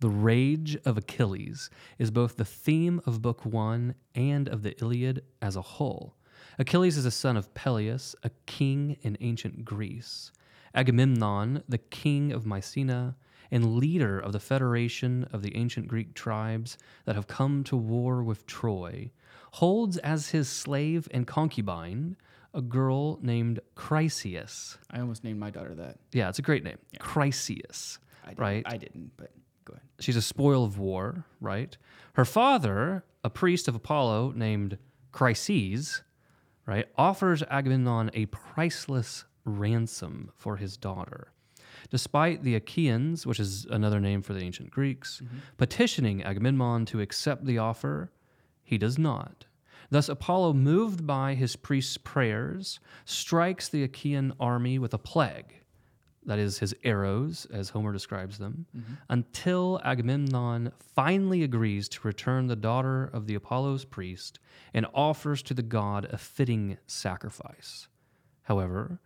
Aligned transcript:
The 0.00 0.10
rage 0.10 0.76
of 0.84 0.98
Achilles 0.98 1.70
is 1.98 2.10
both 2.10 2.36
the 2.36 2.44
theme 2.44 3.00
of 3.06 3.22
Book 3.22 3.46
One 3.46 3.94
and 4.14 4.46
of 4.46 4.62
the 4.62 4.78
Iliad 4.78 5.22
as 5.40 5.56
a 5.56 5.62
whole. 5.62 6.14
Achilles 6.58 6.98
is 6.98 7.06
a 7.06 7.10
son 7.10 7.36
of 7.36 7.54
Peleus, 7.54 8.14
a 8.22 8.30
king 8.44 8.98
in 9.02 9.16
ancient 9.20 9.64
Greece. 9.64 10.32
Agamemnon, 10.74 11.62
the 11.66 11.78
king 11.78 12.30
of 12.30 12.44
Mycenae, 12.44 13.14
and 13.50 13.76
leader 13.76 14.18
of 14.18 14.32
the 14.32 14.40
federation 14.40 15.26
of 15.32 15.40
the 15.40 15.56
ancient 15.56 15.88
Greek 15.88 16.14
tribes 16.14 16.76
that 17.06 17.14
have 17.14 17.26
come 17.26 17.64
to 17.64 17.76
war 17.76 18.22
with 18.22 18.46
Troy, 18.46 19.10
holds 19.52 19.96
as 19.98 20.30
his 20.30 20.48
slave 20.48 21.08
and 21.10 21.26
concubine 21.26 22.16
a 22.52 22.60
girl 22.60 23.18
named 23.22 23.60
Chryseis. 23.76 24.76
I 24.90 25.00
almost 25.00 25.24
named 25.24 25.38
my 25.38 25.50
daughter 25.50 25.74
that. 25.74 25.98
Yeah, 26.12 26.28
it's 26.28 26.38
a 26.38 26.42
great 26.42 26.64
name. 26.64 26.78
Chryseis. 26.98 27.98
I 28.26 28.32
right? 28.36 28.62
I 28.66 28.76
didn't, 28.76 29.12
but 29.16 29.30
go 29.66 29.74
ahead. 29.74 29.86
She's 30.00 30.16
a 30.16 30.22
spoil 30.22 30.64
of 30.64 30.78
war, 30.78 31.26
right? 31.40 31.76
Her 32.14 32.24
father, 32.24 33.04
a 33.22 33.30
priest 33.30 33.68
of 33.68 33.74
Apollo 33.74 34.32
named 34.36 34.78
Chryses, 35.12 36.02
right, 36.64 36.86
offers 36.96 37.42
Agamemnon 37.50 38.10
a 38.14 38.26
priceless 38.26 39.24
ransom 39.44 40.30
for 40.36 40.56
his 40.56 40.76
daughter. 40.76 41.32
Despite 41.90 42.42
the 42.42 42.54
Achaeans, 42.54 43.26
which 43.26 43.38
is 43.38 43.66
another 43.66 44.00
name 44.00 44.22
for 44.22 44.32
the 44.32 44.42
ancient 44.42 44.70
Greeks, 44.70 45.20
mm-hmm. 45.22 45.38
petitioning 45.56 46.22
Agamemnon 46.22 46.86
to 46.86 47.00
accept 47.00 47.44
the 47.44 47.58
offer, 47.58 48.10
he 48.64 48.78
does 48.78 48.98
not. 48.98 49.44
Thus, 49.90 50.08
Apollo, 50.08 50.54
moved 50.54 51.06
by 51.06 51.34
his 51.34 51.54
priest's 51.54 51.96
prayers, 51.96 52.80
strikes 53.04 53.68
the 53.68 53.84
Achaean 53.84 54.32
army 54.40 54.78
with 54.78 54.92
a 54.94 54.98
plague 54.98 55.54
that 56.26 56.38
is 56.38 56.58
his 56.58 56.74
arrows, 56.84 57.46
as 57.52 57.70
Homer 57.70 57.92
describes 57.92 58.38
them, 58.38 58.66
mm-hmm. 58.76 58.94
until 59.08 59.80
Agamemnon 59.84 60.72
finally 60.94 61.42
agrees 61.42 61.88
to 61.90 62.06
return 62.06 62.48
the 62.48 62.56
daughter 62.56 63.04
of 63.12 63.26
the 63.26 63.34
Apollo's 63.36 63.84
priest 63.84 64.38
and 64.74 64.86
offers 64.92 65.42
to 65.42 65.54
the 65.54 65.62
god 65.62 66.06
a 66.10 66.18
fitting 66.18 66.76
sacrifice. 66.86 67.88
However, 68.42 68.98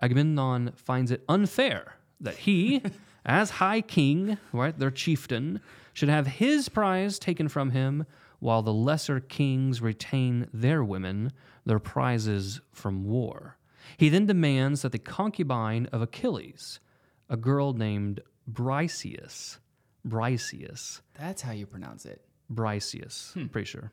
Agamemnon 0.00 0.72
finds 0.76 1.10
it 1.10 1.24
unfair 1.28 1.96
that 2.20 2.36
he, 2.36 2.82
as 3.26 3.50
high 3.50 3.80
king, 3.80 4.38
right, 4.52 4.78
their 4.78 4.90
chieftain, 4.90 5.60
should 5.92 6.08
have 6.08 6.26
his 6.26 6.68
prize 6.68 7.18
taken 7.18 7.48
from 7.48 7.70
him 7.70 8.06
while 8.38 8.62
the 8.62 8.72
lesser 8.72 9.18
kings 9.18 9.82
retain 9.82 10.48
their 10.54 10.84
women, 10.84 11.32
their 11.66 11.80
prizes 11.80 12.60
from 12.70 13.04
war. 13.04 13.57
He 13.96 14.08
then 14.08 14.26
demands 14.26 14.82
that 14.82 14.92
the 14.92 14.98
concubine 14.98 15.86
of 15.86 16.02
Achilles, 16.02 16.80
a 17.28 17.36
girl 17.36 17.72
named 17.72 18.20
Briseis, 18.50 19.58
Briseis, 20.06 21.00
That's 21.18 21.42
how 21.42 21.52
you 21.52 21.66
pronounce 21.66 22.06
it. 22.06 22.22
Briseis, 22.52 23.32
hmm. 23.34 23.46
pretty 23.46 23.66
sure. 23.66 23.92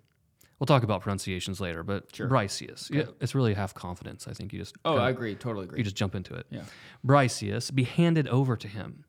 We'll 0.60 0.68
talk 0.68 0.84
about 0.84 1.02
pronunciations 1.02 1.60
later, 1.60 1.84
but 1.84 2.10
Briseis. 2.14 2.90
Yeah, 2.90 3.04
it's 3.20 3.36
really 3.36 3.54
half 3.54 3.74
confidence. 3.74 4.26
I 4.28 4.34
think 4.34 4.54
you 4.54 4.60
just 4.60 4.76
Oh, 4.86 4.92
kinda- 4.92 5.04
I 5.04 5.10
agree. 5.10 5.36
Totally 5.36 5.66
agree. 5.66 5.80
you 5.80 5.84
just 5.84 5.98
jump 5.98 6.16
into 6.16 6.34
it. 6.34 6.46
Yeah. 6.50 6.64
Briseis 7.06 7.74
be 7.76 7.84
handed 7.84 8.28
over 8.30 8.56
to 8.56 8.68
him. 8.68 9.04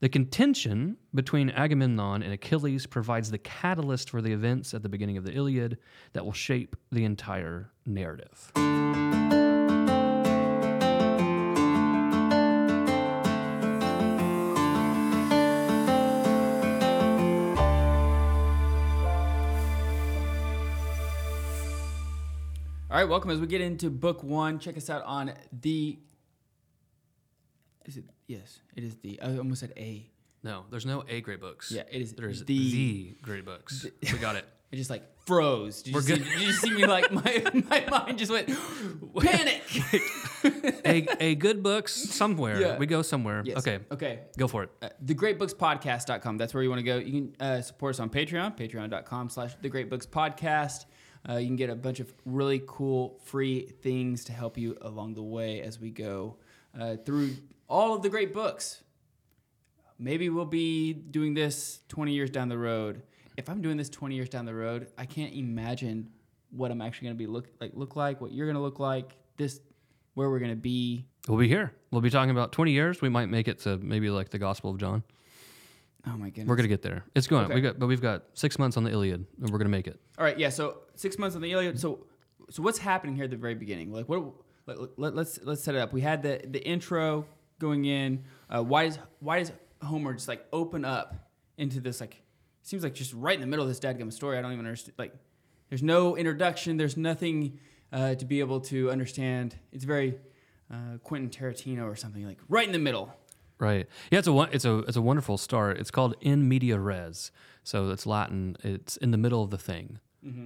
The 0.00 0.08
contention 0.10 0.96
between 1.14 1.48
Agamemnon 1.50 2.22
and 2.22 2.32
Achilles 2.32 2.86
provides 2.86 3.30
the 3.30 3.38
catalyst 3.38 4.10
for 4.10 4.20
the 4.20 4.32
events 4.32 4.74
at 4.74 4.82
the 4.82 4.88
beginning 4.88 5.16
of 5.16 5.24
the 5.24 5.32
Iliad 5.32 5.78
that 6.12 6.24
will 6.24 6.32
shape 6.32 6.76
the 6.90 7.04
entire 7.04 7.70
narrative. 7.86 8.52
Right, 23.02 23.10
welcome 23.10 23.30
as 23.30 23.40
we 23.40 23.46
get 23.46 23.60
into 23.60 23.90
book 23.90 24.22
one. 24.22 24.58
Check 24.58 24.76
us 24.76 24.88
out 24.90 25.02
on 25.04 25.32
the. 25.60 25.98
Is 27.84 27.96
it? 27.96 28.04
Yes, 28.26 28.60
it 28.76 28.84
is 28.84 28.96
the. 28.96 29.20
I 29.20 29.36
almost 29.38 29.60
said 29.60 29.72
A. 29.76 30.08
No, 30.44 30.64
there's 30.70 30.86
no 30.86 31.04
A 31.08 31.20
grade 31.20 31.40
books. 31.40 31.70
Yeah, 31.70 31.82
it 31.90 32.02
is 32.02 32.12
There's 32.14 32.44
the- 32.44 32.72
the, 32.72 33.14
grade 33.22 33.44
books. 33.44 33.86
we 34.02 34.18
got 34.18 34.36
it. 34.36 34.44
It 34.72 34.76
just 34.76 34.88
like 34.88 35.02
froze. 35.26 35.82
Did 35.82 35.90
you, 35.90 35.94
We're 35.96 36.00
see, 36.00 36.14
good. 36.14 36.24
did 36.24 36.40
you 36.40 36.52
see 36.52 36.70
me 36.70 36.86
like 36.86 37.12
my, 37.12 37.42
my 37.68 37.84
mind 37.90 38.16
just 38.16 38.32
went 38.32 38.48
panic? 39.20 39.60
a, 40.86 41.06
a 41.22 41.34
good 41.34 41.62
books 41.62 41.92
somewhere. 41.92 42.58
Yeah. 42.58 42.78
We 42.78 42.86
go 42.86 43.02
somewhere. 43.02 43.42
Yes. 43.44 43.58
Okay, 43.58 43.80
Okay. 43.92 44.20
go 44.38 44.48
for 44.48 44.62
it. 44.62 44.70
Uh, 44.80 44.88
thegreatbookspodcast.com. 45.04 46.38
That's 46.38 46.54
where 46.54 46.62
you 46.62 46.70
want 46.70 46.78
to 46.78 46.84
go. 46.84 46.96
You 46.96 47.12
can 47.12 47.36
uh, 47.38 47.60
support 47.60 47.96
us 47.96 48.00
on 48.00 48.08
Patreon, 48.08 48.56
patreon.com 48.56 49.28
slash 49.28 49.54
the 49.60 49.68
Great 49.68 49.90
Books 49.90 50.06
Podcast. 50.06 50.86
Uh, 51.28 51.36
you 51.36 51.46
can 51.46 51.56
get 51.56 51.70
a 51.70 51.74
bunch 51.76 52.00
of 52.00 52.12
really 52.24 52.62
cool 52.66 53.20
free 53.24 53.66
things 53.82 54.24
to 54.24 54.32
help 54.32 54.58
you 54.58 54.76
along 54.82 55.14
the 55.14 55.22
way 55.22 55.60
as 55.60 55.78
we 55.78 55.90
go 55.90 56.36
uh, 56.78 56.96
through 56.96 57.36
all 57.68 57.94
of 57.94 58.02
the 58.02 58.08
great 58.08 58.34
books. 58.34 58.82
Maybe 59.98 60.28
we'll 60.28 60.44
be 60.44 60.92
doing 60.92 61.34
this 61.34 61.80
20 61.88 62.12
years 62.12 62.30
down 62.30 62.48
the 62.48 62.58
road. 62.58 63.02
If 63.36 63.48
I'm 63.48 63.62
doing 63.62 63.76
this 63.76 63.88
20 63.88 64.14
years 64.14 64.28
down 64.28 64.46
the 64.46 64.54
road, 64.54 64.88
I 64.98 65.06
can't 65.06 65.32
imagine 65.32 66.10
what 66.50 66.70
I'm 66.70 66.80
actually 66.82 67.06
going 67.06 67.16
to 67.16 67.18
be 67.18 67.26
look 67.26 67.48
like, 67.60 67.70
look 67.74 67.96
like, 67.96 68.20
what 68.20 68.32
you're 68.32 68.46
going 68.46 68.56
to 68.56 68.62
look 68.62 68.80
like, 68.80 69.16
this, 69.36 69.60
where 70.14 70.28
we're 70.28 70.40
going 70.40 70.50
to 70.50 70.56
be. 70.56 71.06
We'll 71.28 71.38
be 71.38 71.48
here. 71.48 71.72
We'll 71.92 72.00
be 72.00 72.10
talking 72.10 72.30
about 72.30 72.52
20 72.52 72.72
years. 72.72 73.00
We 73.00 73.08
might 73.08 73.26
make 73.26 73.48
it 73.48 73.60
to 73.60 73.78
maybe 73.78 74.10
like 74.10 74.30
the 74.30 74.38
Gospel 74.38 74.70
of 74.70 74.78
John. 74.78 75.02
Oh 76.06 76.16
my 76.16 76.30
goodness. 76.30 76.48
We're 76.48 76.56
gonna 76.56 76.68
get 76.68 76.82
there. 76.82 77.04
It's 77.14 77.26
going. 77.26 77.46
Okay. 77.46 77.54
We 77.54 77.60
got, 77.60 77.78
but 77.78 77.86
we've 77.86 78.00
got 78.00 78.24
six 78.34 78.58
months 78.58 78.76
on 78.76 78.84
the 78.84 78.90
Iliad, 78.90 79.24
and 79.40 79.50
we're 79.50 79.58
gonna 79.58 79.70
make 79.70 79.86
it. 79.86 80.00
All 80.18 80.24
right, 80.24 80.38
yeah. 80.38 80.48
So 80.48 80.78
six 80.94 81.18
months 81.18 81.36
on 81.36 81.42
the 81.42 81.52
Iliad. 81.52 81.78
So, 81.78 82.06
so 82.50 82.62
what's 82.62 82.78
happening 82.78 83.14
here 83.14 83.24
at 83.24 83.30
the 83.30 83.36
very 83.36 83.54
beginning? 83.54 83.92
Like, 83.92 84.08
what? 84.08 84.24
Let, 84.66 84.98
let, 84.98 85.14
let's 85.14 85.40
let's 85.42 85.62
set 85.62 85.74
it 85.74 85.78
up. 85.78 85.92
We 85.92 86.00
had 86.00 86.22
the 86.22 86.40
the 86.44 86.64
intro 86.64 87.26
going 87.58 87.84
in. 87.84 88.24
Uh, 88.48 88.62
why 88.62 88.86
does 88.86 88.98
why 89.20 89.38
does 89.38 89.52
Homer 89.82 90.14
just 90.14 90.28
like 90.28 90.44
open 90.52 90.84
up 90.84 91.30
into 91.56 91.80
this 91.80 92.00
like? 92.00 92.22
Seems 92.62 92.84
like 92.84 92.94
just 92.94 93.12
right 93.14 93.34
in 93.34 93.40
the 93.40 93.46
middle 93.48 93.64
of 93.64 93.68
this 93.68 93.80
dadgum 93.80 94.12
story. 94.12 94.38
I 94.38 94.42
don't 94.42 94.52
even 94.52 94.64
understand. 94.64 94.94
Like, 94.96 95.14
there's 95.68 95.82
no 95.82 96.16
introduction. 96.16 96.76
There's 96.76 96.96
nothing 96.96 97.58
uh, 97.92 98.14
to 98.14 98.24
be 98.24 98.38
able 98.38 98.60
to 98.60 98.90
understand. 98.90 99.56
It's 99.72 99.82
very 99.84 100.18
uh, 100.72 100.98
Quentin 101.02 101.28
Tarantino 101.30 101.84
or 101.84 101.96
something 101.96 102.24
like 102.24 102.38
right 102.48 102.66
in 102.66 102.72
the 102.72 102.78
middle. 102.78 103.12
Right. 103.62 103.86
Yeah. 104.10 104.18
It's 104.18 104.28
a 104.28 104.48
it's 104.52 104.64
a 104.64 104.78
it's 104.80 104.96
a 104.96 105.02
wonderful 105.02 105.38
start. 105.38 105.78
It's 105.78 105.90
called 105.90 106.14
in 106.20 106.48
media 106.48 106.78
res. 106.78 107.30
So 107.62 107.90
it's 107.90 108.06
Latin. 108.06 108.56
It's 108.62 108.96
in 108.96 109.12
the 109.12 109.18
middle 109.18 109.42
of 109.42 109.50
the 109.50 109.58
thing. 109.58 110.00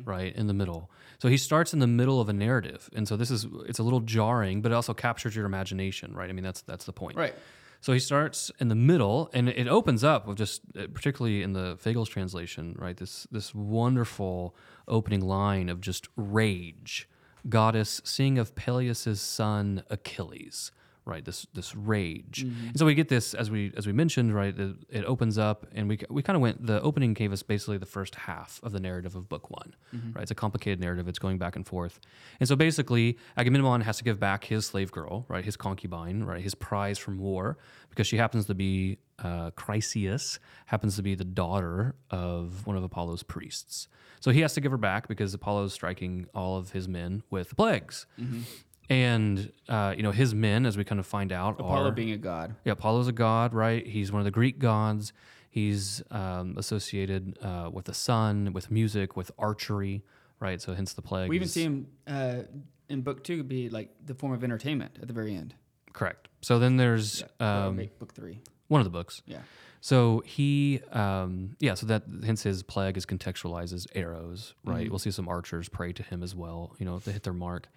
Right 0.05 0.35
in 0.35 0.47
the 0.47 0.55
middle. 0.55 0.91
So 1.19 1.29
he 1.29 1.37
starts 1.37 1.75
in 1.75 1.81
the 1.81 1.87
middle 1.87 2.19
of 2.19 2.31
a 2.31 2.33
narrative, 2.33 2.89
and 2.95 3.07
so 3.07 3.15
this 3.15 3.31
is 3.31 3.47
it's 3.69 3.79
a 3.79 3.83
little 3.83 4.01
jarring, 4.01 4.63
but 4.63 4.73
it 4.73 4.75
also 4.75 4.95
captures 4.95 5.37
your 5.37 5.45
imagination. 5.45 6.15
Right. 6.15 6.31
I 6.31 6.33
mean 6.33 6.45
that's 6.45 6.63
that's 6.63 6.87
the 6.87 6.95
point. 6.95 7.17
Right. 7.17 7.35
So 7.83 7.93
he 7.93 7.99
starts 7.99 8.51
in 8.59 8.69
the 8.69 8.75
middle, 8.75 9.31
and 9.33 9.49
it 9.49 9.69
opens 9.69 10.03
up 10.03 10.27
with 10.27 10.39
just, 10.39 10.63
uh, 10.77 10.87
particularly 10.93 11.43
in 11.43 11.53
the 11.53 11.77
Fagles' 11.79 12.09
translation, 12.09 12.75
right? 12.79 12.97
This 12.97 13.27
this 13.31 13.55
wonderful 13.55 14.57
opening 14.89 15.21
line 15.21 15.69
of 15.69 15.81
just 15.81 16.09
rage, 16.17 17.09
goddess 17.49 18.01
seeing 18.05 18.39
of 18.39 18.55
Peleus's 18.55 19.21
son 19.21 19.83
Achilles, 19.91 20.73
right? 21.07 21.25
This 21.25 21.47
this 21.55 21.75
rage, 21.75 22.45
mm-hmm. 22.45 22.69
and 22.69 22.79
so 22.79 22.85
we 22.85 22.95
get 22.95 23.09
this 23.09 23.33
as 23.33 23.51
we 23.51 23.73
as 23.77 23.87
we 23.87 23.93
mentioned, 23.93 24.35
right? 24.35 24.59
It, 24.59 24.77
it 24.91 25.05
opens 25.05 25.39
up, 25.39 25.67
and 25.73 25.89
we 25.89 25.99
we 26.11 26.23
kind 26.23 26.37
of 26.37 26.43
went. 26.43 26.67
The 26.67 26.83
opening 26.83 27.15
gave 27.15 27.33
us 27.33 27.43
basically 27.43 27.79
the 27.79 27.87
first 27.87 28.15
half 28.17 28.61
of 28.63 28.73
the 28.73 28.81
narrative 28.81 29.15
of 29.15 29.29
book 29.29 29.51
one, 29.51 29.75
mm-hmm. 29.95 30.13
right? 30.13 30.23
It's 30.23 30.31
a 30.31 30.35
complicated 30.35 30.81
narrative. 30.81 31.09
It's 31.09 31.19
going 31.19 31.39
back 31.39 31.57
and 31.57 31.67
forth, 31.67 32.01
and 32.41 32.49
so 32.49 32.57
basically 32.57 33.17
Agamemnon 33.37 33.81
has 33.83 33.99
to 33.99 34.05
give 34.05 34.21
back 34.21 34.45
his 34.45 34.67
slave 34.67 34.91
girl, 34.91 35.25
right? 35.29 35.45
His 35.45 35.57
concubine, 35.57 36.25
right? 36.25 36.43
His 36.43 36.55
prize 36.55 36.99
from 36.99 37.19
war, 37.19 37.57
because 37.89 38.07
she 38.07 38.17
happens 38.17 38.47
to 38.47 38.55
be 38.55 38.99
uh, 39.21 39.51
Chryseis, 39.53 40.39
happens 40.67 40.97
to 40.97 41.03
be 41.03 41.15
the 41.15 41.25
daughter 41.25 41.95
of 42.11 42.67
one 42.67 42.77
of 42.77 42.83
Apollo's 42.83 43.23
priests. 43.23 43.89
So 44.21 44.31
he 44.31 44.41
has 44.41 44.55
to 44.55 44.61
give 44.61 44.73
her 44.73 44.79
back 44.79 45.09
because 45.09 45.35
Apollo's 45.35 45.73
striking 45.73 46.27
all 46.35 46.57
of 46.57 46.73
his 46.73 46.89
men 46.89 47.23
with 47.31 47.57
plagues. 47.57 48.07
Mm-hmm. 48.19 48.41
And 48.89 49.53
uh, 49.69 49.95
you 49.97 50.03
know 50.03 50.13
his 50.13 50.35
men, 50.35 50.65
as 50.67 50.77
we 50.77 50.85
kind 50.85 50.99
of 51.01 51.07
find 51.07 51.33
out, 51.33 51.59
Apollo 51.59 51.89
are 51.89 51.93
being 51.93 52.13
a 52.13 52.17
god. 52.17 52.55
yeah, 52.65 52.73
Apollo's 52.73 53.09
a 53.09 53.13
god, 53.13 53.53
right? 53.53 53.85
He's 53.87 54.13
one 54.13 54.21
of 54.21 54.25
the 54.25 54.31
Greek 54.31 54.59
gods. 54.59 55.13
He's 55.51 56.03
um, 56.11 56.55
associated 56.57 57.39
uh, 57.43 57.71
with 57.73 57.87
the 57.87 57.95
sun, 57.95 58.53
with 58.53 58.71
music, 58.71 59.17
with 59.17 59.31
archery, 59.39 60.05
right? 60.39 60.61
So 60.61 60.75
hence 60.75 60.93
the 60.93 61.03
plague. 61.03 61.29
We 61.31 61.37
even 61.37 61.49
see 61.49 61.63
him 61.63 61.87
uh, 62.07 62.43
in 62.89 63.01
book 63.01 63.25
two 63.25 63.43
be 63.43 63.69
like 63.71 63.91
the 64.05 64.15
form 64.15 64.33
of 64.33 64.45
entertainment 64.45 64.99
at 65.01 65.09
the 65.09 65.15
very 65.15 65.35
end. 65.35 65.55
correct. 65.93 66.29
So 66.43 66.59
then 66.61 66.77
there's 66.77 67.25
Or 67.41 67.47
um, 67.47 67.77
make 67.77 67.99
book 67.99 68.15
three. 68.15 68.39
one 68.69 68.81
of 68.81 68.85
the 68.85 68.91
books. 68.91 69.23
Yeah. 69.27 69.39
So 69.81 70.23
he, 70.27 70.81
um, 70.93 71.57
yeah, 71.59 71.75
so 71.75 71.87
that 71.87 72.03
hence 72.25 72.43
his 72.43 72.63
plague 72.63 72.97
is 72.97 73.07
contextualized 73.07 73.73
as 73.73 73.87
arrows, 73.95 74.55
right? 74.65 74.89
We'll 74.91 74.99
see 74.99 75.11
some 75.11 75.27
archers 75.29 75.69
pray 75.69 75.93
to 75.95 76.03
him 76.03 76.23
as 76.23 76.35
well, 76.37 76.75
you 76.79 76.85
know, 76.87 76.97
if 76.97 77.05
they 77.05 77.13
hit 77.13 77.23
their 77.25 77.33
mark. 77.33 77.69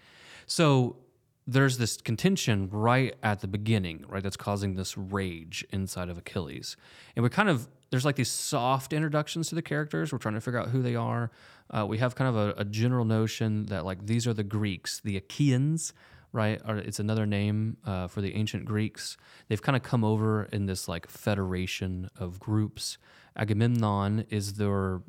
So 0.50 0.98
there's 1.46 1.78
this 1.78 1.98
contention 1.98 2.70
right 2.72 3.16
at 3.22 3.40
the 3.40 3.48
beginning, 3.48 4.04
right? 4.08 4.22
That's 4.22 4.36
causing 4.36 4.76
this 4.76 4.98
rage 4.98 5.66
inside 5.72 6.10
of 6.10 6.18
Achilles. 6.18 6.76
And 7.16 7.24
we 7.24 7.30
kind 7.30 7.50
of 7.50 7.70
there's 7.92 8.06
like 8.06 8.18
these 8.18 8.30
soft 8.30 8.94
introductions 8.94 9.50
to 9.50 9.56
the 9.56 9.62
characters. 9.62 10.12
We're 10.12 10.20
trying 10.20 10.36
to 10.36 10.42
figure 10.42 10.60
out 10.60 10.70
who 10.70 10.82
they 10.82 10.96
are. 10.96 11.32
Uh, 11.72 11.86
we 11.88 11.98
have 12.00 12.16
kind 12.16 12.30
of 12.30 12.36
a, 12.36 12.62
a 12.62 12.66
general 12.66 13.06
notion 13.06 13.66
that 13.68 13.86
like 13.86 14.06
these 14.06 14.28
are 14.28 14.34
the 14.34 14.44
Greeks, 14.44 15.00
the 15.00 15.18
Achaeans, 15.18 15.94
right? 16.32 16.62
Or 16.68 16.78
it's 16.78 17.00
another 17.00 17.26
name 17.26 17.78
uh, 17.86 18.08
for 18.08 18.22
the 18.22 18.36
ancient 18.36 18.66
Greeks. 18.66 19.18
They've 19.48 19.62
kind 19.62 19.76
of 19.76 19.84
come 19.84 20.04
over 20.04 20.44
in 20.52 20.66
this 20.66 20.88
like 20.88 21.08
federation 21.08 22.10
of 22.18 22.40
groups. 22.40 22.98
Agamemnon 23.36 24.26
is 24.30 24.54
their 24.54 25.02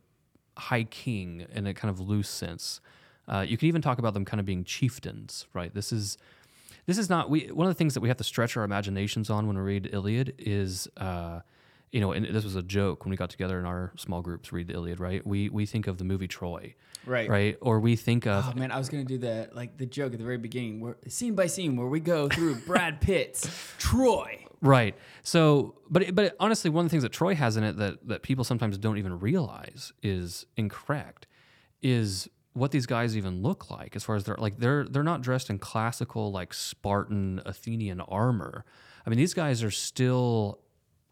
high 0.57 0.85
king 0.85 1.47
in 1.53 1.67
a 1.67 1.75
kind 1.75 1.91
of 1.91 2.01
loose 2.01 2.31
sense. 2.31 2.81
Uh, 3.31 3.41
you 3.49 3.57
can 3.57 3.69
even 3.69 3.81
talk 3.81 3.99
about 3.99 4.13
them 4.13 4.25
kind 4.25 4.41
of 4.41 4.47
being 4.47 4.65
chieftains, 4.65 5.47
right? 5.55 5.73
This 5.73 5.93
is 5.93 6.19
this 6.87 6.99
is 6.99 7.09
not 7.09 7.31
we. 7.31 7.47
One 7.53 7.67
of 7.67 7.71
the 7.73 7.79
things 7.79 7.95
that 7.95 8.01
we 8.01 8.09
have 8.09 8.17
to 8.19 8.25
stretch 8.25 8.57
our 8.57 8.65
imaginations 8.65 9.31
on 9.31 9.47
when 9.47 9.57
we 9.57 9.63
read 9.63 9.89
Iliad 9.93 10.35
is. 10.39 10.89
Uh, 10.97 11.41
you 11.93 12.01
know, 12.01 12.13
and 12.13 12.25
this 12.25 12.45
was 12.45 12.55
a 12.55 12.63
joke 12.63 13.05
when 13.05 13.11
we 13.11 13.17
got 13.17 13.31
together 13.31 13.59
in 13.59 13.65
our 13.67 13.91
small 13.97 14.23
groups 14.23 14.53
read 14.53 14.69
the 14.69 14.75
Iliad, 14.75 15.01
right? 15.01 15.27
We 15.27 15.49
we 15.49 15.67
think 15.67 15.89
of 15.89 15.99
the 15.99 16.05
movie 16.05 16.29
Troy, 16.29 16.77
Right. 17.05 17.29
right? 17.29 17.57
Or 17.61 17.81
we 17.81 17.97
think 17.97 18.29
of 18.29 18.45
Oh 18.49 18.53
man, 18.57 18.71
I 18.71 18.79
was 18.79 18.89
gonna 18.89 19.03
do 19.03 19.19
the 19.19 19.51
like 19.53 19.77
the 19.77 19.87
joke 19.87 20.13
at 20.13 20.19
the 20.21 20.25
very 20.25 20.39
beginning, 20.39 20.79
where 20.81 20.97
scene 21.09 21.35
by 21.35 21.49
scene, 21.49 21.75
where 21.77 21.89
we 21.89 21.99
go 21.99 22.29
through 22.29 22.55
Brad 22.67 23.01
Pitt's 23.01 23.51
Troy. 23.79 24.45
Right. 24.63 24.95
So, 25.25 25.75
but 25.91 26.03
it- 26.05 26.15
but 26.15 26.27
it- 26.27 26.37
honestly, 26.39 26.71
one 26.71 26.85
of 26.85 26.89
the 26.89 26.95
things 26.95 27.03
that 27.03 27.11
Troy 27.13 27.35
has 27.35 27.57
in 27.57 27.65
it 27.65 27.77
that 27.79 28.07
that 28.07 28.23
people 28.23 28.45
sometimes 28.45 28.79
don't 28.79 28.99
even 28.99 29.19
realize 29.19 29.93
is 30.01 30.47
incorrect, 30.57 31.27
is 31.83 32.29
what 32.53 32.73
these 32.73 32.87
guys 32.87 33.17
even 33.17 33.43
look 33.43 33.71
like 33.71 33.95
as 33.95 34.03
far 34.05 34.17
as 34.17 34.25
they're 34.25 34.37
like 34.37 34.59
they're 34.59 34.85
they're 34.85 35.03
not 35.05 35.21
dressed 35.23 35.51
in 35.51 35.59
classical 35.59 36.33
like 36.33 36.53
Spartan 36.53 37.41
Athenian 37.47 38.01
armor. 38.01 38.65
I 39.07 39.11
mean, 39.11 39.19
these 39.19 39.35
guys 39.35 39.63
are 39.63 39.71
still 39.71 40.59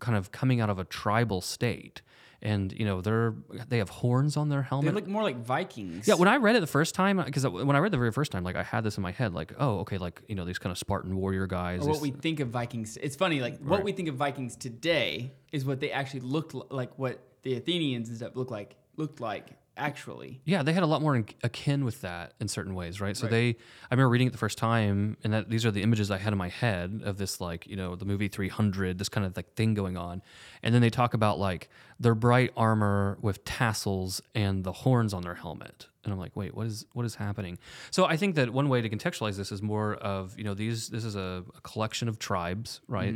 kind 0.01 0.17
of 0.17 0.31
coming 0.33 0.61
out 0.61 0.71
of 0.71 0.79
a 0.79 0.85
tribal 0.85 1.41
state, 1.41 2.03
and 2.43 2.73
you 2.73 2.85
know 2.85 3.01
they're 3.01 3.35
they 3.69 3.79
have 3.79 3.89
horns 3.89 4.37
on 4.37 4.49
their 4.49 4.63
helmet. 4.63 4.93
They 4.93 5.01
look 5.01 5.09
more 5.09 5.23
like 5.23 5.39
Vikings. 5.39 6.07
Yeah, 6.09 6.15
when 6.15 6.29
I 6.29 6.37
read 6.37 6.57
it 6.57 6.61
the 6.61 6.67
first 6.67 6.95
time, 6.95 7.23
because 7.25 7.47
when 7.47 7.75
I 7.77 7.79
read 7.79 7.93
the 7.93 7.99
very 7.99 8.13
first 8.13 8.31
time, 8.33 8.45
like 8.45 8.57
I 8.57 8.63
had 8.63 8.83
this 8.85 8.97
in 8.97 9.03
my 9.03 9.13
head, 9.13 9.33
like, 9.33 9.53
oh, 9.59 9.79
okay, 9.81 9.99
like 9.99 10.21
you 10.29 10.35
know 10.35 10.45
these 10.45 10.59
kind 10.59 10.71
of 10.73 10.79
Spartan 10.79 11.17
warrior 11.17 11.47
guys. 11.47 11.83
or 11.87 11.89
what 11.91 12.01
we 12.01 12.11
think 12.11 12.41
of 12.41 12.49
Vikings. 12.49 12.97
It's 13.01 13.17
funny, 13.17 13.41
like 13.41 13.59
what 13.61 13.77
Right. 13.77 13.85
we 13.85 13.93
think 13.93 14.09
of 14.09 14.17
Vikings 14.17 14.57
today 14.57 15.33
is 15.53 15.65
what 15.65 15.81
they 15.81 15.91
actually 15.93 16.21
looked 16.21 16.55
li- 16.55 16.63
like. 16.71 16.99
What 16.99 17.21
the 17.43 17.55
Athenians 17.55 18.09
and 18.09 18.17
stuff 18.19 18.35
look 18.35 18.51
like 18.51 18.75
looked 18.97 19.21
like 19.21 19.51
actually. 19.79 20.41
Yeah, 20.45 20.63
they 20.63 20.73
had 20.73 20.83
a 20.83 20.87
lot 20.87 21.01
more 21.01 21.17
in, 21.17 21.27
akin 21.43 21.85
with 21.85 22.01
that 22.03 22.35
in 22.41 22.49
certain 22.49 22.75
ways, 22.75 23.01
right? 23.01 23.17
So 23.17 23.25
Right. 23.25 23.31
they, 23.31 23.49
I 23.91 23.95
remember 23.95 24.09
reading 24.11 24.27
it 24.27 24.33
the 24.33 24.39
first 24.39 24.59
time, 24.59 25.17
and 25.25 25.33
that 25.33 25.49
these 25.49 25.65
are 25.65 25.71
the 25.71 25.83
images 25.83 26.11
I 26.11 26.19
had 26.19 26.33
in 26.33 26.39
my 26.39 26.49
head 26.49 27.01
of 27.05 27.17
this, 27.19 27.41
like 27.41 27.67
you 27.67 27.77
know, 27.77 27.97
the 27.97 28.05
movie 28.05 28.29
300, 28.29 28.99
this 28.99 29.09
kind 29.09 29.27
of 29.27 29.37
like 29.37 29.55
thing 29.55 29.75
going 29.75 29.97
on, 29.97 30.23
and 30.63 30.75
then 30.75 30.83
they 30.83 30.91
talk 30.91 31.15
about 31.15 31.39
like 31.39 31.69
their 32.01 32.15
bright 32.15 32.53
armor 32.57 33.19
with 33.21 33.45
tassels 33.45 34.21
and 34.35 34.65
the 34.65 34.73
horns 34.73 35.13
on 35.15 35.23
their 35.23 35.35
helmet, 35.35 35.87
and 36.05 36.13
I'm 36.13 36.19
like, 36.19 36.35
wait, 36.37 36.55
what 36.55 36.67
is 36.67 36.85
what 36.93 37.05
is 37.07 37.17
happening? 37.17 37.59
So 37.91 38.05
I 38.05 38.17
think 38.17 38.35
that 38.37 38.51
one 38.51 38.69
way 38.69 38.81
to 38.81 38.89
contextualize 38.89 39.37
this 39.37 39.51
is 39.53 39.63
more 39.63 39.95
of 39.95 40.37
you 40.39 40.45
know 40.45 40.55
these 40.55 40.89
this 40.89 41.05
is 41.05 41.17
a, 41.17 41.45
a 41.57 41.61
collection 41.63 42.09
of 42.09 42.19
tribes, 42.19 42.81
right, 42.89 43.15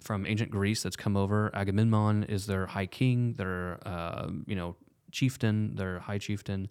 from 0.00 0.26
ancient 0.26 0.50
Greece 0.50 0.82
that's 0.82 0.96
come 0.96 1.16
over. 1.16 1.50
Agamemnon 1.54 2.24
is 2.24 2.46
their 2.46 2.66
high 2.66 2.86
king, 2.86 3.34
their 3.34 3.78
uh, 3.86 4.28
you 4.46 4.54
know 4.56 4.76
chieftain, 5.12 5.76
their 5.76 6.00
high 6.00 6.18
chieftain, 6.18 6.68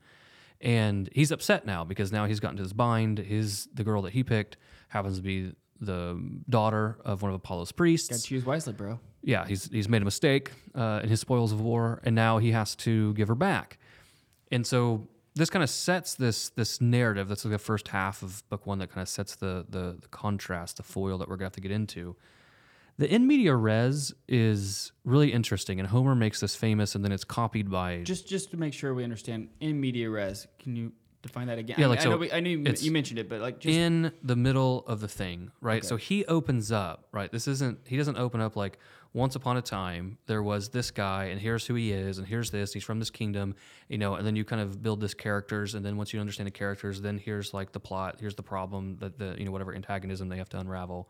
and 0.60 1.10
he's 1.14 1.32
upset 1.32 1.66
now 1.66 1.84
because 1.84 2.12
now 2.12 2.26
he's 2.26 2.40
gotten 2.40 2.58
to 2.58 2.64
his 2.64 2.74
bind. 2.74 3.18
His 3.20 3.68
the 3.74 3.84
girl 3.84 4.02
that 4.02 4.14
he 4.14 4.24
picked 4.24 4.58
happens 4.90 5.18
to 5.18 5.24
be 5.24 5.54
the 5.80 6.22
daughter 6.50 6.98
of 7.04 7.22
one 7.22 7.32
of 7.32 7.36
Apollo's 7.36 7.72
priests. 7.72 8.10
Got 8.10 8.20
to 8.20 8.24
choose 8.24 8.46
wisely, 8.46 8.74
bro. 8.74 9.00
Yeah, 9.24 9.46
he's 9.46 9.70
he's 9.70 9.90
made 9.90 10.02
a 10.02 10.06
mistake 10.06 10.52
uh, 10.76 11.02
in 11.04 11.10
his 11.10 11.20
spoils 11.20 11.52
of 11.52 11.62
war, 11.62 12.02
and 12.04 12.16
now 12.16 12.38
he 12.38 12.52
has 12.52 12.76
to 12.78 13.14
give 13.14 13.28
her 13.28 13.36
back. 13.36 13.78
And 14.52 14.66
so 14.68 15.08
this 15.36 15.50
kind 15.50 15.64
of 15.64 15.70
sets 15.70 16.16
this 16.16 16.50
this 16.50 16.82
narrative. 16.82 17.28
That's 17.28 17.46
like 17.46 17.52
the 17.52 17.60
first 17.60 17.88
half 17.90 18.22
of 18.22 18.48
book 18.50 18.66
one 18.66 18.80
that 18.80 18.90
kind 18.90 19.02
of 19.02 19.10
sets 19.10 19.36
the, 19.36 19.66
the 19.70 19.98
the 20.02 20.08
contrast, 20.10 20.78
the 20.78 20.84
foil 20.84 21.18
that 21.18 21.30
we're 21.30 21.38
gonna 21.38 21.46
have 21.46 21.54
to 21.54 21.62
get 21.62 21.72
into. 21.72 22.16
The 23.02 23.12
in 23.12 23.26
media 23.26 23.56
res 23.56 24.14
is 24.28 24.92
really 25.06 25.34
interesting, 25.34 25.80
and 25.80 25.90
Homer 25.90 26.14
makes 26.14 26.40
this 26.40 26.56
famous, 26.56 26.94
and 26.94 27.04
then 27.04 27.12
it's 27.12 27.24
copied 27.24 27.68
by 27.68 28.04
Just 28.04 28.28
just 28.28 28.52
to 28.52 28.58
make 28.58 28.76
sure 28.76 28.94
we 28.94 29.04
understand, 29.04 29.50
in 29.60 29.82
media 29.82 30.08
res, 30.08 30.46
can 30.60 30.76
you 30.76 30.92
define 31.24 31.48
that 31.48 31.58
again? 31.58 31.78
Yeah, 31.80 31.88
I, 31.88 31.90
like, 31.90 32.00
I 32.02 32.04
so 32.04 32.10
know, 32.12 32.18
we, 32.18 32.32
I 32.32 32.40
knew 32.42 32.60
you, 32.60 32.74
you 32.78 32.92
mentioned 32.92 33.18
it, 33.18 33.28
but 33.28 33.42
like 33.42 33.58
just 33.58 33.76
in 33.76 34.12
the 34.22 34.36
middle 34.36 34.84
of 34.86 35.00
the 35.00 35.08
thing, 35.08 35.52
right? 35.62 35.84
So 35.84 35.96
he 35.96 36.26
opens 36.26 36.72
up, 36.72 37.08
right? 37.12 37.32
This 37.32 37.48
isn't 37.48 37.80
he 37.88 37.98
doesn't 37.98 38.18
open 38.18 38.40
up 38.40 38.56
like 38.56 38.78
once 39.14 39.36
upon 39.36 39.58
a 39.58 39.64
time 39.64 40.20
there 40.28 40.44
was 40.44 40.70
this 40.70 40.92
guy 40.92 41.26
and 41.26 41.42
here's 41.42 41.66
who 41.66 41.74
he 41.74 41.92
is 41.92 42.20
and 42.20 42.28
here's 42.28 42.52
this, 42.52 42.72
he's 42.72 42.84
from 42.84 43.00
this 43.00 43.10
kingdom, 43.10 43.56
you 43.90 43.98
know, 43.98 44.14
and 44.14 44.28
then 44.28 44.36
you 44.36 44.46
kind 44.46 44.62
of 44.62 44.84
build 44.84 45.02
this 45.02 45.16
characters 45.16 45.74
and 45.74 45.84
then 45.84 45.98
once 45.98 46.14
you 46.14 46.20
understand 46.20 46.46
the 46.46 46.52
characters, 46.52 47.02
then 47.02 47.18
here's 47.18 47.52
like 47.52 47.72
the 47.72 47.80
plot, 47.80 48.18
here's 48.20 48.36
the 48.36 48.44
problem 48.44 48.98
that 49.00 49.18
the 49.18 49.34
you 49.40 49.46
know 49.46 49.52
whatever 49.52 49.74
antagonism 49.74 50.30
they 50.30 50.38
have 50.38 50.50
to 50.50 50.60
unravel. 50.60 51.10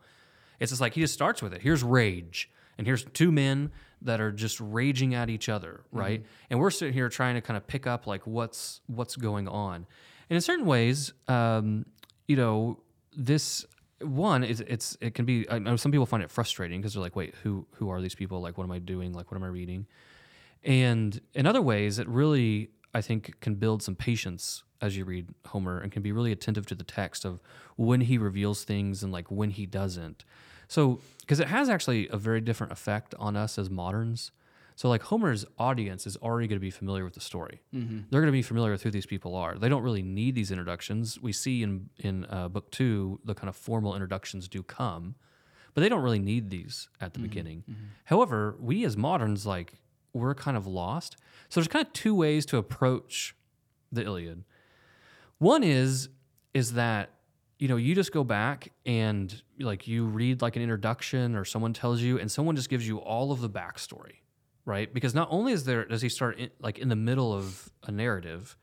It's 0.62 0.70
just 0.70 0.80
like 0.80 0.94
he 0.94 1.00
just 1.00 1.12
starts 1.12 1.42
with 1.42 1.52
it. 1.52 1.60
Here's 1.60 1.82
rage. 1.82 2.48
And 2.78 2.86
here's 2.86 3.04
two 3.04 3.32
men 3.32 3.72
that 4.00 4.20
are 4.20 4.30
just 4.32 4.60
raging 4.60 5.14
at 5.14 5.28
each 5.28 5.48
other, 5.48 5.82
right? 5.90 6.24
And 6.50 6.58
we're 6.58 6.70
sitting 6.70 6.94
here 6.94 7.08
trying 7.08 7.34
to 7.34 7.40
kind 7.40 7.56
of 7.56 7.66
pick 7.66 7.86
up 7.86 8.06
like 8.06 8.26
what's 8.26 8.80
what's 8.86 9.16
going 9.16 9.48
on. 9.48 9.86
And 10.30 10.36
in 10.36 10.40
certain 10.40 10.64
ways, 10.64 11.12
um, 11.28 11.84
you 12.28 12.36
know, 12.36 12.78
this 13.16 13.66
one 14.00 14.44
is 14.44 14.60
it's 14.60 14.96
it 15.00 15.14
can 15.14 15.24
be. 15.24 15.48
I 15.50 15.58
know 15.58 15.76
some 15.76 15.92
people 15.92 16.06
find 16.06 16.22
it 16.22 16.30
frustrating 16.30 16.80
because 16.80 16.94
they're 16.94 17.02
like, 17.02 17.16
wait, 17.16 17.34
who 17.42 17.66
who 17.72 17.90
are 17.90 18.00
these 18.00 18.14
people? 18.14 18.40
Like, 18.40 18.56
what 18.56 18.64
am 18.64 18.72
I 18.72 18.78
doing? 18.78 19.12
Like, 19.12 19.30
what 19.30 19.36
am 19.36 19.44
I 19.44 19.48
reading? 19.48 19.86
And 20.64 21.20
in 21.34 21.46
other 21.46 21.60
ways, 21.60 21.98
it 21.98 22.08
really, 22.08 22.70
I 22.94 23.00
think, 23.00 23.40
can 23.40 23.56
build 23.56 23.82
some 23.82 23.96
patience 23.96 24.62
as 24.80 24.96
you 24.96 25.04
read 25.04 25.28
Homer 25.46 25.78
and 25.78 25.92
can 25.92 26.02
be 26.02 26.12
really 26.12 26.32
attentive 26.32 26.66
to 26.66 26.74
the 26.74 26.84
text 26.84 27.24
of 27.24 27.40
when 27.76 28.02
he 28.02 28.18
reveals 28.18 28.64
things 28.64 29.02
and 29.02 29.12
like 29.12 29.30
when 29.30 29.50
he 29.50 29.66
doesn't. 29.66 30.24
So, 30.72 31.00
because 31.20 31.38
it 31.38 31.48
has 31.48 31.68
actually 31.68 32.08
a 32.08 32.16
very 32.16 32.40
different 32.40 32.72
effect 32.72 33.14
on 33.18 33.36
us 33.36 33.58
as 33.58 33.68
moderns. 33.68 34.32
So, 34.74 34.88
like 34.88 35.02
Homer's 35.02 35.44
audience 35.58 36.06
is 36.06 36.16
already 36.16 36.48
going 36.48 36.56
to 36.56 36.64
be 36.64 36.70
familiar 36.70 37.04
with 37.04 37.12
the 37.12 37.20
story. 37.20 37.60
Mm-hmm. 37.74 37.98
They're 38.08 38.22
going 38.22 38.32
to 38.32 38.40
be 38.40 38.40
familiar 38.40 38.72
with 38.72 38.82
who 38.82 38.90
these 38.90 39.04
people 39.04 39.36
are. 39.36 39.58
They 39.58 39.68
don't 39.68 39.82
really 39.82 40.00
need 40.00 40.34
these 40.34 40.50
introductions. 40.50 41.20
We 41.20 41.32
see 41.32 41.62
in 41.62 41.90
in 41.98 42.24
uh, 42.24 42.48
book 42.48 42.70
two 42.70 43.20
the 43.22 43.34
kind 43.34 43.50
of 43.50 43.56
formal 43.56 43.94
introductions 43.94 44.48
do 44.48 44.62
come, 44.62 45.14
but 45.74 45.82
they 45.82 45.90
don't 45.90 46.02
really 46.02 46.18
need 46.18 46.48
these 46.48 46.88
at 47.02 47.12
the 47.12 47.18
mm-hmm. 47.18 47.28
beginning. 47.28 47.64
Mm-hmm. 47.70 47.84
However, 48.04 48.56
we 48.58 48.86
as 48.86 48.96
moderns, 48.96 49.44
like, 49.44 49.74
we're 50.14 50.34
kind 50.34 50.56
of 50.56 50.66
lost. 50.66 51.18
So 51.50 51.60
there's 51.60 51.68
kind 51.68 51.86
of 51.86 51.92
two 51.92 52.14
ways 52.14 52.46
to 52.46 52.56
approach 52.56 53.36
the 53.92 54.04
Iliad. 54.04 54.44
One 55.36 55.62
is 55.62 56.08
is 56.54 56.72
that 56.72 57.10
you 57.62 57.68
know 57.68 57.76
you 57.76 57.94
just 57.94 58.10
go 58.10 58.24
back 58.24 58.72
and 58.86 59.40
like 59.60 59.86
you 59.86 60.04
read 60.04 60.42
like 60.42 60.56
an 60.56 60.62
introduction 60.62 61.36
or 61.36 61.44
someone 61.44 61.72
tells 61.72 62.00
you 62.00 62.18
and 62.18 62.28
someone 62.28 62.56
just 62.56 62.68
gives 62.68 62.88
you 62.88 62.98
all 62.98 63.30
of 63.30 63.40
the 63.40 63.48
backstory, 63.48 64.16
right? 64.64 64.92
Because 64.92 65.14
not 65.14 65.28
only 65.30 65.52
is 65.52 65.62
there 65.62 65.84
does 65.84 66.02
he 66.02 66.08
start 66.08 66.40
in, 66.40 66.50
like 66.58 66.80
in 66.80 66.88
the 66.88 66.96
middle 66.96 67.32
of 67.32 67.70
a 67.84 67.92
narrative, 67.92 68.56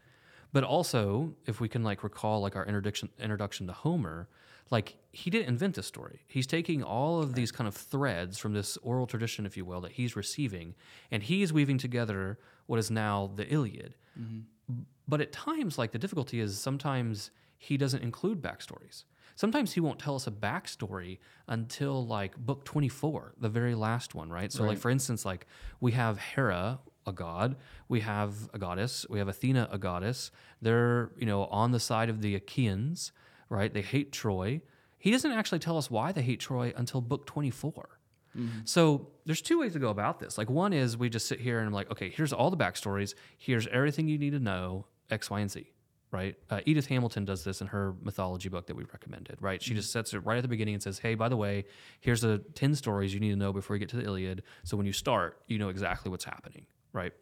but 0.52 0.66
also 0.66 1.34
if 1.46 1.62
we 1.62 1.70
can 1.70 1.82
like 1.82 2.04
recall 2.04 2.42
like 2.42 2.58
our 2.58 2.66
introduction 2.66 3.08
introduction 3.22 3.68
to 3.68 3.74
Homer, 3.74 4.28
like 4.70 4.98
he 5.14 5.30
didn't 5.30 5.48
invent 5.48 5.76
this 5.76 5.88
story. 5.88 6.20
He's 6.28 6.46
taking 6.46 6.84
all 6.84 7.22
of 7.22 7.36
these 7.36 7.54
kind 7.54 7.70
of 7.70 7.76
threads 7.76 8.38
from 8.38 8.52
this 8.52 8.76
oral 8.84 9.08
tradition, 9.08 9.46
if 9.46 9.56
you 9.56 9.64
will, 9.64 9.80
that 9.80 9.94
he's 9.94 10.18
receiving, 10.18 10.76
and 11.10 11.24
he's 11.24 11.54
weaving 11.54 11.78
together 11.78 12.38
what 12.66 12.80
is 12.80 12.92
now 12.92 13.32
the 13.34 13.48
Iliad. 13.48 13.96
Mm-hmm. 14.20 14.82
But 15.08 15.22
at 15.22 15.32
times, 15.32 15.78
like 15.78 15.92
the 15.92 16.00
difficulty 16.00 16.42
is 16.42 16.60
sometimes 16.60 17.32
he 17.60 17.78
doesn't 17.78 18.02
include 18.02 18.42
backstories. 18.42 19.04
Sometimes 19.36 19.74
he 19.74 19.80
won't 19.80 20.00
tell 20.00 20.16
us 20.16 20.28
a 20.28 20.32
backstory 20.32 21.20
until 21.48 22.06
like 22.06 22.36
book 22.38 22.66
24, 22.66 23.36
the 23.40 23.50
very 23.50 23.76
last 23.76 24.16
one, 24.16 24.30
right? 24.30 24.52
So, 24.52 24.64
like, 24.64 24.78
for 24.78 24.90
instance, 24.90 25.24
like 25.24 25.46
we 25.80 25.92
have 25.92 26.18
Hera, 26.18 26.80
a 27.06 27.12
god, 27.12 27.58
we 27.88 28.00
have 28.00 28.34
a 28.54 28.60
goddess, 28.60 29.06
we 29.10 29.20
have 29.20 29.28
Athena, 29.28 29.68
a 29.72 29.78
goddess. 29.78 30.32
They're, 30.62 31.12
you 31.18 31.26
know, 31.26 31.46
on 31.46 31.72
the 31.72 31.80
side 31.80 32.10
of 32.10 32.22
the 32.22 32.36
Achaeans, 32.36 33.12
right? 33.50 33.74
They 33.74 33.82
hate 33.82 34.12
Troy. 34.12 34.62
He 34.98 35.12
doesn't 35.12 35.32
actually 35.32 35.60
tell 35.60 35.78
us 35.78 35.90
why 35.92 36.12
they 36.12 36.22
hate 36.22 36.40
Troy 36.40 36.74
until 36.76 37.02
book 37.02 37.26
24. 37.26 38.00
Mm-hmm. 38.38 38.60
So 38.66 39.08
there's 39.26 39.42
two 39.42 39.60
ways 39.60 39.74
to 39.74 39.80
go 39.80 39.90
about 39.90 40.20
this. 40.20 40.38
Like 40.38 40.50
one 40.50 40.74
is 40.74 40.98
we 40.98 41.10
just 41.10 41.28
sit 41.28 41.40
here 41.40 41.60
and 41.60 41.68
I'm 41.68 41.74
like, 41.74 41.92
okay, 41.92 42.10
here's 42.10 42.32
all 42.32 42.50
the 42.50 42.58
backstories. 42.58 43.16
Here's 43.38 43.68
everything 43.68 44.08
you 44.08 44.18
need 44.18 44.32
to 44.32 44.40
know, 44.40 44.86
X, 45.10 45.30
Y, 45.30 45.40
and 45.40 45.52
Z. 45.52 45.72
Right? 46.12 46.36
Uh, 46.50 46.62
Edith 46.66 46.88
Hamilton 46.88 47.24
does 47.24 47.44
this 47.44 47.62
in 47.62 47.68
her 47.68 47.94
mythology 48.02 48.50
book 48.50 48.66
that 48.68 48.76
we 48.76 48.84
recommended. 48.86 49.38
Right? 49.40 49.62
She 49.62 49.74
just 49.74 49.92
sets 49.92 50.14
it 50.14 50.20
right 50.20 50.38
at 50.38 50.42
the 50.42 50.48
beginning 50.48 50.74
and 50.74 50.82
says, 50.82 51.00
hey, 51.00 51.16
by 51.16 51.30
the 51.30 51.38
way, 51.38 51.66
here's 52.00 52.22
the 52.22 52.40
ten 52.56 52.74
stories 52.76 53.14
you 53.14 53.20
need 53.20 53.30
to 53.30 53.36
know 53.36 53.54
before 53.54 53.76
you 53.76 53.80
get 53.80 53.90
to 53.90 53.98
the 53.98 54.04
Iliad. 54.04 54.44
So 54.64 54.76
when 54.76 54.86
you 54.86 54.94
start, 54.94 55.42
you 55.48 55.60
know 55.60 55.70
exactly 55.70 56.10
what's 56.10 56.26
happening. 56.26 56.66
Right? 56.94 57.14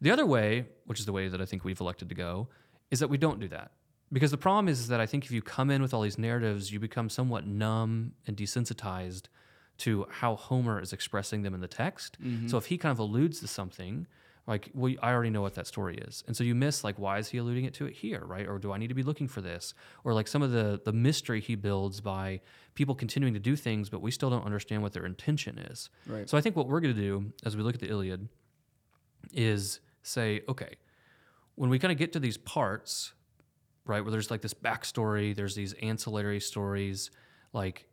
The 0.00 0.10
other 0.10 0.26
way, 0.26 0.66
which 0.86 1.00
is 1.00 1.06
the 1.06 1.12
way 1.12 1.28
that 1.28 1.40
I 1.40 1.44
think 1.44 1.64
we've 1.64 1.80
elected 1.80 2.08
to 2.10 2.14
go, 2.14 2.48
is 2.90 3.00
that 3.00 3.08
we 3.08 3.18
don't 3.18 3.40
do 3.40 3.48
that. 3.48 3.72
Because 4.12 4.30
the 4.30 4.38
problem 4.38 4.68
is 4.68 4.88
that 4.88 5.00
I 5.00 5.06
think 5.06 5.24
if 5.24 5.30
you 5.30 5.42
come 5.42 5.70
in 5.70 5.82
with 5.82 5.92
all 5.92 6.02
these 6.02 6.18
narratives, 6.18 6.72
you 6.72 6.80
become 6.80 7.10
somewhat 7.10 7.46
numb 7.46 8.12
and 8.26 8.36
desensitized 8.36 9.24
to 9.78 10.06
how 10.10 10.34
Homer 10.34 10.80
is 10.80 10.92
expressing 10.92 11.42
them 11.42 11.54
in 11.54 11.60
the 11.60 11.68
text. 11.68 12.16
So 12.48 12.56
if 12.56 12.66
he 12.66 12.78
kind 12.78 12.90
of 12.90 12.98
alludes 12.98 13.40
to 13.40 13.48
something, 13.48 14.06
like 14.48 14.70
well, 14.74 14.92
I 15.02 15.12
already 15.12 15.30
know 15.30 15.42
what 15.42 15.54
that 15.54 15.66
story 15.66 15.98
is, 15.98 16.24
and 16.26 16.34
so 16.36 16.42
you 16.42 16.54
miss 16.54 16.82
like 16.82 16.98
why 16.98 17.18
is 17.18 17.28
he 17.28 17.38
alluding 17.38 17.66
it 17.66 17.74
to 17.74 17.86
it 17.86 17.92
here, 17.92 18.24
right? 18.24 18.48
Or 18.48 18.58
do 18.58 18.72
I 18.72 18.78
need 18.78 18.88
to 18.88 18.94
be 18.94 19.02
looking 19.02 19.28
for 19.28 19.42
this? 19.42 19.74
Or 20.04 20.14
like 20.14 20.26
some 20.26 20.42
of 20.42 20.50
the 20.50 20.80
the 20.84 20.92
mystery 20.92 21.40
he 21.40 21.54
builds 21.54 22.00
by 22.00 22.40
people 22.74 22.94
continuing 22.94 23.34
to 23.34 23.40
do 23.40 23.54
things, 23.54 23.90
but 23.90 24.00
we 24.00 24.10
still 24.10 24.30
don't 24.30 24.46
understand 24.46 24.82
what 24.82 24.94
their 24.94 25.04
intention 25.04 25.58
is. 25.58 25.90
Right. 26.06 26.28
So 26.28 26.38
I 26.38 26.40
think 26.40 26.56
what 26.56 26.66
we're 26.66 26.80
going 26.80 26.94
to 26.94 27.00
do 27.00 27.32
as 27.44 27.56
we 27.56 27.62
look 27.62 27.74
at 27.74 27.80
the 27.80 27.90
Iliad 27.90 28.28
is 29.34 29.80
say, 30.02 30.42
okay, 30.48 30.76
when 31.56 31.68
we 31.68 31.78
kind 31.78 31.92
of 31.92 31.98
get 31.98 32.12
to 32.14 32.20
these 32.20 32.38
parts, 32.38 33.12
right, 33.84 34.00
where 34.00 34.12
there's 34.12 34.30
like 34.30 34.40
this 34.40 34.54
backstory, 34.54 35.34
there's 35.34 35.54
these 35.56 35.74
ancillary 35.74 36.40
stories, 36.40 37.10
like, 37.52 37.87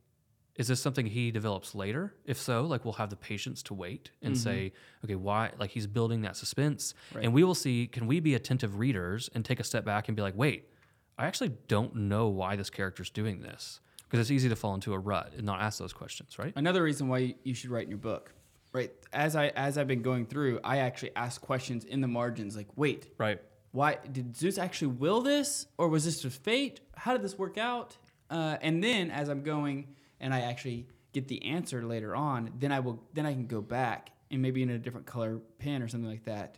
is 0.56 0.68
this 0.70 0.82
something 0.82 1.06
he 1.06 1.32
develops 1.32 1.76
later? 1.76 2.14
If 2.26 2.38
so, 2.38 2.64
like, 2.64 2.86
we'll 2.86 2.94
have 2.94 3.10
the 3.10 3.16
patience 3.18 3.62
to 3.64 3.74
wait 3.74 4.12
and 4.22 4.38
say, 4.38 4.72
okay, 5.04 5.16
why? 5.16 5.52
Like, 5.60 5.72
he's 5.72 5.86
building 5.88 6.22
that 6.22 6.38
suspense. 6.38 6.94
And 7.22 7.34
we 7.34 7.44
will 7.44 7.56
see, 7.56 7.88
can 7.88 8.08
we 8.08 8.20
be 8.22 8.36
attentive 8.36 8.80
readers 8.80 9.30
and 9.36 9.44
take 9.44 9.60
a 9.60 9.64
step 9.66 9.84
back 9.84 10.08
and 10.08 10.16
be 10.16 10.22
like, 10.22 10.36
wait, 10.38 10.70
I 11.18 11.26
actually 11.26 11.52
don't 11.68 11.96
know 11.96 12.28
why 12.28 12.56
this 12.56 12.70
character's 12.70 13.10
doing 13.10 13.42
this. 13.42 13.82
Because 14.04 14.20
it's 14.20 14.32
easy 14.32 14.48
to 14.50 14.56
fall 14.56 14.76
into 14.76 14.94
a 14.94 15.00
rut 15.00 15.34
and 15.36 15.46
not 15.46 15.62
ask 15.62 15.78
those 15.80 15.92
questions, 15.94 16.38
right? 16.40 16.54
Another 16.56 16.84
reason 16.84 17.08
why 17.10 17.36
you 17.44 17.54
should 17.54 17.70
write 17.70 17.84
in 17.84 17.90
your 17.90 17.98
book, 17.98 18.32
right? 18.72 18.92
As 19.12 19.36
I 19.36 19.48
as 19.50 19.78
I've 19.78 19.88
been 19.88 20.04
going 20.04 20.26
through, 20.26 20.60
I 20.64 20.78
actually 20.78 21.12
ask 21.16 21.42
questions 21.42 21.84
in 21.86 22.02
the 22.02 22.08
margins, 22.08 22.56
like, 22.56 22.68
wait, 22.78 23.08
Right. 23.18 23.42
why 23.72 23.98
did 24.12 24.38
Zeus 24.38 24.58
actually 24.58 24.90
will 24.90 25.22
this, 25.22 25.66
or 25.78 25.90
was 25.90 26.06
this 26.06 26.22
just 26.22 26.42
fate? 26.44 26.82
How 26.96 27.14
did 27.14 27.24
this 27.24 27.38
work 27.38 27.58
out? 27.58 27.98
Uh, 28.30 28.58
and 28.62 28.82
then 28.84 29.10
as 29.12 29.28
I'm 29.28 29.42
going 29.44 29.96
and 30.20 30.34
I 30.34 30.42
actually 30.42 30.88
get 31.14 31.28
the 31.28 31.44
answer 31.46 31.84
later 31.84 32.16
on, 32.16 32.52
then 32.60 32.72
I 32.72 32.80
will 32.80 33.04
then 33.14 33.26
I 33.26 33.34
can 33.34 33.48
go 33.48 33.62
back 33.62 34.12
and 34.32 34.42
maybe 34.42 34.64
in 34.64 34.70
a 34.70 34.78
different 34.78 35.06
color 35.06 35.40
pen 35.60 35.82
or 35.82 35.88
something 35.88 36.10
like 36.10 36.26
that, 36.26 36.58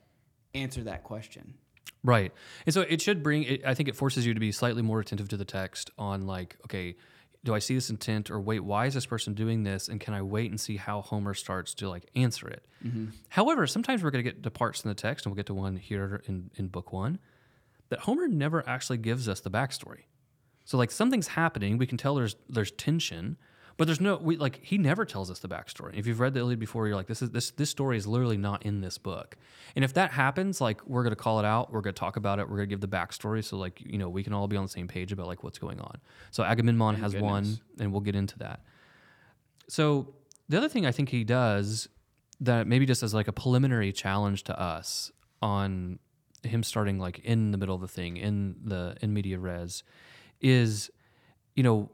answer 0.55 0.83
that 0.83 1.03
question. 1.03 1.53
Right. 2.03 2.31
And 2.65 2.73
so 2.73 2.81
it 2.81 3.01
should 3.01 3.21
bring, 3.21 3.43
it, 3.43 3.65
I 3.65 3.73
think 3.73 3.89
it 3.89 3.95
forces 3.95 4.25
you 4.25 4.33
to 4.33 4.39
be 4.39 4.51
slightly 4.51 4.81
more 4.81 4.99
attentive 4.99 5.27
to 5.29 5.37
the 5.37 5.45
text 5.45 5.91
on, 5.97 6.25
like, 6.25 6.55
okay, 6.65 6.95
do 7.43 7.53
I 7.53 7.59
see 7.59 7.75
this 7.75 7.89
intent 7.89 8.31
or 8.31 8.39
wait, 8.39 8.61
why 8.61 8.85
is 8.85 8.93
this 8.93 9.05
person 9.05 9.33
doing 9.33 9.63
this? 9.63 9.87
And 9.89 9.99
can 9.99 10.13
I 10.13 10.21
wait 10.21 10.49
and 10.49 10.59
see 10.59 10.77
how 10.77 11.01
Homer 11.01 11.33
starts 11.33 11.73
to 11.75 11.89
like 11.89 12.09
answer 12.15 12.47
it? 12.47 12.65
Mm-hmm. 12.85 13.07
However, 13.29 13.67
sometimes 13.67 14.03
we're 14.03 14.11
going 14.11 14.23
to 14.23 14.31
get 14.31 14.43
to 14.43 14.51
parts 14.51 14.83
in 14.83 14.89
the 14.89 14.95
text, 14.95 15.25
and 15.25 15.31
we'll 15.31 15.37
get 15.37 15.47
to 15.47 15.53
one 15.53 15.75
here 15.75 16.21
in, 16.27 16.49
in 16.55 16.67
book 16.67 16.91
one, 16.91 17.19
that 17.89 17.99
Homer 17.99 18.27
never 18.27 18.67
actually 18.67 18.97
gives 18.97 19.27
us 19.27 19.39
the 19.41 19.51
backstory. 19.51 20.03
So 20.67 20.77
like 20.77 20.91
something's 20.91 21.29
happening, 21.29 21.77
we 21.77 21.87
can 21.87 21.97
tell 21.97 22.13
there's 22.15 22.35
there's 22.49 22.71
tension, 22.71 23.37
but 23.77 23.85
there's 23.87 24.01
no 24.01 24.17
we 24.17 24.35
like 24.35 24.59
he 24.61 24.77
never 24.77 25.05
tells 25.05 25.31
us 25.31 25.39
the 25.39 25.47
backstory. 25.47 25.97
If 25.97 26.05
you've 26.05 26.19
read 26.19 26.33
the 26.33 26.41
Iliad 26.41 26.59
before, 26.59 26.87
you're 26.87 26.95
like 26.97 27.07
this 27.07 27.21
is 27.21 27.29
this 27.29 27.51
this 27.51 27.69
story 27.69 27.95
is 27.95 28.05
literally 28.05 28.35
not 28.35 28.65
in 28.65 28.81
this 28.81 28.97
book. 28.97 29.37
And 29.77 29.85
if 29.85 29.93
that 29.93 30.11
happens, 30.11 30.59
like 30.59 30.85
we're 30.85 31.03
gonna 31.03 31.15
call 31.15 31.39
it 31.39 31.45
out, 31.45 31.71
we're 31.71 31.79
gonna 31.79 31.93
talk 31.93 32.17
about 32.17 32.39
it, 32.39 32.49
we're 32.49 32.57
gonna 32.57 32.67
give 32.67 32.81
the 32.81 32.87
backstory, 32.87 33.45
so 33.45 33.55
like 33.55 33.79
you 33.79 33.97
know 33.97 34.09
we 34.09 34.23
can 34.25 34.33
all 34.33 34.49
be 34.49 34.57
on 34.57 34.63
the 34.63 34.69
same 34.69 34.89
page 34.89 35.13
about 35.13 35.27
like 35.27 35.41
what's 35.41 35.57
going 35.57 35.79
on. 35.79 35.99
So 36.31 36.43
Agamemnon 36.43 36.95
has 36.95 37.15
one, 37.15 37.59
and 37.79 37.93
we'll 37.93 38.01
get 38.01 38.15
into 38.15 38.37
that. 38.39 38.59
So 39.69 40.15
the 40.49 40.57
other 40.57 40.67
thing 40.67 40.85
I 40.85 40.91
think 40.91 41.07
he 41.07 41.23
does 41.23 41.87
that 42.41 42.67
maybe 42.67 42.85
just 42.85 43.03
as 43.03 43.13
like 43.13 43.29
a 43.29 43.33
preliminary 43.33 43.93
challenge 43.93 44.43
to 44.43 44.61
us 44.61 45.13
on 45.41 45.99
him 46.43 46.61
starting 46.61 46.99
like 46.99 47.19
in 47.19 47.51
the 47.51 47.57
middle 47.57 47.73
of 47.73 47.79
the 47.79 47.87
thing 47.87 48.17
in 48.17 48.57
the 48.65 48.97
in 49.01 49.13
media 49.13 49.39
res 49.39 49.83
is 50.41 50.89
you 51.55 51.63
know 51.63 51.89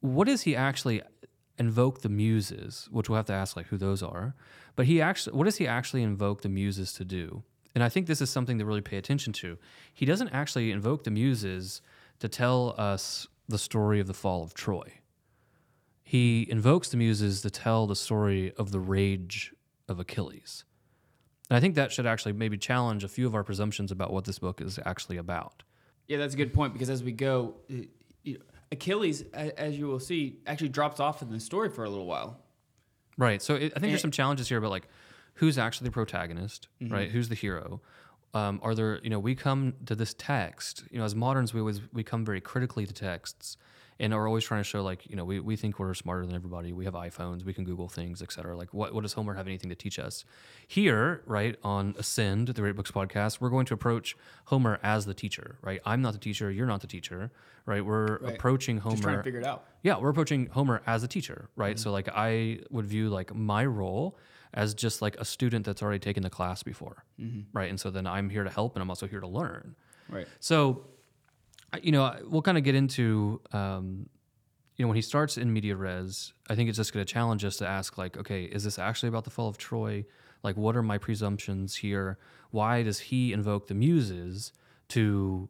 what 0.00 0.26
does 0.26 0.42
he 0.42 0.56
actually 0.56 1.02
invoke 1.58 2.00
the 2.00 2.08
muses 2.08 2.88
which 2.90 3.08
we'll 3.08 3.16
have 3.16 3.26
to 3.26 3.32
ask 3.32 3.56
like 3.56 3.66
who 3.66 3.76
those 3.76 4.02
are 4.02 4.34
but 4.76 4.86
he 4.86 5.00
actually 5.00 5.36
what 5.36 5.44
does 5.44 5.56
he 5.56 5.66
actually 5.66 6.02
invoke 6.02 6.42
the 6.42 6.48
muses 6.48 6.92
to 6.92 7.04
do 7.04 7.42
and 7.74 7.84
i 7.84 7.88
think 7.88 8.06
this 8.06 8.20
is 8.20 8.30
something 8.30 8.58
to 8.58 8.64
really 8.64 8.80
pay 8.80 8.96
attention 8.96 9.32
to 9.32 9.58
he 9.92 10.06
doesn't 10.06 10.28
actually 10.28 10.70
invoke 10.70 11.04
the 11.04 11.10
muses 11.10 11.82
to 12.18 12.28
tell 12.28 12.74
us 12.78 13.26
the 13.48 13.58
story 13.58 14.00
of 14.00 14.06
the 14.06 14.14
fall 14.14 14.42
of 14.42 14.54
troy 14.54 15.00
he 16.10 16.44
invokes 16.50 16.88
the 16.88 16.96
muses 16.96 17.40
to 17.42 17.50
tell 17.50 17.86
the 17.86 17.94
story 17.94 18.52
of 18.58 18.72
the 18.72 18.80
rage 18.80 19.54
of 19.86 20.00
Achilles. 20.00 20.64
And 21.48 21.56
I 21.56 21.60
think 21.60 21.76
that 21.76 21.92
should 21.92 22.04
actually 22.04 22.32
maybe 22.32 22.58
challenge 22.58 23.04
a 23.04 23.08
few 23.08 23.28
of 23.28 23.34
our 23.36 23.44
presumptions 23.44 23.92
about 23.92 24.12
what 24.12 24.24
this 24.24 24.40
book 24.40 24.60
is 24.60 24.76
actually 24.84 25.18
about. 25.18 25.62
Yeah, 26.10 26.16
that's 26.18 26.34
a 26.34 26.36
good 26.36 26.52
point 26.52 26.72
because 26.72 26.90
as 26.90 27.04
we 27.04 27.12
go, 27.12 27.54
Achilles, 28.72 29.22
as 29.32 29.78
you 29.78 29.86
will 29.86 30.00
see, 30.00 30.38
actually 30.44 30.70
drops 30.70 30.98
off 30.98 31.22
in 31.22 31.30
the 31.30 31.38
story 31.38 31.68
for 31.70 31.84
a 31.84 31.88
little 31.88 32.04
while. 32.06 32.40
Right. 33.16 33.40
So 33.40 33.54
it, 33.54 33.58
I 33.58 33.60
think 33.60 33.74
And- 33.76 33.84
there's 33.92 34.00
some 34.00 34.10
challenges 34.10 34.48
here 34.48 34.58
about 34.58 34.72
like 34.72 34.88
who's 35.34 35.56
actually 35.56 35.84
the 35.86 35.92
protagonist, 35.92 36.66
right? 36.80 37.08
Who's 37.08 37.28
the 37.28 37.36
hero? 37.36 37.80
Um, 38.34 38.58
are 38.62 38.74
there, 38.74 38.98
you 39.04 39.10
know, 39.10 39.20
we 39.20 39.36
come 39.36 39.74
to 39.86 39.94
this 39.94 40.12
text, 40.18 40.82
you 40.90 40.98
know, 40.98 41.04
as 41.04 41.14
moderns, 41.14 41.54
we 41.54 41.60
always, 41.60 41.80
we 41.92 42.02
come 42.02 42.24
very 42.24 42.40
critically 42.40 42.86
to 42.86 42.92
texts 42.92 43.56
and 44.00 44.14
are 44.14 44.26
always 44.26 44.42
trying 44.42 44.60
to 44.60 44.64
show 44.64 44.82
like, 44.82 45.08
you 45.08 45.14
know, 45.14 45.24
we, 45.24 45.38
we 45.38 45.54
think 45.54 45.78
we're 45.78 45.94
smarter 45.94 46.26
than 46.26 46.34
everybody. 46.34 46.72
We 46.72 46.86
have 46.86 46.94
iPhones, 46.94 47.44
we 47.44 47.52
can 47.52 47.64
Google 47.64 47.88
things, 47.88 48.22
et 48.22 48.32
cetera. 48.32 48.56
Like 48.56 48.72
what, 48.74 48.94
what 48.94 49.02
does 49.02 49.12
Homer 49.12 49.34
have 49.34 49.46
anything 49.46 49.68
to 49.68 49.76
teach 49.76 49.98
us? 49.98 50.24
Here, 50.66 51.22
right, 51.26 51.56
on 51.62 51.94
Ascend, 51.98 52.48
the 52.48 52.60
Great 52.60 52.74
Books 52.74 52.90
podcast, 52.90 53.40
we're 53.40 53.50
going 53.50 53.66
to 53.66 53.74
approach 53.74 54.16
Homer 54.46 54.80
as 54.82 55.04
the 55.04 55.14
teacher, 55.14 55.58
right? 55.62 55.80
I'm 55.84 56.00
not 56.00 56.14
the 56.14 56.18
teacher, 56.18 56.50
you're 56.50 56.66
not 56.66 56.80
the 56.80 56.86
teacher, 56.86 57.30
right? 57.66 57.84
We're 57.84 58.18
Right. 58.18 58.34
approaching 58.34 58.78
Homer. 58.78 58.96
Just 58.96 59.02
trying 59.02 59.16
to 59.18 59.22
figure 59.22 59.40
it 59.40 59.46
out. 59.46 59.64
Yeah, 59.82 59.98
we're 59.98 60.08
approaching 60.08 60.46
Homer 60.46 60.82
as 60.86 61.02
a 61.02 61.08
teacher, 61.08 61.50
right? 61.54 61.76
Mm-hmm. 61.76 61.82
So 61.82 61.92
like 61.92 62.08
I 62.12 62.60
would 62.70 62.86
view 62.86 63.10
like 63.10 63.34
my 63.34 63.64
role 63.66 64.18
as 64.54 64.74
just 64.74 65.00
like 65.02 65.16
a 65.18 65.24
student 65.24 65.64
that's 65.66 65.82
already 65.82 65.98
taken 65.98 66.22
the 66.22 66.30
class 66.30 66.62
before, 66.62 67.04
mm-hmm. 67.20 67.40
right? 67.52 67.68
And 67.68 67.78
so 67.78 67.90
then 67.90 68.06
I'm 68.06 68.30
here 68.30 68.44
to 68.44 68.50
help, 68.50 68.74
and 68.74 68.82
I'm 68.82 68.90
also 68.90 69.06
here 69.06 69.20
to 69.20 69.28
learn. 69.28 69.76
Right. 70.08 70.26
So, 70.40 70.86
you 71.82 71.92
know, 71.92 72.14
we'll 72.28 72.42
kind 72.42 72.58
of 72.58 72.64
get 72.64 72.74
into, 72.74 73.40
um, 73.52 74.08
you 74.76 74.84
know, 74.84 74.88
when 74.88 74.96
he 74.96 75.02
starts 75.02 75.36
in 75.36 75.52
media 75.52 75.76
res, 75.76 76.32
I 76.48 76.54
think 76.54 76.68
it's 76.68 76.78
just 76.78 76.92
going 76.92 77.04
to 77.04 77.12
challenge 77.12 77.44
us 77.44 77.56
to 77.56 77.66
ask, 77.66 77.98
like, 77.98 78.16
okay, 78.16 78.44
is 78.44 78.64
this 78.64 78.78
actually 78.78 79.08
about 79.08 79.24
the 79.24 79.30
fall 79.30 79.48
of 79.48 79.58
Troy? 79.58 80.04
Like, 80.42 80.56
what 80.56 80.76
are 80.76 80.82
my 80.82 80.98
presumptions 80.98 81.76
here? 81.76 82.18
Why 82.50 82.82
does 82.82 82.98
he 82.98 83.32
invoke 83.32 83.66
the 83.66 83.74
muses 83.74 84.52
to 84.88 85.48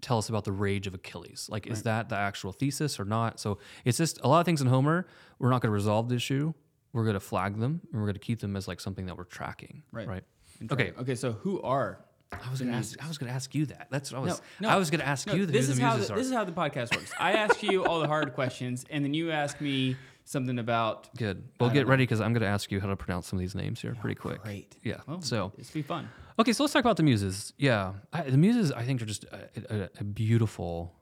tell 0.00 0.18
us 0.18 0.28
about 0.28 0.44
the 0.44 0.52
rage 0.52 0.86
of 0.86 0.94
Achilles? 0.94 1.48
Like, 1.50 1.66
is 1.66 1.82
that 1.84 2.08
the 2.08 2.16
actual 2.16 2.52
thesis 2.52 3.00
or 3.00 3.04
not? 3.04 3.40
So 3.40 3.58
it's 3.84 3.98
just 3.98 4.20
a 4.22 4.28
lot 4.28 4.40
of 4.40 4.46
things 4.46 4.60
in 4.60 4.66
Homer. 4.66 5.06
We're 5.38 5.50
not 5.50 5.62
going 5.62 5.70
to 5.70 5.74
resolve 5.74 6.08
the 6.08 6.16
issue. 6.16 6.52
We're 6.92 7.04
going 7.04 7.14
to 7.14 7.20
flag 7.20 7.58
them 7.58 7.80
and 7.92 8.00
we're 8.00 8.06
going 8.06 8.14
to 8.14 8.20
keep 8.20 8.40
them 8.40 8.56
as 8.56 8.66
like 8.66 8.80
something 8.80 9.06
that 9.06 9.16
we're 9.16 9.24
tracking. 9.24 9.82
Right. 9.92 10.08
Right. 10.08 10.24
Okay. 10.70 10.92
Okay. 10.98 11.14
So 11.14 11.32
who 11.32 11.60
are? 11.62 12.04
I 12.32 12.50
was 12.50 12.60
going 12.60 12.70
to 12.70 12.78
ask. 12.78 13.02
I 13.02 13.08
was 13.08 13.18
to 13.18 13.28
ask 13.28 13.54
you 13.54 13.66
that. 13.66 13.88
That's 13.90 14.12
what 14.12 14.18
I 14.18 14.20
was. 14.22 14.42
no, 14.60 14.68
I 14.68 14.76
was 14.76 14.90
going 14.90 15.00
to 15.00 15.06
ask 15.08 15.26
no, 15.26 15.34
you 15.34 15.46
this 15.46 15.66
who 15.66 15.72
is 15.72 15.78
the 15.78 15.84
how 15.84 15.96
the, 15.96 16.14
this 16.14 16.26
is 16.26 16.32
how 16.32 16.44
the 16.44 16.52
podcast 16.52 16.94
works. 16.94 17.10
I 17.18 17.32
ask 17.32 17.62
you 17.62 17.84
all 17.84 18.00
the 18.00 18.06
hard 18.06 18.34
questions, 18.34 18.84
and 18.90 19.04
then 19.04 19.14
you 19.14 19.30
ask 19.30 19.60
me 19.60 19.96
something 20.24 20.58
about. 20.58 21.08
Good. 21.16 21.42
Well, 21.58 21.70
get 21.70 21.86
ready 21.86 22.02
because 22.02 22.20
I'm 22.20 22.32
going 22.32 22.42
to 22.42 22.48
ask 22.48 22.70
you 22.70 22.80
how 22.80 22.88
to 22.88 22.96
pronounce 22.96 23.28
some 23.28 23.38
of 23.38 23.40
these 23.40 23.54
names 23.54 23.80
here 23.80 23.96
pretty 24.00 24.14
quick. 24.14 24.42
Great. 24.42 24.76
Yeah. 24.82 25.00
Well, 25.06 25.22
so, 25.22 25.52
this 25.56 25.72
will 25.72 25.80
be 25.80 25.82
fun. 25.82 26.08
okay, 26.38 26.52
so 26.52 26.62
let's 26.62 26.72
talk 26.72 26.84
about 26.84 26.98
the 26.98 27.02
muses. 27.02 27.54
Yeah, 27.56 27.94
I, 28.12 28.22
the 28.22 28.36
muses, 28.36 28.72
I 28.72 28.84
think, 28.84 29.00
are 29.00 29.06
just 29.06 29.24
a, 29.24 29.48
a, 29.70 29.90
a 30.00 30.04
beautiful 30.04 30.94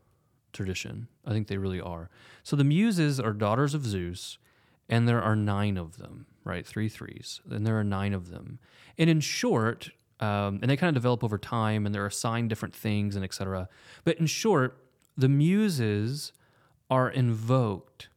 tradition. 0.52 1.09
I 1.25 1.33
think 1.33 1.49
they 1.49 1.59
really 1.59 1.80
are. 1.80 2.09
So 2.45 2.56
the 2.56 2.64
muses 2.64 3.18
are 3.18 3.33
daughters 3.33 3.75
of 3.75 3.85
Zeus, 3.85 4.38
and 4.88 5.09
there 5.09 5.21
are 5.21 5.35
nine 5.35 5.76
of 5.76 5.99
them, 5.99 6.26
right? 6.45 6.64
Three 6.64 6.88
threes, 6.88 7.40
and 7.50 7.66
there 7.66 7.78
are 7.78 7.85
nine 7.85 8.14
of 8.14 8.30
them. 8.30 8.61
And 8.97 9.11
in 9.11 9.21
short, 9.21 9.90
um, 10.20 10.61
and 10.62 10.70
they 10.70 10.76
kind 10.76 10.88
of 10.88 10.94
develop 10.94 11.23
over 11.23 11.38
time, 11.38 11.87
and 11.87 11.94
they're 11.94 12.06
assigned 12.06 12.49
different 12.49 12.75
things 12.75 13.16
and 13.16 13.25
etc. 13.25 13.68
But 14.04 14.18
in 14.18 14.26
short, 14.26 14.78
the 15.16 15.28
muses 15.28 16.32
are 16.90 17.11
invoked 17.11 18.08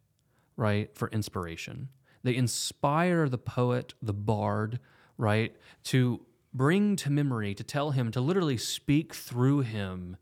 right, 0.60 0.94
for 0.94 1.08
inspiration. 1.10 1.88
They 2.22 2.36
inspire 2.36 3.30
the 3.30 3.38
poet, 3.38 3.94
the 4.02 4.14
bard, 4.14 4.80
right, 5.18 5.56
to 5.86 6.20
bring 6.54 6.98
to 6.98 7.10
memory, 7.10 7.56
to 7.56 7.64
tell 7.64 7.92
him, 7.92 8.12
to 8.12 8.20
literally 8.20 8.58
speak 8.58 9.14
through 9.14 9.62
him 9.62 10.18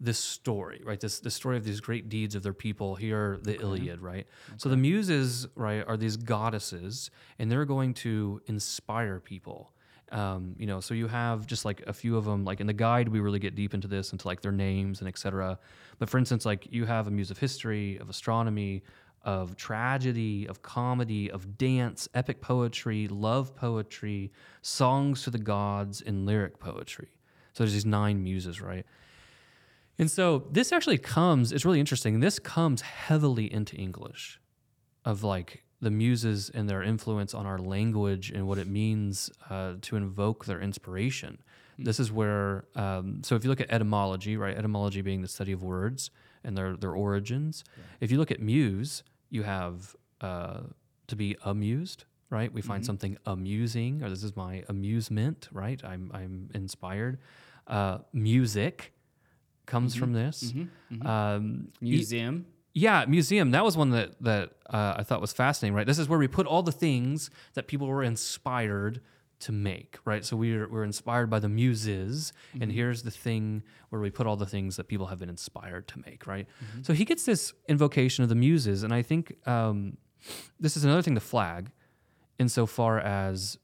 this 0.00 0.18
story, 0.18 0.80
right? 0.84 0.98
This 0.98 1.20
the 1.20 1.30
story 1.30 1.58
of 1.58 1.64
these 1.64 1.80
great 1.80 2.08
deeds 2.08 2.34
of 2.34 2.42
their 2.42 2.54
people. 2.54 2.94
Here, 2.94 3.38
the 3.42 3.60
Iliad, 3.60 4.00
right? 4.00 4.26
So 4.56 4.68
the 4.70 4.78
muses, 4.78 5.46
right, 5.54 5.84
are 5.86 5.98
these 5.98 6.16
goddesses, 6.16 7.10
and 7.38 7.52
they're 7.52 7.66
going 7.66 7.92
to 7.94 8.40
inspire 8.46 9.20
people. 9.20 9.74
Um, 10.12 10.54
you 10.58 10.66
know, 10.66 10.80
so 10.80 10.92
you 10.92 11.08
have 11.08 11.46
just 11.46 11.64
like 11.64 11.82
a 11.86 11.92
few 11.92 12.16
of 12.16 12.24
them. 12.24 12.44
Like 12.44 12.60
in 12.60 12.66
the 12.66 12.72
guide, 12.72 13.08
we 13.08 13.20
really 13.20 13.38
get 13.38 13.54
deep 13.54 13.74
into 13.74 13.88
this, 13.88 14.12
into 14.12 14.28
like 14.28 14.42
their 14.42 14.52
names 14.52 15.00
and 15.00 15.08
etc. 15.08 15.58
But 15.98 16.08
for 16.08 16.18
instance, 16.18 16.44
like 16.44 16.68
you 16.70 16.84
have 16.84 17.08
a 17.08 17.10
muse 17.10 17.30
of 17.30 17.38
history, 17.38 17.96
of 17.98 18.10
astronomy, 18.10 18.82
of 19.24 19.56
tragedy, 19.56 20.46
of 20.46 20.62
comedy, 20.62 21.30
of 21.30 21.56
dance, 21.56 22.08
epic 22.14 22.40
poetry, 22.40 23.08
love 23.08 23.56
poetry, 23.56 24.32
songs 24.60 25.22
to 25.22 25.30
the 25.30 25.38
gods, 25.38 26.02
and 26.02 26.26
lyric 26.26 26.58
poetry. 26.58 27.08
So 27.52 27.64
there's 27.64 27.72
these 27.72 27.86
nine 27.86 28.22
muses, 28.22 28.60
right? 28.60 28.84
And 29.98 30.10
so 30.10 30.46
this 30.50 30.72
actually 30.72 30.98
comes, 30.98 31.52
it's 31.52 31.64
really 31.64 31.80
interesting. 31.80 32.20
This 32.20 32.38
comes 32.38 32.80
heavily 32.80 33.52
into 33.52 33.76
English 33.76 34.40
of 35.04 35.22
like 35.22 35.61
the 35.82 35.90
muses 35.90 36.48
and 36.54 36.70
their 36.70 36.82
influence 36.82 37.34
on 37.34 37.44
our 37.44 37.58
language 37.58 38.30
and 38.30 38.46
what 38.46 38.56
it 38.58 38.68
means 38.68 39.30
uh, 39.50 39.74
to 39.82 39.96
invoke 39.96 40.44
their 40.46 40.60
inspiration. 40.60 41.38
This 41.78 41.98
is 41.98 42.12
where, 42.12 42.64
um, 42.76 43.22
so 43.24 43.34
if 43.34 43.42
you 43.44 43.50
look 43.50 43.60
at 43.60 43.70
etymology, 43.70 44.36
right, 44.36 44.56
etymology 44.56 45.00
being 45.02 45.22
the 45.22 45.28
study 45.28 45.50
of 45.52 45.62
words 45.62 46.10
and 46.44 46.56
their, 46.56 46.76
their 46.76 46.92
origins, 46.92 47.64
if 48.00 48.12
you 48.12 48.18
look 48.18 48.30
at 48.30 48.40
muse, 48.40 49.02
you 49.30 49.42
have 49.42 49.96
uh, 50.20 50.60
to 51.08 51.16
be 51.16 51.36
amused, 51.44 52.04
right? 52.30 52.52
We 52.52 52.62
find 52.62 52.84
something 52.86 53.16
amusing, 53.26 54.02
or 54.04 54.08
this 54.10 54.22
is 54.22 54.36
my 54.36 54.62
amusement, 54.68 55.48
right? 55.50 55.82
I'm, 55.84 56.10
I'm 56.14 56.50
inspired. 56.54 57.18
Uh, 57.66 57.98
music 58.12 58.92
comes 59.66 59.94
from 59.94 60.12
this. 60.12 60.52
Um, 61.04 61.68
e- 61.82 61.90
Museum. 61.96 62.46
Yeah, 62.74 63.04
museum. 63.06 63.50
That 63.50 63.64
was 63.64 63.76
one 63.76 63.90
that 63.90 64.22
that 64.22 64.52
uh, 64.68 64.94
I 64.98 65.02
thought 65.02 65.20
was 65.20 65.32
fascinating. 65.32 65.74
Right, 65.74 65.86
this 65.86 65.98
is 65.98 66.08
where 66.08 66.18
we 66.18 66.28
put 66.28 66.46
all 66.46 66.62
the 66.62 66.72
things 66.72 67.30
that 67.54 67.66
people 67.66 67.86
were 67.86 68.02
inspired 68.02 69.00
to 69.40 69.52
make. 69.52 69.98
Right, 70.04 70.24
so 70.24 70.36
we're 70.36 70.68
we're 70.68 70.84
inspired 70.84 71.28
by 71.28 71.38
the 71.38 71.48
muses, 71.48 72.32
and 72.60 72.72
here's 72.72 73.02
the 73.02 73.10
thing 73.10 73.62
where 73.90 74.00
we 74.00 74.10
put 74.10 74.26
all 74.26 74.36
the 74.36 74.46
things 74.46 74.76
that 74.76 74.88
people 74.88 75.06
have 75.06 75.18
been 75.18 75.28
inspired 75.28 75.88
to 75.88 76.02
make. 76.06 76.26
Right, 76.26 76.46
so 76.82 76.92
he 76.92 77.04
gets 77.04 77.24
this 77.24 77.52
invocation 77.68 78.22
of 78.22 78.28
the 78.28 78.34
muses, 78.34 78.82
and 78.82 78.94
I 78.94 79.02
think 79.02 79.36
um, 79.46 79.98
this 80.58 80.76
is 80.76 80.84
another 80.84 81.02
thing 81.02 81.14
to 81.14 81.20
flag, 81.20 81.70
insofar 82.38 82.98
as 83.00 83.58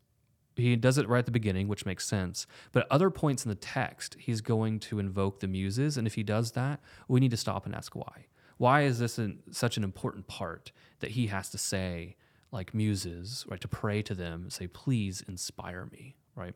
he 0.58 0.76
does 0.76 0.98
it 0.98 1.08
right 1.08 1.20
at 1.20 1.26
the 1.26 1.32
beginning, 1.32 1.68
which 1.68 1.86
makes 1.86 2.06
sense. 2.06 2.46
But 2.72 2.84
at 2.84 2.92
other 2.92 3.10
points 3.10 3.44
in 3.44 3.48
the 3.48 3.54
text, 3.54 4.16
he's 4.18 4.40
going 4.40 4.80
to 4.80 4.98
invoke 4.98 5.40
the 5.40 5.46
muses. 5.46 5.96
And 5.96 6.06
if 6.06 6.14
he 6.14 6.22
does 6.22 6.52
that, 6.52 6.80
we 7.06 7.20
need 7.20 7.30
to 7.30 7.36
stop 7.36 7.64
and 7.64 7.74
ask 7.74 7.94
why. 7.94 8.26
Why 8.58 8.82
is 8.82 8.98
this 8.98 9.18
an, 9.18 9.38
such 9.50 9.76
an 9.76 9.84
important 9.84 10.26
part 10.26 10.72
that 11.00 11.12
he 11.12 11.28
has 11.28 11.50
to 11.50 11.58
say, 11.58 12.16
like 12.52 12.74
muses, 12.74 13.46
right? 13.48 13.60
To 13.60 13.68
pray 13.68 14.02
to 14.02 14.14
them, 14.14 14.50
say, 14.50 14.66
please 14.66 15.22
inspire 15.26 15.88
me, 15.90 16.16
right? 16.34 16.54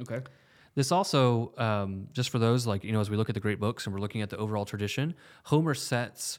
Okay. 0.00 0.20
This 0.74 0.92
also, 0.92 1.52
um, 1.56 2.08
just 2.12 2.30
for 2.30 2.38
those, 2.38 2.66
like, 2.66 2.84
you 2.84 2.92
know, 2.92 3.00
as 3.00 3.10
we 3.10 3.16
look 3.16 3.28
at 3.28 3.34
the 3.34 3.40
great 3.40 3.58
books 3.58 3.86
and 3.86 3.94
we're 3.94 4.00
looking 4.00 4.22
at 4.22 4.30
the 4.30 4.36
overall 4.36 4.64
tradition, 4.64 5.14
Homer 5.44 5.74
sets 5.74 6.38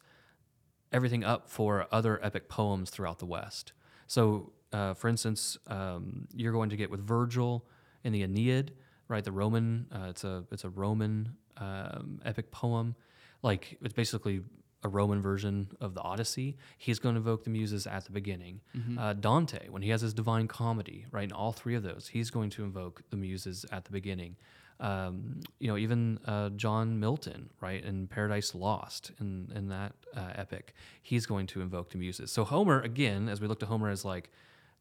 everything 0.92 1.24
up 1.24 1.50
for 1.50 1.88
other 1.92 2.24
epic 2.24 2.50
poems 2.50 2.90
throughout 2.90 3.20
the 3.20 3.26
West. 3.26 3.74
So, 4.08 4.54
uh, 4.74 4.94
for 4.94 5.10
instance, 5.10 5.58
um, 5.68 6.28
you're 6.34 6.54
going 6.54 6.70
to 6.70 6.78
get 6.78 6.90
with 6.90 7.02
Virgil 7.06 7.66
in 8.04 8.14
the 8.14 8.24
Aeneid, 8.24 8.74
right? 9.08 9.24
The 9.24 9.32
Roman, 9.32 9.88
uh, 9.94 10.08
it's 10.10 10.24
a 10.24 10.46
it's 10.52 10.64
a 10.64 10.70
Roman 10.70 11.36
um, 11.58 12.22
epic 12.26 12.52
poem, 12.52 12.96
like 13.44 13.78
it's 13.82 13.94
basically 13.94 14.42
a 14.84 14.90
Roman 14.90 15.22
version 15.22 15.68
of 15.80 15.94
the 15.94 16.02
Odyssey. 16.02 16.58
He's 16.78 17.00
going 17.00 17.16
to 17.16 17.22
evoke 17.22 17.44
the 17.44 17.50
muses 17.50 17.86
at 17.88 18.06
the 18.06 18.12
beginning. 18.12 18.62
Uh, 18.98 19.14
Dante, 19.14 19.70
when 19.70 19.82
he 19.82 19.90
has 19.90 20.02
his 20.02 20.14
Divine 20.14 20.48
Comedy, 20.48 21.06
right? 21.12 21.24
In 21.26 21.32
all 21.32 21.52
three 21.52 21.76
of 21.76 21.84
those, 21.84 22.10
he's 22.12 22.30
going 22.32 22.50
to 22.52 22.64
invoke 22.64 23.04
the 23.10 23.18
muses 23.18 23.66
at 23.72 23.86
the 23.86 23.92
beginning. 23.92 24.36
Um, 24.80 25.42
you 25.60 25.68
know, 25.68 25.78
even 25.78 26.18
uh, 26.26 26.50
John 26.50 27.00
Milton, 27.00 27.52
right, 27.62 27.84
in 27.84 28.08
Paradise 28.08 28.56
Lost, 28.56 29.12
in 29.20 29.52
in 29.56 29.70
that 29.70 29.94
uh, 30.16 30.32
epic, 30.34 30.74
he's 31.04 31.28
going 31.28 31.46
to 31.48 31.62
invoke 31.62 31.92
the 31.92 32.00
muses. 32.00 32.32
So 32.32 32.44
Homer, 32.44 32.82
again, 32.82 33.30
as 33.30 33.40
we 33.40 33.48
look 33.48 33.60
to 33.60 33.68
Homer 33.68 33.90
as 33.90 34.04
like 34.04 34.32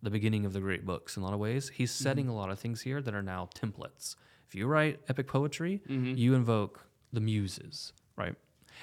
the 0.03 0.09
beginning 0.11 0.47
of 0.47 0.55
the 0.55 0.61
great 0.61 0.87
books 0.87 1.19
in 1.19 1.23
a 1.23 1.27
lot 1.27 1.35
of 1.35 1.41
ways, 1.41 1.69
he's 1.69 1.91
setting 1.91 2.29
a 2.29 2.35
lot 2.35 2.49
of 2.49 2.59
things 2.59 2.81
here 2.81 3.03
that 3.03 3.15
are 3.15 3.23
now 3.23 3.51
templates. 3.55 4.17
If 4.49 4.55
you 4.55 4.67
write 4.67 5.01
epic 5.11 5.27
poetry, 5.29 5.83
you 6.17 6.33
invoke 6.35 6.87
the 7.13 7.21
muses, 7.21 7.93
right? 8.17 8.35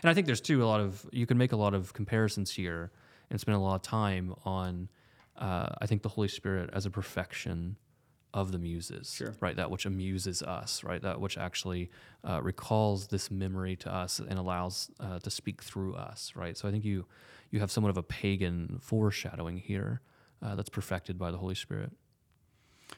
And 0.04 0.10
I 0.10 0.14
think 0.14 0.28
there's 0.28 0.42
too 0.42 0.64
a 0.64 0.66
lot 0.66 0.80
of 0.80 1.08
you 1.12 1.26
can 1.26 1.38
make 1.38 1.52
a 1.52 1.56
lot 1.58 1.74
of 1.74 1.94
comparisons 1.94 2.52
here 2.52 2.92
and 3.30 3.40
spend 3.40 3.56
a 3.58 3.60
lot 3.60 3.76
of 3.76 3.82
time 3.82 4.36
on. 4.46 4.90
Uh, 5.38 5.70
I 5.80 5.86
think 5.86 6.02
the 6.02 6.10
Holy 6.10 6.28
Spirit 6.28 6.72
as 6.74 6.86
a 6.88 6.90
perfection 6.90 7.76
of 8.34 8.52
the 8.52 8.58
muses, 8.60 9.14
Sure. 9.14 9.34
right? 9.40 9.56
That 9.56 9.70
which 9.72 9.86
amuses 9.86 10.42
us, 10.42 10.84
right? 10.84 11.02
That 11.02 11.20
which 11.22 11.38
actually 11.38 11.90
uh, 12.28 12.42
recalls 12.42 13.08
this 13.08 13.30
memory 13.32 13.76
to 13.78 13.94
us 13.94 14.20
and 14.20 14.38
allows 14.38 14.90
uh, 15.00 15.20
to 15.20 15.30
speak 15.30 15.62
through 15.64 15.94
us, 15.96 16.34
right? 16.36 16.58
So 16.58 16.68
I 16.68 16.72
think 16.72 16.84
you 16.86 17.06
you 17.52 17.60
have 17.60 17.72
somewhat 17.72 17.90
of 17.92 17.98
a 17.98 18.04
pagan 18.04 18.80
foreshadowing 18.82 19.58
here 19.58 20.02
uh, 20.42 20.56
that's 20.56 20.70
perfected 20.70 21.18
by 21.18 21.32
the 21.32 21.38
Holy 21.38 21.56
Spirit. 21.56 21.92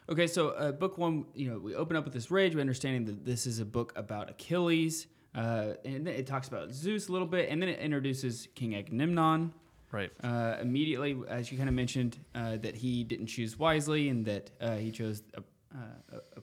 Okay, 0.07 0.27
so 0.27 0.49
uh, 0.49 0.71
book 0.71 0.97
one, 0.97 1.25
you 1.35 1.49
know, 1.51 1.59
we 1.59 1.75
open 1.75 1.95
up 1.95 2.03
with 2.05 2.13
this 2.13 2.31
rage, 2.31 2.55
we 2.55 2.61
understanding 2.61 3.05
that 3.05 3.25
this 3.25 3.45
is 3.45 3.59
a 3.59 3.65
book 3.65 3.91
about 3.95 4.29
Achilles, 4.29 5.07
uh, 5.35 5.73
and 5.85 6.07
then 6.07 6.13
it 6.13 6.25
talks 6.25 6.47
about 6.47 6.71
Zeus 6.71 7.07
a 7.07 7.11
little 7.11 7.27
bit, 7.27 7.49
and 7.49 7.61
then 7.61 7.69
it 7.69 7.79
introduces 7.79 8.47
King 8.55 8.75
Agamemnon. 8.75 9.53
Right. 9.91 10.11
Uh, 10.23 10.57
immediately, 10.61 11.17
as 11.27 11.51
you 11.51 11.57
kind 11.57 11.69
of 11.69 11.75
mentioned, 11.75 12.17
uh, 12.35 12.57
that 12.57 12.75
he 12.75 13.03
didn't 13.03 13.27
choose 13.27 13.57
wisely, 13.57 14.09
and 14.09 14.25
that 14.25 14.51
uh, 14.61 14.75
he 14.75 14.91
chose 14.91 15.23
a, 15.35 15.39
uh, 15.75 16.19
a, 16.37 16.41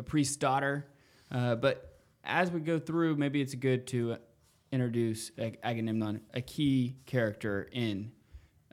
a 0.00 0.02
priest's 0.02 0.36
daughter. 0.36 0.86
Uh, 1.30 1.54
but 1.56 2.00
as 2.24 2.50
we 2.50 2.60
go 2.60 2.78
through, 2.78 3.16
maybe 3.16 3.40
it's 3.40 3.54
good 3.54 3.86
to 3.88 4.16
introduce 4.72 5.30
Ag- 5.38 5.58
Agamemnon, 5.62 6.20
a 6.34 6.40
key 6.40 6.96
character 7.06 7.68
in 7.72 8.12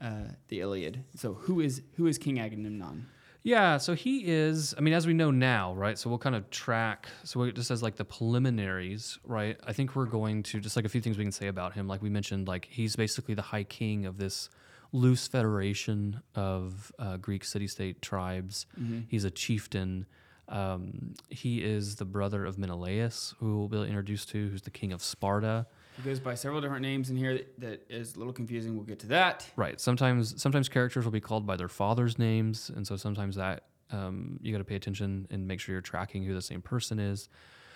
uh, 0.02 0.30
the 0.48 0.62
Iliad. 0.62 1.04
So, 1.16 1.34
who 1.34 1.60
is 1.60 1.82
who 1.96 2.08
is 2.08 2.18
King 2.18 2.40
Agamemnon? 2.40 3.08
Yeah, 3.44 3.78
so 3.78 3.94
he 3.94 4.24
is. 4.26 4.74
I 4.78 4.82
mean, 4.82 4.94
as 4.94 5.06
we 5.06 5.14
know 5.14 5.30
now, 5.30 5.74
right? 5.74 5.98
So 5.98 6.10
we'll 6.10 6.20
kind 6.20 6.36
of 6.36 6.50
track. 6.50 7.10
So 7.26 7.44
it 7.44 7.56
just 7.56 7.72
as 7.72 7.84
like 7.84 7.98
the 7.98 8.06
preliminaries, 8.06 9.20
right? 9.26 9.58
I 9.68 9.74
think 9.74 9.96
we're 9.96 10.06
going 10.06 10.44
to 10.44 10.62
just 10.62 10.78
like 10.78 10.86
a 10.86 10.90
few 10.90 11.02
things 11.02 11.18
we 11.18 11.26
can 11.26 11.32
say 11.34 11.48
about 11.48 11.74
him. 11.74 11.88
Like 11.88 12.02
we 12.02 12.10
mentioned, 12.10 12.48
like 12.48 12.68
he's 12.70 12.96
basically 12.96 13.34
the 13.34 13.42
high 13.42 13.66
king 13.66 14.06
of 14.06 14.18
this 14.18 14.50
loose 14.94 15.28
federation 15.28 16.22
of 16.36 16.92
uh, 17.00 17.18
Greek 17.18 17.44
city-state 17.44 18.02
tribes. 18.02 18.66
He's 19.10 19.26
a 19.26 19.32
chieftain. 19.32 20.06
Um, 20.48 21.16
he 21.30 21.64
is 21.64 21.96
the 21.98 22.06
brother 22.06 22.46
of 22.46 22.58
Menelaus, 22.58 23.34
who 23.40 23.58
we'll 23.58 23.68
be 23.68 23.90
introduced 23.90 24.30
to, 24.30 24.50
who's 24.50 24.62
the 24.62 24.72
king 24.72 24.94
of 24.94 25.02
Sparta. 25.04 25.66
He 25.98 26.02
goes 26.04 26.20
by 26.20 26.34
several 26.36 26.60
different 26.62 26.82
names 26.82 27.10
in 27.10 27.16
here 27.18 27.34
that, 27.36 27.60
that 27.62 27.86
is 27.90 28.16
a 28.16 28.18
little 28.20 28.34
confusing. 28.34 28.76
We'll 28.76 28.86
get 28.86 29.00
to 29.00 29.08
that. 29.08 29.48
Right. 29.56 29.80
Sometimes 29.80 30.42
sometimes 30.42 30.70
characters 30.70 31.06
will 31.06 31.12
be 31.12 31.20
called 31.22 31.46
by 31.46 31.56
their 31.56 31.68
father's 31.68 32.18
names, 32.18 32.72
and 32.76 32.86
so 32.88 32.96
sometimes 32.96 33.36
that 33.36 33.66
um, 33.92 34.40
you 34.42 34.52
got 34.52 34.58
to 34.58 34.64
pay 34.64 34.76
attention 34.76 35.28
and 35.30 35.48
make 35.48 35.60
sure 35.60 35.74
you're 35.74 35.82
tracking 35.82 36.24
who 36.24 36.34
the 36.34 36.42
same 36.42 36.62
person 36.62 37.00
is. 37.00 37.30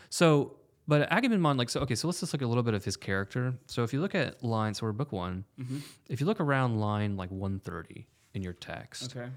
So, 0.09 0.55
but 0.87 1.11
Agamemnon, 1.11 1.57
like 1.57 1.69
so, 1.69 1.81
okay. 1.81 1.95
So 1.95 2.07
let's 2.07 2.19
just 2.21 2.33
look 2.33 2.41
at 2.41 2.45
a 2.45 2.47
little 2.47 2.63
bit 2.63 2.73
of 2.73 2.83
his 2.83 2.97
character. 2.97 3.53
So 3.67 3.83
if 3.83 3.93
you 3.93 4.01
look 4.01 4.15
at 4.15 4.43
line, 4.43 4.73
so 4.73 4.85
we're 4.87 4.93
book 4.93 5.11
one. 5.11 5.43
If 6.09 6.19
you 6.21 6.25
look 6.25 6.39
around 6.39 6.79
line 6.79 7.17
like 7.17 7.29
130 7.29 8.07
in 8.33 8.41
your 8.41 8.53
text, 8.53 9.15
Okay. 9.15 9.29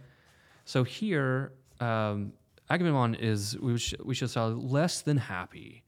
so 0.65 0.85
here, 0.85 1.53
um, 1.81 2.33
Agamemnon 2.71 3.15
is 3.17 3.59
we 3.59 3.77
should, 3.79 4.05
we 4.05 4.15
should 4.15 4.31
say 4.31 4.41
less 4.41 5.03
than 5.03 5.17
happy 5.17 5.83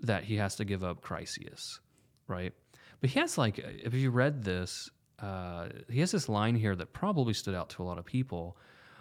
that 0.00 0.24
he 0.24 0.36
has 0.36 0.56
to 0.56 0.64
give 0.64 0.82
up 0.84 1.00
Chryseis, 1.02 1.78
right? 2.28 2.52
But 3.00 3.10
he 3.10 3.20
has 3.20 3.38
like, 3.38 3.58
if 3.58 3.94
you 3.94 4.10
read 4.10 4.42
this, 4.42 4.90
uh, 5.20 5.68
he 5.88 6.00
has 6.00 6.10
this 6.10 6.28
line 6.28 6.54
here 6.54 6.76
that 6.76 6.92
probably 6.92 7.34
stood 7.34 7.54
out 7.54 7.70
to 7.70 7.82
a 7.82 7.84
lot 7.84 7.98
of 7.98 8.04
people, 8.04 8.56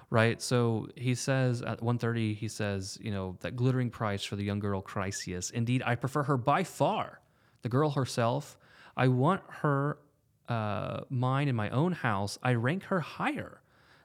right? 0.10 0.42
So 0.42 0.88
he 0.96 1.16
says 1.16 1.62
at 1.62 1.82
130, 1.82 2.34
he 2.34 2.48
says, 2.48 2.98
you 3.02 3.12
know, 3.12 3.38
that 3.42 3.56
glittering 3.56 3.90
price 3.90 4.24
for 4.24 4.36
the 4.36 4.44
young 4.44 4.60
girl 4.60 4.82
Chryseis. 4.82 5.52
Indeed, 5.52 5.84
I 5.86 5.96
prefer 5.96 6.24
her 6.24 6.38
by 6.38 6.64
far. 6.64 7.22
The 7.64 7.70
girl 7.70 7.90
herself, 7.90 8.58
I 8.96 9.08
want 9.08 9.42
her 9.48 9.98
uh, 10.48 11.02
mine 11.10 11.48
in 11.48 11.56
my 11.56 11.70
own 11.70 11.92
house. 11.92 12.38
I 12.44 12.54
rank 12.54 12.84
her 12.84 13.00
higher 13.00 13.62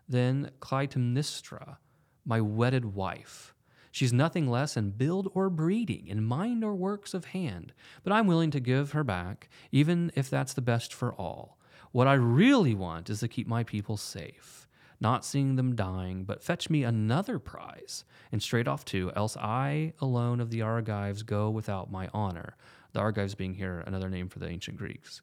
than 0.08 0.50
Clytemnestra, 0.60 1.76
my 2.24 2.40
wedded 2.40 2.84
wife. 2.84 3.54
She's 3.90 4.12
nothing 4.12 4.48
less 4.48 4.76
in 4.76 4.90
build 4.90 5.30
or 5.34 5.50
breeding, 5.50 6.06
in 6.06 6.24
mind 6.24 6.62
or 6.62 6.74
works 6.74 7.12
of 7.14 7.26
hand, 7.26 7.72
but 8.04 8.12
I'm 8.12 8.26
willing 8.26 8.50
to 8.52 8.60
give 8.60 8.92
her 8.92 9.02
back, 9.02 9.48
even 9.72 10.12
if 10.14 10.30
that's 10.30 10.52
the 10.54 10.60
best 10.60 10.94
for 10.94 11.12
all. 11.14 11.58
What 11.92 12.06
I 12.06 12.14
really 12.14 12.74
want 12.74 13.10
is 13.10 13.20
to 13.20 13.28
keep 13.28 13.48
my 13.48 13.64
people 13.64 13.96
safe, 13.96 14.68
not 15.00 15.24
seeing 15.24 15.56
them 15.56 15.74
dying, 15.74 16.22
but 16.22 16.42
fetch 16.42 16.70
me 16.70 16.84
another 16.84 17.40
prize, 17.40 18.04
and 18.30 18.40
straight 18.40 18.68
off 18.68 18.84
too, 18.84 19.10
else 19.16 19.36
I 19.36 19.92
alone 20.00 20.40
of 20.40 20.50
the 20.50 20.62
Argives 20.62 21.24
go 21.24 21.50
without 21.50 21.90
my 21.90 22.08
honor. 22.14 22.56
The 22.92 23.00
Argives 23.00 23.34
being 23.34 23.54
here 23.54 23.82
another 23.86 24.08
name 24.08 24.28
for 24.28 24.38
the 24.38 24.48
ancient 24.48 24.76
Greeks. 24.76 25.20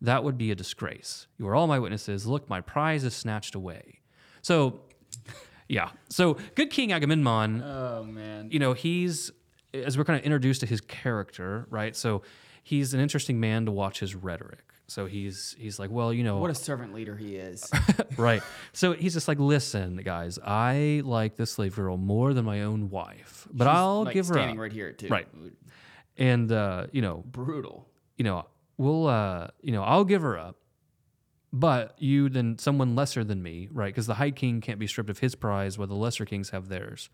That 0.00 0.24
would 0.24 0.38
be 0.38 0.50
a 0.50 0.54
disgrace. 0.54 1.26
You 1.38 1.48
are 1.48 1.54
all 1.54 1.66
my 1.66 1.78
witnesses. 1.78 2.26
Look, 2.26 2.48
my 2.48 2.60
prize 2.60 3.04
is 3.04 3.14
snatched 3.14 3.54
away. 3.54 4.00
So, 4.42 4.80
yeah. 5.68 5.90
So, 6.08 6.36
good 6.54 6.70
King 6.70 6.92
Agamemnon 6.92 7.62
Oh 7.62 8.04
man. 8.04 8.48
you 8.50 8.58
know, 8.58 8.72
he's 8.72 9.30
as 9.74 9.98
we're 9.98 10.04
kind 10.04 10.18
of 10.18 10.24
introduced 10.24 10.60
to 10.60 10.66
his 10.66 10.80
character, 10.80 11.66
right? 11.70 11.94
So 11.94 12.22
he's 12.62 12.94
an 12.94 13.00
interesting 13.00 13.38
man 13.40 13.66
to 13.66 13.72
watch 13.72 14.00
his 14.00 14.14
rhetoric. 14.14 14.62
So 14.88 15.06
he's 15.06 15.56
he's 15.58 15.78
like, 15.80 15.90
well, 15.90 16.12
you 16.12 16.22
know, 16.22 16.38
What 16.38 16.50
a 16.50 16.54
servant 16.54 16.94
leader 16.94 17.16
he 17.16 17.36
is. 17.36 17.68
right. 18.16 18.40
So 18.72 18.92
he's 18.92 19.14
just 19.14 19.26
like, 19.28 19.38
listen, 19.40 19.96
guys, 19.96 20.38
I 20.44 21.02
like 21.04 21.36
this 21.36 21.50
slave 21.50 21.74
girl 21.74 21.96
more 21.96 22.32
than 22.32 22.44
my 22.44 22.62
own 22.62 22.88
wife, 22.88 23.48
but 23.52 23.66
I'll 23.66 24.04
like 24.04 24.14
give 24.14 24.28
her 24.28 24.34
standing 24.34 24.56
up. 24.56 24.62
right 24.62 24.72
here 24.72 24.92
too. 24.92 25.08
Right. 25.08 25.26
And 26.16 26.50
uh, 26.52 26.86
you 26.92 27.02
know, 27.02 27.24
Brutal. 27.26 27.86
you 28.16 28.24
know, 28.24 28.46
we'll 28.78 29.08
uh, 29.08 29.48
you 29.60 29.72
know, 29.72 29.82
I'll 29.82 30.04
give 30.04 30.22
her 30.22 30.38
up 30.38 30.56
but 31.52 31.94
you 31.98 32.28
then 32.28 32.58
someone 32.58 32.94
lesser 32.94 33.24
than 33.24 33.42
me, 33.42 33.68
right? 33.72 33.92
Because 33.92 34.06
the 34.06 34.14
high 34.14 34.30
king 34.30 34.60
can't 34.60 34.78
be 34.78 34.86
stripped 34.86 35.10
of 35.10 35.20
his 35.20 35.34
prize, 35.34 35.78
while 35.78 35.86
the 35.86 35.94
lesser 35.94 36.24
kings 36.24 36.50
have 36.50 36.68
theirs. 36.68 37.08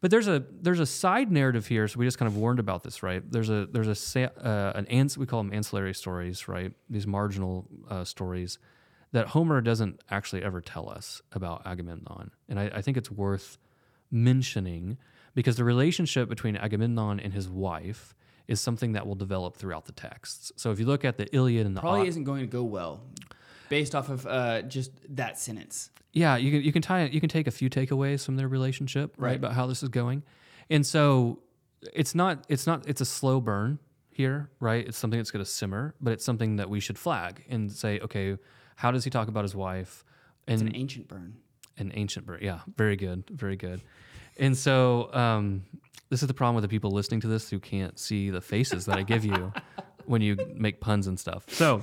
But 0.00 0.10
there's 0.10 0.28
a 0.28 0.44
there's 0.60 0.80
a 0.80 0.86
side 0.86 1.32
narrative 1.32 1.66
here, 1.66 1.88
so 1.88 1.98
we 1.98 2.04
just 2.04 2.18
kind 2.18 2.28
of 2.28 2.36
warned 2.36 2.58
about 2.58 2.82
this, 2.82 3.02
right? 3.02 3.22
There's 3.30 3.48
a 3.48 3.66
there's 3.66 4.16
a 4.16 4.46
uh, 4.46 4.72
an 4.74 4.86
ans- 4.86 5.16
we 5.16 5.26
call 5.26 5.42
them 5.42 5.52
ancillary 5.52 5.94
stories, 5.94 6.48
right? 6.48 6.72
These 6.90 7.06
marginal 7.06 7.66
uh, 7.88 8.04
stories 8.04 8.58
that 9.12 9.28
Homer 9.28 9.60
doesn't 9.60 10.02
actually 10.10 10.42
ever 10.42 10.60
tell 10.60 10.90
us 10.90 11.22
about 11.32 11.62
Agamemnon, 11.64 12.30
and 12.48 12.60
I, 12.60 12.70
I 12.74 12.82
think 12.82 12.96
it's 12.96 13.10
worth 13.10 13.58
mentioning 14.10 14.98
because 15.34 15.56
the 15.56 15.64
relationship 15.64 16.28
between 16.28 16.56
Agamemnon 16.56 17.20
and 17.20 17.32
his 17.32 17.48
wife 17.48 18.14
is 18.48 18.60
something 18.60 18.92
that 18.92 19.06
will 19.06 19.14
develop 19.14 19.56
throughout 19.56 19.84
the 19.86 19.92
texts. 19.92 20.52
So 20.56 20.70
if 20.70 20.78
you 20.78 20.86
look 20.86 21.04
at 21.04 21.16
the 21.18 21.26
Iliad 21.34 21.66
and 21.66 21.76
the 21.76 21.80
Probably 21.80 22.02
Od- 22.02 22.08
isn't 22.08 22.24
going 22.24 22.40
to 22.42 22.46
go 22.46 22.62
well, 22.62 23.02
based 23.68 23.94
off 23.94 24.08
of 24.08 24.26
uh, 24.26 24.62
just 24.62 24.90
that 25.16 25.38
sentence. 25.38 25.90
yeah, 26.12 26.36
you 26.36 26.50
can 26.52 26.62
you 26.62 26.72
can 26.72 26.82
tie 26.82 27.04
you 27.06 27.20
can 27.20 27.28
take 27.28 27.46
a 27.46 27.50
few 27.50 27.68
takeaways 27.68 28.24
from 28.24 28.36
their 28.36 28.48
relationship, 28.48 29.14
right, 29.18 29.28
Right. 29.30 29.36
about 29.36 29.52
how 29.54 29.66
this 29.66 29.82
is 29.82 29.88
going, 29.88 30.22
and 30.70 30.86
so 30.86 31.40
it's 31.94 32.14
not 32.14 32.44
it's 32.48 32.66
not 32.66 32.88
it's 32.88 33.00
a 33.00 33.04
slow 33.04 33.40
burn 33.40 33.78
here, 34.10 34.48
right? 34.60 34.86
It's 34.86 34.96
something 34.96 35.18
that's 35.18 35.30
going 35.30 35.44
to 35.44 35.50
simmer, 35.50 35.94
but 36.00 36.12
it's 36.14 36.24
something 36.24 36.56
that 36.56 36.70
we 36.70 36.80
should 36.80 36.98
flag 36.98 37.44
and 37.50 37.70
say, 37.70 38.00
okay, 38.00 38.38
how 38.76 38.90
does 38.90 39.04
he 39.04 39.10
talk 39.10 39.28
about 39.28 39.42
his 39.44 39.54
wife? 39.54 40.04
It's 40.48 40.60
And 40.62 40.70
an 40.70 40.76
ancient 40.76 41.06
burn. 41.08 41.36
an 41.76 41.90
ancient 41.94 42.24
burn, 42.24 42.38
Yeah, 42.40 42.60
very 42.76 42.96
good, 42.96 43.24
very 43.30 43.56
good. 43.56 43.82
And 44.38 44.56
so 44.56 45.12
um, 45.12 45.64
this 46.08 46.22
is 46.22 46.28
the 46.28 46.34
problem 46.34 46.54
with 46.54 46.62
the 46.62 46.68
people 46.68 46.90
listening 46.90 47.20
to 47.20 47.28
this 47.28 47.50
who 47.50 47.58
can't 47.58 47.98
see 47.98 48.30
the 48.30 48.40
faces 48.40 48.86
that 48.86 48.98
I 48.98 49.02
give 49.02 49.24
you 49.24 49.52
when 50.06 50.22
you 50.22 50.36
make 50.54 50.80
puns 50.80 51.06
and 51.06 51.18
stuff. 51.18 51.44
So 51.48 51.82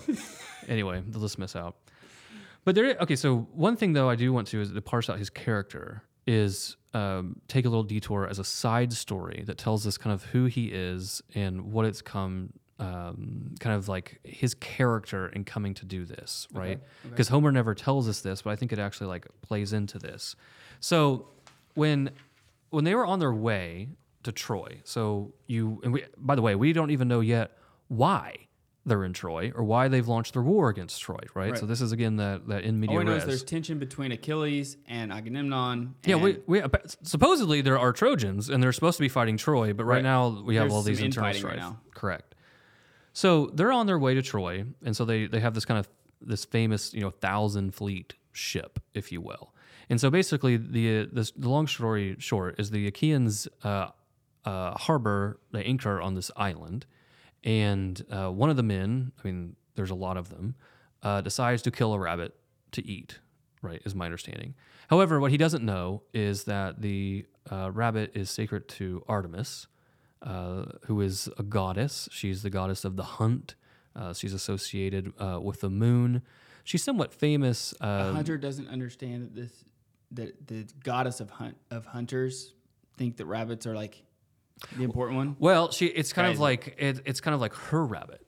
anyway, 0.67 1.03
they'll 1.07 1.21
just 1.21 1.37
miss 1.37 1.55
out. 1.55 1.75
But 2.65 2.75
there, 2.75 2.95
okay. 3.01 3.15
So 3.15 3.47
one 3.53 3.75
thing 3.75 3.93
though 3.93 4.09
I 4.09 4.15
do 4.15 4.31
want 4.31 4.47
to 4.49 4.61
is 4.61 4.71
to 4.71 4.81
parse 4.81 5.09
out 5.09 5.19
his 5.19 5.29
character 5.29 6.03
is 6.25 6.77
um, 6.93 7.41
take 7.49 7.65
a 7.65 7.69
little 7.69 7.83
detour 7.83 8.27
as 8.27 8.39
a 8.39 8.43
side 8.45 8.93
story 8.93 9.43
that 9.47 9.57
tells 9.57 9.85
us 9.85 9.97
kind 9.97 10.13
of 10.13 10.23
who 10.23 10.45
he 10.45 10.67
is 10.67 11.21
and 11.35 11.73
what 11.73 11.85
it's 11.85 12.01
come. 12.01 12.53
Um, 12.79 13.53
kind 13.59 13.75
of 13.75 13.87
like 13.87 14.19
his 14.23 14.55
character 14.55 15.27
in 15.27 15.45
coming 15.45 15.73
to 15.75 15.85
do 15.85 16.05
this, 16.05 16.47
right? 16.51 16.79
Because 17.07 17.27
Homer 17.27 17.51
never 17.51 17.75
tells 17.75 18.09
us 18.09 18.21
this, 18.21 18.41
but 18.41 18.49
I 18.49 18.55
think 18.55 18.73
it 18.73 18.79
actually 18.79 19.07
like 19.07 19.27
plays 19.41 19.73
into 19.73 19.99
this. 19.99 20.35
So 20.79 21.27
when 21.75 22.09
when 22.71 22.83
they 22.83 22.95
were 22.95 23.05
on 23.05 23.19
their 23.19 23.31
way 23.33 23.89
to 24.23 24.31
Troy, 24.31 24.81
so 24.83 25.33
you 25.47 25.79
and 25.83 25.93
we 25.93 26.03
by 26.17 26.35
the 26.35 26.41
way, 26.41 26.55
we 26.55 26.73
don't 26.73 26.91
even 26.91 27.07
know 27.07 27.19
yet 27.19 27.57
why 27.87 28.35
they're 28.85 29.05
in 29.05 29.13
Troy 29.13 29.49
or 29.55 29.63
why 29.63 29.87
they've 29.87 30.07
launched 30.09 30.33
their 30.33 30.41
war 30.41 30.67
against 30.69 31.01
Troy, 31.01 31.17
right? 31.33 31.51
Right. 31.51 31.57
So 31.57 31.65
this 31.65 31.79
is 31.79 31.91
again 31.93 32.17
that 32.17 32.47
that 32.47 32.63
in 32.63 32.79
media 32.79 32.97
All 32.97 32.99
we 32.99 33.05
know 33.09 33.15
is 33.15 33.25
there's 33.25 33.43
tension 33.43 33.79
between 33.79 34.11
Achilles 34.11 34.75
and 34.87 35.11
Agamemnon. 35.13 35.95
Yeah, 36.05 36.15
and 36.15 36.23
we, 36.23 36.39
we 36.47 36.61
supposedly 37.03 37.61
there 37.61 37.79
are 37.79 37.93
Trojans 37.93 38.49
and 38.49 38.61
they're 38.61 38.73
supposed 38.73 38.97
to 38.97 39.01
be 39.03 39.09
fighting 39.09 39.37
Troy, 39.37 39.71
but 39.73 39.85
right, 39.85 39.95
Right. 39.95 40.03
now 40.03 40.41
we 40.43 40.55
have 40.55 40.63
There's 40.65 40.73
all 40.73 40.81
these 40.81 40.99
internal 41.01 41.29
right 41.29 41.35
strife. 41.35 41.57
now. 41.57 41.79
Correct. 41.93 42.35
So 43.13 43.51
they're 43.53 43.71
on 43.71 43.85
their 43.85 43.99
way 43.99 44.15
to 44.15 44.21
Troy, 44.21 44.65
and 44.83 44.95
so 44.97 45.05
they 45.05 45.27
they 45.27 45.39
have 45.39 45.53
this 45.53 45.65
kind 45.65 45.79
of 45.79 45.87
this 46.21 46.45
famous 46.45 46.93
you 46.93 47.01
know 47.01 47.11
thousand 47.11 47.73
fleet 47.75 48.15
ship, 48.31 48.79
if 48.93 49.11
you 49.11 49.21
will. 49.21 49.53
And 49.89 49.99
so 50.01 50.09
basically, 50.09 50.57
the 50.57 51.07
this, 51.11 51.31
the 51.31 51.49
long 51.49 51.67
story 51.67 52.15
short 52.19 52.59
is 52.59 52.71
the 52.71 52.87
Achaeans 52.87 53.47
uh, 53.63 53.89
uh, 54.45 54.77
harbor 54.77 55.39
they 55.51 55.63
anchor 55.63 56.01
on 56.01 56.15
this 56.15 56.31
island, 56.35 56.85
and 57.43 58.03
uh, 58.11 58.29
one 58.29 58.49
of 58.49 58.55
the 58.55 58.63
men, 58.63 59.11
I 59.19 59.27
mean, 59.27 59.55
there's 59.75 59.89
a 59.89 59.95
lot 59.95 60.17
of 60.17 60.29
them, 60.29 60.55
uh, 61.01 61.21
decides 61.21 61.61
to 61.63 61.71
kill 61.71 61.93
a 61.93 61.99
rabbit 61.99 62.35
to 62.71 62.85
eat. 62.85 63.19
Right, 63.61 63.81
is 63.85 63.95
my 63.95 64.05
understanding. 64.05 64.55
However, 64.89 65.21
what 65.21 65.31
he 65.31 65.37
doesn't 65.37 65.63
know 65.63 66.03
is 66.13 66.43
that 66.43 66.81
the 66.81 67.25
uh, 67.49 67.71
rabbit 67.71 68.11
is 68.13 68.29
sacred 68.29 68.67
to 68.69 69.05
Artemis, 69.07 69.67
uh, 70.21 70.65
who 70.85 70.99
is 70.99 71.29
a 71.37 71.43
goddess. 71.43 72.09
She's 72.11 72.43
the 72.43 72.49
goddess 72.49 72.83
of 72.83 72.97
the 72.97 73.03
hunt. 73.03 73.55
Uh, 73.95 74.13
she's 74.13 74.33
associated 74.33 75.13
uh, 75.17 75.39
with 75.41 75.61
the 75.61 75.69
moon. 75.69 76.23
She's 76.63 76.83
somewhat 76.83 77.13
famous. 77.13 77.73
a 77.79 77.85
Uh, 77.85 78.13
hunter 78.13 78.37
doesn't 78.37 78.67
understand 78.67 79.23
that 79.23 79.35
this 79.35 79.63
that 80.11 80.47
the 80.47 80.67
goddess 80.83 81.19
of 81.19 81.29
hunt 81.29 81.57
of 81.71 81.85
hunters 81.85 82.53
think 82.97 83.17
that 83.17 83.25
rabbits 83.25 83.65
are 83.65 83.75
like 83.75 84.03
the 84.77 84.83
important 84.83 85.17
one. 85.17 85.35
well, 85.39 85.71
she 85.71 85.87
it's 85.87 86.13
kind 86.13 86.31
of 86.31 86.39
like 86.39 86.75
it, 86.77 87.01
it's 87.05 87.21
kind 87.21 87.35
of 87.35 87.41
like 87.41 87.53
her 87.53 87.85
rabbit, 87.85 88.25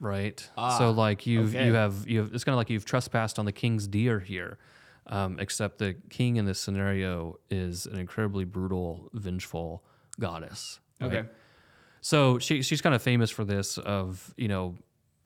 right? 0.00 0.48
Ah, 0.56 0.78
so 0.78 0.90
like 0.90 1.26
you 1.26 1.42
okay. 1.42 1.66
you 1.66 1.74
have 1.74 2.06
you 2.06 2.18
have, 2.20 2.34
it's 2.34 2.44
kind 2.44 2.54
of 2.54 2.58
like 2.58 2.70
you've 2.70 2.84
trespassed 2.84 3.38
on 3.38 3.44
the 3.44 3.52
king's 3.52 3.86
deer 3.86 4.20
here, 4.20 4.58
um, 5.06 5.38
except 5.38 5.78
the 5.78 5.94
king 6.10 6.36
in 6.36 6.44
this 6.44 6.60
scenario 6.60 7.38
is 7.50 7.86
an 7.86 7.98
incredibly 7.98 8.44
brutal, 8.44 9.08
vengeful 9.12 9.84
goddess. 10.18 10.80
right? 11.00 11.12
Okay. 11.12 11.28
So 12.00 12.38
she 12.38 12.62
she's 12.62 12.80
kind 12.80 12.94
of 12.94 13.02
famous 13.02 13.30
for 13.30 13.44
this 13.44 13.78
of 13.78 14.34
you 14.36 14.48
know, 14.48 14.76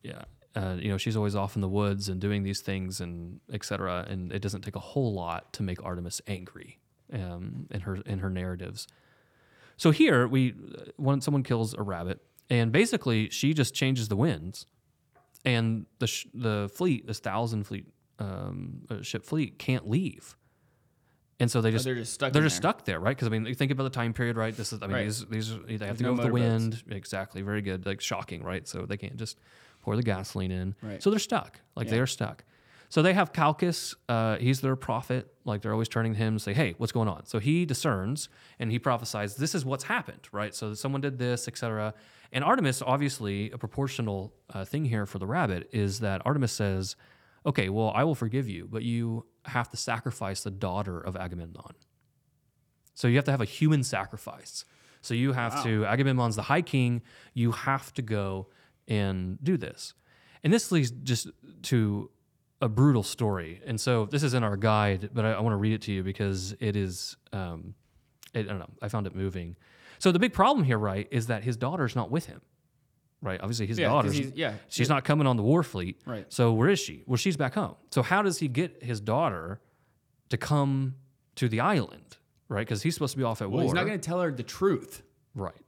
yeah, 0.02 0.22
uh, 0.56 0.76
you 0.78 0.88
know 0.88 0.98
she's 0.98 1.16
always 1.16 1.36
off 1.36 1.54
in 1.54 1.60
the 1.62 1.68
woods 1.68 2.08
and 2.08 2.20
doing 2.20 2.42
these 2.42 2.60
things 2.60 3.00
and 3.00 3.40
etc. 3.52 4.06
And 4.08 4.32
it 4.32 4.40
doesn't 4.40 4.62
take 4.62 4.76
a 4.76 4.80
whole 4.80 5.12
lot 5.14 5.52
to 5.54 5.62
make 5.62 5.82
Artemis 5.84 6.20
angry 6.26 6.80
um, 7.12 7.66
in 7.70 7.80
her 7.80 7.96
in 7.96 8.18
her 8.20 8.30
narratives. 8.30 8.86
So 9.76 9.90
here 9.90 10.26
we 10.28 10.54
when 10.96 11.20
someone 11.20 11.42
kills 11.42 11.74
a 11.74 11.82
rabbit 11.82 12.20
and 12.50 12.70
basically 12.72 13.30
she 13.30 13.54
just 13.54 13.74
changes 13.74 14.08
the 14.08 14.16
winds, 14.16 14.66
and 15.44 15.86
the 15.98 16.06
sh- 16.06 16.26
the 16.34 16.70
fleet 16.74 17.06
this 17.06 17.18
thousand 17.18 17.64
fleet 17.64 17.86
um, 18.18 18.82
uh, 18.90 19.02
ship 19.02 19.24
fleet 19.24 19.58
can't 19.58 19.88
leave. 19.88 20.36
And 21.40 21.50
so 21.50 21.60
they 21.60 21.72
just 21.72 21.84
Oh, 21.84 21.88
they're 21.90 21.96
just 21.96 22.12
stuck. 22.14 22.32
they're 22.32 22.42
just 22.42 22.62
there. 22.62 22.70
stuck 22.70 22.84
there, 22.84 23.00
right? 23.00 23.16
Because 23.16 23.26
I 23.26 23.30
mean, 23.30 23.44
you 23.46 23.54
think 23.56 23.72
about 23.72 23.82
the 23.84 23.90
time 23.90 24.12
period, 24.12 24.36
right? 24.36 24.56
This 24.56 24.72
is, 24.72 24.80
I 24.82 24.86
mean, 24.86 24.94
Right. 24.96 25.04
these 25.04 25.26
these 25.26 25.52
are, 25.52 25.58
they 25.58 25.72
have 25.72 25.80
There's 25.80 25.98
to 25.98 26.02
no 26.04 26.10
go 26.14 26.16
with 26.22 26.26
the 26.26 26.32
wind. 26.32 26.84
Exactly, 26.90 27.42
very 27.42 27.60
good. 27.60 27.84
Like 27.86 28.00
shocking, 28.00 28.44
right? 28.44 28.66
So 28.68 28.86
they 28.86 28.96
can't 28.96 29.16
just 29.16 29.38
pour 29.82 29.96
the 29.96 30.02
gasoline 30.04 30.52
in. 30.52 30.74
Right. 30.80 31.02
So 31.02 31.10
they're 31.10 31.18
stuck. 31.18 31.60
Like 31.74 31.88
they 31.88 31.98
are 31.98 32.06
stuck. 32.06 32.44
So 32.94 33.02
they 33.02 33.12
have 33.12 33.32
Calchas. 33.32 33.96
Uh, 34.08 34.36
he's 34.36 34.60
their 34.60 34.76
prophet. 34.76 35.34
Like 35.44 35.62
they're 35.62 35.72
always 35.72 35.88
turning 35.88 36.12
to 36.12 36.18
him, 36.18 36.34
and 36.34 36.40
say, 36.40 36.54
"Hey, 36.54 36.76
what's 36.78 36.92
going 36.92 37.08
on?" 37.08 37.26
So 37.26 37.40
he 37.40 37.66
discerns 37.66 38.28
and 38.60 38.70
he 38.70 38.78
prophesies, 38.78 39.34
"This 39.34 39.52
is 39.52 39.64
what's 39.64 39.82
happened." 39.82 40.28
Right. 40.30 40.54
So 40.54 40.74
someone 40.74 41.00
did 41.00 41.18
this, 41.18 41.48
etc. 41.48 41.92
And 42.30 42.44
Artemis, 42.44 42.82
obviously, 42.82 43.50
a 43.50 43.58
proportional 43.58 44.32
uh, 44.50 44.64
thing 44.64 44.84
here 44.84 45.06
for 45.06 45.18
the 45.18 45.26
rabbit 45.26 45.68
is 45.72 45.98
that 46.00 46.22
Artemis 46.24 46.52
says, 46.52 46.94
"Okay, 47.44 47.68
well, 47.68 47.90
I 47.96 48.04
will 48.04 48.14
forgive 48.14 48.48
you, 48.48 48.68
but 48.70 48.84
you 48.84 49.26
have 49.46 49.68
to 49.70 49.76
sacrifice 49.76 50.44
the 50.44 50.52
daughter 50.52 51.00
of 51.00 51.16
Agamemnon." 51.16 51.74
So 52.94 53.08
you 53.08 53.16
have 53.16 53.24
to 53.24 53.32
have 53.32 53.40
a 53.40 53.44
human 53.44 53.82
sacrifice. 53.82 54.64
So 55.00 55.14
you 55.14 55.32
have 55.32 55.64
to 55.64 55.84
Agamemnon's 55.84 56.36
the 56.36 56.42
high 56.42 56.62
king. 56.62 57.02
You 57.32 57.50
have 57.50 57.92
to 57.94 58.02
go 58.02 58.50
and 58.86 59.42
do 59.42 59.56
this, 59.56 59.94
and 60.44 60.52
this 60.52 60.70
leads 60.70 60.92
just 60.92 61.26
to 61.62 62.10
a 62.64 62.68
brutal 62.68 63.02
story. 63.02 63.60
And 63.66 63.78
so 63.80 64.06
this 64.06 64.22
is 64.22 64.32
in 64.34 64.42
our 64.42 64.56
guide, 64.56 65.10
but 65.12 65.24
I, 65.24 65.32
I 65.32 65.40
want 65.40 65.52
to 65.52 65.58
read 65.58 65.72
it 65.74 65.82
to 65.82 65.92
you 65.92 66.02
because 66.02 66.54
it 66.60 66.76
is. 66.76 67.16
Um, 67.32 67.74
it, 68.32 68.46
I 68.46 68.48
don't 68.48 68.58
know. 68.58 68.70
I 68.80 68.88
found 68.88 69.06
it 69.06 69.14
moving. 69.14 69.56
So 69.98 70.10
the 70.12 70.18
big 70.18 70.32
problem 70.32 70.64
here, 70.64 70.78
right, 70.78 71.06
is 71.10 71.26
that 71.28 71.44
his 71.44 71.56
daughter's 71.56 71.94
not 71.94 72.10
with 72.10 72.26
him. 72.26 72.40
Right. 73.22 73.40
Obviously, 73.40 73.66
his 73.66 73.78
Yeah, 73.78 74.02
he's- 74.02 74.32
yeah. 74.34 74.54
she's 74.68 74.88
not 74.88 75.04
coming 75.04 75.26
on 75.26 75.36
the 75.36 75.42
war 75.42 75.62
fleet. 75.62 76.00
Right. 76.04 76.26
So 76.32 76.52
where 76.52 76.68
is 76.68 76.78
she? 76.78 77.04
Well, 77.06 77.16
she's 77.16 77.36
back 77.36 77.54
home. 77.54 77.74
So 77.90 78.02
how 78.02 78.20
does 78.22 78.38
he 78.38 78.48
get 78.48 78.82
his 78.82 79.00
daughter 79.00 79.60
to 80.30 80.36
come 80.36 80.96
to 81.36 81.48
the 81.48 81.60
island? 81.60 82.16
Right, 82.48 82.66
because 82.66 82.82
he's 82.82 82.92
supposed 82.94 83.12
to 83.12 83.18
be 83.18 83.24
off 83.24 83.40
at 83.40 83.48
Well, 83.48 83.58
war. 83.58 83.62
he's 83.64 83.72
not 83.72 83.86
going 83.86 83.98
to 83.98 84.06
tell 84.06 84.20
her 84.20 84.30
the 84.30 84.42
truth. 84.42 85.02
Right. 85.34 85.63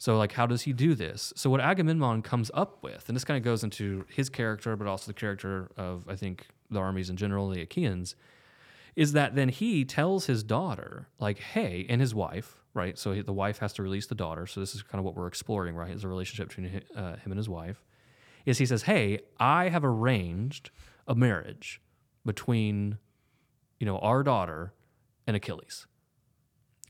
So, 0.00 0.16
like, 0.16 0.32
how 0.32 0.46
does 0.46 0.62
he 0.62 0.72
do 0.72 0.94
this? 0.94 1.32
So, 1.34 1.50
what 1.50 1.60
Agamemnon 1.60 2.22
comes 2.22 2.52
up 2.54 2.82
with, 2.82 3.08
and 3.08 3.16
this 3.16 3.24
kind 3.24 3.36
of 3.36 3.42
goes 3.42 3.64
into 3.64 4.04
his 4.08 4.28
character, 4.28 4.76
but 4.76 4.86
also 4.86 5.08
the 5.08 5.14
character 5.14 5.70
of, 5.76 6.08
I 6.08 6.14
think, 6.14 6.46
the 6.70 6.78
armies 6.78 7.10
in 7.10 7.16
general, 7.16 7.48
the 7.48 7.62
Achaeans, 7.62 8.14
is 8.94 9.12
that 9.12 9.34
then 9.34 9.48
he 9.48 9.84
tells 9.84 10.26
his 10.26 10.44
daughter, 10.44 11.08
like, 11.18 11.38
hey, 11.38 11.84
and 11.88 12.00
his 12.00 12.14
wife, 12.14 12.62
right? 12.74 12.96
So, 12.96 13.12
he, 13.12 13.22
the 13.22 13.32
wife 13.32 13.58
has 13.58 13.72
to 13.74 13.82
release 13.82 14.06
the 14.06 14.14
daughter. 14.14 14.46
So, 14.46 14.60
this 14.60 14.76
is 14.76 14.84
kind 14.84 15.00
of 15.00 15.04
what 15.04 15.16
we're 15.16 15.26
exploring, 15.26 15.74
right? 15.74 15.90
Is 15.90 16.04
a 16.04 16.08
relationship 16.08 16.48
between 16.48 16.80
uh, 16.94 17.16
him 17.16 17.32
and 17.32 17.36
his 17.36 17.48
wife. 17.48 17.82
Is 18.46 18.58
he 18.58 18.66
says, 18.66 18.82
hey, 18.82 19.18
I 19.40 19.68
have 19.68 19.84
arranged 19.84 20.70
a 21.08 21.16
marriage 21.16 21.80
between, 22.24 22.98
you 23.80 23.86
know, 23.86 23.98
our 23.98 24.22
daughter 24.22 24.72
and 25.26 25.34
Achilles. 25.34 25.88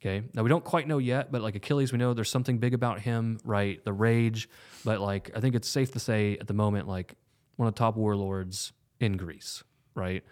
Okay. 0.01 0.23
Now 0.35 0.43
we 0.43 0.49
don't 0.49 0.65
quite 0.65 0.87
know 0.87 0.99
yet, 0.99 1.33
but 1.33 1.43
like 1.43 1.55
Achilles, 1.57 1.91
we 1.93 1.99
know 1.99 2.15
there's 2.15 2.31
something 2.31 2.59
big 2.59 2.73
about 2.75 3.01
him, 3.01 3.39
right? 3.45 3.85
The 3.85 3.93
rage, 3.93 4.49
but 4.85 5.01
like 5.01 5.31
I 5.37 5.41
think 5.41 5.55
it's 5.55 5.69
safe 5.69 5.91
to 5.93 5.99
say 5.99 6.37
at 6.39 6.47
the 6.47 6.55
moment, 6.55 6.87
like 6.87 7.15
one 7.57 7.67
of 7.69 7.75
the 7.75 7.79
top 7.79 7.97
warlords 7.97 8.73
in 9.01 9.17
Greece, 9.17 9.65
right? 9.95 10.23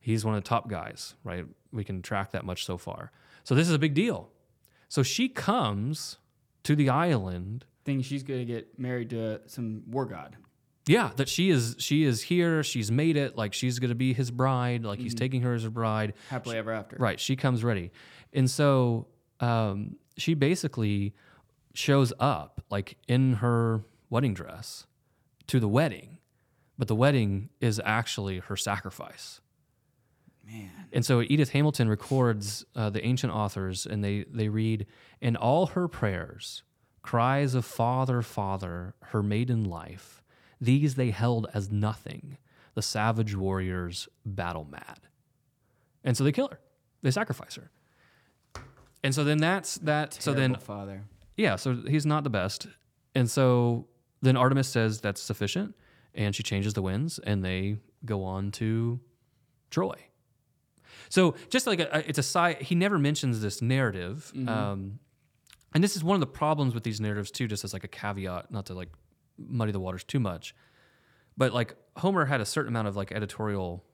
He's 0.00 0.24
one 0.24 0.34
of 0.36 0.42
the 0.44 0.48
top 0.48 0.68
guys, 0.68 1.14
right? 1.24 1.44
We 1.72 1.82
can 1.84 2.00
track 2.02 2.30
that 2.32 2.44
much 2.44 2.64
so 2.64 2.78
far. 2.78 3.10
So 3.44 3.54
this 3.54 3.66
is 3.68 3.74
a 3.74 3.78
big 3.78 3.94
deal. 3.94 4.30
So 4.88 5.02
she 5.02 5.28
comes 5.28 6.18
to 6.62 6.76
the 6.76 6.88
island. 6.88 7.64
Thinking 7.84 8.02
she's 8.02 8.22
going 8.22 8.40
to 8.40 8.46
get 8.46 8.78
married 8.78 9.10
to 9.10 9.40
some 9.46 9.82
war 9.88 10.06
god. 10.06 10.36
Yeah, 10.86 11.10
that 11.16 11.28
she 11.28 11.50
is 11.50 11.76
she 11.78 12.04
is 12.04 12.22
here. 12.22 12.62
She's 12.62 12.90
made 12.90 13.18
it. 13.18 13.36
Like 13.36 13.52
she's 13.52 13.78
gonna 13.78 13.94
be 13.94 14.14
his 14.14 14.30
bride. 14.30 14.84
Like 14.84 14.96
Mm-hmm. 14.98 15.02
he's 15.04 15.14
taking 15.14 15.42
her 15.42 15.52
as 15.52 15.64
a 15.64 15.70
bride. 15.70 16.14
Happily 16.30 16.56
ever 16.56 16.72
after. 16.72 16.96
Right. 16.98 17.20
She 17.20 17.36
comes 17.36 17.62
ready. 17.62 17.90
And 18.32 18.50
so 18.50 19.06
um, 19.40 19.96
she 20.16 20.34
basically 20.34 21.14
shows 21.74 22.12
up 22.18 22.62
like 22.70 22.96
in 23.06 23.34
her 23.34 23.82
wedding 24.10 24.34
dress 24.34 24.86
to 25.46 25.60
the 25.60 25.68
wedding, 25.68 26.18
but 26.76 26.88
the 26.88 26.94
wedding 26.94 27.50
is 27.60 27.80
actually 27.84 28.38
her 28.38 28.56
sacrifice. 28.56 29.40
Man. 30.46 30.70
And 30.92 31.04
so 31.04 31.22
Edith 31.22 31.50
Hamilton 31.50 31.88
records 31.88 32.64
uh, 32.74 32.90
the 32.90 33.04
ancient 33.04 33.32
authors, 33.32 33.84
and 33.84 34.02
they, 34.02 34.24
they 34.30 34.48
read, 34.48 34.86
In 35.20 35.36
all 35.36 35.66
her 35.66 35.88
prayers, 35.88 36.62
cries 37.02 37.54
of 37.54 37.64
Father, 37.64 38.22
Father, 38.22 38.94
her 39.00 39.22
maiden 39.22 39.64
life, 39.64 40.22
these 40.60 40.94
they 40.94 41.10
held 41.10 41.46
as 41.52 41.70
nothing, 41.70 42.38
the 42.74 42.82
savage 42.82 43.34
warriors 43.34 44.08
battle 44.24 44.66
mad. 44.70 45.00
And 46.02 46.16
so 46.16 46.24
they 46.24 46.32
kill 46.32 46.48
her, 46.48 46.60
they 47.02 47.10
sacrifice 47.10 47.56
her. 47.56 47.70
And 49.02 49.14
so 49.14 49.24
then 49.24 49.38
that's 49.38 49.76
that. 49.76 50.14
so 50.14 50.32
then, 50.32 50.54
father. 50.56 51.04
yeah, 51.36 51.56
so 51.56 51.74
he's 51.74 52.04
not 52.06 52.24
the 52.24 52.30
best. 52.30 52.66
And 53.14 53.30
so 53.30 53.86
then 54.22 54.36
Artemis 54.36 54.68
says 54.68 55.00
that's 55.00 55.20
sufficient, 55.20 55.74
and 56.14 56.34
she 56.34 56.42
changes 56.42 56.74
the 56.74 56.82
winds, 56.82 57.18
and 57.20 57.44
they 57.44 57.78
go 58.04 58.24
on 58.24 58.50
to 58.52 59.00
Troy. 59.70 59.94
So 61.08 61.36
just 61.48 61.66
like 61.66 61.80
a, 61.80 62.08
it's 62.08 62.18
a 62.18 62.22
side, 62.22 62.62
he 62.62 62.74
never 62.74 62.98
mentions 62.98 63.40
this 63.40 63.62
narrative, 63.62 64.32
um, 64.46 64.98
and 65.74 65.82
this 65.84 65.96
is 65.96 66.02
one 66.04 66.14
of 66.14 66.20
the 66.20 66.26
problems 66.26 66.74
with 66.74 66.82
these 66.82 67.00
narratives 67.00 67.30
too. 67.30 67.46
Just 67.46 67.64
as 67.64 67.72
like 67.72 67.84
a 67.84 67.88
caveat, 67.88 68.50
not 68.50 68.66
to 68.66 68.74
like 68.74 68.88
muddy 69.38 69.72
the 69.72 69.80
waters 69.80 70.04
too 70.04 70.20
much, 70.20 70.54
but 71.36 71.52
like 71.54 71.74
Homer 71.96 72.24
had 72.26 72.40
a 72.40 72.44
certain 72.44 72.68
amount 72.68 72.88
of 72.88 72.96
like 72.96 73.12
editorial 73.12 73.84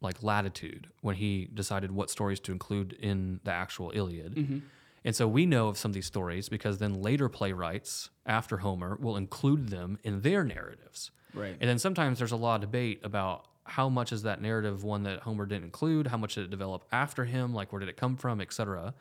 like 0.00 0.22
latitude 0.22 0.88
when 1.00 1.16
he 1.16 1.48
decided 1.52 1.90
what 1.90 2.10
stories 2.10 2.40
to 2.40 2.52
include 2.52 2.92
in 2.94 3.40
the 3.44 3.50
actual 3.50 3.92
Iliad. 3.94 4.34
Mm-hmm. 4.34 4.58
And 5.04 5.14
so 5.14 5.28
we 5.28 5.46
know 5.46 5.68
of 5.68 5.78
some 5.78 5.90
of 5.90 5.94
these 5.94 6.06
stories 6.06 6.48
because 6.48 6.78
then 6.78 7.00
later 7.00 7.28
playwrights 7.28 8.10
after 8.26 8.58
Homer 8.58 8.96
will 9.00 9.16
include 9.16 9.68
them 9.68 9.98
in 10.02 10.20
their 10.22 10.42
narratives. 10.42 11.12
Right. 11.32 11.56
And 11.60 11.70
then 11.70 11.78
sometimes 11.78 12.18
there's 12.18 12.32
a 12.32 12.36
lot 12.36 12.56
of 12.56 12.60
debate 12.62 13.00
about 13.04 13.46
how 13.64 13.88
much 13.88 14.12
is 14.12 14.22
that 14.22 14.42
narrative 14.42 14.84
one 14.84 15.04
that 15.04 15.20
Homer 15.20 15.46
didn't 15.46 15.64
include, 15.64 16.08
how 16.08 16.16
much 16.16 16.34
did 16.34 16.44
it 16.44 16.50
develop 16.50 16.84
after 16.92 17.24
him, 17.24 17.54
like 17.54 17.72
where 17.72 17.80
did 17.80 17.88
it 17.88 17.96
come 17.96 18.16
from, 18.16 18.40
et 18.40 18.52
cetera. 18.52 18.94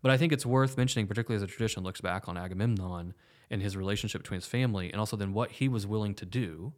But 0.00 0.10
I 0.10 0.16
think 0.16 0.32
it's 0.32 0.44
worth 0.44 0.76
mentioning, 0.76 1.06
particularly 1.06 1.36
as 1.36 1.48
the 1.48 1.52
tradition 1.52 1.82
looks 1.84 2.00
back 2.00 2.28
on 2.28 2.36
Agamemnon 2.36 3.14
and 3.50 3.62
his 3.62 3.76
relationship 3.76 4.22
between 4.22 4.38
his 4.38 4.46
family, 4.46 4.90
and 4.90 4.98
also 4.98 5.16
then 5.16 5.32
what 5.32 5.52
he 5.52 5.68
was 5.68 5.86
willing 5.86 6.14
to 6.14 6.26
do 6.26 6.72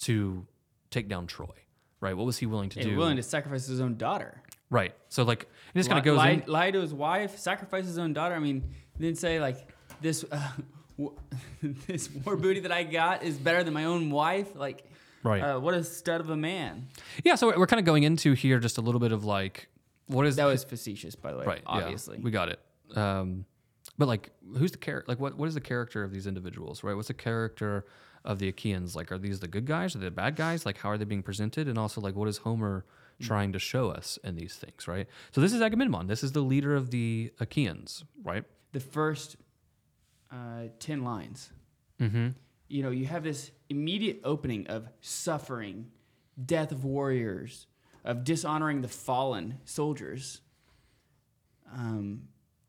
to 0.00 0.46
take 0.90 1.08
down 1.08 1.26
Troy. 1.26 1.64
Right? 2.02 2.14
What 2.14 2.26
was 2.26 2.36
he 2.36 2.44
willing 2.44 2.68
to 2.70 2.80
And 2.80 2.90
do? 2.90 2.96
willing 2.98 3.16
to 3.16 3.22
sacrifice 3.22 3.66
his 3.66 3.80
own 3.80 3.96
daughter. 3.96 4.42
right. 4.68 4.92
So 5.08 5.22
like, 5.22 5.44
and 5.74 5.80
this 5.80 5.86
kind 5.88 5.98
of 5.98 6.04
goes 6.04 6.18
lie, 6.18 6.30
in. 6.30 6.42
lie 6.46 6.70
to 6.70 6.80
his 6.80 6.92
wife, 6.92 7.38
sacrifice 7.38 7.86
his 7.86 7.96
own 7.96 8.12
daughter. 8.12 8.34
I 8.34 8.38
mean, 8.40 8.64
then 8.98 9.14
say 9.14 9.40
like 9.40 9.66
this, 10.02 10.24
uh, 10.30 10.48
w- 10.98 11.16
this 11.86 12.10
war 12.10 12.36
booty 12.36 12.60
that 12.60 12.72
I 12.72 12.82
got 12.82 13.22
is 13.22 13.38
better 13.38 13.62
than 13.64 13.72
my 13.72 13.84
own 13.86 14.10
wife. 14.10 14.54
Like, 14.54 14.84
Right. 15.24 15.40
Uh, 15.40 15.60
what 15.60 15.72
a 15.74 15.84
stud 15.84 16.20
of 16.20 16.30
a 16.30 16.36
man. 16.36 16.88
Yeah. 17.24 17.36
So 17.36 17.56
we're 17.56 17.68
kind 17.68 17.78
of 17.78 17.86
going 17.86 18.02
into 18.02 18.32
here 18.32 18.58
just 18.58 18.76
a 18.76 18.80
little 18.80 18.98
bit 19.00 19.12
of 19.12 19.24
like, 19.24 19.68
what 20.08 20.26
is 20.26 20.34
That 20.34 20.46
was 20.46 20.64
facetious, 20.64 21.14
by 21.14 21.30
the 21.32 21.38
way. 21.38 21.44
right? 21.46 21.62
yeah, 21.64 21.70
Obviously. 21.72 22.18
we 22.18 22.32
got 22.32 22.48
it. 22.48 22.58
Um, 22.96 23.44
but 23.98 24.08
like, 24.08 24.30
who's 24.56 24.72
the 24.72 24.78
character? 24.78 25.08
Like, 25.08 25.20
what 25.20 25.36
what 25.36 25.48
is 25.48 25.54
the 25.54 25.60
character 25.60 26.02
of 26.02 26.12
these 26.12 26.26
individuals? 26.26 26.82
Right? 26.82 26.94
What's 26.94 27.08
the 27.08 27.14
character 27.14 27.84
of 28.24 28.38
the 28.38 28.48
Achaeans? 28.48 28.96
Like, 28.96 29.12
are 29.12 29.18
these 29.18 29.40
the 29.40 29.48
good 29.48 29.66
guys? 29.66 29.94
Are 29.94 29.98
they 29.98 30.06
the 30.06 30.10
bad 30.10 30.36
guys? 30.36 30.64
Like, 30.64 30.78
how 30.78 30.90
are 30.90 30.98
they 30.98 31.04
being 31.04 31.22
presented? 31.22 31.68
And 31.68 31.78
also, 31.78 32.00
like, 32.00 32.14
what 32.14 32.28
is 32.28 32.38
Homer 32.38 32.84
trying 33.20 33.52
to 33.52 33.58
show 33.58 33.90
us 33.90 34.18
in 34.24 34.34
these 34.36 34.54
things? 34.56 34.88
Right. 34.88 35.06
So 35.32 35.40
this 35.40 35.52
is 35.52 35.60
Agamemnon. 35.60 36.06
This 36.06 36.22
is 36.24 36.32
the 36.32 36.40
leader 36.40 36.74
of 36.74 36.90
the 36.90 37.32
Achaeans. 37.40 38.04
Right. 38.22 38.44
the 38.72 38.80
first 38.80 39.36
uh, 40.32 40.68
10 40.78 41.04
lines. 41.04 41.50
Mm-hmm. 42.00 42.28
you 42.68 42.82
know, 42.82 42.90
you 42.90 43.06
have 43.06 43.22
this 43.22 43.52
immediate 43.68 44.20
opening 44.24 44.66
of 44.66 44.88
suffering, 45.00 45.92
death 46.44 46.72
of 46.72 46.84
warriors, 46.84 47.66
of 48.04 48.24
dishonoring 48.24 48.80
the 48.80 48.88
fallen 48.88 49.60
soldiers. 49.64 50.40
Um, 51.72 52.22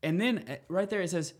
and 0.04 0.20
then 0.20 0.44
uh, 0.48 0.56
right 0.68 0.88
there 0.88 1.00
it 1.00 1.10
says, 1.10 1.34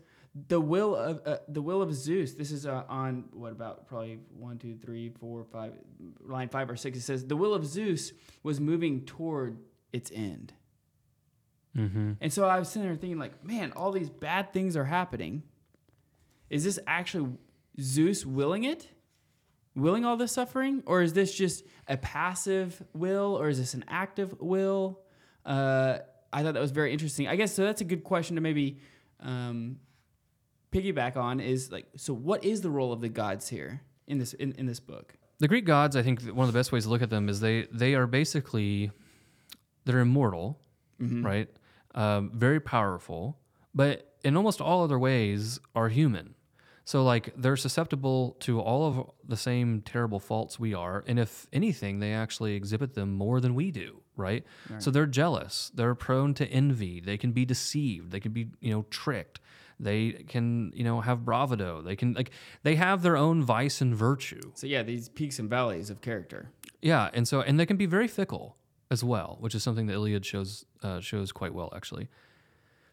the 0.47 0.59
will 0.59 0.95
of 0.95 1.21
uh, 1.25 1.37
the 1.47 1.61
will 1.61 1.81
of 1.81 1.93
Zeus. 1.93 2.33
This 2.33 2.51
is 2.51 2.65
uh, 2.65 2.83
on 2.89 3.25
what 3.31 3.53
about 3.53 3.87
probably 3.87 4.19
one, 4.37 4.57
two, 4.57 4.75
three, 4.75 5.09
four, 5.09 5.45
five, 5.45 5.71
line 6.19 6.49
five 6.49 6.69
or 6.69 6.75
six. 6.75 6.97
It 6.97 7.01
says 7.01 7.25
the 7.25 7.37
will 7.37 7.53
of 7.53 7.65
Zeus 7.65 8.11
was 8.43 8.59
moving 8.59 9.05
toward 9.05 9.59
its 9.93 10.11
end. 10.13 10.53
Mm-hmm. 11.77 12.13
And 12.19 12.33
so 12.33 12.47
I 12.47 12.59
was 12.59 12.69
sitting 12.69 12.87
there 12.87 12.97
thinking, 12.97 13.19
like, 13.19 13.45
man, 13.45 13.71
all 13.73 13.91
these 13.91 14.09
bad 14.09 14.51
things 14.51 14.75
are 14.75 14.85
happening. 14.85 15.43
Is 16.49 16.63
this 16.63 16.79
actually 16.85 17.31
Zeus 17.79 18.25
willing 18.25 18.65
it? 18.65 18.89
Willing 19.75 20.05
all 20.05 20.17
this 20.17 20.31
suffering? 20.31 20.83
Or 20.85 21.01
is 21.01 21.13
this 21.13 21.33
just 21.33 21.65
a 21.87 21.97
passive 21.97 22.83
will? 22.93 23.37
Or 23.37 23.49
is 23.49 23.57
this 23.57 23.73
an 23.73 23.85
active 23.87 24.35
will? 24.39 25.01
Uh, 25.45 25.99
I 26.35 26.43
thought 26.43 26.53
that 26.53 26.59
was 26.59 26.71
very 26.71 26.91
interesting. 26.91 27.29
I 27.29 27.37
guess 27.37 27.53
so. 27.53 27.63
That's 27.63 27.79
a 27.79 27.85
good 27.85 28.03
question 28.03 28.35
to 28.35 28.41
maybe 28.41 28.79
um, 29.21 29.77
piggyback 30.73 31.15
on. 31.15 31.39
Is 31.39 31.71
like, 31.71 31.85
so 31.95 32.13
what 32.13 32.43
is 32.43 32.59
the 32.59 32.69
role 32.69 32.91
of 32.91 32.99
the 32.99 33.07
gods 33.07 33.47
here 33.47 33.81
in 34.07 34.17
this 34.19 34.33
in, 34.33 34.51
in 34.53 34.65
this 34.65 34.81
book? 34.81 35.15
The 35.39 35.47
Greek 35.47 35.65
gods, 35.65 35.95
I 35.95 36.01
think 36.01 36.21
one 36.23 36.45
of 36.47 36.53
the 36.53 36.59
best 36.59 36.73
ways 36.73 36.83
to 36.83 36.89
look 36.89 37.01
at 37.01 37.09
them 37.09 37.29
is 37.29 37.39
they 37.39 37.67
they 37.71 37.95
are 37.95 38.05
basically 38.05 38.91
they're 39.85 39.99
immortal, 39.99 40.59
right? 41.23 41.47
Um, 41.93 42.31
very 42.33 42.59
powerful, 42.59 43.37
but 43.73 44.15
in 44.25 44.35
almost 44.35 44.59
all 44.59 44.83
other 44.83 44.99
ways 44.99 45.59
are 45.73 45.87
human. 45.87 46.35
So 46.83 47.03
like 47.03 47.33
they're 47.37 47.57
susceptible 47.57 48.35
to 48.41 48.59
all 48.59 48.87
of 48.87 49.09
the 49.27 49.37
same 49.37 49.81
terrible 49.81 50.19
faults 50.19 50.59
we 50.59 50.73
are, 50.73 51.03
and 51.07 51.17
if 51.17 51.47
anything, 51.53 51.99
they 51.99 52.13
actually 52.13 52.55
exhibit 52.55 52.93
them 52.93 53.13
more 53.13 53.39
than 53.39 53.55
we 53.55 53.71
do, 53.71 54.01
right? 54.15 54.43
So 54.79 54.91
they're 54.91 55.05
jealous, 55.05 55.71
they're 55.73 55.95
prone 55.95 56.33
to 56.35 56.47
envy, 56.47 56.99
they 56.99 57.17
can 57.17 57.31
be 57.31 57.45
deceived, 57.45 58.11
they 58.11 58.19
can 58.19 58.31
be 58.31 58.47
you 58.59 58.71
know 58.71 58.85
tricked, 58.89 59.39
they 59.79 60.11
can 60.27 60.71
you 60.75 60.83
know 60.83 61.01
have 61.01 61.25
bravado, 61.25 61.81
they 61.81 61.95
can 61.95 62.13
like 62.13 62.31
they 62.63 62.75
have 62.75 63.01
their 63.01 63.17
own 63.17 63.43
vice 63.43 63.81
and 63.81 63.95
virtue. 63.95 64.51
So 64.55 64.67
yeah, 64.67 64.83
these 64.83 65.09
peaks 65.09 65.39
and 65.39 65.49
valleys 65.49 65.89
of 65.89 66.01
character. 66.01 66.51
Yeah, 66.81 67.09
and 67.13 67.27
so 67.27 67.41
and 67.41 67.59
they 67.59 67.65
can 67.65 67.77
be 67.77 67.85
very 67.85 68.07
fickle 68.07 68.57
as 68.91 69.03
well, 69.03 69.37
which 69.39 69.55
is 69.55 69.63
something 69.63 69.87
the 69.87 69.93
Iliad 69.93 70.25
shows 70.25 70.65
uh, 70.83 70.99
shows 70.99 71.31
quite 71.31 71.53
well 71.53 71.71
actually. 71.75 72.09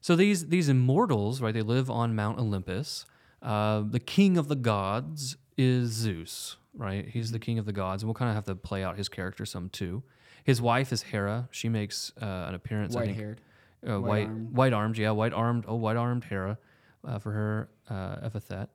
So 0.01 0.17
these 0.17 0.49
these 0.49 0.69
immortals, 0.69 1.41
right? 1.41 1.55
They 1.55 1.63
live 1.63 1.91
on 1.91 2.15
Mount 2.15 2.39
Olympus. 2.39 3.07
Uh, 3.41 3.83
the 3.89 4.01
king 4.01 4.37
of 4.37 4.49
the 4.49 4.57
gods 4.57 5.37
is 5.57 5.91
Zeus, 5.91 6.57
right? 6.75 7.09
He's 7.09 7.33
the 7.33 7.39
king 7.39 7.59
of 7.59 7.67
the 7.67 7.73
gods, 7.73 8.03
and 8.03 8.09
we'll 8.09 8.15
kind 8.15 8.29
of 8.29 8.35
have 8.35 8.45
to 8.45 8.55
play 8.55 8.83
out 8.83 8.97
his 8.97 9.09
character 9.09 9.45
some 9.45 9.69
too. 9.69 10.03
His 10.45 10.61
wife 10.61 10.93
is 10.93 11.03
Hera. 11.03 11.49
She 11.51 11.69
makes 11.69 12.13
uh, 12.21 12.25
an 12.49 12.55
appearance. 12.55 12.95
White 12.95 13.15
haired. 13.15 13.41
uh, 13.89 14.01
white 14.01 14.29
White-armed. 14.29 14.53
white 14.57 14.73
armed, 14.73 14.99
yeah, 14.99 15.11
white 15.11 15.33
armed. 15.33 15.65
Oh, 15.69 15.77
white 15.77 15.97
armed 15.97 16.25
Hera 16.25 16.59
uh, 17.05 17.19
for 17.19 17.33
her 17.33 17.69
uh, 17.91 18.17
epithet, 18.23 18.69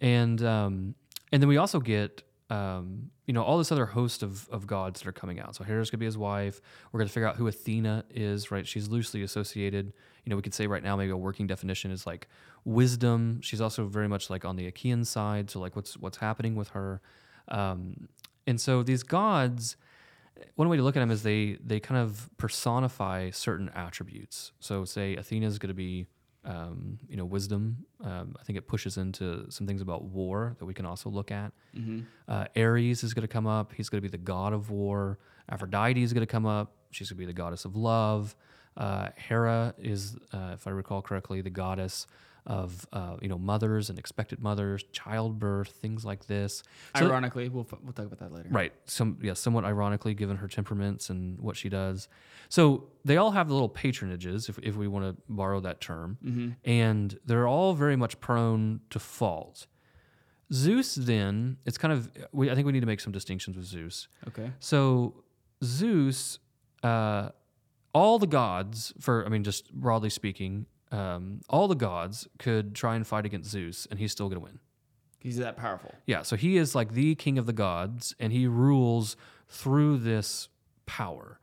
and 0.00 0.42
um, 0.42 0.94
and 1.32 1.42
then 1.42 1.48
we 1.48 1.56
also 1.56 1.80
get 1.80 2.22
um, 2.50 3.10
you 3.26 3.34
know 3.34 3.42
all 3.42 3.58
this 3.58 3.70
other 3.72 3.86
host 3.86 4.22
of 4.22 4.48
of 4.50 4.66
gods 4.66 5.00
that 5.00 5.08
are 5.08 5.12
coming 5.12 5.38
out. 5.40 5.54
So 5.54 5.64
Hera's 5.64 5.90
gonna 5.90 5.98
be 6.00 6.06
his 6.06 6.18
wife. 6.18 6.60
We're 6.92 6.98
gonna 7.00 7.10
figure 7.10 7.28
out 7.28 7.36
who 7.36 7.46
Athena 7.46 8.04
is. 8.10 8.50
Right, 8.50 8.66
she's 8.66 8.88
loosely 8.88 9.22
associated. 9.22 9.92
You 10.24 10.30
know, 10.30 10.36
we 10.36 10.42
could 10.42 10.54
say 10.54 10.66
right 10.66 10.82
now 10.82 10.96
maybe 10.96 11.10
a 11.10 11.16
working 11.16 11.46
definition 11.46 11.90
is 11.90 12.06
like 12.06 12.28
wisdom. 12.64 13.40
She's 13.40 13.60
also 13.60 13.86
very 13.86 14.08
much 14.08 14.30
like 14.30 14.44
on 14.44 14.56
the 14.56 14.66
Achaean 14.66 15.04
side. 15.04 15.50
So 15.50 15.60
like 15.60 15.74
what's 15.76 15.96
what's 15.96 16.18
happening 16.18 16.54
with 16.56 16.68
her, 16.70 17.00
um, 17.48 18.08
and 18.46 18.60
so 18.60 18.82
these 18.82 19.02
gods 19.02 19.76
one 20.54 20.68
way 20.68 20.76
to 20.76 20.82
look 20.82 20.96
at 20.96 21.00
them 21.00 21.10
is 21.10 21.22
they 21.22 21.58
they 21.64 21.80
kind 21.80 22.00
of 22.00 22.28
personify 22.36 23.30
certain 23.30 23.70
attributes. 23.74 24.52
So 24.60 24.84
say 24.84 25.16
Athena 25.16 25.46
is 25.46 25.58
going 25.58 25.68
to 25.68 25.74
be 25.74 26.06
um, 26.44 26.98
you 27.08 27.16
know 27.16 27.24
wisdom. 27.24 27.84
Um, 28.02 28.34
I 28.40 28.44
think 28.44 28.58
it 28.58 28.66
pushes 28.68 28.96
into 28.96 29.50
some 29.50 29.66
things 29.66 29.80
about 29.82 30.04
war 30.04 30.56
that 30.58 30.64
we 30.66 30.74
can 30.74 30.86
also 30.86 31.10
look 31.10 31.30
at. 31.30 31.52
Uh, 32.28 32.44
Ares 32.56 33.02
is 33.04 33.14
going 33.14 33.22
to 33.22 33.28
come 33.28 33.46
up. 33.46 33.72
He's 33.76 33.88
going 33.88 34.02
to 34.02 34.08
be 34.08 34.10
the 34.10 34.22
god 34.22 34.52
of 34.52 34.70
war. 34.70 35.18
Aphrodite 35.50 36.02
is 36.02 36.12
going 36.12 36.26
to 36.26 36.30
come 36.30 36.46
up. 36.46 36.72
She's 36.90 37.08
going 37.10 37.16
to 37.16 37.20
be 37.20 37.26
the 37.26 37.32
goddess 37.32 37.64
of 37.64 37.76
love. 37.76 38.34
Uh, 38.76 39.08
Hera 39.16 39.74
is, 39.78 40.16
uh, 40.32 40.52
if 40.54 40.66
I 40.66 40.70
recall 40.70 41.02
correctly, 41.02 41.40
the 41.40 41.50
goddess 41.50 42.06
of 42.48 42.84
uh, 42.92 43.16
you 43.22 43.28
know 43.28 43.38
mothers 43.38 43.90
and 43.90 43.98
expected 43.98 44.40
mothers, 44.40 44.82
childbirth, 44.90 45.68
things 45.68 46.04
like 46.04 46.26
this. 46.26 46.62
So- 46.98 47.06
Ironically, 47.06 47.48
we'll, 47.48 47.66
we'll 47.84 47.92
talk 47.92 48.06
about 48.06 48.18
that 48.18 48.32
later. 48.32 48.48
Right. 48.50 48.72
Some 48.86 49.18
yeah, 49.22 49.34
somewhat 49.34 49.64
ironically, 49.64 50.14
given 50.14 50.36
her 50.38 50.48
temperaments 50.48 51.10
and 51.10 51.38
what 51.38 51.56
she 51.56 51.68
does. 51.68 52.08
So 52.48 52.88
they 53.04 53.18
all 53.18 53.30
have 53.32 53.46
the 53.48 53.54
little 53.54 53.68
patronages, 53.68 54.48
if, 54.48 54.58
if 54.62 54.74
we 54.76 54.88
want 54.88 55.04
to 55.16 55.22
borrow 55.28 55.60
that 55.60 55.80
term, 55.82 56.56
and 56.64 57.18
they're 57.26 57.46
all 57.46 57.74
very 57.74 57.94
much 57.96 58.18
prone 58.20 58.80
to 58.90 58.98
fault. 58.98 59.66
Zeus, 60.50 60.94
then, 60.94 61.58
it's 61.66 61.76
kind 61.76 61.92
of, 61.92 62.10
we, 62.32 62.50
I 62.50 62.54
think 62.54 62.64
we 62.66 62.72
need 62.72 62.80
to 62.80 62.86
make 62.86 63.00
some 63.00 63.12
distinctions 63.12 63.54
with 63.54 63.66
Zeus. 63.66 64.08
Okay. 64.28 64.50
So, 64.60 65.22
Zeus, 65.62 66.38
uh, 66.82 67.28
all 67.92 68.18
the 68.18 68.26
gods, 68.26 68.94
for, 68.98 69.26
I 69.26 69.28
mean, 69.28 69.44
just 69.44 69.70
broadly 69.74 70.08
speaking, 70.08 70.64
um, 70.90 71.40
all 71.48 71.68
the 71.68 71.74
gods 71.74 72.28
could 72.38 72.74
try 72.74 72.96
and 72.96 73.06
fight 73.06 73.26
against 73.26 73.50
Zeus, 73.50 73.86
and 73.90 73.98
he's 73.98 74.12
still 74.12 74.28
going 74.28 74.40
to 74.40 74.44
win. 74.44 74.58
He's 75.20 75.36
that 75.38 75.56
powerful. 75.56 75.94
Yeah, 76.06 76.22
so 76.22 76.36
he 76.36 76.56
is 76.56 76.74
like 76.74 76.92
the 76.92 77.14
king 77.14 77.38
of 77.38 77.46
the 77.46 77.52
gods, 77.52 78.14
and 78.20 78.32
he 78.32 78.46
rules 78.46 79.16
through 79.48 79.98
this 79.98 80.48
power. 80.86 81.38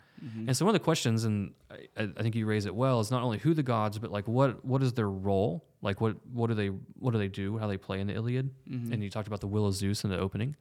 And 0.47 0.57
so 0.57 0.65
one 0.65 0.73
of 0.73 0.81
the 0.81 0.83
questions, 0.83 1.23
and 1.23 1.53
I, 1.69 2.09
I 2.17 2.23
think 2.23 2.33
you 2.33 2.47
raise 2.47 2.65
it 2.65 2.73
well, 2.73 2.99
is 2.99 3.11
not 3.11 3.21
only 3.21 3.37
who 3.37 3.53
the 3.53 3.61
gods, 3.61 3.99
but 3.99 4.11
like 4.11 4.27
what 4.27 4.65
what 4.65 4.81
is 4.81 4.93
their 4.93 5.09
role? 5.09 5.63
Like 5.83 6.01
what 6.01 6.15
what 6.33 6.47
do 6.47 6.55
they 6.55 6.67
what 6.67 7.11
do 7.11 7.19
they 7.19 7.27
do? 7.27 7.59
How 7.59 7.67
they 7.67 7.77
play 7.77 7.99
in 7.99 8.07
the 8.07 8.13
Iliad? 8.15 8.49
And 8.91 9.03
you 9.03 9.11
talked 9.11 9.27
about 9.27 9.41
the 9.41 9.47
will 9.47 9.67
of 9.67 9.75
Zeus 9.75 10.03
in 10.03 10.09
the 10.09 10.17
opening. 10.17 10.55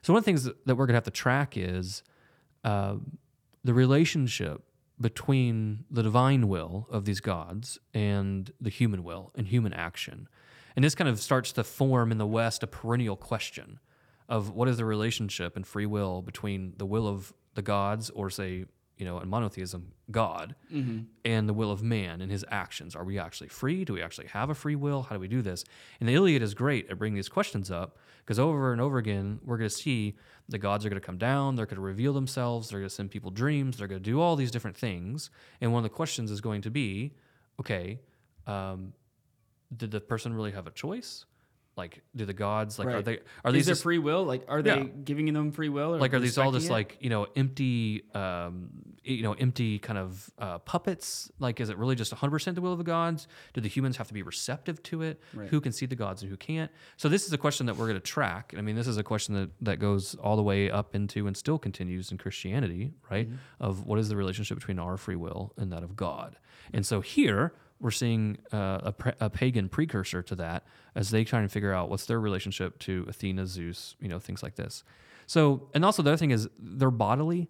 So 0.00 0.14
one 0.14 0.18
of 0.18 0.24
the 0.24 0.30
things 0.30 0.44
that, 0.44 0.64
that 0.64 0.76
we're 0.76 0.86
gonna 0.86 0.96
have 0.96 1.04
to 1.04 1.10
track 1.10 1.58
is 1.58 2.04
uh, 2.64 2.94
the 3.64 3.74
relationship 3.74 4.62
between 5.00 5.84
the 5.90 6.02
divine 6.02 6.48
will 6.48 6.86
of 6.90 7.04
these 7.04 7.20
gods 7.20 7.78
and 7.92 8.50
the 8.60 8.70
human 8.70 9.04
will 9.04 9.32
and 9.34 9.46
human 9.46 9.72
action. 9.72 10.28
And 10.74 10.84
this 10.84 10.94
kind 10.94 11.08
of 11.08 11.20
starts 11.20 11.52
to 11.52 11.64
form 11.64 12.12
in 12.12 12.18
the 12.18 12.26
West 12.26 12.62
a 12.62 12.66
perennial 12.66 13.16
question 13.16 13.78
of 14.28 14.50
what 14.50 14.68
is 14.68 14.76
the 14.76 14.84
relationship 14.84 15.56
and 15.56 15.66
free 15.66 15.86
will 15.86 16.22
between 16.22 16.74
the 16.76 16.86
will 16.86 17.06
of 17.06 17.32
the 17.54 17.62
gods, 17.62 18.10
or 18.10 18.28
say, 18.28 18.66
you 18.96 19.04
know, 19.04 19.18
in 19.20 19.28
monotheism, 19.28 19.92
God, 20.10 20.54
and 21.24 21.48
the 21.48 21.52
will 21.52 21.70
of 21.70 21.82
man 21.82 22.20
and 22.22 22.30
his 22.32 22.44
actions. 22.50 22.96
Are 22.96 23.04
we 23.04 23.18
actually 23.18 23.48
free? 23.48 23.84
Do 23.84 23.92
we 23.92 24.02
actually 24.02 24.28
have 24.28 24.48
a 24.48 24.54
free 24.54 24.74
will? 24.76 25.02
How 25.02 25.16
do 25.16 25.20
we 25.20 25.28
do 25.28 25.42
this? 25.42 25.64
And 26.00 26.08
the 26.08 26.14
Iliad 26.14 26.42
is 26.42 26.54
great 26.54 26.88
at 26.90 26.98
bringing 26.98 27.16
these 27.16 27.28
questions 27.28 27.70
up 27.70 27.98
because 28.24 28.38
over 28.38 28.72
and 28.72 28.80
over 28.80 28.98
again, 28.98 29.38
we're 29.44 29.58
going 29.58 29.68
to 29.68 29.74
see 29.74 30.16
the 30.48 30.58
gods 30.58 30.86
are 30.86 30.88
going 30.88 31.00
to 31.00 31.06
come 31.06 31.18
down, 31.18 31.56
they're 31.56 31.66
going 31.66 31.76
to 31.76 31.82
reveal 31.82 32.12
themselves, 32.12 32.68
they're 32.70 32.80
going 32.80 32.88
to 32.88 32.94
send 32.94 33.10
people 33.10 33.30
dreams, 33.30 33.76
they're 33.76 33.86
going 33.86 34.02
to 34.02 34.10
do 34.10 34.20
all 34.20 34.34
these 34.34 34.50
different 34.50 34.76
things. 34.76 35.30
And 35.60 35.72
one 35.72 35.80
of 35.84 35.90
the 35.90 35.94
questions 35.94 36.30
is 36.30 36.40
going 36.40 36.62
to 36.62 36.70
be 36.70 37.12
okay, 37.60 38.00
um, 38.46 38.92
did 39.76 39.90
the 39.90 40.00
person 40.00 40.32
really 40.32 40.52
have 40.52 40.66
a 40.66 40.70
choice? 40.70 41.24
Like, 41.76 42.02
do 42.14 42.24
the 42.24 42.32
gods 42.32 42.78
like 42.78 42.88
are 42.88 43.02
they 43.02 43.18
are 43.44 43.50
Is 43.50 43.52
these 43.52 43.66
there 43.66 43.72
just, 43.72 43.82
free 43.82 43.98
will? 43.98 44.24
Like, 44.24 44.46
are 44.48 44.62
they 44.62 44.84
giving 44.84 45.30
them 45.32 45.52
free 45.52 45.68
will? 45.68 45.94
Or 45.94 45.98
like 45.98 46.14
are 46.14 46.20
these 46.20 46.38
all 46.38 46.50
just 46.50 46.68
it? 46.68 46.72
like 46.72 46.96
you 47.00 47.10
know 47.10 47.26
empty 47.36 48.04
um, 48.14 48.70
you 49.04 49.22
know 49.22 49.34
empty 49.34 49.78
kind 49.78 49.98
of 49.98 50.30
uh, 50.38 50.58
puppets? 50.58 51.30
Like, 51.38 51.60
is 51.60 51.68
it 51.68 51.76
really 51.76 51.94
just 51.94 52.12
100 52.12 52.30
percent 52.30 52.54
the 52.54 52.62
will 52.62 52.72
of 52.72 52.78
the 52.78 52.84
gods? 52.84 53.28
Do 53.52 53.60
the 53.60 53.68
humans 53.68 53.98
have 53.98 54.08
to 54.08 54.14
be 54.14 54.22
receptive 54.22 54.82
to 54.84 55.02
it? 55.02 55.20
Right. 55.34 55.48
Who 55.48 55.60
can 55.60 55.72
see 55.72 55.84
the 55.84 55.96
gods 55.96 56.22
and 56.22 56.30
who 56.30 56.38
can't? 56.38 56.70
So 56.96 57.10
this 57.10 57.26
is 57.26 57.32
a 57.34 57.38
question 57.38 57.66
that 57.66 57.76
we're 57.76 57.88
going 57.88 58.00
to 58.00 58.00
track. 58.00 58.54
I 58.56 58.62
mean, 58.62 58.74
this 58.74 58.86
is 58.86 58.96
a 58.96 59.04
question 59.04 59.34
that 59.34 59.50
that 59.60 59.78
goes 59.78 60.14
all 60.14 60.36
the 60.36 60.42
way 60.42 60.70
up 60.70 60.94
into 60.94 61.26
and 61.26 61.36
still 61.36 61.58
continues 61.58 62.10
in 62.10 62.16
Christianity, 62.16 62.94
right? 63.10 63.28
Of 63.60 63.84
what 63.84 63.98
is 63.98 64.08
the 64.08 64.16
relationship 64.16 64.56
between 64.56 64.78
our 64.78 64.96
free 64.96 65.16
will 65.16 65.52
and 65.58 65.70
that 65.72 65.82
of 65.82 65.94
God? 65.94 66.38
And 66.72 66.86
so 66.86 67.02
here 67.02 67.52
we're 67.80 67.90
seeing 67.90 68.38
uh, 68.52 68.78
a, 68.84 68.92
pre- 68.92 69.12
a 69.20 69.28
pagan 69.30 69.68
precursor 69.68 70.22
to 70.22 70.34
that 70.36 70.64
as 70.94 71.10
they 71.10 71.24
try 71.24 71.40
and 71.40 71.52
figure 71.52 71.72
out 71.72 71.90
what's 71.90 72.06
their 72.06 72.18
relationship 72.20 72.78
to 72.80 73.04
Athena, 73.08 73.46
Zeus, 73.46 73.96
you 74.00 74.08
know, 74.08 74.18
things 74.18 74.42
like 74.42 74.54
this. 74.56 74.82
So, 75.26 75.68
and 75.74 75.84
also 75.84 76.02
the 76.02 76.10
other 76.10 76.16
thing 76.16 76.30
is 76.30 76.48
they're 76.58 76.90
bodily, 76.90 77.48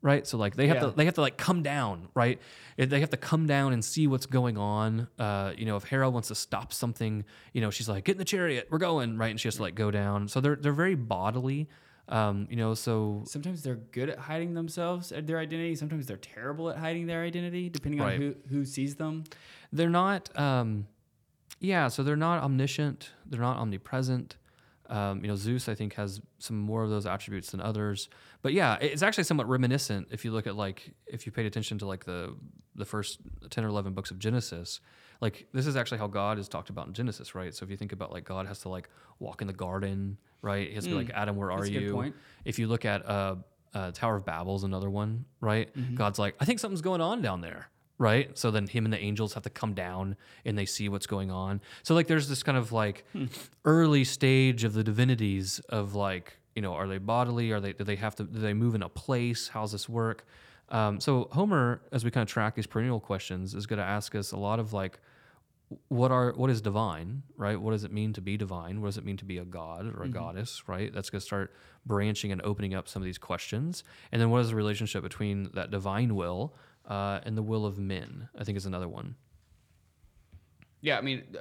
right? 0.00 0.26
So 0.26 0.38
like 0.38 0.54
they 0.56 0.68
have 0.68 0.76
Yeah. 0.76 0.82
to 0.86 0.90
they 0.92 1.04
have 1.06 1.14
to 1.14 1.20
like 1.20 1.36
come 1.36 1.62
down, 1.62 2.08
right? 2.14 2.40
If 2.76 2.88
They 2.88 3.00
have 3.00 3.10
to 3.10 3.16
come 3.16 3.46
down 3.46 3.72
and 3.72 3.84
see 3.84 4.06
what's 4.06 4.26
going 4.26 4.56
on. 4.56 5.08
Uh, 5.18 5.52
you 5.58 5.66
know, 5.66 5.76
if 5.76 5.84
Hera 5.84 6.08
wants 6.08 6.28
to 6.28 6.34
stop 6.34 6.72
something, 6.72 7.24
you 7.52 7.60
know, 7.60 7.70
she's 7.70 7.88
like, 7.88 8.04
"Get 8.04 8.12
in 8.12 8.18
the 8.18 8.24
chariot, 8.24 8.68
we're 8.70 8.78
going," 8.78 9.18
right? 9.18 9.30
And 9.30 9.40
she 9.40 9.48
has 9.48 9.56
to 9.56 9.62
like 9.62 9.74
go 9.74 9.90
down. 9.90 10.28
So 10.28 10.40
they're 10.40 10.56
they're 10.56 10.72
very 10.72 10.94
bodily. 10.94 11.68
Um, 12.08 12.46
you 12.50 12.56
know, 12.56 12.72
so 12.74 13.22
Sometimes 13.26 13.62
they're 13.62 13.74
good 13.76 14.08
at 14.08 14.18
hiding 14.18 14.54
themselves, 14.54 15.12
at 15.12 15.26
their 15.26 15.38
identity. 15.38 15.74
Sometimes 15.74 16.06
they're 16.06 16.16
terrible 16.16 16.70
at 16.70 16.78
hiding 16.78 17.06
their 17.06 17.22
identity, 17.22 17.68
depending 17.68 18.00
Right. 18.00 18.14
on 18.14 18.20
who, 18.20 18.34
who 18.48 18.64
sees 18.64 18.96
them. 18.96 19.24
they're 19.72 19.90
not 19.90 20.30
um 20.38 20.86
yeah 21.60 21.88
so 21.88 22.02
they're 22.02 22.16
not 22.16 22.42
omniscient 22.42 23.10
they're 23.26 23.40
not 23.40 23.56
omnipresent 23.58 24.36
um, 24.88 25.20
you 25.22 25.28
know 25.28 25.36
zeus 25.36 25.68
i 25.68 25.74
think 25.74 25.92
has 25.94 26.20
some 26.38 26.56
more 26.58 26.82
of 26.84 26.88
those 26.88 27.04
attributes 27.04 27.50
than 27.50 27.60
others 27.60 28.08
but 28.42 28.52
yeah 28.54 28.76
it's 28.80 29.02
actually 29.02 29.24
somewhat 29.24 29.46
reminiscent 29.48 30.08
if 30.10 30.24
you 30.24 30.30
look 30.30 30.46
at 30.46 30.56
like 30.56 30.94
if 31.06 31.26
you 31.26 31.32
paid 31.32 31.44
attention 31.46 31.76
to 31.78 31.84
like 31.86 32.04
the 32.06 32.34
the 32.76 32.84
first 32.86 33.18
10 33.50 33.64
or 33.64 33.68
11 33.68 33.92
books 33.92 34.10
of 34.10 34.18
genesis 34.18 34.80
like 35.20 35.46
this 35.52 35.66
is 35.66 35.76
actually 35.76 35.98
how 35.98 36.06
god 36.06 36.38
is 36.38 36.48
talked 36.48 36.70
about 36.70 36.86
in 36.86 36.94
genesis 36.94 37.34
right 37.34 37.54
so 37.54 37.64
if 37.64 37.70
you 37.70 37.76
think 37.76 37.92
about 37.92 38.10
like 38.12 38.24
god 38.24 38.46
has 38.46 38.60
to 38.60 38.68
like 38.70 38.88
walk 39.18 39.40
in 39.42 39.46
the 39.46 39.52
garden 39.52 40.16
right 40.42 40.68
he 40.68 40.74
has 40.74 40.84
to 40.84 40.90
be 40.90 40.96
like 40.96 41.10
adam 41.10 41.36
where 41.36 41.50
are 41.50 41.58
That's 41.58 41.70
a 41.70 41.72
good 41.72 41.82
you 41.82 41.92
point. 41.94 42.14
if 42.44 42.58
you 42.58 42.66
look 42.68 42.84
at 42.84 43.04
uh, 43.06 43.36
uh, 43.74 43.90
Tower 43.92 44.16
of 44.16 44.24
Babel's 44.24 44.64
another 44.64 44.88
one, 44.88 45.24
right? 45.40 45.68
God's 45.94 46.18
like, 46.18 46.34
I 46.40 46.44
think 46.46 46.58
something's 46.58 46.80
going 46.80 47.00
on 47.02 47.20
down 47.20 47.42
there, 47.42 47.68
right? 47.98 48.36
So 48.36 48.50
then 48.50 48.66
him 48.66 48.86
and 48.86 48.92
the 48.92 48.98
angels 48.98 49.34
have 49.34 49.42
to 49.42 49.50
come 49.50 49.74
down 49.74 50.16
and 50.44 50.56
they 50.56 50.64
see 50.64 50.88
what's 50.88 51.06
going 51.06 51.30
on. 51.30 51.60
So 51.82 51.94
like, 51.94 52.06
there's 52.06 52.28
this 52.28 52.42
kind 52.42 52.56
of 52.56 52.72
like 52.72 53.04
early 53.64 54.04
stage 54.04 54.64
of 54.64 54.72
the 54.72 54.82
divinities 54.82 55.58
of 55.68 55.94
like, 55.94 56.38
you 56.54 56.62
know, 56.62 56.72
are 56.72 56.88
they 56.88 56.98
bodily? 56.98 57.52
Are 57.52 57.60
they? 57.60 57.72
Do 57.74 57.84
they 57.84 57.96
have 57.96 58.14
to? 58.16 58.24
Do 58.24 58.38
they 58.40 58.54
move 58.54 58.74
in 58.74 58.82
a 58.82 58.88
place? 58.88 59.48
How's 59.48 59.72
this 59.72 59.88
work? 59.88 60.26
Um, 60.70 60.98
so 61.00 61.28
Homer, 61.32 61.82
as 61.92 62.04
we 62.04 62.10
kind 62.10 62.22
of 62.22 62.32
track 62.32 62.54
these 62.54 62.66
perennial 62.66 63.00
questions, 63.00 63.54
is 63.54 63.66
going 63.66 63.78
to 63.78 63.84
ask 63.84 64.14
us 64.14 64.32
a 64.32 64.36
lot 64.38 64.58
of 64.58 64.72
like, 64.72 64.98
what 65.88 66.10
are 66.10 66.32
what 66.32 66.50
is 66.50 66.60
divine 66.60 67.22
right? 67.36 67.60
What 67.60 67.72
does 67.72 67.84
it 67.84 67.92
mean 67.92 68.12
to 68.14 68.20
be 68.20 68.36
divine? 68.36 68.80
What 68.80 68.88
does 68.88 68.98
it 68.98 69.04
mean 69.04 69.16
to 69.18 69.24
be 69.24 69.38
a 69.38 69.44
god 69.44 69.86
or 69.86 70.02
a 70.02 70.08
goddess 70.08 70.64
right? 70.66 70.92
That's 70.92 71.10
going 71.10 71.20
to 71.20 71.26
start 71.26 71.54
branching 71.84 72.32
and 72.32 72.40
opening 72.42 72.74
up 72.74 72.88
some 72.88 73.02
of 73.02 73.04
these 73.04 73.18
questions. 73.18 73.84
And 74.10 74.20
then 74.20 74.30
what 74.30 74.40
is 74.40 74.50
the 74.50 74.56
relationship 74.56 75.02
between 75.02 75.50
that 75.54 75.70
divine 75.70 76.14
will 76.14 76.54
uh, 76.86 77.20
and 77.24 77.36
the 77.36 77.42
will 77.42 77.66
of 77.66 77.78
men 77.78 78.28
i 78.38 78.44
think 78.44 78.56
is 78.56 78.66
another 78.66 78.88
one. 78.88 79.14
Yeah, 80.80 80.96
I 80.96 81.00
mean, 81.00 81.24
uh, 81.34 81.40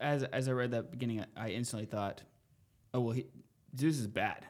as 0.00 0.22
as 0.24 0.48
I 0.48 0.52
read 0.52 0.72
that 0.72 0.90
beginning, 0.90 1.24
I, 1.36 1.46
I 1.46 1.48
instantly 1.50 1.86
thought, 1.86 2.22
oh 2.94 3.00
well, 3.00 3.14
he, 3.14 3.26
Zeus 3.76 3.98
is 3.98 4.06
bad. 4.06 4.44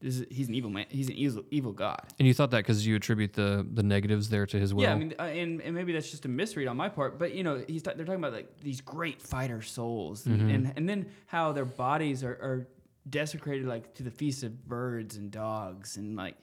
This 0.00 0.20
is, 0.20 0.26
he's 0.30 0.48
an 0.48 0.54
evil 0.54 0.70
man. 0.70 0.86
He's 0.88 1.08
an 1.08 1.14
evil 1.16 1.44
evil 1.50 1.72
god. 1.72 2.00
and 2.18 2.26
you 2.26 2.32
thought 2.32 2.50
that 2.52 2.58
because 2.58 2.86
you 2.86 2.96
attribute 2.96 3.34
the 3.34 3.66
the 3.74 3.82
negatives 3.82 4.28
there 4.30 4.46
to 4.46 4.58
his 4.58 4.72
will 4.72 4.82
Yeah, 4.84 4.92
I 4.94 4.98
mean, 4.98 5.14
uh, 5.18 5.22
and, 5.24 5.60
and 5.60 5.74
maybe 5.74 5.92
that's 5.92 6.10
just 6.10 6.24
a 6.24 6.28
misread 6.28 6.68
on 6.68 6.76
my 6.76 6.88
part, 6.88 7.18
but 7.18 7.34
you 7.34 7.44
know, 7.44 7.62
he's 7.68 7.82
they're 7.82 7.94
talking 7.96 8.14
about 8.14 8.32
like 8.32 8.60
these 8.62 8.80
great 8.80 9.20
fighter 9.20 9.60
souls, 9.62 10.24
and- 10.26 10.40
Mm-hmm. 10.40 10.50
and 10.50 10.72
and 10.76 10.88
then 10.88 11.06
how 11.26 11.52
their 11.52 11.66
bodies 11.66 12.24
are, 12.24 12.32
are 12.32 12.68
desecrated 13.08 13.66
like 13.66 13.94
to 13.94 14.02
the 14.02 14.10
feast 14.10 14.42
of 14.42 14.66
birds 14.66 15.16
and 15.16 15.30
dogs, 15.30 15.96
and 15.98 16.16
like, 16.16 16.36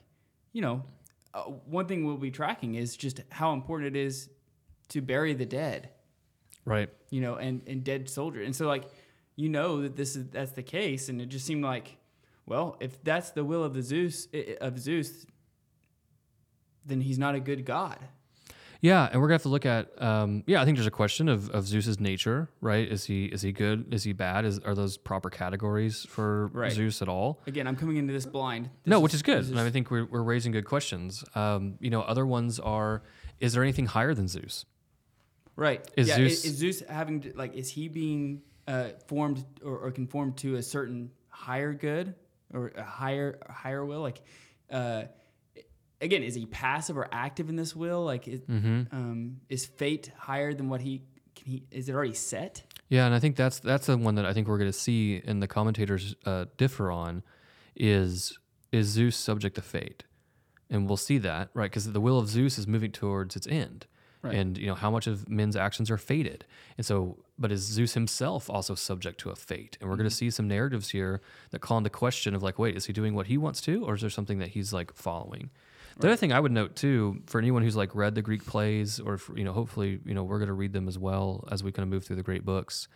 you 0.52 0.62
know, 0.62 0.82
uh, 1.34 1.42
one 1.66 1.86
thing 1.86 2.04
we'll 2.06 2.16
be 2.16 2.30
tracking 2.30 2.74
is 2.76 2.96
just 2.96 3.20
how 3.30 3.52
important 3.52 3.96
it 3.96 3.98
is 4.00 4.28
to 4.90 5.00
bury 5.00 5.34
the 5.34 5.46
dead, 5.46 5.90
right 6.64 6.90
you 7.10 7.20
know, 7.20 7.34
and 7.36 7.62
and 7.66 7.82
dead 7.82 8.08
soldiers, 8.08 8.44
and 8.46 8.54
so 8.54 8.66
like, 8.68 8.84
you 9.36 9.48
know 9.48 9.82
that 9.82 9.96
this 9.96 10.14
is 10.14 10.28
that's 10.30 10.52
the 10.52 10.62
case, 10.62 11.08
and 11.08 11.20
it 11.20 11.26
just 11.28 11.44
seemed 11.46 11.64
like, 11.64 11.96
well, 12.48 12.76
if 12.80 13.02
that's 13.04 13.30
the 13.30 13.44
will 13.44 13.62
of 13.62 13.74
the 13.74 13.82
Zeus 13.82 14.26
of 14.60 14.78
Zeus, 14.78 15.26
then 16.84 17.00
he's 17.00 17.18
not 17.18 17.34
a 17.34 17.40
good 17.40 17.64
god. 17.64 17.98
Yeah, 18.80 19.08
and 19.10 19.20
we're 19.20 19.26
gonna 19.26 19.34
have 19.34 19.42
to 19.42 19.48
look 19.48 19.66
at. 19.66 20.00
Um, 20.00 20.44
yeah, 20.46 20.62
I 20.62 20.64
think 20.64 20.76
there's 20.76 20.86
a 20.86 20.90
question 20.92 21.28
of, 21.28 21.50
of 21.50 21.66
Zeus's 21.66 21.98
nature, 21.98 22.48
right? 22.60 22.86
Is 22.86 23.04
he 23.04 23.24
is 23.26 23.42
he 23.42 23.50
good? 23.50 23.92
Is 23.92 24.04
he 24.04 24.12
bad? 24.12 24.44
Is 24.44 24.60
are 24.60 24.74
those 24.74 24.96
proper 24.96 25.30
categories 25.30 26.06
for 26.08 26.46
Right. 26.52 26.70
Zeus 26.70 27.02
at 27.02 27.08
all? 27.08 27.40
Again, 27.48 27.66
I'm 27.66 27.74
coming 27.74 27.96
into 27.96 28.12
this 28.12 28.24
blind. 28.24 28.66
This 28.66 28.90
no, 28.90 29.00
which 29.00 29.14
is 29.14 29.22
good. 29.22 29.44
and 29.48 29.58
I 29.58 29.68
think 29.70 29.90
we're, 29.90 30.04
we're 30.04 30.22
raising 30.22 30.52
good 30.52 30.64
questions. 30.64 31.24
Um, 31.34 31.74
you 31.80 31.90
know, 31.90 32.02
other 32.02 32.24
ones 32.24 32.60
are: 32.60 33.02
Is 33.40 33.52
there 33.52 33.64
anything 33.64 33.86
higher 33.86 34.14
than 34.14 34.28
Zeus? 34.28 34.64
right. 35.56 35.84
is 35.96 36.06
yeah, 36.06 36.14
Zeus- 36.14 36.44
is, 36.44 36.56
Zeus 36.56 36.82
having 36.88 37.20
to, 37.22 37.32
like 37.36 37.54
is 37.54 37.68
he 37.68 37.88
being 37.88 38.42
uh, 38.68 38.90
formed 39.08 39.44
or, 39.64 39.76
or 39.78 39.90
conformed 39.90 40.36
to 40.38 40.54
a 40.54 40.62
certain 40.62 41.10
higher 41.30 41.72
good 41.72 42.14
or 42.52 42.72
a 42.76 42.82
higher 42.82 43.38
higher 43.48 43.84
will? 43.84 44.00
Like, 44.00 44.20
uh, 44.70 45.04
again, 46.00 46.22
is 46.22 46.34
he 46.34 46.46
passive 46.46 46.96
or 46.96 47.08
active 47.12 47.48
in 47.48 47.56
this 47.56 47.74
will? 47.76 48.04
Like, 48.04 48.28
is, 48.28 48.40
Mm-hmm. 48.40 48.82
um, 48.92 49.36
is 49.48 49.66
fate 49.66 50.12
higher 50.16 50.54
than 50.54 50.68
what 50.68 50.80
he 50.80 51.02
can 51.34 51.46
he? 51.52 51.62
Is 51.70 51.88
it 51.88 51.94
already 51.94 52.14
set? 52.14 52.62
Yeah, 52.88 53.04
and 53.06 53.14
I 53.14 53.18
think 53.18 53.36
that's 53.36 53.58
that's 53.60 53.86
the 53.86 53.96
one 53.98 54.14
that 54.14 54.24
I 54.24 54.32
think 54.32 54.48
we're 54.48 54.58
going 54.58 54.70
to 54.72 54.78
see, 54.78 55.22
and 55.26 55.42
the 55.42 55.48
commentators 55.48 56.14
uh, 56.24 56.46
differ 56.56 56.90
on, 56.90 57.22
is 57.76 58.38
is 58.72 58.86
Zeus 58.88 59.16
subject 59.16 59.54
to 59.56 59.62
fate, 59.62 60.04
and 60.70 60.86
we'll 60.88 60.96
see 60.96 61.18
that 61.18 61.50
right 61.54 61.70
because 61.70 61.90
the 61.92 62.00
will 62.00 62.18
of 62.18 62.28
Zeus 62.28 62.58
is 62.58 62.66
moving 62.66 62.90
towards 62.92 63.36
its 63.36 63.46
end, 63.46 63.86
Right. 64.20 64.34
and 64.34 64.58
you 64.58 64.66
know 64.66 64.74
how 64.74 64.90
much 64.90 65.06
of 65.06 65.28
men's 65.28 65.54
actions 65.54 65.92
are 65.92 65.96
fated, 65.96 66.44
and 66.76 66.84
so 66.84 67.18
but 67.38 67.52
is 67.52 67.60
Zeus 67.60 67.94
himself 67.94 68.50
also 68.50 68.74
subject 68.74 69.20
to 69.20 69.30
a 69.30 69.36
fate? 69.36 69.78
And 69.80 69.88
we're 69.88 69.96
going 69.96 70.08
to 70.08 70.14
mm-hmm. 70.14 70.18
see 70.18 70.30
some 70.30 70.48
narratives 70.48 70.90
here 70.90 71.20
that 71.50 71.60
call 71.60 71.78
into 71.78 71.90
question 71.90 72.34
of 72.34 72.42
like, 72.42 72.58
wait, 72.58 72.76
is 72.76 72.86
he 72.86 72.92
doing 72.92 73.14
what 73.14 73.28
he 73.28 73.38
wants 73.38 73.60
to, 73.62 73.84
or 73.84 73.94
is 73.94 74.00
there 74.00 74.10
something 74.10 74.38
that 74.38 74.48
he's 74.48 74.72
like 74.72 74.92
following? 74.94 75.50
The 76.00 76.08
other 76.08 76.16
thing 76.16 76.32
I 76.32 76.38
would 76.38 76.52
note 76.52 76.76
too, 76.76 77.22
for 77.26 77.38
anyone 77.38 77.62
who's 77.62 77.74
like 77.74 77.94
read 77.94 78.14
the 78.14 78.22
Greek 78.22 78.46
plays, 78.46 79.00
or 79.00 79.14
if, 79.14 79.30
you 79.34 79.42
know, 79.42 79.52
hopefully, 79.52 79.98
you 80.04 80.14
know, 80.14 80.22
we're 80.22 80.38
going 80.38 80.48
to 80.48 80.54
read 80.54 80.72
them 80.72 80.86
as 80.86 80.96
well 80.96 81.46
as 81.50 81.64
we 81.64 81.72
kind 81.72 81.82
of 81.82 81.88
move 81.88 82.04
through 82.04 82.16
the 82.16 82.22
great 82.22 82.44
books, 82.44 82.86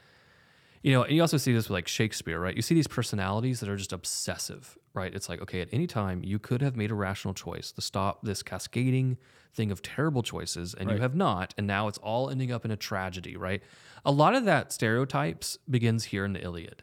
You 0.82 0.92
know, 0.92 1.04
and 1.04 1.14
you 1.14 1.20
also 1.20 1.36
see 1.36 1.52
this 1.52 1.68
with 1.68 1.74
like 1.74 1.86
Shakespeare, 1.86 2.40
right? 2.40 2.56
You 2.56 2.62
see 2.62 2.74
these 2.74 2.88
personalities 2.88 3.60
that 3.60 3.68
are 3.68 3.76
just 3.76 3.92
obsessive, 3.92 4.76
right? 4.94 5.14
It's 5.14 5.28
like, 5.28 5.40
okay, 5.42 5.60
at 5.60 5.68
any 5.72 5.86
time 5.86 6.22
you 6.24 6.40
could 6.40 6.60
have 6.60 6.76
made 6.76 6.90
a 6.90 6.94
rational 6.94 7.34
choice 7.34 7.70
to 7.72 7.80
stop 7.80 8.24
this 8.24 8.42
cascading 8.42 9.16
thing 9.54 9.70
of 9.70 9.80
terrible 9.82 10.22
choices, 10.22 10.74
and 10.74 10.90
you 10.90 10.96
have 10.96 11.14
not, 11.14 11.54
and 11.56 11.66
now 11.66 11.86
it's 11.86 11.98
all 11.98 12.30
ending 12.30 12.50
up 12.50 12.64
in 12.64 12.70
a 12.70 12.76
tragedy, 12.76 13.36
right? 13.36 13.62
A 14.04 14.10
lot 14.10 14.34
of 14.34 14.44
that 14.46 14.72
stereotypes 14.72 15.58
begins 15.70 16.04
here 16.04 16.24
in 16.24 16.32
the 16.32 16.42
Iliad. 16.42 16.82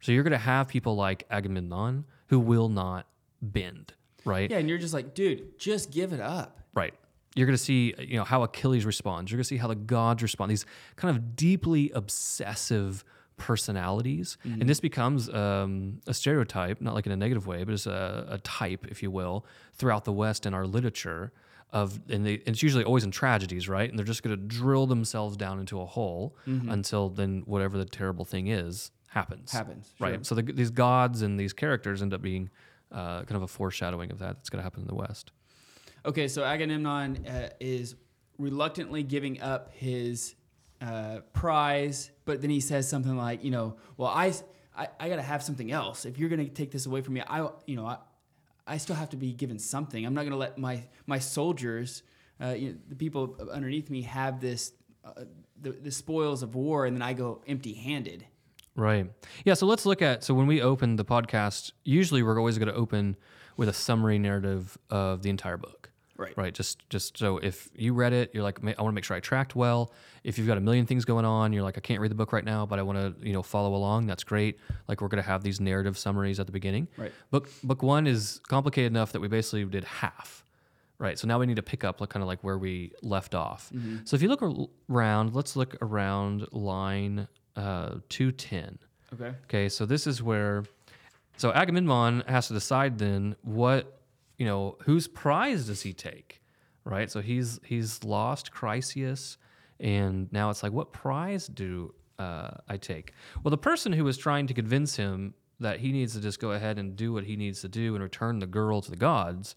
So 0.00 0.12
you're 0.12 0.24
going 0.24 0.32
to 0.32 0.38
have 0.38 0.66
people 0.66 0.96
like 0.96 1.24
Agamemnon 1.30 2.04
who 2.28 2.40
will 2.40 2.68
not 2.68 3.06
bend, 3.42 3.92
right? 4.24 4.50
Yeah, 4.50 4.58
and 4.58 4.68
you're 4.68 4.78
just 4.78 4.94
like, 4.94 5.14
dude, 5.14 5.58
just 5.58 5.90
give 5.92 6.12
it 6.12 6.20
up. 6.20 6.58
Right. 6.74 6.94
You're 7.34 7.46
going 7.46 7.56
to 7.56 7.62
see, 7.62 7.94
you 7.98 8.16
know, 8.16 8.24
how 8.24 8.42
Achilles 8.42 8.86
responds. 8.86 9.30
You're 9.30 9.36
going 9.36 9.44
to 9.44 9.48
see 9.48 9.58
how 9.58 9.68
the 9.68 9.74
gods 9.74 10.22
respond. 10.22 10.50
These 10.50 10.66
kind 10.96 11.14
of 11.14 11.36
deeply 11.36 11.90
obsessive 11.90 13.04
personalities, 13.36 14.38
and 14.44 14.68
this 14.68 14.80
becomes 14.80 15.28
um, 15.28 16.00
a 16.06 16.14
stereotype, 16.14 16.80
not 16.80 16.94
like 16.94 17.06
in 17.06 17.12
a 17.12 17.16
negative 17.16 17.46
way, 17.46 17.64
but 17.64 17.74
it's 17.74 17.86
a, 17.86 18.26
a 18.30 18.38
type, 18.38 18.86
if 18.88 19.02
you 19.02 19.10
will, 19.10 19.44
throughout 19.74 20.04
the 20.04 20.12
West 20.12 20.46
in 20.46 20.54
our 20.54 20.66
literature. 20.66 21.32
Of 21.72 21.98
and, 22.08 22.24
they, 22.24 22.34
and 22.34 22.48
it's 22.48 22.62
usually 22.62 22.84
always 22.84 23.02
in 23.04 23.10
tragedies, 23.10 23.68
right? 23.68 23.90
And 23.90 23.98
they're 23.98 24.06
just 24.06 24.22
going 24.22 24.36
to 24.36 24.42
drill 24.42 24.86
themselves 24.86 25.36
down 25.36 25.58
into 25.58 25.80
a 25.80 25.84
hole 25.84 26.36
until 26.46 27.08
then 27.08 27.42
whatever 27.44 27.76
the 27.76 27.84
terrible 27.84 28.24
thing 28.24 28.46
is 28.46 28.92
happens. 29.08 29.50
Happens, 29.52 29.92
right? 29.98 30.14
sure. 30.14 30.24
So 30.24 30.34
the, 30.36 30.42
these 30.42 30.70
gods 30.70 31.22
and 31.22 31.38
these 31.38 31.52
characters 31.52 32.02
end 32.02 32.14
up 32.14 32.22
being 32.22 32.50
uh, 32.92 33.24
kind 33.24 33.36
of 33.36 33.42
a 33.42 33.48
foreshadowing 33.48 34.10
of 34.12 34.18
that. 34.20 34.36
That's 34.36 34.48
going 34.48 34.58
to 34.58 34.62
happen 34.62 34.82
in 34.82 34.86
the 34.86 34.94
West. 34.94 35.32
Okay, 36.04 36.28
so 36.28 36.44
Agamemnon 36.44 37.26
uh, 37.26 37.48
is 37.58 37.96
reluctantly 38.38 39.02
giving 39.02 39.40
up 39.40 39.72
his 39.72 40.36
uh, 40.80 41.20
prize, 41.32 42.10
but 42.24 42.40
then 42.40 42.50
he 42.50 42.60
says 42.60 42.88
something 42.88 43.16
like, 43.16 43.44
you 43.44 43.50
know, 43.50 43.76
well, 43.96 44.10
I, 44.10 44.32
I, 44.76 44.88
I 45.00 45.08
got 45.08 45.16
to 45.16 45.22
have 45.22 45.42
something 45.42 45.70
else. 45.72 46.04
If 46.04 46.18
you're 46.18 46.28
going 46.28 46.44
to 46.46 46.52
take 46.52 46.70
this 46.70 46.86
away 46.86 47.00
from 47.00 47.14
me, 47.14 47.22
I, 47.26 47.48
you 47.66 47.76
know, 47.76 47.86
I, 47.86 47.98
I 48.66 48.78
still 48.78 48.96
have 48.96 49.10
to 49.10 49.16
be 49.16 49.32
given 49.32 49.58
something. 49.58 50.04
I'm 50.04 50.14
not 50.14 50.22
going 50.22 50.32
to 50.32 50.38
let 50.38 50.58
my 50.58 50.82
my 51.06 51.18
soldiers, 51.18 52.02
uh, 52.42 52.48
you 52.48 52.70
know, 52.70 52.76
the 52.88 52.96
people 52.96 53.36
underneath 53.52 53.90
me, 53.90 54.02
have 54.02 54.40
this 54.40 54.72
uh, 55.04 55.24
the, 55.60 55.70
the 55.70 55.90
spoils 55.90 56.42
of 56.42 56.54
war, 56.54 56.84
and 56.86 56.96
then 56.96 57.02
I 57.02 57.12
go 57.12 57.42
empty-handed. 57.46 58.26
Right. 58.74 59.08
Yeah. 59.44 59.54
So 59.54 59.66
let's 59.66 59.86
look 59.86 60.02
at. 60.02 60.24
So 60.24 60.34
when 60.34 60.46
we 60.46 60.60
open 60.60 60.96
the 60.96 61.04
podcast, 61.04 61.72
usually 61.84 62.22
we're 62.22 62.38
always 62.38 62.58
going 62.58 62.68
to 62.68 62.74
open 62.74 63.16
with 63.56 63.68
a 63.68 63.72
summary 63.72 64.18
narrative 64.18 64.76
of 64.90 65.22
the 65.22 65.30
entire 65.30 65.56
book. 65.56 65.85
Right. 66.16 66.36
Right. 66.36 66.54
Just 66.54 66.88
just 66.88 67.18
so 67.18 67.38
if 67.38 67.68
you 67.74 67.92
read 67.92 68.12
it, 68.12 68.30
you're 68.32 68.42
like, 68.42 68.58
I 68.62 68.82
want 68.82 68.92
to 68.92 68.92
make 68.92 69.04
sure 69.04 69.16
I 69.16 69.20
tracked 69.20 69.54
well. 69.54 69.92
If 70.24 70.38
you've 70.38 70.46
got 70.46 70.58
a 70.58 70.60
million 70.60 70.86
things 70.86 71.04
going 71.04 71.24
on, 71.24 71.52
you're 71.52 71.62
like, 71.62 71.76
I 71.76 71.80
can't 71.80 72.00
read 72.00 72.10
the 72.10 72.16
book 72.16 72.32
right 72.32 72.44
now, 72.44 72.66
but 72.66 72.78
I 72.78 72.82
want 72.82 72.98
to 72.98 73.26
you 73.26 73.32
know 73.32 73.42
follow 73.42 73.74
along. 73.74 74.06
That's 74.06 74.24
great. 74.24 74.58
Like 74.88 75.00
we're 75.00 75.08
going 75.08 75.22
to 75.22 75.28
have 75.28 75.42
these 75.42 75.60
narrative 75.60 75.98
summaries 75.98 76.40
at 76.40 76.46
the 76.46 76.52
beginning. 76.52 76.88
Right. 76.96 77.12
Book 77.30 77.48
book 77.62 77.82
one 77.82 78.06
is 78.06 78.40
complicated 78.48 78.92
enough 78.92 79.12
that 79.12 79.20
we 79.20 79.28
basically 79.28 79.64
did 79.64 79.84
half. 79.84 80.44
Right. 80.98 81.18
So 81.18 81.28
now 81.28 81.38
we 81.38 81.44
need 81.46 81.56
to 81.56 81.62
pick 81.62 81.84
up 81.84 82.00
like 82.00 82.10
kind 82.10 82.22
of 82.22 82.26
like 82.26 82.42
where 82.42 82.56
we 82.56 82.92
left 83.02 83.34
off. 83.34 83.70
So 84.04 84.16
if 84.16 84.22
you 84.22 84.28
look 84.28 84.42
around, 84.90 85.34
let's 85.34 85.54
look 85.54 85.76
around 85.82 86.46
line 86.52 87.28
uh, 87.56 87.96
210. 88.08 88.78
Okay. 89.14 89.36
Okay, 89.44 89.68
so 89.68 89.86
this 89.86 90.06
is 90.06 90.22
where, 90.22 90.64
so 91.36 91.52
Agamemnon 91.52 92.22
has 92.26 92.48
to 92.48 92.54
decide 92.54 92.98
then 92.98 93.36
what, 93.42 93.95
you 94.38 94.46
know, 94.46 94.76
whose 94.82 95.08
prize 95.08 95.66
does 95.66 95.82
he 95.82 95.92
take, 95.92 96.42
right? 96.84 97.10
So 97.10 97.20
he's 97.20 97.58
he's 97.64 98.04
lost 98.04 98.52
Chryseis, 98.52 99.36
and 99.80 100.32
now 100.32 100.50
it's 100.50 100.62
like, 100.62 100.72
what 100.72 100.92
prize 100.92 101.46
do 101.46 101.94
uh, 102.18 102.50
I 102.68 102.76
take? 102.76 103.12
Well, 103.42 103.50
the 103.50 103.58
person 103.58 103.92
who 103.92 104.04
was 104.04 104.16
trying 104.16 104.46
to 104.48 104.54
convince 104.54 104.96
him 104.96 105.34
that 105.60 105.80
he 105.80 105.92
needs 105.92 106.12
to 106.14 106.20
just 106.20 106.38
go 106.38 106.52
ahead 106.52 106.78
and 106.78 106.96
do 106.96 107.12
what 107.12 107.24
he 107.24 107.36
needs 107.36 107.60
to 107.62 107.68
do 107.68 107.94
and 107.94 108.02
return 108.02 108.38
the 108.38 108.46
girl 108.46 108.82
to 108.82 108.90
the 108.90 108.96
gods, 108.96 109.54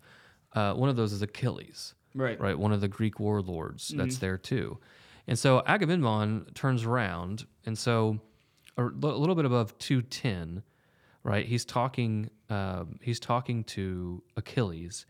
uh, 0.54 0.74
one 0.74 0.90
of 0.90 0.96
those 0.96 1.12
is 1.12 1.22
Achilles 1.22 1.94
Right. 2.16 2.40
right? 2.40 2.58
One 2.58 2.72
of 2.72 2.82
the 2.82 2.88
Greek 2.88 3.20
warlords 3.20 3.90
that's 3.90 4.18
there 4.18 4.38
too. 4.38 4.80
And 5.28 5.38
so 5.38 5.62
Agamemnon 5.68 6.48
turns 6.56 6.84
around, 6.84 7.46
and 7.66 7.78
so 7.78 8.20
a, 8.78 8.86
a 8.86 8.88
little 8.88 9.36
bit 9.36 9.46
above 9.46 9.78
two 9.78 10.02
ten, 10.02 10.64
right? 11.24 11.46
He's 11.46 11.66
talking. 11.66 12.30
Um, 12.50 13.00
he's 13.02 13.20
talking 13.20 13.64
to 13.66 14.24
Achilles, 14.36 15.06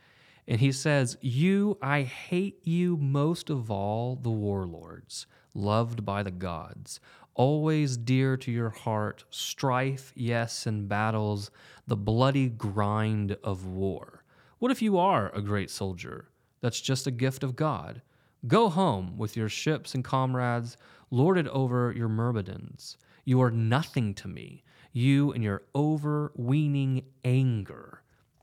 and 0.48 0.60
he 0.60 0.72
says, 0.72 1.18
"You, 1.22 1.78
I 1.82 2.02
hate 2.02 2.60
you 2.66 2.98
most 2.98 3.50
of 3.50 3.72
all 3.72 4.16
the 4.16 4.32
warlords, 4.32 5.28
loved 5.54 6.06
by 6.06 6.24
the 6.24 6.32
gods." 6.32 7.00
Always 7.36 7.96
dear 7.96 8.36
to 8.36 8.52
your 8.52 8.72
heart, 8.72 9.24
strife, 9.30 10.12
yes, 10.14 10.66
and 10.66 10.90
battles, 10.90 11.52
the 11.88 11.96
bloody 11.96 12.50
grind 12.50 13.38
of 13.44 13.66
war. 13.66 14.26
What 14.58 14.72
if 14.72 14.82
you 14.82 14.98
are 14.98 15.34
a 15.34 15.42
great 15.42 15.70
soldier? 15.70 16.28
That's 16.60 16.82
just 16.82 17.08
a 17.08 17.12
gift 17.12 17.44
of 17.44 17.56
God. 17.56 18.02
Go 18.46 18.68
home 18.68 19.18
with 19.18 19.38
your 19.38 19.48
ships 19.48 19.96
and 19.96 20.04
comrades, 20.04 20.76
lord 21.12 21.38
it 21.38 21.48
over 21.48 21.94
your 21.96 22.10
Myrmidons. 22.10 22.98
You 23.24 23.42
are 23.42 23.52
nothing 23.52 24.14
to 24.16 24.28
me, 24.28 24.64
you 24.92 25.32
and 25.32 25.44
your 25.44 25.64
overweening 25.76 27.04
anger. 27.24 28.02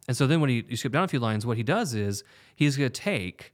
And 0.08 0.16
so 0.16 0.26
then 0.26 0.40
when 0.40 0.50
he, 0.50 0.64
you 0.68 0.76
skip 0.76 0.92
down 0.92 1.04
a 1.04 1.08
few 1.08 1.18
lines, 1.18 1.44
what 1.44 1.56
he 1.56 1.62
does 1.62 1.94
is 1.94 2.22
he's 2.54 2.76
going 2.76 2.90
to 2.90 3.00
take 3.00 3.52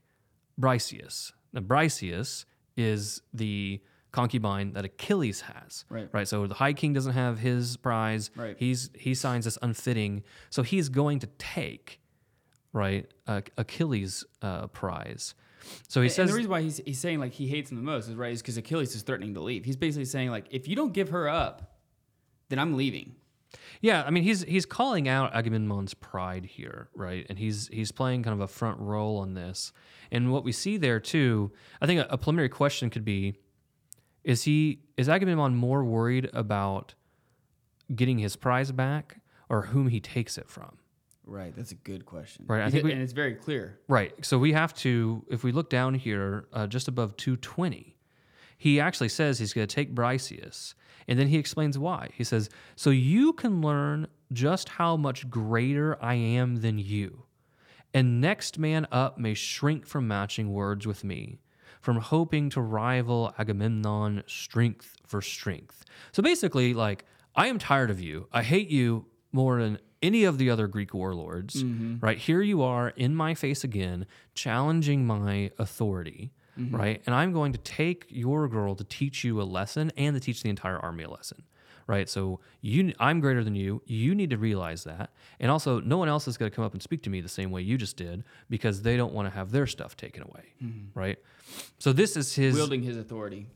Briseis. 0.59 1.31
Now, 1.51 1.61
Briseis 1.61 2.45
is 2.77 3.21
the 3.33 3.81
concubine 4.11 4.73
that 4.73 4.85
Achilles 4.85 5.41
has. 5.41 5.85
Right. 5.89 6.07
Right. 6.11 6.27
So 6.27 6.47
the 6.47 6.53
High 6.55 6.73
King 6.73 6.93
doesn't 6.93 7.13
have 7.13 7.39
his 7.39 7.77
prize. 7.77 8.29
Right. 8.35 8.55
He's 8.57 8.89
he 8.95 9.15
signs 9.15 9.45
this 9.45 9.57
unfitting. 9.61 10.23
So 10.51 10.61
he's 10.63 10.89
going 10.89 11.19
to 11.19 11.27
take 11.39 11.99
right 12.71 13.11
uh, 13.27 13.41
Achilles' 13.57 14.23
uh, 14.41 14.67
prize. 14.67 15.33
So 15.87 16.01
he 16.01 16.07
And 16.07 16.13
says 16.13 16.29
the 16.29 16.35
reason 16.35 16.51
why 16.51 16.61
he's, 16.61 16.81
he's 16.85 16.99
saying 16.99 17.19
like 17.19 17.31
he 17.31 17.47
hates 17.47 17.71
him 17.71 17.77
the 17.77 17.83
most 17.83 18.07
is 18.07 18.15
right 18.15 18.33
is 18.33 18.41
because 18.41 18.57
Achilles 18.57 18.95
is 18.95 19.01
threatening 19.01 19.33
to 19.33 19.41
leave. 19.41 19.65
He's 19.65 19.77
basically 19.77 20.05
saying 20.05 20.29
like 20.29 20.45
if 20.51 20.67
you 20.67 20.75
don't 20.75 20.93
give 20.93 21.09
her 21.09 21.27
up, 21.27 21.72
then 22.49 22.59
I'm 22.59 22.75
leaving. 22.75 23.15
Yeah, 23.81 24.03
I 24.05 24.09
mean 24.09 24.23
he's 24.23 24.43
he's 24.43 24.65
calling 24.65 25.07
out 25.07 25.33
Agamemnon's 25.35 25.93
pride 25.93 26.45
here, 26.45 26.89
right? 26.95 27.25
And 27.29 27.37
he's 27.37 27.67
he's 27.67 27.91
playing 27.91 28.23
kind 28.23 28.33
of 28.33 28.39
a 28.41 28.47
front 28.47 28.79
role 28.79 29.17
on 29.17 29.33
this. 29.33 29.71
And 30.11 30.31
what 30.31 30.43
we 30.43 30.51
see 30.51 30.77
there 30.77 30.99
too, 30.99 31.51
I 31.81 31.85
think 31.85 31.99
a, 31.99 32.07
a 32.09 32.17
preliminary 32.17 32.49
question 32.49 32.89
could 32.89 33.05
be: 33.05 33.35
Is 34.23 34.43
he 34.43 34.79
is 34.97 35.09
Agamemnon 35.09 35.55
more 35.55 35.83
worried 35.83 36.29
about 36.33 36.95
getting 37.93 38.19
his 38.19 38.35
prize 38.35 38.71
back, 38.71 39.17
or 39.49 39.63
whom 39.63 39.87
he 39.89 39.99
takes 39.99 40.37
it 40.37 40.49
from? 40.49 40.77
Right. 41.25 41.55
That's 41.55 41.71
a 41.71 41.75
good 41.75 42.05
question. 42.05 42.45
Right, 42.47 42.63
I 42.63 42.69
think 42.69 42.83
we- 42.83 42.91
and 42.91 43.01
it's 43.01 43.13
very 43.13 43.33
clear. 43.35 43.79
Right. 43.87 44.13
So 44.25 44.37
we 44.37 44.51
have 44.53 44.73
to, 44.75 45.25
if 45.29 45.43
we 45.43 45.51
look 45.53 45.69
down 45.69 45.93
here, 45.93 46.47
uh, 46.51 46.67
just 46.67 46.89
above 46.89 47.15
220, 47.15 47.95
he 48.57 48.79
actually 48.79 49.07
says 49.09 49.39
he's 49.39 49.53
going 49.53 49.65
to 49.65 49.73
take 49.73 49.95
Briseis. 49.95 50.73
And 51.07 51.19
then 51.19 51.27
he 51.27 51.37
explains 51.37 51.77
why. 51.77 52.09
He 52.13 52.23
says, 52.23 52.49
So 52.75 52.89
you 52.89 53.33
can 53.33 53.61
learn 53.61 54.07
just 54.31 54.69
how 54.69 54.97
much 54.97 55.29
greater 55.29 55.97
I 56.01 56.15
am 56.15 56.61
than 56.61 56.77
you. 56.79 57.23
And 57.93 58.19
next 58.19 58.57
man 58.57 58.87
up 58.91 59.17
may 59.17 59.33
shrink 59.33 59.85
from 59.85 60.07
matching 60.07 60.51
words 60.51 60.87
with 60.87 61.03
me, 61.03 61.39
from 61.81 61.97
hoping 61.97 62.49
to 62.51 62.61
rival 62.61 63.33
Agamemnon 63.37 64.23
strength 64.25 64.97
for 65.05 65.21
strength. 65.21 65.85
So 66.11 66.23
basically, 66.23 66.73
like, 66.73 67.05
I 67.35 67.47
am 67.47 67.59
tired 67.59 67.91
of 67.91 67.99
you. 67.99 68.27
I 68.31 68.43
hate 68.43 68.69
you 68.69 69.05
more 69.31 69.61
than 69.61 69.79
any 70.01 70.23
of 70.25 70.37
the 70.37 70.49
other 70.49 70.67
Greek 70.67 70.93
warlords, 70.93 71.63
mm-hmm. 71.63 71.97
right? 71.99 72.17
Here 72.17 72.41
you 72.41 72.61
are 72.61 72.89
in 72.89 73.15
my 73.15 73.33
face 73.33 73.63
again, 73.63 74.05
challenging 74.35 75.05
my 75.07 75.51
authority, 75.57 76.31
right? 76.57 77.01
And 77.05 77.15
I'm 77.15 77.33
going 77.33 77.51
to 77.53 77.57
take 77.59 78.05
your 78.09 78.47
girl 78.47 78.75
to 78.75 78.83
teach 78.83 79.23
you 79.23 79.41
a 79.41 79.43
lesson 79.43 79.91
and 79.97 80.15
to 80.15 80.19
teach 80.19 80.43
the 80.43 80.49
entire 80.49 80.77
army 80.77 81.03
a 81.03 81.09
lesson 81.09 81.43
right? 81.87 82.07
So 82.07 82.39
you, 82.61 82.93
I'm 82.99 83.19
greater 83.19 83.43
than 83.43 83.55
you. 83.55 83.81
You 83.85 84.15
need 84.15 84.29
to 84.29 84.37
realize 84.37 84.85
that, 84.85 85.11
and 85.39 85.51
also, 85.51 85.79
no 85.79 85.97
one 85.97 86.07
else 86.07 86.27
is 86.27 86.37
going 86.37 86.49
to 86.49 86.55
come 86.55 86.63
up 86.63 86.73
and 86.73 86.81
speak 86.81 87.03
to 87.03 87.09
me 87.09 87.21
the 87.21 87.27
same 87.27 87.51
way 87.51 87.61
you 87.61 87.77
just 87.77 87.97
did 87.97 88.23
because 88.49 88.81
they 88.81 88.95
don't 88.97 89.13
want 89.13 89.27
to 89.27 89.33
have 89.35 89.51
their 89.51 89.67
stuff 89.67 89.97
taken 89.97 90.23
away, 90.23 90.53
right? 90.93 91.19
So 91.79 91.93
this 91.93 92.15
is 92.15 92.33
his 92.33 92.55
Wielding 92.55 92.83
his 92.83 92.97
authority. 92.97 93.47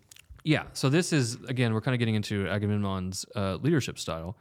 yeah. 0.44 0.64
So 0.74 0.90
this 0.90 1.14
is 1.14 1.36
again, 1.48 1.74
we're 1.74 1.82
kind 1.82 1.96
of 1.96 2.00
getting 2.00 2.16
into 2.16 2.48
Agamemnon's 2.48 3.26
uh, 3.36 3.56
leadership 3.62 3.98
style. 3.98 4.38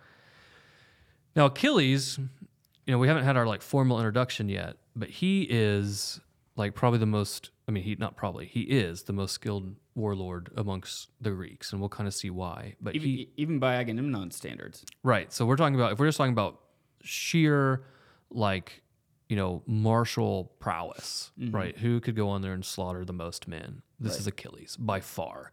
Now 1.35 1.47
Achilles, 1.47 2.19
you 2.19 2.93
know, 2.93 2.99
we 2.99 3.09
haven't 3.09 3.25
had 3.25 3.37
our 3.37 3.47
like 3.47 3.63
formal 3.63 3.99
introduction 3.99 4.49
yet, 4.49 4.77
but 4.95 5.09
he 5.11 5.47
is 5.49 6.21
like 6.57 6.75
probably 6.75 6.99
the 6.99 7.07
most. 7.07 7.51
I 7.69 7.73
mean, 7.73 7.83
he 7.83 7.97
not 7.97 8.17
probably 8.17 8.47
he 8.47 8.63
is 8.63 9.05
the 9.05 9.13
most 9.13 9.33
skilled 9.33 9.75
warlord 9.95 10.51
amongst 10.57 11.11
the 11.21 11.31
Greeks, 11.31 11.73
and 11.73 11.81
we'll 11.81 11.89
kind 11.89 12.07
of 12.07 12.15
see 12.15 12.31
why. 12.31 12.77
But 12.81 12.95
Even, 12.95 13.09
he 13.09 13.31
even 13.37 13.59
by 13.59 13.75
Agamemnon 13.77 14.31
standards. 14.31 14.85
Right. 15.03 15.33
So 15.33 15.47
we're 15.47 15.57
talking 15.57 15.75
about 15.75 15.93
if 15.93 15.99
we're 15.99 16.07
just 16.07 16.19
talking 16.19 16.33
about 16.33 16.61
sheer 17.03 17.85
like 18.31 18.83
you 19.29 19.37
know 19.37 19.63
martial 19.67 20.53
prowess, 20.61 21.33
mm-hmm. 21.39 21.55
right? 21.55 21.77
Who 21.77 22.01
could 22.01 22.15
go 22.15 22.29
on 22.29 22.43
there 22.43 22.53
and 22.53 22.65
slaughter 22.65 23.05
the 23.05 23.13
most 23.13 23.49
men? 23.49 23.83
This 23.99 24.19
is 24.21 24.27
Achilles 24.27 24.77
by 24.77 25.01
far. 25.01 25.53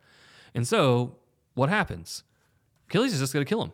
And 0.54 0.68
so 0.68 1.16
what 1.54 1.70
happens? 1.70 2.24
Achilles 2.90 3.14
is 3.14 3.20
just 3.20 3.34
going 3.34 3.46
to 3.46 3.50
kill 3.50 3.64
him, 3.64 3.74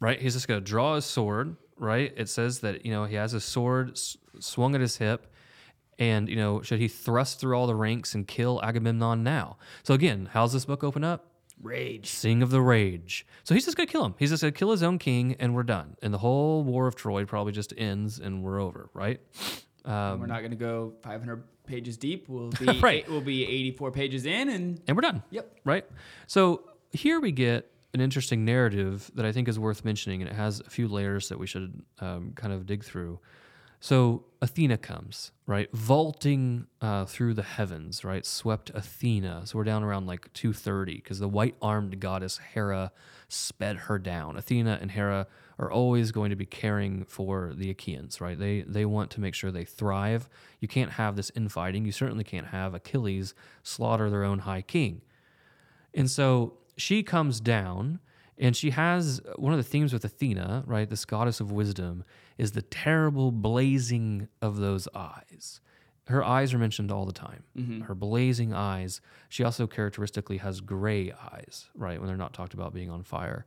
right? 0.00 0.20
He's 0.20 0.34
just 0.34 0.48
going 0.48 0.60
to 0.60 0.64
draw 0.64 0.94
his 0.94 1.04
sword, 1.04 1.56
right? 1.76 2.12
It 2.16 2.28
says 2.28 2.60
that, 2.60 2.86
you 2.86 2.92
know, 2.92 3.04
he 3.04 3.16
has 3.16 3.32
his 3.32 3.44
sword 3.44 3.90
s- 3.90 4.16
swung 4.38 4.74
at 4.74 4.80
his 4.80 4.96
hip. 4.96 5.31
And, 6.02 6.28
you 6.28 6.34
know, 6.36 6.62
should 6.62 6.80
he 6.80 6.88
thrust 6.88 7.38
through 7.38 7.54
all 7.56 7.66
the 7.68 7.74
ranks 7.76 8.14
and 8.14 8.26
kill 8.26 8.60
Agamemnon 8.62 9.22
now? 9.22 9.56
So, 9.84 9.94
again, 9.94 10.28
how's 10.32 10.52
this 10.52 10.64
book 10.64 10.82
open 10.82 11.04
up? 11.04 11.26
Rage. 11.60 12.08
Sing 12.08 12.42
of 12.42 12.50
the 12.50 12.60
Rage. 12.60 13.24
So 13.44 13.54
he's 13.54 13.64
just 13.64 13.76
going 13.76 13.86
to 13.86 13.92
kill 13.92 14.04
him. 14.04 14.14
He's 14.18 14.30
just 14.30 14.42
going 14.42 14.52
to 14.52 14.58
kill 14.58 14.72
his 14.72 14.82
own 14.82 14.98
king, 14.98 15.36
and 15.38 15.54
we're 15.54 15.62
done. 15.62 15.96
And 16.02 16.12
the 16.12 16.18
whole 16.18 16.64
war 16.64 16.88
of 16.88 16.96
Troy 16.96 17.24
probably 17.24 17.52
just 17.52 17.72
ends 17.78 18.18
and 18.18 18.42
we're 18.42 18.60
over, 18.60 18.90
right? 18.94 19.20
Um, 19.84 20.18
We're 20.20 20.26
not 20.26 20.40
going 20.40 20.50
to 20.50 20.56
go 20.56 20.94
500 21.04 21.44
pages 21.66 21.96
deep. 21.96 22.28
We'll 22.28 22.50
be 22.60 22.80
Right. 22.80 23.08
we'll 23.08 23.20
be 23.20 23.44
84 23.46 23.92
pages 23.92 24.26
in, 24.26 24.48
and 24.48 24.80
and 24.88 24.96
we're 24.96 25.02
done. 25.02 25.22
yep. 25.30 25.56
right? 25.64 25.84
So 26.26 26.62
here 26.90 27.20
we 27.20 27.30
get 27.30 27.70
an 27.94 28.00
interesting 28.00 28.44
narrative 28.44 29.10
that 29.14 29.24
I 29.24 29.30
think 29.32 29.46
is 29.48 29.58
worth 29.58 29.84
mentioning, 29.84 30.20
and 30.22 30.30
it 30.30 30.34
has 30.34 30.60
a 30.60 30.70
few 30.70 30.88
layers 30.88 31.28
that 31.28 31.38
we 31.38 31.46
should 31.46 31.82
um, 32.00 32.32
kind 32.34 32.52
of 32.52 32.66
dig 32.66 32.82
through. 32.82 33.20
So 33.82 34.26
Athena 34.40 34.78
comes, 34.78 35.32
right, 35.44 35.68
vaulting 35.72 36.68
uh, 36.80 37.04
through 37.04 37.34
the 37.34 37.42
heavens, 37.42 38.04
right, 38.04 38.24
swept 38.24 38.70
Athena. 38.70 39.42
So 39.44 39.58
we're 39.58 39.64
down 39.64 39.82
around 39.82 40.06
like 40.06 40.32
230 40.34 40.94
because 40.94 41.18
the 41.18 41.26
white-armed 41.26 41.98
goddess 41.98 42.38
Hera 42.54 42.92
sped 43.26 43.76
her 43.78 43.98
down. 43.98 44.36
Athena 44.36 44.78
and 44.80 44.92
Hera 44.92 45.26
are 45.58 45.68
always 45.68 46.12
going 46.12 46.30
to 46.30 46.36
be 46.36 46.46
caring 46.46 47.04
for 47.06 47.54
the 47.56 47.70
Achaeans, 47.70 48.20
right? 48.20 48.38
They 48.38 48.60
they 48.60 48.84
want 48.84 49.10
to 49.12 49.20
make 49.20 49.34
sure 49.34 49.50
they 49.50 49.64
thrive. 49.64 50.28
You 50.60 50.68
can't 50.68 50.92
have 50.92 51.16
this 51.16 51.32
infighting. 51.34 51.84
You 51.84 51.90
certainly 51.90 52.22
can't 52.22 52.46
have 52.46 52.74
Achilles 52.74 53.34
slaughter 53.64 54.08
their 54.10 54.22
own 54.22 54.40
high 54.40 54.62
king. 54.62 55.00
And 55.92 56.08
so 56.08 56.52
she 56.76 57.02
comes 57.02 57.40
down 57.40 57.98
and 58.38 58.54
she 58.54 58.70
has 58.70 59.20
one 59.34 59.52
of 59.52 59.58
the 59.58 59.68
themes 59.68 59.92
with 59.92 60.04
Athena, 60.04 60.62
right? 60.68 60.88
This 60.88 61.04
goddess 61.04 61.40
of 61.40 61.50
wisdom 61.50 62.04
is 62.38 62.52
the 62.52 62.62
terrible 62.62 63.30
blazing 63.32 64.28
of 64.40 64.56
those 64.56 64.88
eyes. 64.94 65.60
Her 66.08 66.24
eyes 66.24 66.52
are 66.52 66.58
mentioned 66.58 66.90
all 66.90 67.06
the 67.06 67.12
time. 67.12 67.44
Her 67.82 67.94
blazing 67.94 68.52
eyes. 68.52 69.00
She 69.28 69.44
also 69.44 69.66
characteristically 69.66 70.38
has 70.38 70.60
gray 70.60 71.12
eyes, 71.12 71.68
right? 71.74 71.98
When 71.98 72.08
they're 72.08 72.16
not 72.16 72.32
talked 72.34 72.54
about 72.54 72.74
being 72.74 72.90
on 72.90 73.02
fire. 73.04 73.46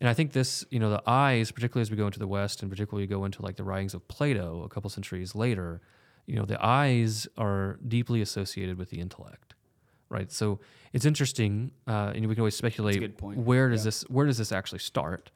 And 0.00 0.08
I 0.08 0.14
think 0.14 0.32
this, 0.32 0.64
you 0.70 0.78
know, 0.78 0.88
the 0.88 1.02
eyes, 1.06 1.50
particularly 1.50 1.82
as 1.82 1.90
we 1.90 1.96
go 1.98 2.06
into 2.06 2.18
the 2.18 2.26
West 2.26 2.62
and 2.62 2.70
particularly 2.70 3.06
go 3.06 3.26
into 3.26 3.42
like 3.42 3.56
the 3.56 3.64
writings 3.64 3.92
of 3.92 4.08
Plato 4.08 4.62
a 4.64 4.68
couple 4.70 4.88
centuries 4.88 5.34
later, 5.34 5.82
you 6.26 6.36
know, 6.36 6.46
the 6.46 6.64
eyes 6.64 7.28
are 7.36 7.78
deeply 7.86 8.22
associated 8.22 8.78
with 8.78 8.88
the 8.88 8.98
intellect, 8.98 9.54
right? 10.08 10.32
So 10.32 10.60
it's 10.94 11.04
interesting, 11.04 11.72
uh, 11.86 12.12
and 12.14 12.26
we 12.26 12.34
can 12.34 12.40
always 12.40 12.56
speculate 12.56 13.00
where 13.44 13.68
does 13.68 13.84
this 13.84 14.02
where 14.08 14.26
does 14.26 14.38
this 14.38 14.52
actually 14.52 14.78
start? 14.78 15.30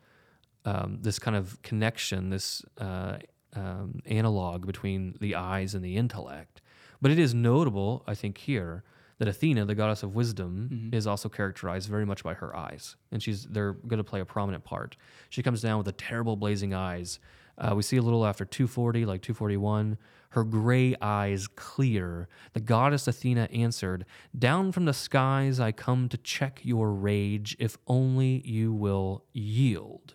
Um, 0.66 0.98
this 1.02 1.18
kind 1.18 1.36
of 1.36 1.60
connection, 1.62 2.30
this 2.30 2.64
uh, 2.78 3.18
um, 3.54 4.00
analog 4.06 4.66
between 4.66 5.16
the 5.20 5.34
eyes 5.34 5.74
and 5.74 5.84
the 5.84 5.96
intellect. 5.96 6.62
But 7.02 7.10
it 7.10 7.18
is 7.18 7.34
notable, 7.34 8.02
I 8.06 8.14
think, 8.14 8.38
here 8.38 8.82
that 9.18 9.28
Athena, 9.28 9.64
the 9.64 9.74
goddess 9.74 10.02
of 10.02 10.14
wisdom, 10.14 10.90
is 10.92 11.06
also 11.06 11.28
characterized 11.28 11.88
very 11.88 12.04
much 12.04 12.24
by 12.24 12.34
her 12.34 12.54
eyes, 12.56 12.96
and 13.12 13.22
she's 13.22 13.44
they're 13.44 13.74
going 13.74 13.98
to 13.98 14.04
play 14.04 14.20
a 14.20 14.24
prominent 14.24 14.64
part. 14.64 14.96
She 15.30 15.42
comes 15.42 15.60
down 15.60 15.78
with 15.78 15.86
the 15.86 15.92
terrible 15.92 16.36
blazing 16.36 16.74
eyes. 16.74 17.20
Uh, 17.56 17.74
we 17.76 17.82
see 17.82 17.96
a 17.96 18.02
little 18.02 18.26
after 18.26 18.44
240, 18.44 19.04
like 19.06 19.22
241, 19.22 19.96
her 20.30 20.42
gray 20.42 20.96
eyes 21.00 21.46
clear. 21.46 22.28
The 22.54 22.60
goddess 22.60 23.06
Athena 23.06 23.48
answered, 23.52 24.04
Down 24.36 24.72
from 24.72 24.84
the 24.84 24.92
skies 24.92 25.60
I 25.60 25.70
come 25.70 26.08
to 26.08 26.16
check 26.16 26.60
your 26.64 26.90
rage, 26.90 27.56
if 27.60 27.78
only 27.86 28.42
you 28.44 28.72
will 28.72 29.24
yield. 29.32 30.14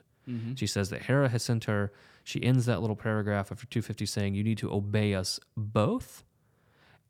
She 0.56 0.68
says 0.68 0.90
that 0.90 1.04
Hera 1.04 1.30
has 1.30 1.44
sent 1.44 1.66
her. 1.66 1.92
She 2.24 2.44
ends 2.44 2.66
that 2.66 2.82
little 2.82 2.96
paragraph 2.96 3.52
after 3.52 3.66
250 3.66 4.06
saying, 4.06 4.36
You 4.36 4.44
need 4.44 4.58
to 4.60 4.72
obey 4.72 5.14
us 5.14 5.40
both. 5.58 6.24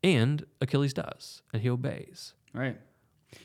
And 0.02 0.46
Achilles 0.60 0.94
does, 0.94 1.42
and 1.52 1.60
he 1.60 1.68
obeys. 1.68 2.32
Right. 2.54 2.78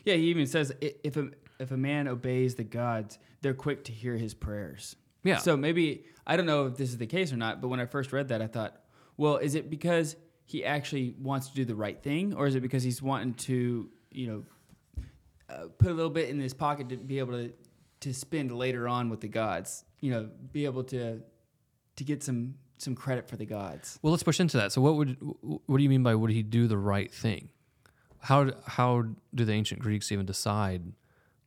Yeah, 0.04 0.14
he 0.14 0.28
even 0.28 0.46
says 0.46 0.72
if 0.80 1.16
a 1.16 1.28
if 1.58 1.70
a 1.70 1.76
man 1.76 2.08
obeys 2.08 2.54
the 2.54 2.64
gods, 2.64 3.18
they're 3.40 3.54
quick 3.54 3.84
to 3.84 3.92
hear 3.92 4.16
his 4.16 4.34
prayers. 4.34 4.96
Yeah. 5.22 5.38
So 5.38 5.56
maybe 5.56 6.04
I 6.26 6.36
don't 6.36 6.46
know 6.46 6.66
if 6.66 6.76
this 6.76 6.90
is 6.90 6.98
the 6.98 7.06
case 7.06 7.32
or 7.32 7.36
not, 7.36 7.60
but 7.60 7.68
when 7.68 7.80
I 7.80 7.86
first 7.86 8.12
read 8.12 8.28
that, 8.28 8.42
I 8.42 8.46
thought, 8.46 8.80
well, 9.16 9.36
is 9.36 9.54
it 9.54 9.70
because 9.70 10.16
he 10.44 10.64
actually 10.64 11.14
wants 11.20 11.48
to 11.48 11.54
do 11.54 11.64
the 11.64 11.74
right 11.74 12.00
thing, 12.02 12.34
or 12.34 12.46
is 12.46 12.54
it 12.54 12.60
because 12.60 12.82
he's 12.82 13.02
wanting 13.02 13.34
to, 13.34 13.90
you 14.10 14.26
know, 14.26 15.04
uh, 15.48 15.66
put 15.78 15.90
a 15.90 15.94
little 15.94 16.10
bit 16.10 16.28
in 16.28 16.40
his 16.40 16.54
pocket 16.54 16.88
to 16.88 16.96
be 16.96 17.18
able 17.18 17.32
to 17.32 17.52
to 18.06 18.14
spend 18.14 18.52
later 18.52 18.86
on 18.88 19.10
with 19.10 19.20
the 19.20 19.28
gods? 19.28 19.84
You 20.00 20.10
know, 20.12 20.28
be 20.52 20.64
able 20.64 20.84
to 20.84 21.20
to 21.96 22.04
get 22.04 22.22
some 22.22 22.54
some 22.78 22.94
credit 22.94 23.28
for 23.28 23.36
the 23.36 23.46
gods. 23.46 23.98
Well, 24.02 24.10
let's 24.12 24.22
push 24.22 24.38
into 24.40 24.56
that. 24.58 24.72
So, 24.72 24.80
what 24.80 24.96
would 24.96 25.16
what 25.20 25.76
do 25.76 25.82
you 25.82 25.88
mean 25.88 26.02
by 26.02 26.14
would 26.14 26.30
he 26.30 26.42
do 26.42 26.66
the 26.66 26.78
right 26.78 27.12
thing? 27.12 27.48
How 28.20 28.52
how 28.66 29.04
do 29.34 29.44
the 29.44 29.52
ancient 29.52 29.80
Greeks 29.80 30.12
even 30.12 30.26
decide 30.26 30.82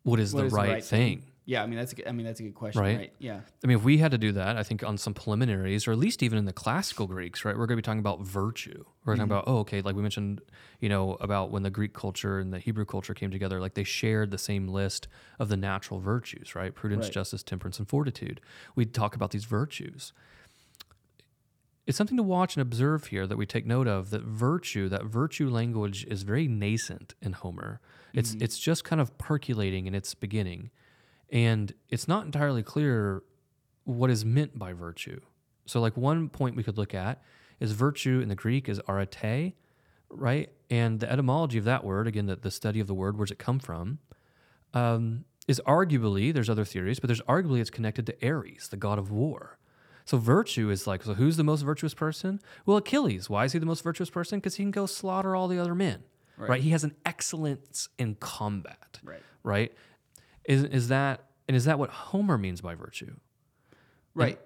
what 0.04 0.20
is, 0.20 0.34
What 0.34 0.42
the, 0.42 0.48
is 0.48 0.54
right 0.54 0.84
thing? 0.84 1.24
Yeah, 1.50 1.64
I 1.64 1.66
mean 1.66 1.80
that's 1.80 1.94
a 1.94 1.96
good, 1.96 2.08
I 2.08 2.12
mean 2.12 2.28
that's 2.28 2.40
a 2.40 2.44
good 2.44 2.54
question, 2.54 2.80
Right. 2.80 2.96
right? 2.96 3.14
Yeah. 3.18 3.40
I 3.64 3.68
mean, 3.68 3.76
if 3.76 3.84
we 3.84 3.98
had 3.98 4.12
to 4.12 4.20
do 4.20 4.32
that, 4.34 4.56
I 4.56 4.62
think 4.62 4.84
on 4.84 5.00
some 5.00 5.16
preliminaries, 5.16 5.88
or 5.88 5.92
at 5.92 5.98
least 5.98 6.22
even 6.22 6.38
in 6.38 6.46
the 6.46 6.54
classical 6.54 7.08
Greeks, 7.08 7.44
right? 7.44 7.58
We're 7.58 7.66
going 7.66 7.76
to 7.76 7.82
be 7.82 7.82
talking 7.82 8.00
about 8.00 8.22
virtue. 8.22 8.86
We're 9.04 9.16
talking 9.16 9.24
mm-hmm. 9.24 9.32
about, 9.32 9.46
oh, 9.48 9.58
okay, 9.62 9.82
like 9.82 9.96
we 9.96 10.04
mentioned, 10.04 10.42
you 10.80 10.90
know, 10.90 11.18
about 11.20 11.50
when 11.50 11.64
the 11.64 11.72
Greek 11.72 11.94
culture 11.96 12.38
and 12.38 12.54
the 12.54 12.60
Hebrew 12.60 12.86
culture 12.86 13.16
came 13.16 13.32
together, 13.32 13.60
like 13.60 13.74
they 13.74 13.84
shared 13.84 14.30
the 14.30 14.38
same 14.38 14.68
list 14.68 15.08
of 15.40 15.50
the 15.50 15.58
natural 15.58 16.00
virtues, 16.00 16.54
right? 16.54 16.76
Prudence, 16.76 17.06
Right. 17.06 17.14
justice, 17.14 17.42
temperance, 17.42 17.80
and 17.80 17.90
fortitude. 17.90 18.42
We'd 18.76 18.94
talk 18.94 19.16
about 19.16 19.32
these 19.32 19.46
virtues. 19.46 20.14
It's 21.88 21.98
something 21.98 22.18
to 22.18 22.22
watch 22.22 22.58
and 22.58 22.62
observe 22.62 23.08
here 23.08 23.26
that 23.26 23.38
we 23.38 23.48
take 23.48 23.66
note 23.66 23.88
of 23.88 24.12
that 24.12 24.22
virtue, 24.22 24.88
that 24.90 25.06
virtue 25.06 25.50
language 25.50 26.06
is 26.06 26.22
very 26.22 26.48
nascent 26.48 27.16
in 27.24 27.34
Homer. 27.34 27.82
It's 28.14 28.34
mm-hmm. 28.34 28.44
it's 28.44 28.60
just 28.60 28.84
kind 28.84 29.02
of 29.02 29.18
percolating 29.18 29.88
in 29.88 29.96
its 29.96 30.14
beginning. 30.14 30.70
And 31.32 31.74
it's 31.90 32.08
not 32.08 32.26
entirely 32.26 32.64
clear 32.64 33.24
what 33.84 34.10
is 34.10 34.26
meant 34.26 34.58
by 34.58 34.74
virtue. 34.74 35.22
So, 35.66 35.80
like 35.80 35.96
one 35.96 36.30
point 36.30 36.56
we 36.56 36.64
could 36.64 36.78
look 36.78 36.94
at 36.94 37.22
is 37.60 37.72
virtue 37.74 38.20
in 38.22 38.30
the 38.30 38.36
Greek 38.36 38.68
is 38.70 38.80
arete, 38.88 39.54
right? 40.10 40.50
And 40.70 41.00
the 41.00 41.12
etymology 41.12 41.58
of 41.58 41.66
that 41.66 41.84
word, 41.84 42.08
again, 42.08 42.26
the, 42.26 42.36
the 42.36 42.52
study 42.52 42.80
of 42.80 42.88
the 42.88 42.94
word, 42.94 43.18
where's 43.18 43.32
it 43.32 43.40
come 43.40 43.60
from, 43.60 44.00
um, 44.74 45.26
is 45.48 45.62
arguably, 45.66 46.34
there's 46.34 46.50
other 46.50 46.66
theories, 46.66 47.00
but 47.00 47.08
there's 47.08 47.22
arguably 47.22 47.60
it's 47.60 47.70
connected 47.70 48.06
to 48.08 48.28
Ares, 48.28 48.68
the 48.70 48.78
god 48.78 49.00
of 49.00 49.12
war. 49.12 49.58
So 50.06 50.18
virtue 50.18 50.70
is 50.72 50.88
like, 50.88 51.04
so 51.04 51.14
who's 51.14 51.38
the 51.38 51.44
most 51.44 51.62
virtuous 51.62 51.94
person? 51.94 52.40
Well, 52.66 52.78
Achilles. 52.78 53.30
Why 53.30 53.46
is 53.46 53.54
he 53.54 53.60
the 53.60 53.66
most 53.66 53.84
virtuous 53.84 54.10
person? 54.10 54.40
Because 54.40 54.56
he 54.56 54.64
can 54.64 54.72
go 54.72 54.86
slaughter 54.88 55.36
all 55.36 55.48
the 55.48 55.60
other 55.60 55.76
men, 55.76 56.04
right. 56.38 56.50
Right. 56.50 56.62
He 56.62 56.70
has 56.72 56.84
an 56.84 56.96
excellence 57.06 57.90
in 58.00 58.16
combat, 58.16 59.00
Right. 59.04 59.22
right? 59.44 59.74
Is 60.46 60.64
is 60.64 60.88
that 60.90 61.26
and 61.48 61.56
is 61.56 61.66
that 61.66 61.80
what 61.80 61.90
Homer 61.90 62.38
means 62.38 62.62
by 62.62 62.76
virtue? 62.76 63.16
Right. 64.14 64.40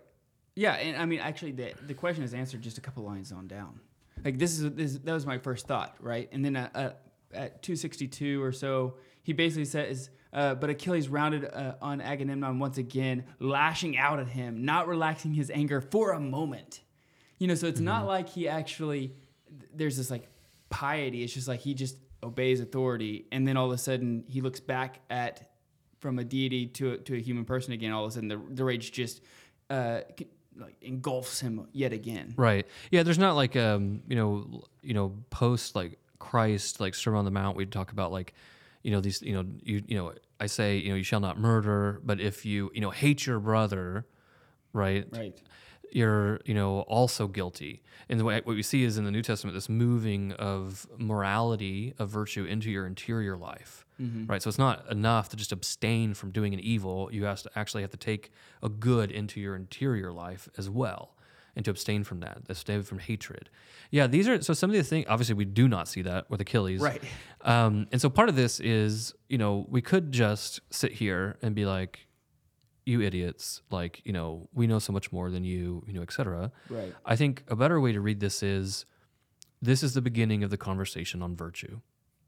Yeah, 0.55 0.73
and 0.73 0.95
I 0.97 1.05
mean, 1.05 1.19
actually, 1.19 1.51
the 1.51 1.73
the 1.85 1.93
question 1.93 2.23
is 2.23 2.33
answered 2.33 2.61
just 2.61 2.77
a 2.77 2.81
couple 2.81 3.03
lines 3.03 3.31
on 3.31 3.47
down. 3.47 3.79
Like 4.23 4.37
this 4.37 4.59
is 4.59 4.71
this, 4.73 4.99
that 4.99 5.13
was 5.13 5.25
my 5.25 5.37
first 5.37 5.67
thought, 5.67 5.95
right? 5.99 6.29
And 6.31 6.45
then 6.45 6.55
uh, 6.55 6.69
uh, 6.73 6.89
at 7.33 7.63
262 7.63 8.41
or 8.41 8.51
so, 8.51 8.95
he 9.23 9.33
basically 9.33 9.65
says, 9.65 10.11
uh, 10.31 10.55
"But 10.55 10.69
Achilles 10.69 11.09
rounded 11.09 11.45
uh, 11.45 11.73
on 11.81 12.01
Agamemnon 12.01 12.59
once 12.59 12.77
again, 12.77 13.25
lashing 13.39 13.97
out 13.97 14.19
at 14.19 14.27
him, 14.27 14.63
not 14.63 14.87
relaxing 14.87 15.33
his 15.33 15.49
anger 15.49 15.81
for 15.81 16.11
a 16.11 16.19
moment." 16.19 16.81
You 17.39 17.47
know, 17.47 17.55
so 17.55 17.67
it's 17.67 17.81
not 17.81 18.05
like 18.05 18.29
he 18.29 18.47
actually 18.47 19.15
there's 19.73 19.97
this 19.97 20.11
like 20.11 20.29
piety. 20.69 21.23
It's 21.23 21.33
just 21.33 21.47
like 21.47 21.59
he 21.59 21.73
just 21.73 21.97
obeys 22.21 22.61
authority, 22.61 23.25
and 23.31 23.47
then 23.47 23.57
all 23.57 23.65
of 23.65 23.71
a 23.71 23.77
sudden 23.77 24.23
he 24.27 24.41
looks 24.41 24.59
back 24.59 25.01
at 25.09 25.49
from 26.03 26.19
a 26.19 26.23
deity 26.25 26.67
to 26.67 26.91
a, 26.91 26.97
to 26.97 27.15
a 27.15 27.19
human 27.19 27.45
person 27.45 27.71
again. 27.71 27.91
All 27.93 28.03
of 28.03 28.09
a 28.09 28.13
sudden 28.13 28.27
the 28.27 28.39
the 28.51 28.63
rage 28.65 28.91
just 28.91 29.21
uh, 29.69 30.01
like 30.57 30.75
engulfs 30.81 31.39
him 31.39 31.65
yet 31.71 31.93
again. 31.93 32.33
Right. 32.35 32.67
Yeah. 32.91 33.03
There's 33.03 33.17
not 33.17 33.35
like 33.35 33.55
um 33.55 34.03
you 34.07 34.17
know 34.17 34.65
you 34.83 34.93
know 34.93 35.13
post 35.29 35.75
like 35.75 35.97
Christ 36.19 36.81
like 36.81 36.93
Sermon 36.93 37.19
on 37.19 37.25
the 37.25 37.31
Mount. 37.31 37.55
We'd 37.55 37.71
talk 37.71 37.93
about 37.93 38.11
like 38.11 38.33
you 38.83 38.91
know 38.91 38.99
these 38.99 39.21
you 39.21 39.33
know 39.33 39.45
you 39.63 39.81
you 39.87 39.95
know 39.97 40.13
I 40.41 40.47
say 40.47 40.77
you 40.77 40.89
know 40.89 40.95
you 40.95 41.03
shall 41.03 41.21
not 41.21 41.39
murder, 41.39 42.01
but 42.03 42.19
if 42.19 42.45
you 42.45 42.69
you 42.73 42.81
know 42.81 42.91
hate 42.91 43.25
your 43.25 43.39
brother, 43.39 44.05
right? 44.73 45.07
Right. 45.09 45.41
You're 45.95 46.39
you 46.45 46.53
know 46.53 46.81
also 46.81 47.27
guilty 47.27 47.81
and 48.09 48.19
the 48.19 48.25
way, 48.25 48.35
what 48.43 48.55
we 48.55 48.63
see 48.63 48.83
is 48.83 48.97
in 48.97 49.05
the 49.05 49.11
new 49.11 49.21
testament 49.21 49.53
this 49.55 49.69
moving 49.69 50.31
of 50.33 50.87
morality 50.97 51.93
of 51.99 52.09
virtue 52.09 52.43
into 52.45 52.69
your 52.69 52.85
interior 52.85 53.37
life 53.37 53.85
right 54.27 54.41
so 54.41 54.49
it's 54.49 54.57
not 54.57 54.89
enough 54.91 55.29
to 55.29 55.37
just 55.37 55.51
abstain 55.51 56.13
from 56.13 56.31
doing 56.31 56.53
an 56.53 56.59
evil 56.59 57.09
you 57.11 57.23
have 57.25 57.41
to 57.41 57.49
actually 57.55 57.81
have 57.81 57.91
to 57.91 57.97
take 57.97 58.31
a 58.61 58.69
good 58.69 59.11
into 59.11 59.39
your 59.39 59.55
interior 59.55 60.11
life 60.11 60.49
as 60.57 60.69
well 60.69 61.15
and 61.55 61.63
to 61.65 61.71
abstain 61.71 62.03
from 62.03 62.19
that, 62.21 62.41
abstain 62.49 62.83
from 62.83 62.99
hatred. 62.99 63.49
Yeah, 63.91 64.07
these 64.07 64.27
are 64.27 64.41
so 64.41 64.53
some 64.53 64.69
of 64.69 64.75
the 64.75 64.83
things. 64.83 65.05
Obviously, 65.07 65.35
we 65.35 65.45
do 65.45 65.67
not 65.67 65.87
see 65.87 66.01
that 66.01 66.29
with 66.29 66.41
Achilles, 66.41 66.81
Right. 66.81 67.01
Um, 67.41 67.87
and 67.91 68.01
so 68.01 68.09
part 68.09 68.29
of 68.29 68.35
this 68.35 68.59
is, 68.59 69.13
you 69.29 69.37
know, 69.37 69.65
we 69.69 69.81
could 69.81 70.11
just 70.11 70.61
sit 70.71 70.93
here 70.93 71.37
and 71.41 71.53
be 71.53 71.65
like, 71.65 72.07
"You 72.85 73.01
idiots!" 73.01 73.61
Like, 73.69 74.01
you 74.05 74.13
know, 74.13 74.49
we 74.53 74.67
know 74.67 74.79
so 74.79 74.93
much 74.93 75.11
more 75.11 75.29
than 75.29 75.43
you, 75.43 75.83
you 75.87 75.93
know, 75.93 76.01
etc. 76.01 76.51
Right. 76.69 76.93
I 77.05 77.15
think 77.15 77.43
a 77.47 77.55
better 77.55 77.79
way 77.79 77.91
to 77.91 78.01
read 78.01 78.19
this 78.19 78.43
is, 78.43 78.85
this 79.61 79.83
is 79.83 79.93
the 79.93 80.01
beginning 80.01 80.43
of 80.43 80.49
the 80.49 80.57
conversation 80.57 81.21
on 81.21 81.35
virtue. 81.35 81.79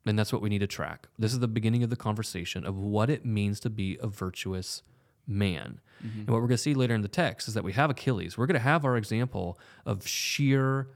And 0.05 0.19
that's 0.19 0.31
what 0.31 0.41
we 0.41 0.49
need 0.49 0.59
to 0.59 0.67
track. 0.67 1.07
This 1.17 1.33
is 1.33 1.39
the 1.39 1.47
beginning 1.47 1.81
of 1.81 1.89
the 1.89 1.95
conversation 1.95 2.63
of 2.63 2.77
what 2.77 3.09
it 3.09 3.25
means 3.25 3.59
to 3.61 3.71
be 3.71 3.97
a 4.01 4.07
virtuous 4.07 4.83
man. 5.25 5.81
Mm-hmm. 6.05 6.19
And 6.19 6.29
what 6.29 6.35
we're 6.35 6.47
going 6.47 6.49
to 6.51 6.57
see 6.59 6.75
later 6.75 6.93
in 6.93 7.01
the 7.01 7.07
text 7.07 7.47
is 7.47 7.55
that 7.55 7.63
we 7.63 7.73
have 7.73 7.89
Achilles. 7.89 8.37
We're 8.37 8.45
going 8.45 8.53
to 8.53 8.59
have 8.59 8.85
our 8.85 8.97
example 8.97 9.57
of 9.83 10.07
sheer, 10.07 10.89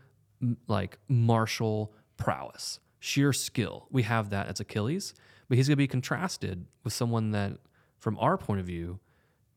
like, 0.68 1.00
martial 1.08 1.92
prowess, 2.18 2.80
sheer 3.00 3.34
skill. 3.34 3.88
We 3.90 4.04
have 4.04 4.30
that 4.30 4.48
as 4.48 4.60
Achilles, 4.60 5.16
but 5.48 5.58
he's 5.58 5.68
going 5.68 5.74
to 5.74 5.78
be 5.78 5.88
contrasted 5.88 6.68
with 6.84 6.94
someone 6.94 7.32
that, 7.32 7.54
from 7.98 8.16
our 8.20 8.38
point 8.38 8.60
of 8.60 8.68
view, 8.68 9.00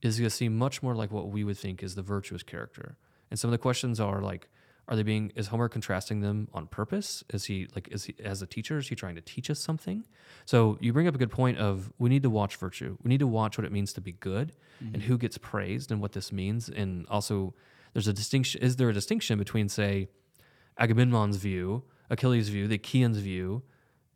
is 0.03 0.19
going 0.19 0.29
to 0.29 0.35
seem 0.35 0.57
much 0.57 0.83
more 0.83 0.95
like 0.95 1.11
what 1.11 1.29
we 1.29 1.45
would 1.45 1.57
think 1.57 1.83
is 1.83 1.95
the 1.95 2.03
virtuous 2.03 2.43
character. 2.43 2.97
And 3.31 3.39
some 3.39 3.49
of 3.49 3.53
the 3.53 3.59
questions 3.59 4.01
are 4.01 4.21
like, 4.21 4.49
are 4.89 4.97
they 4.97 5.03
being 5.05 5.33
is 5.37 5.47
Homer 5.47 5.69
contrasting 5.69 6.21
them 6.21 6.49
on 6.53 6.67
purpose? 6.67 7.23
Is 7.33 7.45
he 7.45 7.69
like 7.75 7.89
is 7.89 8.05
he 8.05 8.17
as 8.23 8.43
a 8.43 8.47
teacher 8.47 8.79
is 8.79 8.89
he 8.89 8.97
trying 8.97 9.15
to 9.15 9.21
teach 9.21 9.49
us 9.49 9.61
something? 9.61 10.05
So 10.45 10.77
you 10.81 10.93
bring 10.93 11.07
up 11.07 11.15
a 11.15 11.19
good 11.19 11.31
point 11.31 11.59
of 11.59 11.93
we 11.99 12.11
need 12.11 12.25
to 12.25 12.31
watch 12.31 12.57
virtue. 12.57 12.99
We 13.03 13.09
need 13.09 13.21
to 13.21 13.27
watch 13.27 13.57
what 13.57 13.65
it 13.65 13.73
means 13.73 13.93
to 13.95 14.01
be 14.01 14.13
good 14.13 14.53
and 14.81 14.95
mm-hmm. 14.95 15.03
who 15.03 15.19
gets 15.19 15.39
praised 15.39 15.93
and 15.93 16.01
what 16.01 16.13
this 16.13 16.33
means. 16.33 16.69
And 16.69 17.07
also 17.09 17.55
there's 17.93 18.09
a 18.09 18.13
distinction 18.13 18.61
is 18.61 18.77
there 18.77 18.89
a 18.89 18.93
distinction 18.93 19.39
between 19.39 19.69
say 19.69 20.09
Agamemnon's 20.79 21.37
view, 21.37 21.85
Achilles' 22.11 22.49
view, 22.49 22.67
the 22.67 22.75
Achaeans' 22.75 23.19
view, 23.19 23.63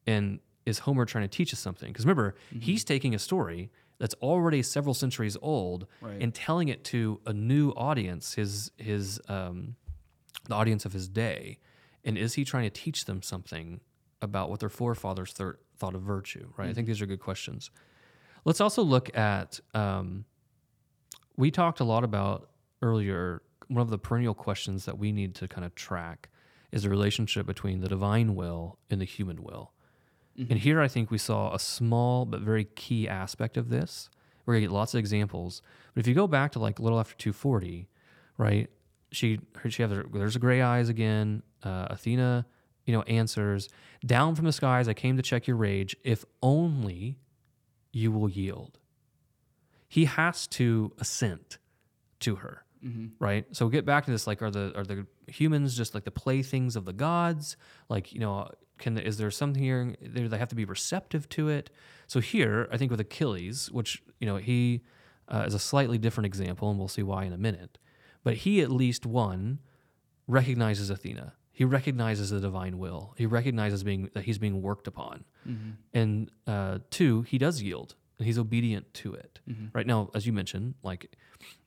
and 0.07 0.41
is 0.65 0.81
Homer 0.81 1.05
trying 1.05 1.25
to 1.25 1.29
teach 1.29 1.53
us 1.53 1.61
something? 1.61 1.93
Because 1.93 2.05
remember, 2.05 2.35
mm-hmm. 2.51 2.61
he's 2.61 2.83
taking 2.83 3.15
a 3.15 3.19
story 3.19 3.71
that's 3.99 4.15
already 4.15 4.63
several 4.63 4.95
centuries 4.95 5.37
old 5.41 5.87
Right. 6.01 6.21
and 6.21 6.35
telling 6.35 6.69
it 6.69 6.85
to 6.85 7.21
a 7.27 7.33
new 7.33 7.71
audience, 7.71 8.35
his 8.35 8.71
his 8.77 9.21
um, 9.29 9.77
the 10.49 10.55
audience 10.55 10.85
of 10.85 10.93
his 10.93 11.09
day. 11.09 11.59
And 12.05 12.17
is 12.17 12.35
he 12.35 12.45
trying 12.45 12.65
to 12.65 12.71
teach 12.71 13.05
them 13.07 13.21
something 13.23 13.81
about 14.23 14.49
what 14.51 14.61
their 14.61 14.69
forefathers 14.69 15.33
thir- 15.33 15.59
thought 15.77 15.95
of 15.95 16.03
virtue? 16.03 16.53
Right. 16.57 16.69
I 16.71 16.73
think 16.73 16.87
these 16.87 17.01
are 17.03 17.07
good 17.07 17.21
questions. 17.21 17.71
Let's 18.45 18.61
also 18.61 18.83
look 18.83 19.17
at. 19.17 19.59
Um, 19.75 20.25
we 21.37 21.51
talked 21.51 21.81
a 21.81 21.85
lot 21.85 22.05
about 22.05 22.51
earlier. 22.83 23.43
One 23.69 23.83
of 23.83 23.91
the 23.91 23.99
perennial 23.99 24.35
questions 24.35 24.85
that 24.85 24.97
we 24.99 25.11
need 25.11 25.35
to 25.37 25.49
kind 25.49 25.65
of 25.65 25.75
track 25.75 26.29
is 26.71 26.85
the 26.85 26.91
relationship 26.91 27.47
between 27.47 27.81
the 27.81 27.89
divine 27.89 28.35
will 28.37 28.79
and 28.91 29.01
the 29.01 29.05
human 29.05 29.43
will. 29.43 29.73
And 30.39 30.59
here 30.59 30.81
I 30.81 30.89
think 30.89 31.11
we 31.11 31.19
saw 31.19 31.55
a 31.55 31.59
small 31.59 32.25
but 32.25 32.41
very 32.41 32.65
key 32.65 33.09
aspect 33.09 33.57
of 33.57 33.69
this. 33.69 34.11
We're 34.45 34.55
gonna 34.55 34.67
get 34.67 34.71
lots 34.71 34.95
of 34.95 34.99
examples. 34.99 35.63
But 35.95 36.01
if 36.01 36.07
you 36.07 36.15
go 36.15 36.27
back 36.27 36.53
to 36.53 36.59
like 36.59 36.79
a 36.79 36.83
little 36.83 37.01
after 37.01 37.17
240, 37.17 37.89
right? 38.39 38.71
She 39.13 39.41
she 39.69 39.83
has 39.83 39.91
her, 39.91 40.05
there's 40.13 40.35
the 40.35 40.41
gray 40.41 40.61
eyes 40.63 40.89
again. 40.89 41.43
Uh, 41.63 41.87
Athena, 41.91 42.47
you 42.85 42.93
know, 42.93 43.03
answers, 43.03 43.69
"Down 44.05 44.35
from 44.35 44.45
the 44.45 44.53
skies 44.53 44.89
I 44.89 44.95
came 44.95 45.17
to 45.17 45.23
check 45.23 45.47
your 45.47 45.57
rage. 45.57 45.97
If 46.05 46.25
only 46.43 47.19
you 47.93 48.13
will 48.13 48.29
yield." 48.29 48.79
He 49.89 50.05
has 50.05 50.47
to 50.49 50.93
assent 50.99 51.59
to 52.21 52.37
her 52.37 52.67
right? 53.19 53.45
So 53.53 53.69
get 53.69 53.85
back 53.85 54.05
to 54.05 54.11
this: 54.11 54.27
like, 54.27 54.43
are 54.43 54.51
the 54.51 54.73
are 54.77 54.85
the 54.85 55.07
humans 55.27 55.77
just 55.77 55.95
like 55.95 56.05
the 56.05 56.11
playthings 56.11 56.77
of 56.77 56.85
the 56.85 56.93
gods? 56.93 57.57
Like, 57.89 58.13
you 58.13 58.21
know, 58.21 58.51
can 58.79 58.95
the, 58.95 59.07
is 59.07 59.17
there 59.17 59.31
something 59.31 59.63
here? 59.63 59.95
There 60.01 60.29
they 60.29 60.39
have 60.39 60.49
to 60.49 60.55
be 60.55 60.65
receptive 60.65 61.29
to 61.31 61.49
it. 61.49 61.71
So 62.07 62.21
here, 62.21 62.69
I 62.71 62.77
think 62.77 62.91
with 62.91 63.01
Achilles, 63.01 63.71
which 63.71 64.03
you 64.21 64.27
know 64.27 64.37
he 64.37 64.83
uh, 65.29 65.45
is 65.47 65.55
a 65.55 65.59
slightly 65.59 65.99
different 65.99 66.27
example, 66.27 66.71
and 66.71 66.79
we'll 66.79 66.89
see 66.89 67.03
why 67.03 67.25
in 67.25 67.33
a 67.33 67.39
minute. 67.39 67.79
But 68.23 68.39
he 68.39 68.61
at 68.61 68.71
least 68.71 69.07
one 69.07 69.61
recognizes 70.27 70.91
Athena. 70.91 71.35
He 71.53 71.65
recognizes 71.65 72.31
the 72.31 72.41
divine 72.41 72.79
will. 72.79 73.15
He 73.17 73.25
recognizes 73.25 73.83
being 73.83 74.11
that 74.15 74.25
he's 74.25 74.39
being 74.39 74.61
worked 74.63 74.87
upon, 74.87 75.25
and 75.95 76.31
uh, 76.47 76.79
two, 76.91 77.23
he 77.23 77.39
does 77.39 77.63
yield 77.63 77.95
and 78.19 78.27
he's 78.27 78.39
obedient 78.39 78.93
to 78.95 79.15
it. 79.15 79.41
Right 79.75 79.87
now, 79.87 80.11
as 80.15 80.27
you 80.27 80.33
mentioned, 80.33 80.75
like 80.83 81.17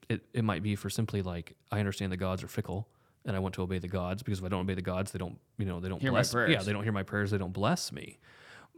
it, 0.10 0.22
it 0.34 0.44
might 0.44 0.64
be 0.64 0.76
for 0.76 0.90
simply 0.90 1.22
like 1.22 1.56
I 1.72 1.80
understand 1.80 2.12
the 2.12 2.18
gods 2.18 2.44
are 2.44 2.48
fickle, 2.48 2.88
and 3.30 3.36
I 3.38 3.40
want 3.40 3.56
to 3.56 3.62
obey 3.62 3.80
the 3.80 3.88
gods 3.88 4.22
because 4.24 4.40
if 4.40 4.46
I 4.46 4.50
don't 4.50 4.62
obey 4.62 4.74
the 4.74 4.82
gods, 4.82 5.12
they 5.12 5.20
don't 5.20 5.38
you 5.58 5.66
know 5.66 5.80
they 5.80 5.88
don't 5.90 6.02
Hear 6.02 6.12
my 6.12 6.18
bless. 6.18 6.30
Yeah, 6.34 6.46
prayers. 6.46 6.66
they 6.66 6.74
don't 6.74 6.84
hear 6.84 6.92
my 6.92 7.04
prayers. 7.04 7.32
They 7.32 7.38
don't 7.38 7.54
bless 7.54 7.92
me. 7.92 8.20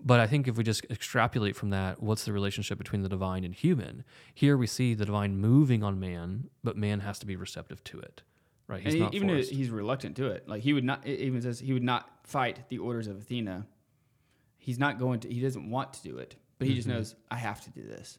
But 0.03 0.19
I 0.19 0.25
think 0.27 0.47
if 0.47 0.57
we 0.57 0.63
just 0.63 0.83
extrapolate 0.89 1.55
from 1.55 1.69
that, 1.71 2.01
what's 2.01 2.25
the 2.25 2.33
relationship 2.33 2.77
between 2.79 3.03
the 3.03 3.09
divine 3.09 3.43
and 3.43 3.53
human? 3.53 4.03
Here 4.33 4.57
we 4.57 4.65
see 4.67 4.93
the 4.95 5.05
divine 5.05 5.37
moving 5.37 5.83
on 5.83 5.99
man, 5.99 6.49
but 6.63 6.75
man 6.75 7.01
has 7.01 7.19
to 7.19 7.25
be 7.27 7.35
receptive 7.35 7.83
to 7.85 7.99
it. 7.99 8.23
Right? 8.67 8.81
He's 8.81 8.95
and 8.95 9.03
he- 9.11 9.15
even 9.17 9.29
if 9.29 9.35
forced. 9.45 9.51
he's 9.51 9.69
reluctant 9.69 10.15
to 10.17 10.27
it. 10.27 10.47
Like 10.49 10.61
he 10.63 10.73
would 10.73 10.83
not. 10.83 11.05
It 11.05 11.19
even 11.19 11.41
says 11.41 11.59
he 11.59 11.73
would 11.73 11.83
not 11.83 12.09
fight 12.23 12.67
the 12.69 12.79
orders 12.79 13.07
of 13.07 13.17
Athena. 13.17 13.65
He's 14.57 14.79
not 14.79 14.97
going 14.99 15.19
to. 15.21 15.31
He 15.33 15.39
doesn't 15.39 15.69
want 15.69 15.93
to 15.93 16.03
do 16.03 16.17
it, 16.17 16.35
but 16.57 16.67
he 16.67 16.73
just 16.75 16.87
Mm-hmm. 16.87 16.97
knows 16.97 17.15
I 17.29 17.35
have 17.37 17.61
to 17.61 17.69
do 17.71 17.81
this. 17.83 18.17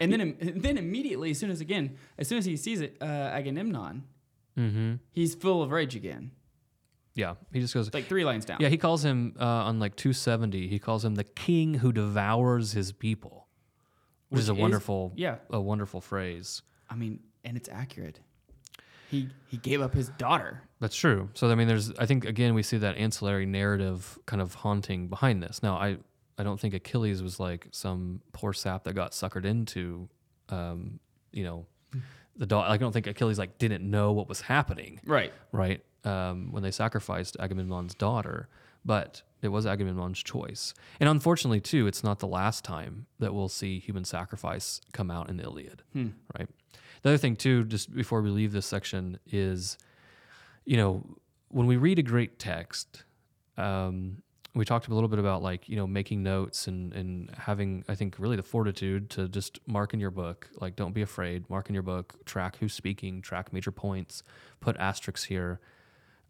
And 0.00 0.12
then, 0.12 0.36
then 0.56 0.78
immediately, 0.78 1.30
as 1.32 1.38
soon 1.38 1.50
as 1.50 1.60
again, 1.60 1.96
as 2.18 2.28
soon 2.28 2.38
as 2.38 2.44
he 2.44 2.56
sees 2.56 2.80
it, 2.80 2.96
uh, 3.00 3.04
Agamemnon, 3.04 4.04
mm-hmm. 4.58 4.94
he's 5.12 5.34
full 5.34 5.62
of 5.62 5.70
rage 5.70 5.94
again. 5.96 6.32
Yeah, 7.14 7.34
he 7.52 7.60
just 7.60 7.74
goes. 7.74 7.88
It's 7.88 7.94
like 7.94 8.06
three 8.06 8.24
lines 8.24 8.44
down. 8.44 8.58
Yeah, 8.60 8.68
he 8.68 8.76
calls 8.76 9.04
him 9.04 9.34
uh, 9.40 9.44
on 9.44 9.80
like 9.80 9.96
270. 9.96 10.68
He 10.68 10.78
calls 10.78 11.04
him 11.04 11.16
the 11.16 11.24
king 11.24 11.74
who 11.74 11.92
devours 11.92 12.72
his 12.72 12.92
people, 12.92 13.48
which, 14.28 14.36
Which 14.36 14.42
is 14.42 14.48
a 14.48 14.52
is- 14.52 14.58
wonderful, 14.58 15.12
yeah. 15.16 15.36
a 15.50 15.60
wonderful 15.60 16.00
phrase. 16.00 16.62
I 16.88 16.94
mean, 16.94 17.20
and 17.44 17.56
it's 17.56 17.68
accurate. 17.68 18.20
He 19.10 19.30
he 19.48 19.56
gave 19.56 19.80
up 19.80 19.94
his 19.94 20.10
daughter. 20.10 20.62
That's 20.80 20.94
true. 20.94 21.30
So 21.34 21.50
I 21.50 21.54
mean, 21.54 21.66
there's 21.66 21.92
I 21.98 22.04
think 22.06 22.24
again 22.26 22.54
we 22.54 22.62
see 22.62 22.76
that 22.78 22.96
ancillary 22.96 23.46
narrative 23.46 24.18
kind 24.26 24.42
of 24.42 24.54
haunting 24.54 25.08
behind 25.08 25.42
this. 25.42 25.62
Now 25.62 25.76
I 25.76 25.96
I 26.36 26.42
don't 26.44 26.60
think 26.60 26.74
Achilles 26.74 27.22
was 27.22 27.40
like 27.40 27.66
some 27.72 28.20
poor 28.32 28.52
sap 28.52 28.84
that 28.84 28.92
got 28.92 29.12
suckered 29.12 29.44
into, 29.44 30.08
um, 30.50 31.00
you 31.32 31.42
know, 31.42 31.66
the 32.38 32.46
dog. 32.46 32.70
I 32.70 32.76
don't 32.76 32.92
think 32.92 33.06
Achilles 33.06 33.38
like 33.38 33.58
didn't 33.58 33.88
know 33.88 34.12
what 34.12 34.28
was 34.28 34.40
happening. 34.42 35.00
Right. 35.04 35.32
right? 35.52 35.82
Um, 36.04 36.52
when 36.52 36.62
they 36.62 36.70
sacrificed 36.70 37.36
Agamemnon's 37.38 37.94
daughter, 37.94 38.48
but 38.84 39.22
it 39.42 39.48
was 39.48 39.66
Agamemnon's 39.66 40.22
choice. 40.22 40.72
And 41.00 41.08
unfortunately, 41.08 41.60
too, 41.60 41.86
it's 41.86 42.02
not 42.02 42.20
the 42.20 42.26
last 42.26 42.64
time 42.64 43.06
that 43.18 43.34
we'll 43.34 43.48
see 43.48 43.78
human 43.78 44.04
sacrifice 44.04 44.80
come 44.92 45.10
out 45.10 45.28
in 45.28 45.36
the 45.36 45.42
Iliad, 45.42 45.82
right? 46.38 46.48
The 47.02 47.10
other 47.10 47.18
thing, 47.18 47.36
too, 47.36 47.64
just 47.64 47.94
before 47.94 48.22
we 48.22 48.30
leave 48.30 48.52
this 48.52 48.66
section, 48.66 49.18
is 49.30 49.76
you 50.64 50.76
know 50.76 51.04
when 51.48 51.66
we 51.66 51.76
read 51.76 51.98
a 51.98 52.02
great 52.02 52.38
text. 52.38 53.04
Um, 53.56 54.22
we 54.54 54.64
talked 54.64 54.88
a 54.88 54.94
little 54.94 55.08
bit 55.08 55.18
about 55.18 55.42
like 55.42 55.68
you 55.68 55.76
know 55.76 55.86
making 55.86 56.22
notes 56.22 56.66
and 56.66 56.92
and 56.92 57.30
having 57.36 57.84
I 57.88 57.94
think 57.94 58.16
really 58.18 58.36
the 58.36 58.42
fortitude 58.42 59.10
to 59.10 59.28
just 59.28 59.60
mark 59.66 59.94
in 59.94 60.00
your 60.00 60.10
book 60.10 60.48
like 60.60 60.76
don't 60.76 60.92
be 60.92 61.02
afraid 61.02 61.48
mark 61.50 61.68
in 61.68 61.74
your 61.74 61.82
book 61.82 62.14
track 62.24 62.56
who's 62.58 62.72
speaking 62.72 63.20
track 63.22 63.52
major 63.52 63.70
points 63.70 64.22
put 64.60 64.76
asterisks 64.76 65.24
here. 65.24 65.60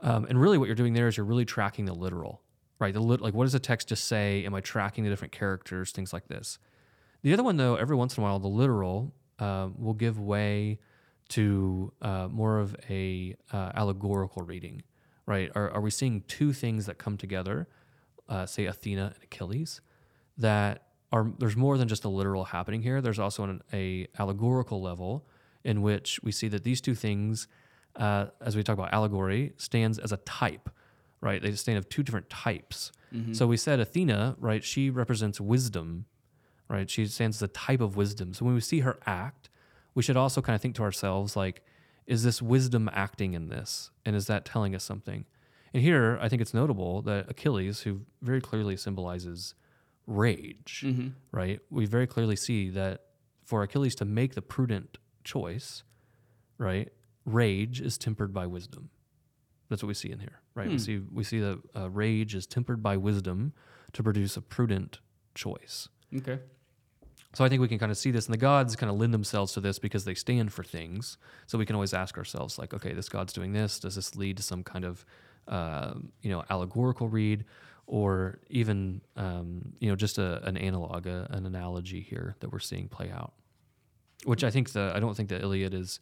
Um, 0.00 0.26
and 0.26 0.40
really 0.40 0.58
what 0.58 0.66
you're 0.66 0.76
doing 0.76 0.92
there 0.92 1.08
is 1.08 1.16
you're 1.16 1.26
really 1.26 1.44
tracking 1.44 1.84
the 1.84 1.94
literal 1.94 2.42
right? 2.80 2.94
The 2.94 3.00
lit- 3.00 3.20
like 3.20 3.34
what 3.34 3.44
does 3.44 3.52
the 3.52 3.60
text 3.60 3.88
just 3.88 4.04
say? 4.04 4.44
Am 4.44 4.54
I 4.54 4.60
tracking 4.60 5.04
the 5.04 5.10
different 5.10 5.32
characters? 5.32 5.90
Things 5.90 6.12
like 6.12 6.28
this. 6.28 6.58
The 7.22 7.32
other 7.32 7.42
one 7.42 7.56
though 7.56 7.76
every 7.76 7.96
once 7.96 8.16
in 8.16 8.22
a 8.22 8.26
while 8.26 8.38
the 8.38 8.48
literal 8.48 9.12
uh, 9.38 9.68
will 9.76 9.94
give 9.94 10.20
way 10.20 10.78
to 11.30 11.92
uh, 12.00 12.28
more 12.28 12.58
of 12.58 12.74
a 12.88 13.36
uh, 13.52 13.70
allegorical 13.74 14.42
reading 14.42 14.82
right? 15.28 15.52
Are, 15.54 15.70
are 15.70 15.82
we 15.82 15.90
seeing 15.90 16.22
two 16.22 16.54
things 16.54 16.86
that 16.86 16.96
come 16.96 17.18
together 17.18 17.68
uh, 18.28 18.46
say 18.46 18.66
Athena 18.66 19.12
and 19.14 19.24
Achilles, 19.24 19.80
that 20.36 20.84
are 21.12 21.32
there's 21.38 21.56
more 21.56 21.78
than 21.78 21.88
just 21.88 22.04
a 22.04 22.08
literal 22.08 22.44
happening 22.44 22.82
here. 22.82 23.00
There's 23.00 23.18
also 23.18 23.44
an 23.44 23.62
a 23.72 24.06
allegorical 24.18 24.80
level 24.82 25.26
in 25.64 25.82
which 25.82 26.20
we 26.22 26.32
see 26.32 26.48
that 26.48 26.64
these 26.64 26.80
two 26.80 26.94
things, 26.94 27.48
uh, 27.96 28.26
as 28.40 28.56
we 28.56 28.62
talk 28.62 28.74
about 28.78 28.92
allegory, 28.92 29.52
stands 29.56 29.98
as 29.98 30.12
a 30.12 30.18
type, 30.18 30.70
right? 31.20 31.42
They 31.42 31.52
stand 31.52 31.78
of 31.78 31.88
two 31.88 32.02
different 32.02 32.30
types. 32.30 32.92
So 33.32 33.46
we 33.46 33.56
said 33.56 33.80
Athena, 33.80 34.36
right? 34.38 34.62
She 34.62 34.90
represents 34.90 35.40
wisdom, 35.40 36.04
right? 36.68 36.88
She 36.90 37.06
stands 37.06 37.38
as 37.38 37.42
a 37.42 37.48
type 37.48 37.80
of 37.80 37.96
wisdom. 37.96 38.34
So 38.34 38.44
when 38.44 38.54
we 38.54 38.60
see 38.60 38.80
her 38.80 38.98
act, 39.06 39.48
we 39.94 40.02
should 40.02 40.16
also 40.16 40.40
kind 40.42 40.54
of 40.54 40.60
think 40.60 40.74
to 40.76 40.82
ourselves 40.82 41.34
like, 41.34 41.62
is 42.06 42.22
this 42.22 42.40
wisdom 42.40 42.88
acting 42.92 43.34
in 43.34 43.48
this, 43.48 43.90
and 44.04 44.14
is 44.14 44.26
that 44.26 44.44
telling 44.44 44.74
us 44.74 44.84
something? 44.84 45.24
And 45.74 45.82
here, 45.82 46.18
I 46.20 46.28
think 46.28 46.40
it's 46.42 46.54
notable 46.54 47.02
that 47.02 47.30
Achilles, 47.30 47.82
who 47.82 48.02
very 48.22 48.40
clearly 48.40 48.76
symbolizes 48.76 49.54
rage, 50.06 50.84
right? 51.32 51.60
We 51.70 51.86
very 51.86 52.06
clearly 52.06 52.36
see 52.36 52.70
that 52.70 53.02
for 53.44 53.62
Achilles 53.62 53.94
to 53.96 54.04
make 54.04 54.34
the 54.34 54.42
prudent 54.42 54.98
choice, 55.24 55.82
right, 56.56 56.90
rage 57.24 57.80
is 57.80 57.98
tempered 57.98 58.32
by 58.32 58.46
wisdom. 58.46 58.90
That's 59.68 59.82
what 59.82 59.88
we 59.88 59.94
see 59.94 60.10
in 60.10 60.18
here, 60.20 60.40
right? 60.54 60.68
We 60.68 60.74
Hmm. 60.74 60.78
see 60.78 60.98
we 61.12 61.24
see 61.24 61.40
that 61.40 61.60
uh, 61.76 61.90
rage 61.90 62.34
is 62.34 62.46
tempered 62.46 62.82
by 62.82 62.96
wisdom 62.96 63.52
to 63.92 64.02
produce 64.02 64.36
a 64.36 64.40
prudent 64.40 65.00
choice. 65.34 65.88
Okay. 66.14 66.38
So 67.34 67.44
I 67.44 67.50
think 67.50 67.60
we 67.60 67.68
can 67.68 67.78
kind 67.78 67.92
of 67.92 67.98
see 67.98 68.10
this, 68.10 68.24
and 68.26 68.32
the 68.32 68.38
gods 68.38 68.74
kind 68.74 68.90
of 68.90 68.96
lend 68.96 69.12
themselves 69.12 69.52
to 69.52 69.60
this 69.60 69.78
because 69.78 70.06
they 70.06 70.14
stand 70.14 70.50
for 70.54 70.64
things. 70.64 71.18
So 71.46 71.58
we 71.58 71.66
can 71.66 71.76
always 71.76 71.92
ask 71.92 72.16
ourselves, 72.16 72.58
like, 72.58 72.72
okay, 72.72 72.94
this 72.94 73.10
god's 73.10 73.34
doing 73.34 73.52
this. 73.52 73.78
Does 73.78 73.96
this 73.96 74.16
lead 74.16 74.38
to 74.38 74.42
some 74.42 74.64
kind 74.64 74.86
of, 74.86 75.04
uh, 75.48 75.94
you 76.22 76.30
know, 76.30 76.44
allegorical 76.50 77.08
read, 77.08 77.44
or 77.86 78.38
even, 78.50 79.00
um, 79.16 79.72
you 79.80 79.88
know, 79.88 79.96
just 79.96 80.18
a, 80.18 80.46
an 80.46 80.56
analog, 80.56 81.06
a, 81.06 81.26
an 81.30 81.46
analogy 81.46 82.00
here 82.00 82.36
that 82.40 82.52
we're 82.52 82.58
seeing 82.58 82.88
play 82.88 83.10
out? 83.10 83.32
Which 84.24 84.44
I 84.44 84.50
think 84.50 84.72
the 84.72 84.92
I 84.94 85.00
don't 85.00 85.16
think 85.16 85.28
the 85.28 85.40
Iliad 85.40 85.74
is 85.74 86.00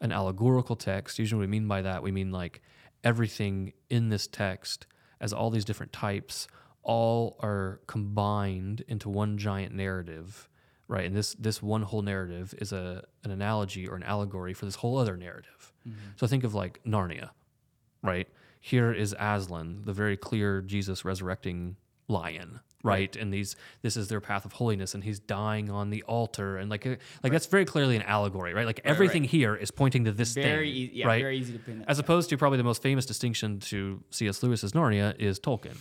an 0.00 0.12
allegorical 0.12 0.76
text. 0.76 1.18
Usually, 1.18 1.38
what 1.38 1.48
we 1.48 1.58
mean 1.58 1.66
by 1.66 1.82
that, 1.82 2.02
we 2.02 2.12
mean 2.12 2.30
like 2.30 2.62
everything 3.02 3.72
in 3.88 4.10
this 4.10 4.26
text, 4.26 4.86
as 5.20 5.32
all 5.32 5.50
these 5.50 5.64
different 5.64 5.92
types, 5.92 6.46
all 6.82 7.36
are 7.40 7.80
combined 7.86 8.84
into 8.86 9.08
one 9.08 9.38
giant 9.38 9.74
narrative, 9.74 10.48
right? 10.88 11.06
And 11.06 11.16
this 11.16 11.34
this 11.34 11.62
one 11.62 11.82
whole 11.82 12.02
narrative 12.02 12.54
is 12.58 12.72
a 12.72 13.02
an 13.24 13.30
analogy 13.30 13.88
or 13.88 13.96
an 13.96 14.02
allegory 14.04 14.54
for 14.54 14.66
this 14.66 14.76
whole 14.76 14.98
other 14.98 15.16
narrative. 15.16 15.72
So 16.16 16.26
think 16.26 16.44
of 16.44 16.54
like 16.54 16.80
Narnia, 16.84 17.30
right? 18.02 18.28
Here 18.60 18.92
is 18.92 19.14
Aslan, 19.18 19.82
the 19.84 19.92
very 19.92 20.16
clear 20.16 20.60
Jesus 20.60 21.04
resurrecting 21.04 21.76
lion, 22.08 22.60
right? 22.82 23.14
And 23.16 23.32
these 23.32 23.56
this 23.82 23.96
is 23.96 24.08
their 24.08 24.20
path 24.20 24.44
of 24.44 24.52
holiness, 24.52 24.94
and 24.94 25.04
he's 25.04 25.18
dying 25.18 25.70
on 25.70 25.90
the 25.90 26.02
altar, 26.04 26.56
and 26.56 26.70
like 26.70 26.84
like 27.22 27.32
that's 27.32 27.46
very 27.46 27.64
clearly 27.64 27.96
an 27.96 28.02
allegory, 28.02 28.54
right? 28.54 28.66
Like 28.66 28.80
everything 28.84 29.24
here 29.24 29.54
is 29.54 29.70
pointing 29.70 30.04
to 30.04 30.12
this 30.12 30.34
Very 30.34 30.66
thing, 30.66 30.76
easy. 30.76 30.92
Yeah, 30.94 31.06
right? 31.06 31.22
very 31.22 31.38
easy 31.38 31.52
to 31.52 31.58
pin. 31.58 31.84
As 31.86 31.98
opposed 31.98 32.30
to 32.30 32.38
probably 32.38 32.58
the 32.58 32.64
most 32.64 32.82
famous 32.82 33.06
distinction 33.06 33.60
to 33.60 34.02
C.S. 34.10 34.42
Lewis's 34.42 34.72
Narnia 34.72 35.16
is 35.18 35.38
Tolkien. 35.38 35.76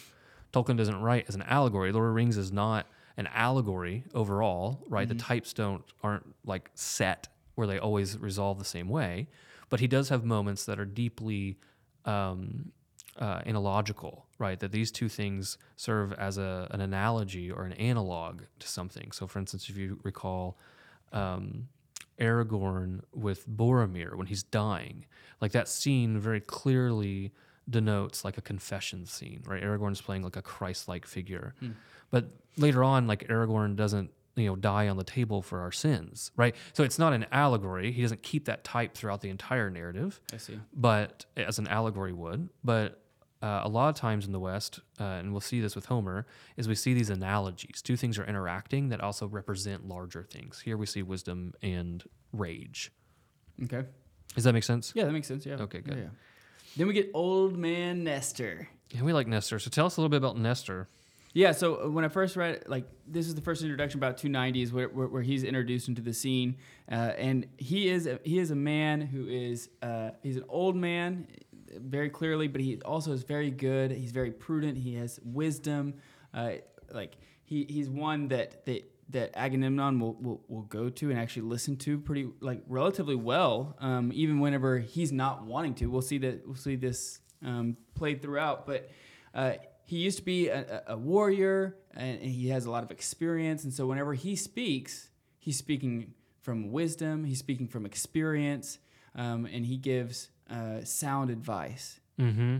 Tolkien 0.53 0.77
doesn't 0.77 1.01
write 1.01 1.25
as 1.27 1.35
an 1.35 1.43
allegory. 1.43 1.91
Lord 1.91 2.05
of 2.05 2.09
the 2.09 2.13
Rings 2.13 2.37
is 2.37 2.51
not 2.51 2.87
an 3.17 3.27
allegory 3.33 4.03
overall, 4.13 4.83
right? 4.89 5.07
The 5.07 5.15
mm-hmm. 5.15 5.27
types 5.27 5.53
don't 5.53 5.83
aren't 6.03 6.25
like 6.45 6.69
set 6.75 7.27
where 7.55 7.67
they 7.67 7.79
always 7.79 8.17
resolve 8.19 8.59
the 8.59 8.65
same 8.65 8.87
way, 8.87 9.27
but 9.69 9.79
he 9.79 9.87
does 9.87 10.09
have 10.09 10.23
moments 10.23 10.65
that 10.65 10.79
are 10.79 10.85
deeply 10.85 11.57
um, 12.07 12.71
uh, 13.19 13.41
analogical, 13.45 14.25
right? 14.39 14.59
That 14.59 14.71
these 14.71 14.91
two 14.91 15.09
things 15.09 15.57
serve 15.75 16.13
as 16.13 16.37
a, 16.37 16.67
an 16.71 16.81
analogy 16.81 17.51
or 17.51 17.63
an 17.63 17.73
analog 17.73 18.41
to 18.59 18.67
something. 18.67 19.11
So, 19.11 19.27
for 19.27 19.39
instance, 19.39 19.69
if 19.69 19.77
you 19.77 19.99
recall 20.03 20.57
um, 21.13 21.67
Aragorn 22.19 23.01
with 23.13 23.47
Boromir 23.47 24.15
when 24.15 24.27
he's 24.27 24.43
dying, 24.43 25.05
like 25.41 25.51
that 25.51 25.67
scene 25.67 26.19
very 26.19 26.41
clearly 26.41 27.33
denotes 27.69 28.23
like 28.23 28.37
a 28.37 28.41
confession 28.41 29.05
scene, 29.05 29.43
right? 29.45 29.61
Aragorn's 29.61 30.01
playing 30.01 30.23
like 30.23 30.35
a 30.37 30.41
Christ-like 30.41 31.05
figure, 31.05 31.53
but 32.11 32.29
later 32.55 32.83
on, 32.83 33.07
like 33.07 33.27
Aragorn 33.27 33.75
doesn't 33.75 34.09
you 34.37 34.45
know 34.45 34.55
die 34.55 34.87
on 34.87 34.95
the 34.97 35.03
table 35.03 35.41
for 35.41 35.59
our 35.61 35.71
sins, 35.71 36.31
right? 36.37 36.55
So 36.73 36.83
it's 36.83 36.97
not 36.99 37.11
an 37.13 37.25
allegory. 37.31 37.91
He 37.91 38.01
doesn't 38.03 38.23
keep 38.23 38.45
that 38.45 38.63
type 38.63 38.93
throughout 38.95 39.21
the 39.21 39.29
entire 39.29 39.69
narrative 39.69 40.21
I 40.33 40.37
see. 40.37 40.59
but 40.73 41.25
as 41.35 41.59
an 41.59 41.67
allegory 41.67 42.13
would. 42.13 42.49
But 42.63 43.01
uh, 43.41 43.61
a 43.63 43.69
lot 43.69 43.89
of 43.89 43.95
times 43.95 44.25
in 44.25 44.31
the 44.31 44.39
West, 44.39 44.79
uh, 44.99 45.03
and 45.03 45.31
we'll 45.31 45.41
see 45.41 45.59
this 45.61 45.75
with 45.75 45.85
Homer, 45.87 46.25
is 46.55 46.67
we 46.67 46.75
see 46.75 46.93
these 46.93 47.09
analogies. 47.09 47.81
Two 47.83 47.95
things 47.97 48.17
are 48.17 48.25
interacting 48.25 48.89
that 48.89 49.01
also 49.01 49.27
represent 49.27 49.87
larger 49.87 50.23
things. 50.23 50.59
Here 50.61 50.77
we 50.77 50.85
see 50.87 51.03
wisdom 51.03 51.53
and 51.61 52.03
rage. 52.31 52.91
Okay. 53.63 53.85
Does 54.35 54.43
that 54.43 54.53
make 54.53 54.63
sense? 54.63 54.91
Yeah, 54.95 55.05
that 55.05 55.11
makes 55.11 55.27
sense. 55.27 55.45
Yeah. 55.45 55.55
Okay, 55.55 55.81
good. 55.81 55.95
Yeah, 55.95 56.01
yeah. 56.03 56.09
Then 56.77 56.87
we 56.87 56.93
get 56.93 57.09
old 57.13 57.57
man 57.57 58.03
Nestor. 58.03 58.67
Yeah, 58.91 59.01
we 59.03 59.13
like 59.13 59.27
Nestor. 59.27 59.59
So 59.59 59.69
tell 59.69 59.85
us 59.85 59.97
a 59.97 60.01
little 60.01 60.09
bit 60.09 60.17
about 60.17 60.37
Nestor. 60.37 60.87
Yeah, 61.37 61.51
so 61.51 61.83
uh, 61.83 61.89
when 61.91 62.03
I 62.03 62.07
first 62.07 62.35
read 62.35 62.63
like 62.65 62.85
this 63.05 63.27
is 63.27 63.35
the 63.35 63.41
first 63.41 63.61
introduction 63.61 63.99
about 63.99 64.17
290s 64.17 64.71
where, 64.71 64.89
where, 64.89 65.07
where 65.07 65.21
he's 65.21 65.43
introduced 65.43 65.87
into 65.87 66.01
the 66.01 66.11
scene, 66.11 66.57
uh, 66.91 67.13
and 67.15 67.45
he 67.57 67.89
is 67.89 68.07
a, 68.07 68.19
he 68.23 68.39
is 68.39 68.49
a 68.49 68.55
man 68.55 69.01
who 69.01 69.27
is 69.27 69.69
uh, 69.83 70.09
he's 70.23 70.37
an 70.37 70.45
old 70.49 70.75
man, 70.75 71.27
uh, 71.53 71.77
very 71.79 72.09
clearly, 72.09 72.47
but 72.47 72.59
he 72.59 72.81
also 72.81 73.11
is 73.11 73.21
very 73.21 73.51
good. 73.51 73.91
He's 73.91 74.09
very 74.09 74.31
prudent. 74.31 74.79
He 74.79 74.95
has 74.95 75.19
wisdom. 75.23 75.93
Uh, 76.33 76.53
like 76.91 77.17
he, 77.43 77.67
he's 77.69 77.87
one 77.87 78.29
that 78.29 78.65
that 78.65 78.91
that 79.09 79.37
Agamemnon 79.37 79.99
will, 79.99 80.15
will, 80.15 80.41
will 80.47 80.63
go 80.63 80.89
to 80.89 81.11
and 81.11 81.19
actually 81.19 81.43
listen 81.43 81.77
to 81.77 81.99
pretty 81.99 82.29
like 82.41 82.63
relatively 82.67 83.15
well, 83.15 83.75
um, 83.79 84.11
even 84.11 84.39
whenever 84.39 84.79
he's 84.79 85.11
not 85.11 85.45
wanting 85.45 85.75
to. 85.75 85.85
We'll 85.85 86.01
see 86.01 86.17
that 86.17 86.47
we'll 86.47 86.55
see 86.55 86.77
this 86.77 87.19
um, 87.45 87.77
played 87.93 88.23
throughout, 88.23 88.65
but. 88.65 88.89
Uh, 89.35 89.53
he 89.87 89.97
used 89.97 90.17
to 90.17 90.23
be 90.23 90.49
a, 90.49 90.83
a 90.87 90.97
warrior 90.97 91.77
and 91.95 92.21
he 92.21 92.49
has 92.49 92.65
a 92.65 92.71
lot 92.71 92.83
of 92.83 92.91
experience. 92.91 93.63
And 93.63 93.73
so 93.73 93.87
whenever 93.87 94.13
he 94.13 94.35
speaks, 94.35 95.09
he's 95.39 95.57
speaking 95.57 96.13
from 96.41 96.71
wisdom, 96.73 97.23
he's 97.23 97.39
speaking 97.39 97.67
from 97.69 97.85
experience, 97.85 98.79
um, 99.15 99.45
and 99.45 99.65
he 99.65 99.77
gives 99.77 100.29
uh, 100.49 100.83
sound 100.83 101.29
advice. 101.29 102.01
Mm-hmm. 102.19 102.57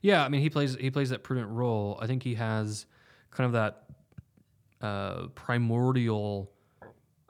Yeah, 0.00 0.24
I 0.24 0.28
mean 0.30 0.40
he 0.40 0.48
plays 0.50 0.74
he 0.74 0.90
plays 0.90 1.10
that 1.10 1.22
prudent 1.22 1.50
role. 1.50 1.98
I 2.00 2.06
think 2.06 2.22
he 2.22 2.34
has 2.34 2.86
kind 3.30 3.46
of 3.46 3.52
that 3.52 3.84
uh, 4.80 5.26
primordial 5.34 6.50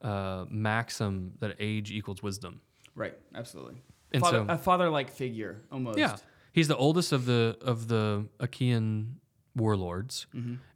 uh, 0.01 0.45
maxim 0.49 1.33
that 1.41 1.57
age 1.59 1.91
equals 1.91 2.23
wisdom. 2.23 2.61
Right, 2.95 3.19
absolutely. 3.35 3.83
And 4.13 4.23
Father, 4.23 4.45
so- 4.49 4.55
a 4.55 4.59
father 4.59 4.91
like 4.91 5.11
figure 5.11 5.63
almost. 5.73 5.99
Yeah, 5.99 6.17
he's 6.53 6.69
the 6.69 6.77
oldest 6.77 7.13
of 7.13 7.25
the 7.27 7.57
of 7.63 7.89
the 7.89 8.27
Achaean 8.41 9.19
warlords, 9.57 10.27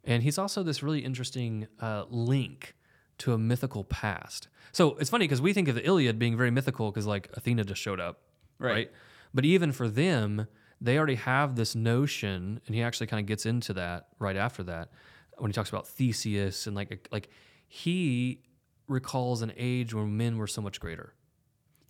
and 0.03 0.23
he's 0.23 0.37
also 0.37 0.63
this 0.63 0.83
really 0.83 0.99
interesting 0.99 1.67
uh, 1.79 2.05
link 2.09 2.75
to 3.19 3.33
a 3.33 3.37
mythical 3.37 3.83
past. 3.83 4.47
So 4.71 4.95
it's 4.99 5.09
funny 5.09 5.25
because 5.25 5.41
we 5.41 5.53
think 5.53 5.67
of 5.67 5.75
the 5.75 5.85
Iliad 5.85 6.19
being 6.19 6.37
very 6.37 6.51
mythical 6.51 6.91
because 6.91 7.07
like 7.07 7.29
Athena 7.33 7.63
just 7.63 7.81
showed 7.81 7.99
up, 7.99 8.21
Right. 8.59 8.71
right? 8.71 8.91
But 9.33 9.45
even 9.45 9.71
for 9.71 9.87
them, 9.87 10.47
they 10.79 10.97
already 10.97 11.15
have 11.15 11.55
this 11.55 11.73
notion, 11.75 12.61
and 12.67 12.75
he 12.75 12.83
actually 12.83 13.07
kind 13.07 13.19
of 13.19 13.25
gets 13.25 13.45
into 13.45 13.73
that 13.73 14.07
right 14.19 14.35
after 14.37 14.61
that 14.63 14.89
when 15.37 15.49
he 15.49 15.53
talks 15.53 15.69
about 15.69 15.87
Theseus 15.87 16.67
and 16.67 16.75
like 16.75 17.07
like 17.11 17.29
he 17.67 18.41
recalls 18.87 19.41
an 19.41 19.51
age 19.57 19.93
when 19.93 20.15
men 20.15 20.37
were 20.37 20.47
so 20.47 20.61
much 20.61 20.79
greater 20.79 21.13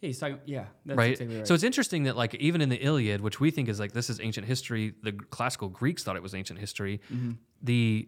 Yeah, 0.02 0.08
he's 0.08 0.20
talking. 0.20 0.40
Yeah, 0.46 0.66
that's 0.86 0.98
right? 0.98 1.12
exactly 1.12 1.38
right. 1.38 1.48
So 1.48 1.54
it's 1.54 1.64
interesting 1.64 2.04
that 2.04 2.16
like 2.16 2.36
even 2.36 2.62
in 2.62 2.70
the 2.70 2.78
Iliad, 2.78 3.22
which 3.22 3.40
we 3.40 3.50
think 3.50 3.68
is 3.68 3.80
like 3.80 3.94
this 3.94 4.10
is 4.10 4.20
ancient 4.20 4.46
history, 4.46 4.94
the 5.02 5.12
classical 5.12 5.70
Greeks 5.70 6.04
thought 6.04 6.16
it 6.16 6.24
was 6.24 6.36
ancient 6.36 6.60
history. 6.60 7.02
Mm-hmm. 7.12 7.32
The 7.64 8.08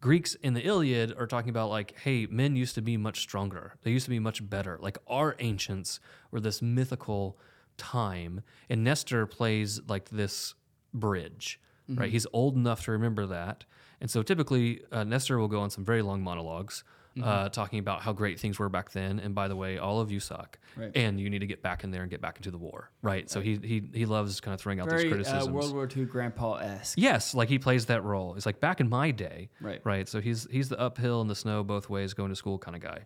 Greeks 0.00 0.34
in 0.36 0.54
the 0.54 0.62
Iliad 0.66 1.14
are 1.16 1.26
talking 1.26 1.50
about 1.50 1.70
like, 1.70 1.98
hey, 2.00 2.26
men 2.26 2.56
used 2.56 2.74
to 2.74 2.82
be 2.82 2.96
much 2.96 3.20
stronger. 3.20 3.74
They 3.82 3.90
used 3.90 4.06
to 4.06 4.10
be 4.10 4.18
much 4.18 4.48
better. 4.48 4.78
Like 4.80 4.98
our 5.06 5.36
ancients 5.38 6.00
were 6.30 6.40
this 6.40 6.60
mythical 6.62 7.38
time, 7.76 8.42
and 8.68 8.82
Nestor 8.82 9.26
plays 9.26 9.80
like 9.86 10.08
this 10.08 10.54
bridge. 10.92 11.60
Mm-hmm. 11.88 12.00
Right, 12.00 12.10
he's 12.10 12.26
old 12.32 12.54
enough 12.54 12.84
to 12.84 12.92
remember 12.92 13.26
that, 13.26 13.64
and 14.00 14.08
so 14.08 14.22
typically 14.22 14.82
uh, 14.92 15.02
Nestor 15.02 15.38
will 15.38 15.48
go 15.48 15.60
on 15.60 15.70
some 15.70 15.84
very 15.84 16.02
long 16.02 16.22
monologues, 16.22 16.84
Mm-hmm. 17.16 17.26
uh, 17.28 17.48
talking 17.48 17.80
about 17.80 18.02
how 18.02 18.12
great 18.12 18.38
things 18.38 18.58
were 18.60 18.68
back 18.68 18.92
then. 18.92 19.18
And 19.18 19.34
by 19.34 19.48
the 19.48 19.56
way, 19.56 19.78
all 19.78 20.00
of 20.00 20.12
you 20.12 20.20
suck, 20.20 20.60
Right. 20.76 20.92
and 20.94 21.18
you 21.20 21.28
need 21.28 21.40
to 21.40 21.46
get 21.46 21.60
back 21.60 21.82
in 21.82 21.90
there 21.90 22.02
and 22.02 22.10
get 22.10 22.20
back 22.20 22.36
into 22.36 22.52
the 22.52 22.58
war. 22.58 22.90
Right. 23.02 23.28
So 23.28 23.40
he 23.40 23.58
he 23.62 23.82
he 23.92 24.06
loves 24.06 24.40
kind 24.40 24.54
of 24.54 24.60
throwing 24.60 24.78
out 24.78 24.88
these 24.88 24.92
very 25.00 25.06
uh, 25.10 25.14
criticisms. 25.16 25.48
World 25.50 25.74
War 25.74 25.88
II 25.94 26.04
grandpa 26.04 26.54
esque. 26.58 26.96
yes, 26.96 27.34
like 27.34 27.48
he 27.48 27.58
plays 27.58 27.86
that 27.86 28.04
role. 28.04 28.36
It's 28.36 28.46
like 28.46 28.60
back 28.60 28.80
in 28.80 28.88
my 28.88 29.10
day. 29.10 29.48
Right. 29.60 29.80
Right. 29.82 30.08
So 30.08 30.20
he's 30.20 30.46
he's 30.52 30.68
the 30.68 30.78
uphill 30.78 31.20
and 31.20 31.28
the 31.28 31.34
snow 31.34 31.64
both 31.64 31.90
ways 31.90 32.14
going 32.14 32.28
to 32.30 32.36
school 32.36 32.58
kind 32.58 32.76
of 32.76 32.82
guy. 32.82 33.00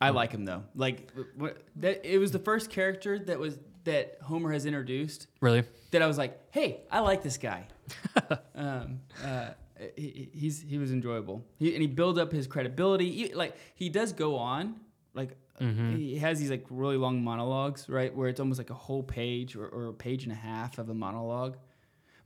I 0.00 0.10
like 0.10 0.30
him 0.32 0.44
though. 0.44 0.62
Like 0.74 1.12
what, 1.36 1.58
that, 1.76 2.00
it 2.10 2.18
was 2.18 2.30
the 2.30 2.38
first 2.38 2.70
character 2.70 3.18
that 3.18 3.38
was 3.38 3.58
that 3.84 4.18
Homer 4.22 4.52
has 4.52 4.64
introduced 4.64 5.26
Really? 5.40 5.64
that 5.90 6.02
I 6.02 6.06
was 6.06 6.18
like, 6.18 6.38
hey, 6.52 6.82
I 6.90 7.00
like 7.00 7.22
this 7.22 7.36
guy. 7.36 7.66
um, 8.54 9.00
uh, 9.24 9.50
he, 9.96 10.30
he's 10.32 10.60
he 10.60 10.78
was 10.78 10.92
enjoyable. 10.92 11.44
He, 11.58 11.72
and 11.72 11.80
he 11.80 11.88
built 11.88 12.18
up 12.18 12.32
his 12.32 12.46
credibility. 12.46 13.10
He, 13.10 13.34
like 13.34 13.56
he 13.74 13.88
does 13.88 14.12
go 14.12 14.36
on, 14.36 14.76
like 15.14 15.36
he 15.96 16.18
has 16.18 16.38
these 16.38 16.50
like 16.50 16.64
really 16.70 16.96
long 16.96 17.22
monologues, 17.22 17.88
right, 17.88 18.14
where 18.14 18.28
it's 18.28 18.40
almost 18.40 18.58
like 18.58 18.70
a 18.70 18.74
whole 18.74 19.02
page 19.02 19.56
or, 19.56 19.66
or 19.66 19.88
a 19.88 19.92
page 19.92 20.24
and 20.24 20.32
a 20.32 20.36
half 20.36 20.78
of 20.78 20.88
a 20.88 20.94
monologue. 20.94 21.56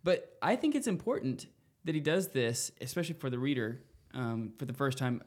But 0.05 0.37
I 0.43 0.57
think 0.57 0.75
it's 0.75 0.87
important 0.87 1.47
that 1.85 1.95
he 1.95 2.01
does 2.01 2.29
this, 2.29 2.73
especially 2.81 3.15
for 3.15 3.31
the 3.31 3.39
reader, 3.39 3.83
um, 4.15 4.53
for 4.59 4.67
the 4.67 4.73
first 4.73 4.99
time 4.99 5.23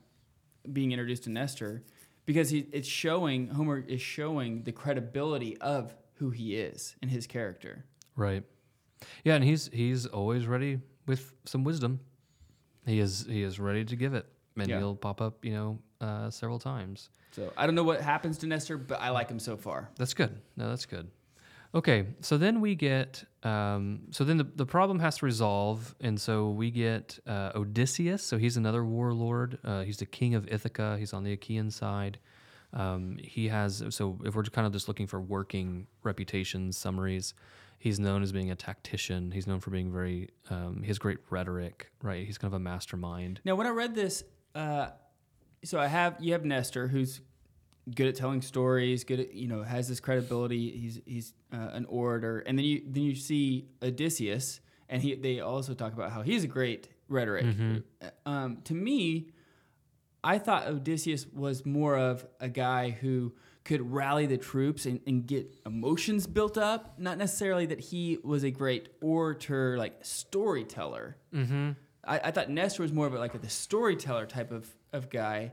being 0.72 0.92
introduced 0.92 1.24
to 1.24 1.30
Nestor, 1.30 1.84
because 2.26 2.50
he, 2.50 2.68
it's 2.72 2.88
showing 2.88 3.48
Homer 3.48 3.80
is 3.80 4.02
showing 4.02 4.64
the 4.64 4.72
credibility 4.72 5.58
of 5.58 5.96
who 6.16 6.30
he 6.30 6.56
is 6.56 6.96
and 7.02 7.12
his 7.12 7.28
character. 7.28 7.86
Right. 8.16 8.44
Yeah, 9.24 9.36
and 9.36 9.44
he's 9.44 9.70
he's 9.74 10.06
always 10.06 10.48
ready 10.48 10.80
with 11.06 11.34
some 11.46 11.64
wisdom. 11.64 12.00
He 12.86 13.00
is 13.00 13.26
he 13.28 13.44
is 13.44 13.60
ready 13.60 13.84
to 13.86 13.96
give 13.96 14.14
it, 14.14 14.26
and 14.58 14.68
Yeah. 14.68 14.78
he'll 14.80 14.96
pop 14.96 15.22
up, 15.22 15.44
you 15.44 15.54
know, 15.54 15.80
uh, 16.02 16.30
several 16.30 16.60
times. 16.60 17.10
So 17.32 17.52
I 17.58 17.66
don't 17.66 17.76
know 17.76 17.84
what 17.84 18.02
happens 18.02 18.38
to 18.40 18.48
Nestor, 18.48 18.78
but 18.78 19.00
I 19.02 19.10
like 19.10 19.30
him 19.30 19.40
so 19.40 19.58
far. 19.58 19.90
That's 19.98 20.14
good. 20.14 20.40
No, 20.56 20.70
that's 20.70 20.86
good. 20.86 21.10
Okay, 21.74 22.06
so 22.22 22.38
then 22.38 22.62
we 22.62 22.74
get, 22.74 23.26
um, 23.44 24.04
so 24.12 24.24
then 24.24 24.38
the, 24.38 24.46
the 24.56 24.66
problem 24.66 25.00
has 25.00 25.18
to 25.18 25.26
resolve, 25.26 25.94
and 26.00 26.22
so 26.22 26.50
we 26.52 26.72
get 26.72 27.20
uh, 27.28 27.52
Odysseus. 27.54 28.24
So 28.24 28.38
he's 28.38 28.56
another 28.56 28.86
warlord. 28.86 29.58
Uh, 29.62 29.82
he's 29.84 29.98
the 29.98 30.06
king 30.06 30.36
of 30.36 30.48
Ithaca. 30.48 30.96
He's 30.98 31.12
on 31.12 31.26
the 31.26 31.34
Achaean 31.34 31.70
side. 31.72 32.20
Um, 32.72 33.18
he 33.22 33.50
has, 33.50 33.84
so 33.90 34.18
if 34.24 34.36
we're 34.36 34.44
kind 34.44 34.66
of 34.66 34.72
just 34.72 34.88
looking 34.88 35.06
for 35.06 35.20
working 35.20 35.88
reputations, 36.04 36.78
summaries, 36.78 37.34
he's 37.78 38.00
known 38.00 38.24
as 38.24 38.32
being 38.32 38.52
a 38.52 38.56
tactician. 38.56 39.32
He's 39.32 39.48
known 39.48 39.60
for 39.60 39.72
being 39.72 39.92
very, 39.92 40.30
um, 40.50 40.80
he 40.82 40.88
has 40.88 41.00
great 41.00 41.20
rhetoric, 41.30 41.92
right? 42.02 42.26
He's 42.26 42.38
kind 42.38 42.54
of 42.54 42.56
a 42.56 42.60
mastermind. 42.60 43.42
Now, 43.46 43.56
when 43.56 43.68
I 43.68 43.72
read 43.72 43.96
this, 43.96 44.24
uh, 44.54 44.90
so 45.64 45.80
I 45.80 45.88
have 45.88 46.16
you 46.20 46.34
have 46.34 46.46
Nestor, 46.46 46.88
who's 46.88 47.22
good 47.94 48.08
at 48.08 48.16
telling 48.16 48.42
stories, 48.42 49.04
good 49.04 49.20
at 49.20 49.34
you 49.34 49.48
know 49.48 49.64
has 49.64 49.88
this 49.88 50.00
credibility. 50.00 50.72
He's 50.72 51.02
he's 51.06 51.34
uh, 51.54 51.70
an 51.74 51.86
orator, 51.86 52.40
and 52.40 52.58
then 52.58 52.66
you 52.66 52.82
then 52.88 53.04
you 53.04 53.16
see 53.16 53.68
Odysseus, 53.82 54.62
and 54.90 55.02
he 55.02 55.16
they 55.16 55.40
also 55.40 55.74
talk 55.74 55.94
about 55.94 56.12
how 56.12 56.22
he's 56.22 56.44
a 56.44 56.48
great 56.48 56.90
rhetoric. 57.08 57.46
Um, 58.26 58.58
to 58.66 58.74
me, 58.74 59.30
I 60.24 60.40
thought 60.40 60.68
Odysseus 60.68 61.28
was 61.28 61.66
more 61.66 61.98
of 61.98 62.26
a 62.40 62.50
guy 62.50 62.90
who 62.90 63.34
could 63.66 63.92
rally 63.92 64.28
the 64.28 64.38
troops 64.38 64.86
and, 64.86 65.02
and 65.06 65.26
get 65.26 65.52
emotions 65.66 66.28
built 66.28 66.58
up. 66.58 66.98
Not 66.98 67.18
necessarily 67.18 67.66
that 67.66 67.80
he 67.80 68.20
was 68.24 68.44
a 68.44 68.52
great 68.52 68.90
orator, 69.02 69.78
like 69.78 69.98
storyteller. 70.04 71.18
Mm-hmm. 71.34 71.72
I, 72.06 72.20
I 72.26 72.32
thought 72.32 72.50
Nestor 72.50 72.84
was 72.84 72.94
more 72.94 73.08
of 73.08 73.14
a, 73.14 73.20
like 73.20 73.34
a, 73.34 73.40
the 73.40 73.50
storyteller 73.50 74.28
type 74.28 74.52
of, 74.52 74.70
of 74.94 75.10
guy. 75.10 75.52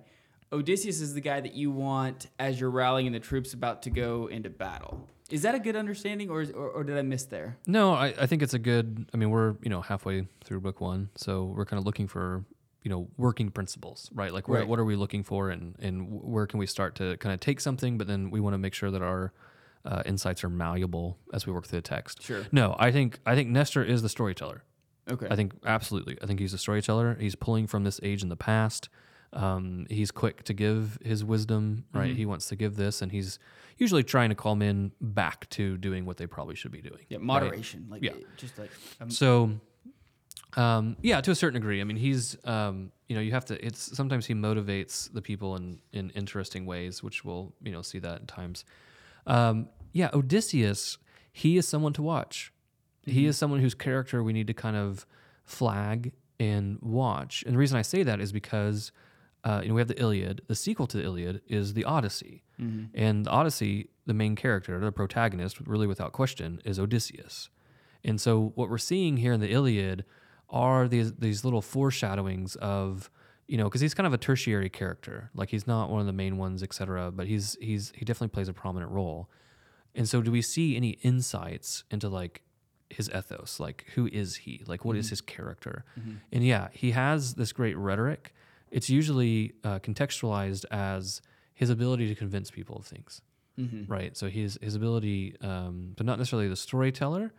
Odysseus 0.53 1.01
is 1.01 1.15
the 1.15 1.23
guy 1.23 1.41
that 1.41 1.55
you 1.55 1.71
want 1.71 2.27
as 2.39 2.61
you're 2.61 2.71
rallying 2.71 3.11
the 3.13 3.21
troops 3.21 3.55
about 3.55 3.83
to 3.83 3.91
go 3.91 4.27
into 4.27 4.51
battle. 4.51 5.09
Is 5.31 5.43
that 5.43 5.55
a 5.55 5.59
good 5.59 5.77
understanding, 5.77 6.29
or, 6.29 6.43
is, 6.43 6.51
or, 6.51 6.69
or 6.69 6.85
did 6.85 6.99
I 6.99 7.03
miss 7.03 7.25
there? 7.25 7.57
No, 7.67 7.95
I, 7.95 8.09
I 8.21 8.27
think 8.27 8.43
it's 8.43 8.53
a 8.53 8.59
good. 8.59 9.09
I 9.15 9.17
mean, 9.17 9.31
we're 9.31 9.55
you 9.63 9.71
know 9.71 9.81
halfway 9.81 10.29
through 10.45 10.61
book 10.61 10.83
one, 10.83 11.09
so 11.17 11.45
we're 11.45 11.65
kind 11.65 11.79
of 11.79 11.87
looking 11.87 12.07
for 12.07 12.45
you 12.83 12.91
know 12.91 13.09
working 13.17 13.51
principles, 13.51 14.11
right? 14.15 14.33
Like, 14.33 14.49
what, 14.49 14.59
Right. 14.61 14.69
what 14.69 14.79
are 14.79 14.85
we 14.85 14.97
looking 14.97 15.23
for, 15.23 15.51
and 15.51 15.75
and 15.79 16.09
where 16.11 16.47
can 16.47 16.59
we 16.59 16.67
start 16.67 16.95
to 16.97 17.17
kind 17.19 17.33
of 17.33 17.41
take 17.41 17.61
something, 17.61 17.99
but 17.99 18.07
then 18.07 18.31
we 18.31 18.41
want 18.41 18.55
to 18.55 18.59
make 18.59 18.75
sure 18.75 18.91
that 18.91 19.03
our 19.03 19.33
uh, 19.85 20.03
insights 20.07 20.45
are 20.45 20.49
malleable 20.49 21.19
as 21.33 21.47
we 21.47 21.53
work 21.53 21.67
through 21.67 21.79
the 21.79 21.83
text. 21.83 22.23
Sure. 22.23 22.45
No, 22.53 22.77
I 22.79 22.93
think 22.93 23.19
I 23.27 23.35
think 23.35 23.49
Nestor 23.51 23.83
is 23.85 24.03
the 24.03 24.09
storyteller. 24.09 24.63
Okay. 25.11 25.27
I 25.31 25.35
think 25.37 25.55
absolutely. 25.67 26.17
I 26.23 26.27
think 26.27 26.39
he's 26.39 26.55
a 26.55 26.59
storyteller. 26.59 27.17
He's 27.21 27.35
pulling 27.35 27.67
from 27.67 27.83
this 27.85 27.99
age 28.03 28.23
in 28.23 28.29
the 28.29 28.37
past. 28.37 28.89
Um, 29.33 29.87
he's 29.89 30.11
quick 30.11 30.43
to 30.45 30.53
give 30.53 30.99
his 31.05 31.25
wisdom, 31.25 31.87
right? 31.95 32.09
Mm-hmm. 32.11 32.17
He 32.17 32.27
wants 32.27 32.47
to 32.49 32.57
give 32.57 32.77
this, 32.77 33.01
and 33.03 33.11
he's 33.11 33.39
usually 33.79 34.05
trying 34.05 34.29
to 34.29 34.35
call 34.37 34.55
men 34.55 34.93
back 35.01 35.49
to 35.51 35.79
doing 35.79 36.05
what 36.05 36.19
they 36.19 36.27
probably 36.27 36.55
should 36.55 36.71
be 36.71 36.83
doing. 36.83 37.01
yeah, 37.09 37.17
right? 37.17 37.25
moderation. 37.25 37.87
Like, 37.89 38.03
Yeah. 38.03 38.13
just 38.37 38.59
like, 38.59 38.71
um, 39.01 39.11
So, 39.11 39.59
um, 40.57 40.97
yeah, 41.03 41.21
to 41.21 41.31
a 41.31 41.35
certain 41.35 41.61
degree. 41.61 41.81
I 41.81 41.85
mean, 41.85 41.97
he's, 41.97 42.37
um, 42.45 42.93
you 43.09 43.17
know, 43.17 43.23
you 43.23 43.33
have 43.33 43.45
to. 43.47 43.65
It's 43.65 43.97
sometimes 43.97 44.27
he 44.27 44.35
motivates 44.35 45.13
the 45.13 45.23
people 45.23 45.57
in 45.57 45.79
in 45.93 46.11
interesting 46.11 46.67
ways, 46.67 47.03
which 47.03 47.25
we'll 47.25 47.53
you 47.63 47.73
know 47.73 47.83
see 47.83 47.99
that 48.01 48.15
at 48.23 48.29
times. 48.29 48.65
Um, 49.27 49.69
yeah, 49.93 50.11
Odysseus, 50.13 50.99
he 51.33 51.57
is 51.57 51.67
someone 51.67 51.93
to 51.95 52.03
watch. 52.03 52.53
He 53.05 53.27
is 53.27 53.37
someone 53.37 53.61
whose 53.61 53.75
character 53.75 54.23
we 54.23 54.33
need 54.33 54.47
to 54.47 54.55
kind 54.55 54.77
of 54.77 55.07
flag 55.45 56.13
and 56.39 56.79
watch. 56.81 57.43
And 57.45 57.55
the 57.55 57.59
reason 57.59 57.79
I 57.79 57.83
say 57.83 58.03
that 58.03 58.21
is 58.21 58.33
because. 58.33 58.93
Uh, 59.45 59.59
you 59.61 59.69
know, 59.69 59.75
we 59.75 59.81
have 59.81 59.89
the 59.89 60.01
Iliad. 60.01 60.43
The 60.47 60.55
sequel 60.55 60.87
to 60.87 60.97
the 60.97 61.03
Iliad 61.03 61.43
is 61.49 61.75
the 61.75 61.83
Odyssey, 61.83 62.45
and 62.95 63.27
the 63.27 63.31
Odyssey, 63.31 63.89
the 64.07 64.15
main 64.15 64.37
character, 64.37 64.79
the 64.79 64.93
protagonist, 64.93 65.59
really 65.67 65.89
without 65.89 66.13
question, 66.13 66.63
is 66.65 66.79
Odysseus. 66.79 67.51
And 68.05 68.21
so 68.21 68.53
what 68.55 68.71
we're 68.71 68.79
seeing 68.79 69.17
here 69.17 69.33
in 69.33 69.41
the 69.41 69.51
Iliad 69.51 70.05
are 70.53 70.87
these 70.89 71.13
these 71.15 71.45
little 71.45 71.63
foreshadowings 71.63 72.57
of 72.57 73.11
you 73.49 73.57
know 73.57 73.65
because 73.65 73.81
he's 73.81 73.95
kind 73.95 74.07
of 74.07 74.13
a 74.13 74.19
tertiary 74.19 74.69
character. 74.69 75.31
Like 75.35 75.51
he's 75.51 75.67
not 75.67 75.91
one 75.91 76.01
of 76.01 76.07
the 76.07 76.13
main 76.13 76.37
ones 76.37 76.63
etc 76.63 77.11
but 77.11 77.27
he's 77.27 77.57
he's 77.61 77.93
he 77.97 78.05
definitely 78.05 78.29
plays 78.29 78.49
a 78.49 78.53
prominent 78.53 78.93
role. 78.93 79.29
And 79.95 80.09
so 80.09 80.23
do 80.23 80.31
we 80.31 80.43
see 80.43 80.77
any 80.77 80.91
insights 81.03 81.85
into 81.91 82.09
like 82.09 82.43
his 82.91 83.11
ethos? 83.11 83.59
Like 83.59 83.87
who 83.95 84.07
is 84.13 84.37
he? 84.37 84.63
Like 84.67 84.85
what 84.85 84.97
is 84.97 85.11
his 85.11 85.21
character? 85.21 85.85
And 86.31 86.45
yeah 86.45 86.69
he 86.73 86.93
has 86.93 87.35
this 87.35 87.53
great 87.53 87.77
rhetoric. 87.77 88.35
It's 88.71 88.89
usually 88.89 89.53
uh, 89.65 89.81
contextualized 89.81 90.65
as 90.71 91.21
his 91.55 91.69
ability 91.71 92.09
to 92.09 92.15
convince 92.15 92.51
people 92.51 92.77
of 92.77 92.87
things 92.87 93.21
right? 93.87 94.17
So 94.17 94.29
his 94.29 94.59
his 94.63 94.75
ability, 94.75 95.37
um, 95.43 95.93
but 95.97 96.07
not 96.07 96.17
necessarily 96.19 96.49
the 96.49 96.57
storyteller, 96.57 97.35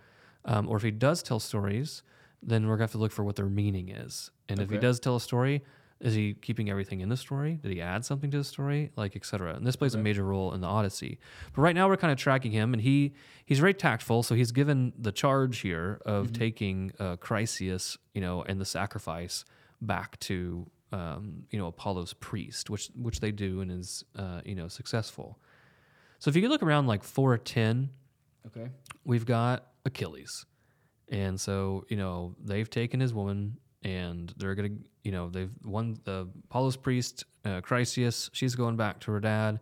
um, 0.45 0.69
or 0.69 0.77
if 0.77 0.83
he 0.83 0.91
does 0.91 1.23
tell 1.23 1.39
stories, 1.39 2.03
then 2.45 2.67
we're 2.67 2.75
gonna 2.75 2.83
have 2.83 2.91
to 2.91 2.97
look 2.97 3.11
for 3.11 3.23
what 3.23 3.35
their 3.35 3.47
meaning 3.47 3.89
is. 3.89 4.31
And 4.49 4.59
if 4.59 4.69
he 4.69 4.77
does 4.77 4.99
tell 4.99 5.15
a 5.15 5.21
story, 5.21 5.63
is 6.03 6.13
he 6.13 6.33
keeping 6.33 6.69
everything 6.69 6.99
in 6.99 7.07
the 7.07 7.15
story? 7.15 7.59
Did 7.63 7.71
he 7.71 7.81
add 7.81 8.03
something 8.03 8.29
to 8.31 8.37
the 8.37 8.43
story, 8.43 8.91
like 8.97 9.15
etc. 9.15 9.55
And 9.55 9.65
this 9.65 9.77
plays 9.77 9.95
a 9.95 9.97
major 9.97 10.23
role 10.23 10.53
in 10.53 10.59
the 10.59 10.67
Odyssey. 10.67 11.17
But 11.55 11.61
right 11.61 11.73
now 11.73 11.87
we're 11.87 11.97
kind 11.97 12.11
of 12.11 12.17
tracking 12.17 12.51
him, 12.51 12.73
and 12.73 12.81
he 12.81 13.13
he's 13.45 13.59
very 13.59 13.73
tactful. 13.73 14.21
So 14.21 14.35
he's 14.35 14.51
given 14.51 14.91
the 14.97 15.13
charge 15.13 15.59
here 15.59 16.01
of 16.05 16.33
taking 16.33 16.91
uh, 16.99 17.15
Chryseis, 17.15 17.97
you 18.13 18.19
know, 18.19 18.43
and 18.43 18.59
the 18.59 18.65
sacrifice 18.65 19.45
back 19.81 20.19
to. 20.21 20.67
Um, 20.91 21.45
you 21.49 21.57
know 21.57 21.65
Apollo's 21.65 22.13
priest, 22.13 22.69
which 22.69 22.91
which 22.95 23.19
they 23.19 23.31
do 23.31 23.61
and 23.61 23.71
is 23.71 24.03
uh, 24.15 24.41
you 24.45 24.53
know 24.53 24.67
successful. 24.67 25.39
So 26.19 26.29
if 26.29 26.35
you 26.35 26.43
could 26.43 26.51
look 26.51 26.61
around 26.61 26.85
like 26.85 27.03
410, 27.03 27.89
okay. 28.45 28.69
we've 29.03 29.25
got 29.25 29.71
Achilles. 29.85 30.45
And 31.09 31.39
so, 31.39 31.85
you 31.89 31.97
know, 31.97 32.35
they've 32.43 32.69
taken 32.69 32.99
his 32.99 33.13
woman 33.13 33.57
and 33.83 34.33
they're 34.37 34.55
going 34.55 34.77
to, 34.77 34.83
you 35.03 35.11
know, 35.11 35.29
they've 35.29 35.51
won 35.63 35.97
the 36.05 36.29
Apollo's 36.45 36.77
priest, 36.77 37.25
uh, 37.45 37.61
Chryseis, 37.61 38.29
she's 38.33 38.55
going 38.55 38.77
back 38.77 38.99
to 39.01 39.11
her 39.11 39.19
dad. 39.19 39.59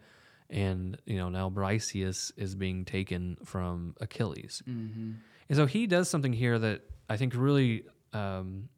And, 0.49 0.97
you 1.05 1.17
know, 1.17 1.29
now 1.29 1.49
Briseis 1.49 2.31
is 2.35 2.55
being 2.55 2.83
taken 2.85 3.37
from 3.45 3.95
Achilles. 4.01 4.61
Mm-hmm. 4.67 5.11
And 5.49 5.57
so 5.57 5.65
he 5.65 5.87
does 5.87 6.09
something 6.09 6.33
here 6.33 6.59
that 6.59 6.81
I 7.09 7.17
think 7.17 7.33
really, 7.35 7.85
um, 8.13 8.69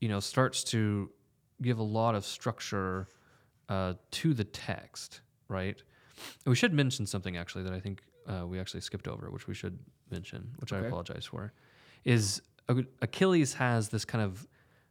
you 0.00 0.08
know, 0.08 0.20
starts 0.20 0.62
to 0.64 1.10
give 1.62 1.78
a 1.78 1.82
lot 1.82 2.14
of 2.14 2.24
structure 2.24 3.08
uh, 3.68 3.94
to 4.10 4.34
the 4.34 4.44
text, 4.44 5.22
right? 5.48 5.82
And 6.44 6.50
we 6.50 6.56
should 6.56 6.72
mention 6.72 7.06
something 7.06 7.36
actually 7.36 7.64
that 7.64 7.72
I 7.72 7.80
think 7.80 8.02
uh, 8.28 8.46
we 8.46 8.60
actually 8.60 8.80
skipped 8.80 9.08
over, 9.08 9.30
which 9.30 9.46
we 9.46 9.54
should 9.54 9.78
mention, 10.10 10.50
which 10.58 10.72
I 10.72 10.78
apologize 10.78 11.24
for, 11.24 11.52
is 12.04 12.42
Achilles 13.02 13.54
has 13.54 13.88
this 13.88 14.04
kind 14.04 14.24
of 14.24 14.46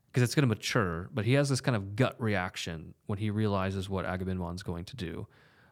because 0.07 0.23
it's 0.23 0.35
going 0.35 0.43
to 0.43 0.55
mature, 0.55 1.09
but 1.11 1.25
he 1.25 1.33
has 1.33 1.49
this 1.49 1.59
kind 1.59 1.75
of 1.75 1.95
gut 1.95 2.15
reaction 2.19 2.93
when 3.07 3.17
he 3.17 3.31
realizes 3.31 3.89
what 3.89 4.05
Agamemnon's 4.05 4.61
going 4.61 4.85
to 4.85 4.95
do, 4.95 5.25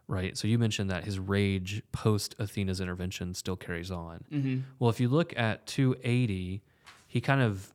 right? 0.07 0.35
So 0.35 0.47
you 0.47 0.57
mentioned 0.57 0.89
that 0.89 1.03
his 1.03 1.19
rage 1.19 1.83
post 1.91 2.33
Athena's 2.39 2.81
intervention 2.81 3.35
still 3.35 3.55
carries 3.55 3.91
on. 3.91 4.23
Mm-hmm. 4.31 4.59
Well, 4.79 4.89
if 4.89 4.99
you 4.99 5.09
look 5.09 5.37
at 5.37 5.67
280, 5.67 6.63
he 7.07 7.21
kind 7.21 7.41
of 7.41 7.71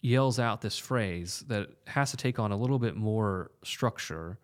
yells 0.00 0.40
out 0.40 0.60
this 0.60 0.76
phrase 0.76 1.44
that 1.46 1.68
has 1.86 2.10
to 2.10 2.16
take 2.16 2.40
on 2.40 2.50
a 2.50 2.56
little 2.56 2.80
bit 2.80 2.96
more 2.96 3.52
structure, 3.62 4.38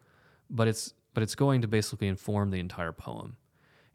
but 0.48 0.68
it's 0.68 0.94
but 1.12 1.22
it's 1.22 1.34
going 1.34 1.62
to 1.62 1.68
basically 1.68 2.08
inform 2.08 2.50
the 2.50 2.58
entire 2.58 2.92
poem. 2.92 3.36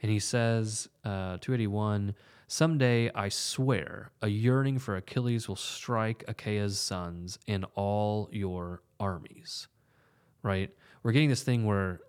And 0.02 0.10
he 0.10 0.20
says, 0.20 0.88
uh, 1.04 1.38
281, 1.42 2.16
Someday 2.52 3.12
I 3.14 3.30
swear 3.30 4.10
a 4.24 4.28
yearning 4.28 4.80
for 4.80 4.96
Achilles 4.96 5.48
will 5.48 5.56
strike 5.56 6.24
Achaea's 6.28 6.80
sons 6.80 7.38
and 7.48 7.64
all 7.76 8.28
your 8.32 8.82
armies. 9.00 9.68
Right? 10.42 10.72
We're 11.04 11.12
getting 11.12 11.30
this 11.30 11.44
thing 11.44 11.64
where 11.68 12.00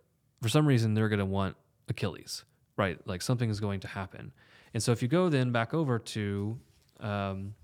for 0.41 0.49
some 0.49 0.64
reason 0.66 0.95
they're 0.95 1.11
going 1.11 1.18
to 1.18 1.26
want 1.26 1.57
Achilles, 1.91 2.45
right? 2.78 2.99
Like 3.07 3.20
something 3.20 3.51
is 3.51 3.61
going 3.61 3.80
to 3.80 3.88
happen. 3.88 4.32
And 4.72 4.82
so 4.82 4.93
if 4.93 5.03
you 5.03 5.09
go 5.09 5.28
then 5.28 5.53
back 5.53 5.74
over 5.74 5.99
to 5.99 6.59
um, 7.01 7.55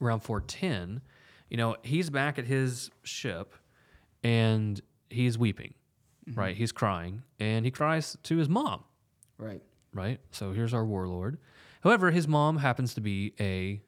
around 0.00 0.20
410, 0.20 1.00
you 1.48 1.56
know, 1.58 1.76
he's 1.84 2.10
back 2.10 2.40
at 2.40 2.44
his 2.44 2.90
ship 3.04 3.54
and 4.24 4.80
he's 5.10 5.38
weeping, 5.38 5.74
right? 6.34 6.56
He's 6.56 6.72
crying 6.72 7.22
and 7.38 7.64
he 7.64 7.70
cries 7.70 8.16
to 8.24 8.36
his 8.36 8.48
mom, 8.48 8.82
Right. 9.38 9.62
right? 9.94 10.18
So 10.32 10.50
here's 10.50 10.74
our 10.74 10.84
warlord. 10.84 11.38
However, 11.82 12.10
his 12.10 12.28
mom 12.28 12.58
happens 12.58 12.94
to 12.94 13.00
be 13.00 13.34
a 13.40 13.80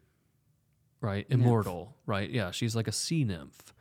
right 1.00 1.26
immortal, 1.30 1.94
right? 2.06 2.28
Yeah, 2.28 2.50
she's 2.50 2.74
like 2.74 2.88
a 2.88 2.92
sea 2.92 3.24
nymph. 3.24 3.72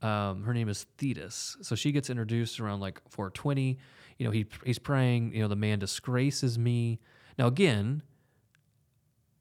Um, 0.00 0.42
her 0.44 0.52
name 0.52 0.68
is 0.68 0.86
Thetis. 0.98 1.56
So 1.62 1.74
she 1.76 1.92
gets 1.92 2.10
introduced 2.10 2.58
around 2.58 2.80
like 2.80 3.00
420. 3.08 3.78
You 4.18 4.26
know, 4.26 4.32
he 4.32 4.46
he's 4.64 4.78
praying. 4.78 5.34
You 5.34 5.42
know, 5.42 5.48
the 5.48 5.56
man 5.56 5.78
disgraces 5.78 6.58
me. 6.58 6.98
Now 7.38 7.46
again, 7.46 8.02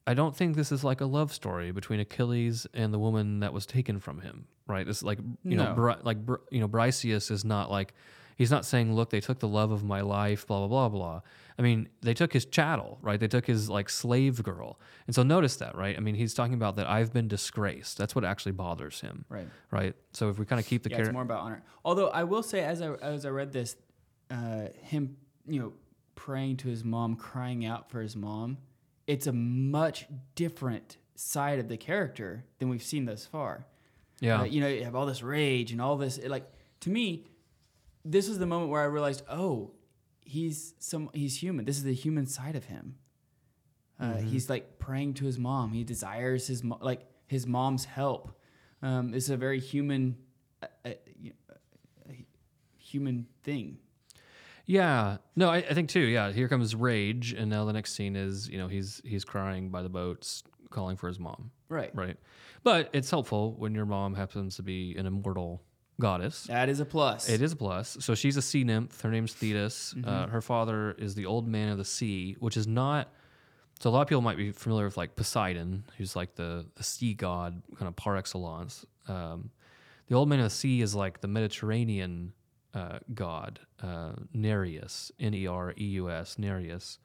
I 0.06 0.14
don't 0.14 0.36
think 0.36 0.56
this 0.56 0.72
is 0.72 0.84
like 0.84 1.02
a 1.02 1.06
love 1.06 1.34
story 1.34 1.72
between 1.72 2.00
Achilles 2.00 2.68
and 2.74 2.94
the 2.94 3.00
woman 3.00 3.40
that 3.40 3.54
was 3.54 3.66
taken 3.66 4.00
from 4.00 4.22
him, 4.22 4.46
right? 4.68 4.86
This 4.86 4.98
is 4.98 5.04
like 5.04 5.20
you 5.44 5.56
know, 5.58 5.70
No. 5.70 5.74
Bri- 5.74 5.96
like 6.04 6.26
Bri- 6.26 6.38
you 6.52 6.60
know, 6.60 6.68
Briseis 6.68 7.32
is 7.32 7.44
not 7.46 7.72
like 7.72 7.94
he's 8.42 8.52
not 8.52 8.66
saying, 8.66 8.96
"Look, 8.96 9.10
they 9.12 9.22
took 9.22 9.40
the 9.40 9.48
love 9.48 9.72
of 9.72 9.84
my 9.84 10.02
life," 10.02 10.46
blah 10.48 10.60
blah 10.60 10.68
blah 10.68 10.90
blah. 10.90 11.22
I 11.60 11.62
mean, 11.62 11.90
they 12.02 12.14
took 12.16 12.34
his 12.34 12.46
chattel, 12.46 12.98
right? 13.02 13.20
They 13.20 13.28
took 13.28 13.46
his 13.46 13.70
like 13.70 13.88
slave 13.90 14.42
girl, 14.42 14.80
and 15.06 15.14
so 15.16 15.22
notice 15.24 15.56
that, 15.58 15.76
right? 15.76 15.96
I 15.96 16.00
mean, 16.00 16.16
he's 16.16 16.34
talking 16.34 16.56
about 16.56 16.76
that 16.78 16.88
I've 16.90 17.12
been 17.14 17.28
disgraced. 17.28 17.98
That's 18.00 18.16
what 18.16 18.26
actually 18.26 18.54
bothers 18.54 19.02
him, 19.02 19.26
Right. 19.30 19.48
right? 19.70 19.94
So 20.14 20.30
if 20.30 20.40
we 20.40 20.46
kind 20.46 20.60
of 20.60 20.66
keep 20.66 20.82
the 20.84 20.90
yeah, 20.90 20.98
character, 20.98 21.12
it's 21.12 21.14
more 21.14 21.22
about 21.32 21.42
honor. 21.42 21.62
Although 21.86 22.10
I 22.10 22.24
will 22.24 22.44
say, 22.44 22.62
as 22.64 22.82
I 22.82 22.94
as 22.96 23.26
I 23.26 23.30
read 23.30 23.52
this, 23.54 23.76
uh, 24.32 24.68
him 24.82 25.18
you 25.48 25.60
know 25.60 25.74
praying 26.16 26.58
to 26.58 26.68
his 26.68 26.84
mom, 26.84 27.16
crying 27.16 27.64
out 27.66 27.90
for 27.92 28.02
his 28.02 28.16
mom, 28.16 28.58
it's 29.08 29.28
a 29.28 29.34
much 29.34 30.08
different 30.36 30.98
side 31.16 31.60
of 31.60 31.68
the 31.68 31.78
character 31.78 32.44
than 32.60 32.70
we've 32.70 32.84
seen 32.84 33.06
thus 33.06 33.26
far. 33.26 33.66
yeah, 34.20 34.42
Uh, 34.42 34.44
you 34.46 34.62
know, 34.62 34.68
you 34.68 34.84
have 34.84 34.96
all 34.96 35.06
this 35.06 35.22
rage 35.24 35.72
and 35.72 35.80
all 35.82 35.96
this. 35.98 36.18
It, 36.18 36.30
like 36.30 36.48
to 36.82 36.90
me, 36.90 37.26
this 38.06 38.28
was 38.28 38.40
the 38.40 38.46
moment 38.46 38.72
where 38.72 38.82
I 38.82 38.86
realized, 38.86 39.24
oh, 39.30 39.72
he's 40.24 40.74
some 40.80 41.10
he's 41.14 41.42
human. 41.42 41.66
This 41.66 41.78
is 41.78 41.84
the 41.84 41.94
human 41.94 42.26
side 42.26 42.56
of 42.56 42.66
him. 42.66 42.96
Uh, 44.00 44.06
Mm-hmm. 44.14 44.28
He's 44.30 44.50
like 44.50 44.80
praying 44.80 45.14
to 45.16 45.26
his 45.26 45.38
mom. 45.38 45.74
He 45.74 45.84
desires 45.84 46.48
his 46.48 46.64
mo- 46.64 46.80
like 46.82 47.02
his 47.28 47.46
mom's 47.46 47.86
help. 47.86 48.32
Um, 48.82 49.14
it's 49.14 49.30
a 49.30 49.38
very 49.38 49.60
human, 49.60 50.18
uh, 50.64 50.68
uh, 50.86 50.90
uh, 50.90 52.14
human 52.80 53.28
thing. 53.44 53.78
Yeah, 54.66 55.18
no, 55.36 55.50
I, 55.50 55.58
I 55.58 55.74
think 55.74 55.90
too. 55.90 56.00
Yeah, 56.00 56.32
here 56.32 56.48
comes 56.48 56.76
rage, 56.76 57.34
and 57.34 57.50
now 57.50 57.66
the 57.66 57.74
next 57.74 57.94
scene 57.94 58.16
is 58.16 58.50
you 58.50 58.58
know 58.58 58.68
he's 58.68 59.02
he's 59.04 59.24
crying 59.24 59.70
by 59.70 59.84
the 59.84 59.90
boats, 59.90 60.44
calling 60.70 60.98
for 60.98 61.08
his 61.08 61.20
mom. 61.20 61.52
Right. 61.70 61.92
Right, 61.96 62.18
but 62.64 62.90
it's 62.94 63.10
helpful 63.10 63.54
when 63.58 63.76
your 63.76 63.86
mom 63.86 64.16
happens 64.16 64.56
to 64.58 64.64
be 64.64 64.96
an 64.98 65.06
immortal 65.06 65.62
goddess. 66.02 66.44
That 66.44 66.68
is 66.68 66.80
a 66.80 66.86
plus. 66.86 67.30
It 67.30 67.42
is 67.42 67.54
a 67.54 67.56
plus. 67.56 67.98
So 68.02 68.16
she's 68.16 68.36
a 68.36 68.42
sea 68.42 68.64
nymph. 68.64 69.00
Her 69.02 69.10
name's 69.10 69.34
Thetis. 69.34 69.94
Mm-hmm. 69.96 70.10
Uh, 70.10 70.28
her 70.28 70.42
father 70.42 70.92
is 70.98 71.16
the 71.16 71.26
old 71.26 71.48
man 71.48 71.70
of 71.70 71.78
the 71.78 71.86
sea, 71.86 72.36
which 72.40 72.58
is 72.58 72.68
not. 72.68 73.14
So 73.80 73.90
a 73.90 73.92
lot 73.92 74.02
of 74.02 74.08
people 74.08 74.22
might 74.22 74.38
be 74.38 74.52
familiar 74.52 74.86
with 74.86 74.98
like 74.98 75.16
Poseidon, 75.16 75.86
who's 75.98 76.16
like 76.16 76.36
the 76.36 76.66
the 76.76 76.84
sea 76.84 77.14
god 77.14 77.62
kind 77.78 77.88
of 77.88 77.96
par 77.96 78.18
excellence. 78.18 78.86
Um, 79.08 79.52
the 80.08 80.16
old 80.16 80.28
man 80.28 80.40
of 80.40 80.46
the 80.46 80.50
sea 80.50 80.82
is 80.82 80.94
like 80.94 81.22
the 81.22 81.28
Mediterranean 81.28 82.34
uh, 82.74 83.00
god, 83.14 83.60
uh, 83.82 84.14
Nereus, 84.34 85.12
N 85.20 85.34
E 85.34 85.48
R 85.48 85.74
E 85.78 85.86
U 85.86 86.10
S, 86.10 86.38
Nereus, 86.38 87.00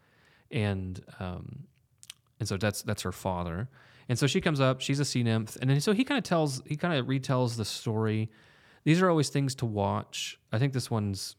and 0.51 1.03
um, 1.21 1.65
and 2.39 2.49
so 2.49 2.57
that's 2.57 2.83
that's 2.83 3.03
her 3.03 3.13
father. 3.13 3.69
And 4.09 4.19
so 4.19 4.27
she 4.27 4.41
comes 4.41 4.61
up. 4.61 4.81
She's 4.81 5.01
a 5.01 5.05
sea 5.05 5.23
nymph, 5.23 5.57
and 5.61 5.71
then 5.71 5.81
so 5.81 5.93
he 5.93 6.05
kind 6.05 6.19
of 6.19 6.25
tells 6.25 6.63
he 6.67 6.77
kind 6.77 6.99
of 6.99 7.07
retells 7.07 7.57
the 7.57 7.65
story. 7.65 8.31
These 8.87 9.03
are 9.03 9.11
always 9.11 9.31
things 9.31 9.57
to 9.57 9.67
watch. 9.67 10.39
I 10.53 10.61
think 10.61 10.73
this 10.73 10.89
one's 10.89 11.35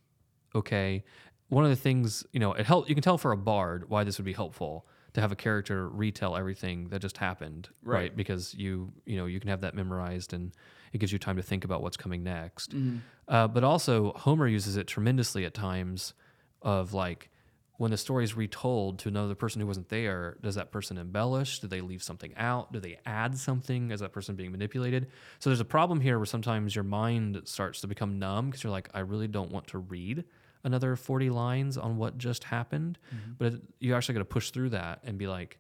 okay. 0.54 1.06
One 1.48 1.64
of 1.64 1.70
the 1.70 1.78
things 1.78 2.26
you 2.34 2.42
know 2.42 2.52
it 2.52 2.66
help 2.66 2.90
you 2.90 2.94
can 2.94 3.02
tell 3.02 3.18
for 3.18 3.32
a 3.32 3.38
bard 3.38 3.90
why 3.90 4.04
this 4.04 4.18
would 4.18 4.26
be 4.26 4.34
helpful 4.34 4.86
to 5.14 5.22
have 5.22 5.32
a 5.32 5.36
character 5.36 5.88
retell 5.88 6.36
everything 6.36 6.90
that 6.90 7.00
just 7.00 7.16
happened, 7.18 7.70
right? 7.82 8.00
Right. 8.00 8.18
Because 8.18 8.54
you 8.54 8.92
you 9.06 9.16
know 9.16 9.28
you 9.28 9.40
can 9.40 9.50
have 9.50 9.62
that 9.62 9.76
memorized 9.76 10.34
and 10.34 10.52
it 10.92 10.98
gives 10.98 11.14
you 11.14 11.20
time 11.20 11.38
to 11.38 11.42
think 11.42 11.64
about 11.64 11.82
what's 11.82 11.96
coming 11.96 12.22
next. 12.22 12.76
Mm-hmm. 12.76 12.98
Uh, 13.30 13.48
but 13.48 13.64
also 13.64 14.12
Homer 14.18 14.50
uses 14.50 14.76
it 14.76 14.86
tremendously 14.86 15.46
at 15.46 15.54
times 15.54 16.14
of 16.62 16.94
like 16.94 17.30
when 17.78 17.92
the 17.92 17.98
story 17.98 18.24
is 18.24 18.36
retold 18.36 19.00
to 19.00 19.08
another 19.08 19.36
person 19.36 19.62
who 19.62 19.68
wasn't 19.68 19.90
there, 19.90 20.38
does 20.42 20.56
that 20.56 20.72
person 20.72 20.98
embellish? 20.98 21.60
Do 21.60 21.68
they 21.68 21.82
leave 21.82 22.02
something 22.02 22.34
out? 22.36 22.74
Do 22.74 22.80
they 22.80 23.00
add 23.06 23.38
something? 23.38 23.92
Is 23.92 24.00
that 24.00 24.12
person 24.12 24.36
being 24.36 24.52
manipulated? 24.52 25.08
So 25.40 25.52
there's 25.52 25.60
a 25.60 25.66
problem 25.66 26.02
here 26.02 26.18
where 26.18 26.26
sometimes 26.26 26.76
your 26.76 26.84
mind 26.84 27.40
starts 27.46 27.82
to 27.82 27.88
become 27.88 28.18
numb 28.18 28.48
because 28.48 28.64
you're 28.64 28.72
like, 28.72 28.90
I 28.96 29.00
really 29.00 29.28
don't 29.28 29.52
want 29.52 29.68
to 29.68 29.78
read 29.78 30.24
another 30.64 30.96
40 30.96 31.30
lines 31.30 31.78
on 31.78 31.98
what 31.98 32.18
just 32.18 32.44
happened. 32.44 32.98
Mm-hmm. 33.14 33.32
But 33.38 33.54
it, 33.54 33.62
you 33.80 33.94
actually 33.96 34.14
got 34.14 34.22
to 34.22 34.26
push 34.26 34.50
through 34.50 34.70
that 34.70 35.02
and 35.04 35.20
be 35.20 35.28
like, 35.28 35.60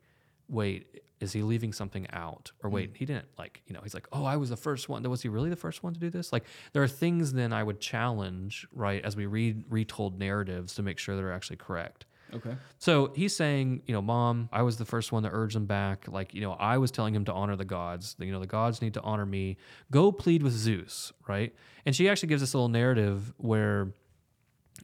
wait, 0.49 1.01
is 1.19 1.33
he 1.33 1.41
leaving 1.41 1.73
something 1.73 2.07
out? 2.13 2.51
Or 2.63 2.69
wait, 2.69 2.91
he 2.95 3.05
didn't 3.05 3.27
like, 3.37 3.61
you 3.65 3.73
know, 3.73 3.79
he's 3.81 3.93
like, 3.93 4.07
oh, 4.11 4.23
I 4.25 4.37
was 4.37 4.49
the 4.49 4.57
first 4.57 4.87
one. 4.89 5.03
Was 5.09 5.21
he 5.21 5.29
really 5.29 5.49
the 5.49 5.55
first 5.55 5.83
one 5.83 5.93
to 5.93 5.99
do 5.99 6.09
this? 6.09 6.31
Like, 6.31 6.45
there 6.73 6.83
are 6.83 6.87
things 6.87 7.33
then 7.33 7.53
I 7.53 7.63
would 7.63 7.79
challenge, 7.79 8.67
right, 8.71 9.03
as 9.03 9.15
we 9.15 9.25
read 9.25 9.63
retold 9.69 10.19
narratives 10.19 10.75
to 10.75 10.83
make 10.83 10.99
sure 10.99 11.15
they're 11.15 11.33
actually 11.33 11.57
correct. 11.57 12.05
okay. 12.33 12.55
So 12.77 13.11
he's 13.15 13.35
saying, 13.35 13.81
you 13.87 13.93
know, 13.93 14.01
mom, 14.01 14.49
I 14.51 14.61
was 14.61 14.77
the 14.77 14.85
first 14.85 15.11
one 15.11 15.23
to 15.23 15.29
urge 15.31 15.55
him 15.55 15.65
back. 15.65 16.07
Like, 16.07 16.33
you 16.33 16.41
know, 16.41 16.53
I 16.53 16.77
was 16.77 16.91
telling 16.91 17.15
him 17.15 17.25
to 17.25 17.33
honor 17.33 17.55
the 17.55 17.65
gods. 17.65 18.15
You 18.19 18.31
know, 18.31 18.39
the 18.39 18.47
gods 18.47 18.81
need 18.81 18.93
to 18.95 19.01
honor 19.01 19.25
me. 19.25 19.57
Go 19.91 20.11
plead 20.11 20.43
with 20.43 20.53
Zeus, 20.53 21.13
right? 21.27 21.55
And 21.85 21.95
she 21.95 22.09
actually 22.09 22.29
gives 22.29 22.41
this 22.41 22.53
little 22.53 22.69
narrative 22.69 23.33
where 23.37 23.93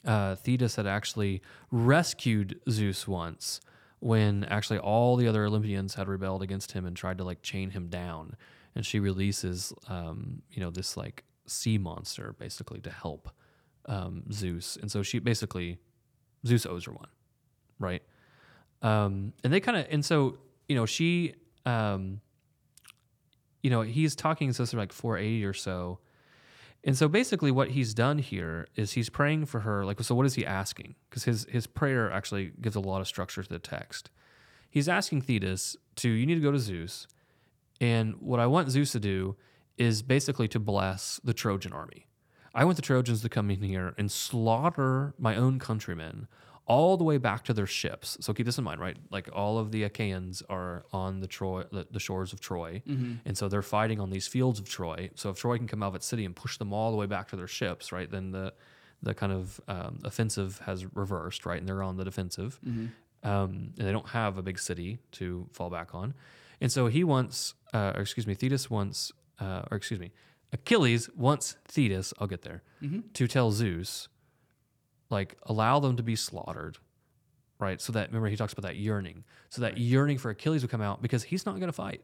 uh, 0.05 0.35
Thetis 0.35 0.75
had 0.77 0.87
actually 0.87 1.41
rescued 1.69 2.59
Zeus 2.69 3.07
once 3.07 3.61
when 4.03 4.43
actually 4.49 4.79
all 4.79 5.15
the 5.15 5.29
other 5.29 5.45
Olympians 5.45 5.93
had 5.93 6.09
rebelled 6.09 6.43
against 6.43 6.73
him 6.73 6.85
and 6.85 6.93
tried 6.93 7.17
to 7.17 7.23
like 7.23 7.41
chain 7.41 7.69
him 7.69 7.87
down. 7.87 8.35
And 8.75 8.85
she 8.85 8.99
releases, 8.99 9.71
um, 9.87 10.41
you 10.51 10.61
know, 10.61 10.69
this 10.71 10.97
like 10.97 11.23
sea 11.45 11.77
monster 11.77 12.35
basically 12.37 12.81
to 12.81 12.89
help 12.89 13.29
um, 13.85 14.23
Zeus. 14.29 14.77
And 14.81 14.91
so 14.91 15.03
she 15.03 15.19
basically, 15.19 15.77
Zeus 16.45 16.65
owes 16.65 16.83
her 16.83 16.91
one, 16.91 17.07
right? 17.79 18.03
Um, 18.81 19.31
and 19.41 19.53
they 19.53 19.61
kind 19.61 19.77
of, 19.77 19.87
and 19.89 20.03
so, 20.03 20.37
you 20.67 20.75
know, 20.75 20.85
she, 20.85 21.35
um, 21.65 22.19
you 23.61 23.69
know, 23.69 23.83
he's 23.83 24.17
talking 24.17 24.51
so 24.51 24.63
it's 24.63 24.73
like 24.73 24.91
480 24.91 25.45
or 25.45 25.53
so. 25.53 25.99
And 26.83 26.97
so 26.97 27.07
basically 27.07 27.51
what 27.51 27.69
he's 27.71 27.93
done 27.93 28.17
here 28.17 28.67
is 28.75 28.91
he's 28.91 29.09
praying 29.09 29.45
for 29.45 29.61
her. 29.61 29.85
Like, 29.85 30.01
so 30.01 30.15
what 30.15 30.25
is 30.25 30.35
he 30.35 30.45
asking? 30.45 30.95
Because 31.09 31.23
his, 31.23 31.45
his 31.49 31.65
prayer 31.65 32.11
actually 32.11 32.51
gives 32.61 32.75
a 32.75 32.81
lot 32.81 32.99
of 32.99 33.07
structure 33.07 33.41
to 33.41 33.49
the 33.49 33.59
text. 33.59 34.09
He's 34.69 34.89
asking 34.89 35.21
Thetis 35.21 35.77
to, 35.97 36.09
you 36.09 36.25
need 36.25 36.35
to 36.35 36.41
go 36.41 36.51
to 36.51 36.59
Zeus. 36.59 37.07
And 37.79 38.15
what 38.19 38.39
I 38.39 38.47
want 38.47 38.69
Zeus 38.69 38.91
to 38.91 38.99
do 38.99 39.37
is 39.77 40.01
basically 40.01 40.47
to 40.49 40.59
bless 40.59 41.21
the 41.23 41.33
Trojan 41.33 41.71
army. 41.71 42.07
I 42.53 42.65
want 42.65 42.75
the 42.75 42.83
Trojans 42.83 43.21
to 43.21 43.29
come 43.29 43.49
in 43.49 43.61
here 43.61 43.95
and 43.97 44.11
slaughter 44.11 45.13
my 45.17 45.35
own 45.35 45.59
countrymen 45.59 46.27
all 46.65 46.95
the 46.95 47.03
way 47.03 47.17
back 47.17 47.43
to 47.43 47.53
their 47.53 47.67
ships. 47.67 48.17
So 48.21 48.33
keep 48.33 48.45
this 48.45 48.57
in 48.57 48.63
mind, 48.63 48.79
right? 48.79 48.95
Like 49.11 49.29
all 49.33 49.57
of 49.59 49.71
the 49.71 49.83
Achaeans 49.83 50.41
are 50.49 50.85
on 50.93 51.19
the 51.19 51.27
Troy, 51.27 51.63
the, 51.71 51.85
the 51.91 51.99
shores 51.99 52.31
of 52.31 52.39
Troy, 52.39 52.81
and 53.25 53.37
so 53.37 53.49
they're 53.49 53.61
fighting 53.61 53.99
on 53.99 54.09
these 54.11 54.27
fields 54.27 54.59
of 54.59 54.69
Troy. 54.69 55.09
So 55.15 55.29
if 55.29 55.37
Troy 55.37 55.57
can 55.57 55.67
come 55.67 55.83
out 55.83 55.87
of 55.87 55.95
its 55.95 56.05
city 56.05 56.23
and 56.25 56.33
push 56.35 56.57
them 56.57 56.71
all 56.71 56.91
the 56.91 56.97
way 56.97 57.05
back 57.05 57.27
to 57.29 57.35
their 57.35 57.47
ships, 57.47 57.91
right, 57.91 58.09
then 58.09 58.31
the 58.31 58.53
the 59.01 59.13
kind 59.13 59.33
of 59.33 59.59
um, 59.67 59.99
offensive 60.05 60.61
has 60.65 60.85
reversed, 60.95 61.45
right, 61.45 61.59
and 61.59 61.67
they're 61.67 61.83
on 61.83 61.97
the 61.97 62.05
defensive, 62.05 62.57
um, 63.23 63.73
and 63.77 63.85
they 63.87 63.91
don't 63.91 64.07
have 64.09 64.37
a 64.37 64.41
big 64.41 64.57
city 64.57 64.99
to 65.11 65.45
fall 65.51 65.69
back 65.69 65.93
on, 65.93 66.13
and 66.61 66.71
so 66.71 66.87
he 66.87 67.03
wants, 67.03 67.53
uh, 67.73 67.91
or 67.95 68.01
excuse 68.01 68.25
me, 68.25 68.33
Thetis 68.35 68.69
wants, 68.69 69.11
uh, 69.39 69.63
or 69.69 69.75
excuse 69.75 69.99
me, 69.99 70.11
Achilles 70.53 71.09
wants 71.17 71.57
Thetis. 71.67 72.13
I'll 72.19 72.27
get 72.27 72.43
there 72.43 72.63
to 73.15 73.27
tell 73.27 73.51
Zeus 73.51 74.07
like 75.13 75.37
allow 75.43 75.79
them 75.79 75.95
to 75.97 76.03
be 76.03 76.15
slaughtered 76.15 76.77
right? 77.59 77.79
So 77.79 77.93
that 77.93 78.09
remember 78.09 78.27
he 78.27 78.35
talks 78.35 78.51
about 78.51 78.63
that 78.67 78.75
yearning. 78.75 79.23
So 79.49 79.61
that 79.61 79.77
yearning 79.77 80.17
for 80.17 80.29
achilles 80.31 80.63
would 80.63 80.71
come 80.71 80.81
out 80.81 81.01
because 81.01 81.23
he's 81.23 81.45
not 81.45 81.55
going 81.59 81.67
to 81.69 81.71
fight. 81.71 82.01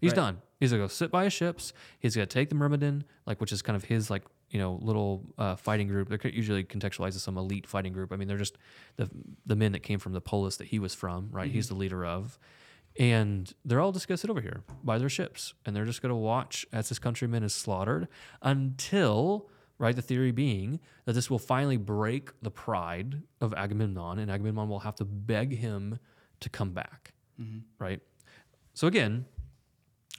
He's 0.00 0.10
Right. 0.10 0.16
done. 0.16 0.42
He's 0.58 0.70
going 0.72 0.80
to 0.80 0.84
go 0.84 0.88
sit 0.88 1.12
by 1.12 1.24
his 1.24 1.32
ships. 1.32 1.72
He's 2.00 2.16
going 2.16 2.26
to 2.26 2.32
take 2.32 2.48
the 2.48 2.56
myrmidon 2.56 3.04
like 3.26 3.40
which 3.40 3.52
is 3.52 3.62
kind 3.62 3.76
of 3.76 3.84
his 3.84 4.10
like 4.10 4.24
you 4.48 4.58
know 4.58 4.78
little 4.82 5.22
uh, 5.38 5.54
fighting 5.54 5.86
group. 5.86 6.08
They're 6.08 6.32
usually 6.32 6.64
contextualized 6.64 7.14
as 7.14 7.22
some 7.22 7.38
elite 7.38 7.68
fighting 7.68 7.92
group. 7.92 8.10
I 8.12 8.16
mean 8.16 8.26
they're 8.26 8.36
just 8.38 8.56
the 8.96 9.08
the 9.46 9.54
men 9.54 9.70
that 9.72 9.84
came 9.84 10.00
from 10.00 10.12
the 10.12 10.20
polis 10.20 10.56
that 10.56 10.68
he 10.68 10.78
was 10.80 10.92
from 10.94 11.28
right? 11.30 11.50
He's 11.52 11.68
the 11.68 11.76
leader 11.76 12.04
of. 12.04 12.36
And 12.98 13.52
they're 13.64 13.80
all 13.80 13.92
just 13.92 14.08
going 14.08 14.16
to 14.16 14.20
sit 14.20 14.30
over 14.30 14.40
here 14.40 14.64
by 14.82 14.98
their 14.98 15.08
ships. 15.08 15.54
And 15.64 15.76
they're 15.76 15.84
just 15.84 16.02
going 16.02 16.10
to 16.10 16.16
watch 16.16 16.66
as 16.72 16.88
his 16.88 16.98
countrymen 16.98 17.44
is 17.44 17.54
slaughtered 17.54 18.08
until 18.42 19.48
right 19.80 19.96
the 19.96 20.02
theory 20.02 20.30
being 20.30 20.78
that 21.06 21.14
this 21.14 21.28
will 21.30 21.38
finally 21.40 21.76
break 21.76 22.30
the 22.42 22.50
pride 22.50 23.22
of 23.40 23.52
agamemnon 23.54 24.18
and 24.20 24.30
agamemnon 24.30 24.68
will 24.68 24.78
have 24.88 24.94
to 24.94 25.04
beg 25.04 25.56
him 25.56 25.98
to 26.38 26.48
come 26.48 26.70
back 26.72 27.12
right 27.78 28.00
so 28.74 28.86
again 28.86 29.24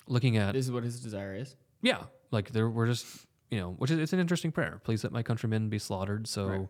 looking 0.07 0.35
at 0.37 0.53
This 0.53 0.65
is 0.65 0.71
what 0.71 0.83
his 0.83 0.99
desire 0.99 1.35
is. 1.35 1.55
yeah 1.81 2.03
like 2.31 2.51
there 2.51 2.67
we're 2.69 2.87
just 2.87 3.05
you 3.49 3.59
know 3.59 3.71
which 3.77 3.91
is 3.91 3.99
it's 3.99 4.13
an 4.13 4.19
interesting 4.19 4.51
prayer 4.51 4.81
please 4.83 5.03
let 5.03 5.13
my 5.13 5.21
countrymen 5.23 5.69
be 5.69 5.79
slaughtered 5.79 6.27
so 6.27 6.47
Right. 6.47 6.67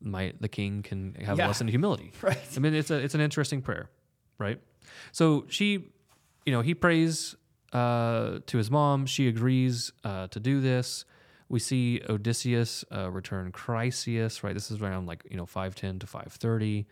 my 0.00 0.32
the 0.40 0.48
king 0.48 0.82
can 0.82 1.14
have 1.24 1.38
Yeah. 1.38 1.46
a 1.46 1.48
lesson 1.48 1.66
in 1.68 1.72
humility 1.72 2.12
Right. 2.22 2.38
I 2.56 2.60
mean, 2.60 2.74
it's 2.74 2.90
a 2.90 2.96
it's 2.96 3.14
an 3.14 3.20
interesting 3.22 3.62
prayer, 3.62 3.88
right? 4.38 4.60
So 5.12 5.46
she, 5.48 5.68
you 6.44 6.52
know, 6.52 6.60
he 6.60 6.74
prays 6.74 7.34
uh, 7.72 8.38
to 8.46 8.58
his 8.58 8.70
mom. 8.70 9.06
She 9.06 9.26
agrees 9.28 9.92
uh, 10.04 10.26
to 10.28 10.38
do 10.40 10.60
this. 10.60 11.04
We 11.48 11.60
see 11.60 12.00
Odysseus 12.08 12.84
uh, 12.92 13.10
return 13.10 13.52
Chryseis, 13.52 14.42
right? 14.42 14.52
This 14.54 14.70
is 14.70 14.80
around 14.80 15.06
like 15.06 15.24
you 15.30 15.36
know 15.36 15.46
five 15.46 15.74
ten 15.74 15.98
to 16.00 16.06
five 16.06 16.32
thirty. 16.32 16.86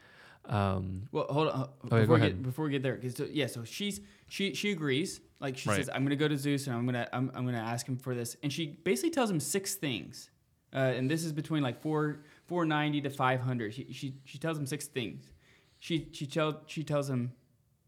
Um, 0.46 1.08
Well, 1.10 1.26
hold 1.30 1.48
on. 1.48 1.60
uh, 1.60 1.66
Oh, 1.66 1.88
before, 1.88 2.06
go 2.06 2.12
we 2.14 2.20
ahead. 2.20 2.32
get, 2.34 2.42
before 2.42 2.64
we 2.66 2.70
get 2.70 2.82
there, 2.82 2.96
'cause 2.96 3.16
so, 3.16 3.26
yeah, 3.30 3.46
so 3.46 3.64
she's 3.64 4.00
she 4.28 4.54
she 4.54 4.70
agrees. 4.72 5.20
Like 5.40 5.56
she 5.56 5.68
Right. 5.68 5.76
says, 5.76 5.90
I'm 5.92 6.04
gonna 6.04 6.16
go 6.16 6.28
to 6.28 6.36
Zeus 6.36 6.66
and 6.66 6.76
I'm 6.76 6.84
gonna 6.86 7.08
I'm, 7.12 7.30
I'm 7.34 7.44
gonna 7.46 7.58
ask 7.58 7.86
him 7.88 7.96
for 7.96 8.14
this, 8.14 8.36
and 8.42 8.52
she 8.52 8.66
basically 8.84 9.10
tells 9.10 9.30
him 9.30 9.40
six 9.40 9.74
things, 9.74 10.30
uh, 10.74 10.78
and 10.78 11.10
this 11.10 11.24
is 11.24 11.32
between 11.32 11.62
like 11.62 11.80
four 11.80 12.20
four 12.46 12.64
ninety 12.64 13.00
to 13.00 13.10
five 13.10 13.40
hundred. 13.40 13.74
She, 13.74 13.92
she 13.92 14.14
she 14.24 14.38
tells 14.38 14.56
him 14.58 14.66
six 14.66 14.86
things. 14.86 15.32
She 15.80 16.08
she 16.12 16.26
tell 16.26 16.60
she 16.66 16.84
tells 16.84 17.08
him 17.10 17.32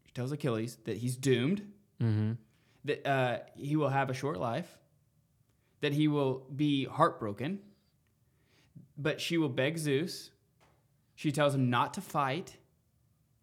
she 0.07 0.13
tells 0.13 0.33
Achilles 0.33 0.79
that 0.85 0.97
he's 0.97 1.17
doomed, 1.17 1.63
mm-hmm. 2.03 2.33
that 2.87 3.07
uh, 3.07 3.39
he 3.55 3.77
will 3.77 3.91
have 3.91 4.11
a 4.11 4.15
short 4.15 4.39
life, 4.39 4.79
that 5.87 5.93
he 5.93 6.09
will 6.09 6.43
be 6.57 6.85
heartbroken, 6.85 7.61
but 8.99 9.21
she 9.21 9.39
will 9.39 9.49
beg 9.49 9.79
Zeus. 9.79 10.31
She 11.15 11.31
tells 11.31 11.55
him 11.55 11.71
not 11.71 11.95
to 11.95 12.01
fight, 12.01 12.57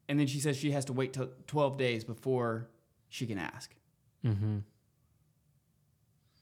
and 0.09 0.19
then 0.19 0.27
she 0.27 0.41
says 0.41 0.57
she 0.57 0.71
has 0.71 0.83
to 0.85 0.93
wait 0.93 1.13
till 1.13 1.29
12 1.47 1.77
days 1.77 2.03
before 2.03 2.67
she 3.07 3.25
can 3.25 3.37
ask 3.37 3.73
Mm-hmm. 4.25 4.57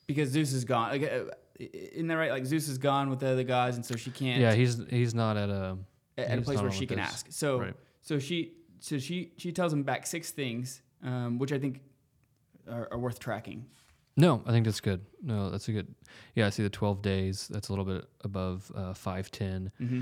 because 0.08 0.30
Zeus 0.30 0.54
is 0.54 0.66
gone. 0.66 0.90
Like, 0.92 1.04
uh, 1.04 1.24
isn't 1.60 2.08
that 2.08 2.16
right? 2.16 2.32
Like 2.32 2.46
Zeus 2.46 2.68
is 2.68 2.78
gone 2.80 3.10
with 3.12 3.20
the 3.20 3.28
other 3.30 3.44
guys, 3.44 3.76
and 3.76 3.86
so 3.86 3.96
she 3.96 4.10
can't 4.12 4.40
Yeah, 4.42 4.54
he's 4.54 4.82
he's 4.90 5.14
not 5.14 5.38
at 5.38 5.50
a 5.50 5.78
at 6.18 6.40
a 6.40 6.42
place 6.42 6.62
where 6.62 6.72
she 6.72 6.86
can 6.88 7.00
Olympus. 7.00 7.16
ask. 7.16 7.26
So 7.30 7.60
Right. 7.60 7.74
so 8.02 8.18
she 8.20 8.54
so 8.80 8.98
she 8.98 9.34
she 9.38 9.52
tells 9.52 9.72
him 9.74 9.84
back 9.84 10.06
six 10.08 10.32
things, 10.32 10.82
um, 11.04 11.38
which 11.40 11.52
I 11.52 11.60
think 11.60 11.82
are, 12.70 12.88
are 12.92 13.00
worth 13.00 13.20
tracking. 13.20 13.66
No, 14.18 14.44
I 14.46 14.52
think 14.52 14.66
that's 14.66 14.82
good. 14.82 15.02
No, 15.24 15.50
that's 15.50 15.68
a 15.68 15.72
good. 15.72 15.94
Yeah, 16.36 16.48
I 16.48 16.50
see 16.50 16.64
the 16.64 16.70
twelve 16.70 17.02
days. 17.02 17.48
That's 17.50 17.70
a 17.70 17.72
little 17.72 17.86
bit 17.86 18.06
above 18.22 18.72
uh, 18.76 18.94
five 18.94 19.32
ten, 19.32 19.72
Mm-hmm. 19.82 20.02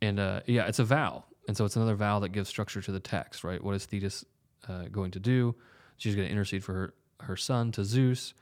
and 0.00 0.18
uh, 0.20 0.40
yeah, 0.46 0.66
it's 0.66 0.78
a 0.78 0.84
vow, 0.84 1.24
and 1.48 1.56
so 1.56 1.64
it's 1.64 1.76
another 1.76 1.94
vow 1.94 2.18
that 2.20 2.30
gives 2.30 2.48
structure 2.48 2.80
to 2.80 2.92
the 2.92 3.00
text, 3.00 3.44
right? 3.44 3.62
What 3.62 3.74
is 3.74 3.84
Thetis 3.84 4.24
uh, 4.68 4.84
going 4.90 5.10
to 5.12 5.20
do? 5.20 5.54
She's 5.98 6.14
going 6.16 6.26
to 6.26 6.32
intercede 6.32 6.64
for 6.64 6.72
her 6.72 6.94
her 7.20 7.36
son 7.36 7.70
to 7.72 7.84
Zeus. 7.84 8.34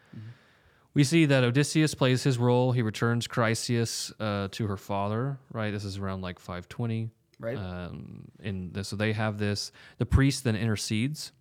We 0.95 1.05
see 1.05 1.27
that 1.27 1.45
Odysseus 1.45 1.95
plays 1.95 2.23
his 2.25 2.37
role. 2.39 2.73
He 2.73 2.83
returns 2.83 3.29
Chryseis 3.29 4.13
uh, 4.19 4.49
to 4.51 4.67
her 4.67 4.77
father, 4.77 5.39
right? 5.53 5.71
This 5.71 5.85
is 5.85 5.99
around 5.99 6.21
like 6.23 6.39
five 6.39 6.69
twenty. 6.69 7.11
Right. 7.39 7.57
Um, 7.57 8.29
and 8.43 8.85
so 8.87 8.97
they 8.97 9.13
have 9.13 9.39
this. 9.39 9.73
The 9.99 10.07
priest 10.07 10.45
then 10.45 10.57
intercedes 10.57 11.33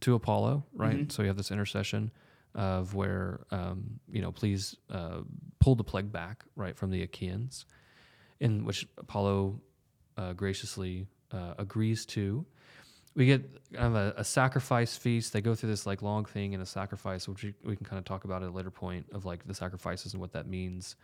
to 0.00 0.14
Apollo, 0.14 0.64
right? 0.74 0.96
Mhm. 1.08 1.12
So 1.12 1.22
you 1.22 1.28
have 1.28 1.36
this 1.36 1.50
intercession 1.52 2.10
of 2.54 2.94
where, 2.94 3.40
um, 3.50 4.00
you 4.10 4.20
know, 4.20 4.32
please 4.32 4.76
uh, 4.90 5.20
pull 5.58 5.74
the 5.74 5.84
plague 5.84 6.12
back, 6.12 6.44
right, 6.56 6.76
from 6.76 6.90
the 6.90 7.02
Achaeans, 7.02 7.66
in 8.40 8.64
which 8.64 8.86
Apollo 8.98 9.60
uh, 10.18 10.32
graciously 10.34 11.06
uh, 11.32 11.54
agrees 11.58 12.04
to. 12.06 12.44
We 13.14 13.26
get 13.26 13.72
kind 13.74 13.94
of 13.94 13.94
a, 13.94 14.14
a 14.18 14.24
sacrifice 14.24 14.96
feast. 14.96 15.32
They 15.32 15.40
go 15.42 15.54
through 15.54 15.68
this 15.70 15.86
like 15.86 16.02
long 16.02 16.24
thing 16.24 16.54
in 16.54 16.60
a 16.60 16.66
sacrifice, 16.66 17.28
which 17.28 17.42
we, 17.42 17.54
we 17.64 17.76
can 17.76 17.84
kind 17.84 17.98
of 17.98 18.04
talk 18.04 18.24
about 18.24 18.42
at 18.42 18.48
a 18.48 18.52
later 18.52 18.70
point 18.70 19.06
of 19.12 19.24
like 19.24 19.46
the 19.46 19.54
sacrifices 19.54 20.14
and 20.14 20.20
what 20.20 20.32
that 20.32 20.46
means. 20.46 20.96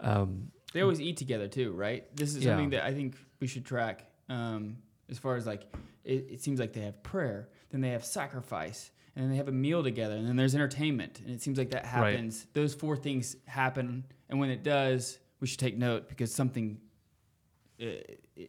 Um, 0.00 0.50
They 0.72 0.82
always 0.82 1.00
eat 1.00 1.16
together 1.16 1.48
too, 1.48 1.72
right? 1.72 2.04
This 2.16 2.34
is 2.34 2.44
Yeah. 2.44 2.50
something 2.50 2.70
that 2.70 2.84
I 2.84 2.92
think 2.92 3.16
we 3.40 3.46
should 3.46 3.64
track. 3.64 4.04
Um, 4.28 4.78
as 5.08 5.18
far 5.18 5.36
as 5.36 5.46
like, 5.46 5.62
it, 6.04 6.26
it 6.30 6.42
seems 6.42 6.58
like 6.58 6.72
they 6.72 6.80
have 6.80 7.00
prayer, 7.02 7.48
then 7.70 7.80
they 7.80 7.90
have 7.90 8.04
sacrifice, 8.04 8.90
and 9.16 9.24
then 9.24 9.30
they 9.30 9.36
have 9.36 9.48
a 9.48 9.52
meal 9.52 9.82
together, 9.82 10.14
and 10.14 10.28
then 10.28 10.36
there's 10.36 10.54
entertainment, 10.54 11.20
and 11.20 11.30
it 11.30 11.40
seems 11.42 11.58
like 11.58 11.70
that 11.70 11.84
Right. 11.84 12.12
happens. 12.12 12.46
Those 12.52 12.74
four 12.74 12.96
things 12.96 13.36
happen, 13.46 14.04
and 14.28 14.38
when 14.38 14.50
it 14.50 14.62
does, 14.62 15.18
we 15.40 15.46
should 15.46 15.58
take 15.58 15.76
note 15.76 16.08
because 16.08 16.32
something 16.34 16.78
uh, 17.82 17.86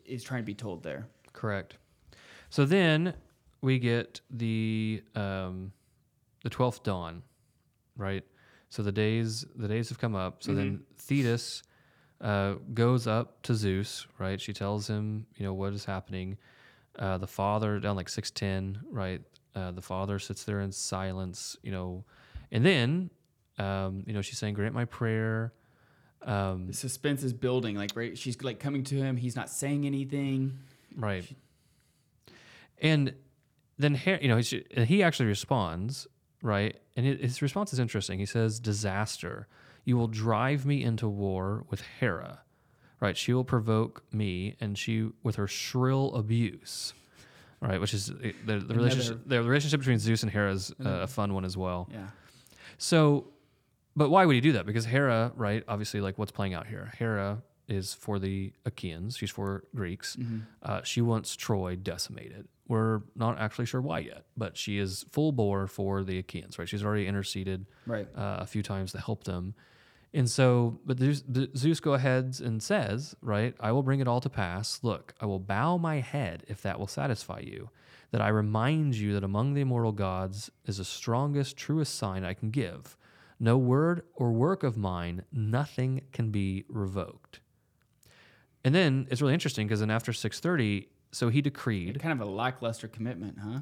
is 0.05 0.23
trying 0.23 0.41
to 0.41 0.45
be 0.45 0.53
told 0.53 0.83
there. 0.83 1.07
Correct. 1.33 1.77
So 2.49 2.65
then 2.65 3.13
we 3.61 3.79
get 3.79 4.21
the 4.29 5.01
um, 5.15 5.71
the 6.43 6.49
twelfth 6.49 6.83
dawn, 6.83 7.23
right? 7.95 8.23
So 8.69 8.83
the 8.83 8.91
days 8.91 9.45
the 9.55 9.67
days 9.67 9.89
have 9.89 9.99
come 9.99 10.15
up. 10.15 10.43
So 10.43 10.53
then 10.53 10.83
Thetis 10.97 11.63
uh, 12.21 12.55
goes 12.73 13.07
up 13.07 13.41
to 13.43 13.53
Zeus, 13.55 14.07
right? 14.19 14.39
She 14.39 14.53
tells 14.53 14.87
him, 14.87 15.25
you 15.37 15.45
know, 15.45 15.53
what 15.53 15.73
is 15.73 15.85
happening. 15.85 16.37
Uh, 16.97 17.17
the 17.17 17.27
father 17.27 17.79
down 17.79 17.95
like 17.95 18.09
six 18.09 18.31
ten, 18.31 18.79
right? 18.89 19.21
Uh, 19.57 19.71
the 19.71 19.81
father 19.81 20.19
sits 20.19 20.43
there 20.43 20.59
in 20.61 20.71
silence, 20.71 21.57
you 21.63 21.71
know, 21.71 22.03
and 22.51 22.63
then 22.65 23.09
um, 23.57 24.03
you 24.05 24.13
know 24.13 24.21
she's 24.21 24.37
saying, 24.37 24.53
"Grant 24.53 24.75
my 24.75 24.85
prayer." 24.85 25.51
Um, 26.21 26.67
The 26.67 26.73
suspense 26.73 27.23
is 27.23 27.33
building. 27.33 27.75
Like, 27.75 27.95
right, 27.95 28.17
she's 28.17 28.37
like 28.43 28.59
coming 28.59 28.83
to 28.91 28.95
him. 28.95 29.17
He's 29.17 29.35
not 29.35 29.49
saying 29.49 29.85
anything. 29.85 30.59
Right. 30.95 31.25
And 32.81 33.13
then 33.79 33.95
Her- 33.95 34.19
you 34.21 34.27
know 34.27 34.37
he, 34.37 34.65
he 34.85 35.03
actually 35.03 35.27
responds 35.27 36.07
right, 36.41 36.75
and 36.95 37.05
hi- 37.07 37.13
his 37.21 37.41
response 37.41 37.73
is 37.73 37.79
interesting. 37.79 38.19
He 38.19 38.25
says, 38.25 38.59
"Disaster! 38.59 39.47
You 39.85 39.97
will 39.97 40.07
drive 40.07 40.65
me 40.65 40.83
into 40.83 41.07
war 41.07 41.65
with 41.69 41.81
Hera." 41.99 42.41
Right, 42.99 43.15
she 43.17 43.31
will 43.33 43.43
provoke 43.45 44.03
me, 44.11 44.55
and 44.59 44.77
she 44.77 45.09
with 45.23 45.35
her 45.35 45.47
shrill 45.47 46.13
abuse. 46.15 46.93
Right, 47.59 47.81
which 47.81 47.93
is 47.93 48.11
uh, 48.11 48.13
the, 48.45 48.59
the 48.59 48.75
relationship. 48.75 49.21
The 49.25 49.41
relationship 49.41 49.79
between 49.79 49.97
Zeus 49.97 50.21
and 50.21 50.31
Hera 50.31 50.51
is 50.51 50.71
uh, 50.83 50.89
a 50.89 51.07
fun 51.07 51.33
one 51.33 51.43
as 51.43 51.57
well. 51.57 51.89
Yeah. 51.91 52.07
So, 52.77 53.27
but 53.95 54.09
why 54.09 54.25
would 54.25 54.35
he 54.35 54.41
do 54.41 54.51
that? 54.53 54.65
Because 54.67 54.85
Hera, 54.85 55.31
right? 55.35 55.63
Obviously, 55.67 55.99
like 56.01 56.17
what's 56.19 56.31
playing 56.31 56.53
out 56.53 56.67
here. 56.67 56.91
Hera 56.99 57.41
is 57.67 57.93
for 57.95 58.19
the 58.19 58.53
Achaeans. 58.65 59.17
She's 59.17 59.31
for 59.31 59.63
Greeks. 59.75 60.15
Mm-hmm. 60.17 60.39
Uh, 60.61 60.81
she 60.83 61.01
wants 61.01 61.35
Troy 61.35 61.75
decimated. 61.75 62.47
We're 62.67 63.01
not 63.15 63.39
actually 63.39 63.65
sure 63.65 63.81
why 63.81 63.99
yet, 63.99 64.25
but 64.35 64.55
she 64.55 64.77
is 64.77 65.05
full 65.11 65.31
bore 65.31 65.67
for 65.67 66.03
the 66.03 66.19
Achaeans, 66.19 66.59
right? 66.59 66.67
She's 66.69 66.83
already 66.83 67.07
interceded 67.07 67.65
Right. 67.85 68.07
uh, 68.15 68.37
a 68.41 68.45
few 68.45 68.61
times 68.61 68.91
to 68.91 68.99
help 68.99 69.23
them. 69.23 69.55
And 70.13 70.29
so, 70.29 70.79
but 70.85 70.97
Zeus, 70.99 71.79
go 71.79 71.93
ahead 71.93 72.37
and 72.43 72.63
says, 72.63 73.15
right, 73.21 73.53
I 73.59 73.71
will 73.71 73.83
bring 73.83 73.99
it 73.99 74.07
all 74.07 74.21
to 74.21 74.29
pass. 74.29 74.79
Look, 74.81 75.13
I 75.19 75.25
will 75.25 75.39
bow 75.39 75.77
my 75.77 75.99
head 75.99 76.43
if 76.47 76.61
that 76.61 76.79
will 76.79 76.87
satisfy 76.87 77.39
you, 77.39 77.69
that 78.11 78.21
I 78.21 78.29
remind 78.29 78.95
you 78.95 79.13
that 79.13 79.23
among 79.23 79.53
the 79.53 79.61
immortal 79.61 79.91
gods 79.91 80.49
is 80.65 80.77
the 80.77 80.85
strongest, 80.85 81.57
truest 81.57 81.95
sign 81.95 82.23
I 82.23 82.33
can 82.33 82.51
give. 82.51 82.97
No 83.39 83.57
word 83.57 84.03
or 84.15 84.31
work 84.31 84.63
of 84.63 84.77
mine, 84.77 85.23
nothing 85.31 86.01
can 86.11 86.31
be 86.31 86.63
revoked. 86.69 87.41
And 88.63 88.73
then 88.73 89.07
it's 89.11 89.21
really 89.21 89.33
interesting 89.33 89.67
because 89.67 89.81
then 89.81 89.91
after 89.91 90.13
630, 90.13 90.87
so 91.11 91.29
he 91.29 91.41
decreed. 91.41 92.01
Kind 92.01 92.19
of 92.19 92.27
a 92.27 92.29
lackluster 92.29 92.87
commitment, 92.87 93.37
huh? 93.39 93.59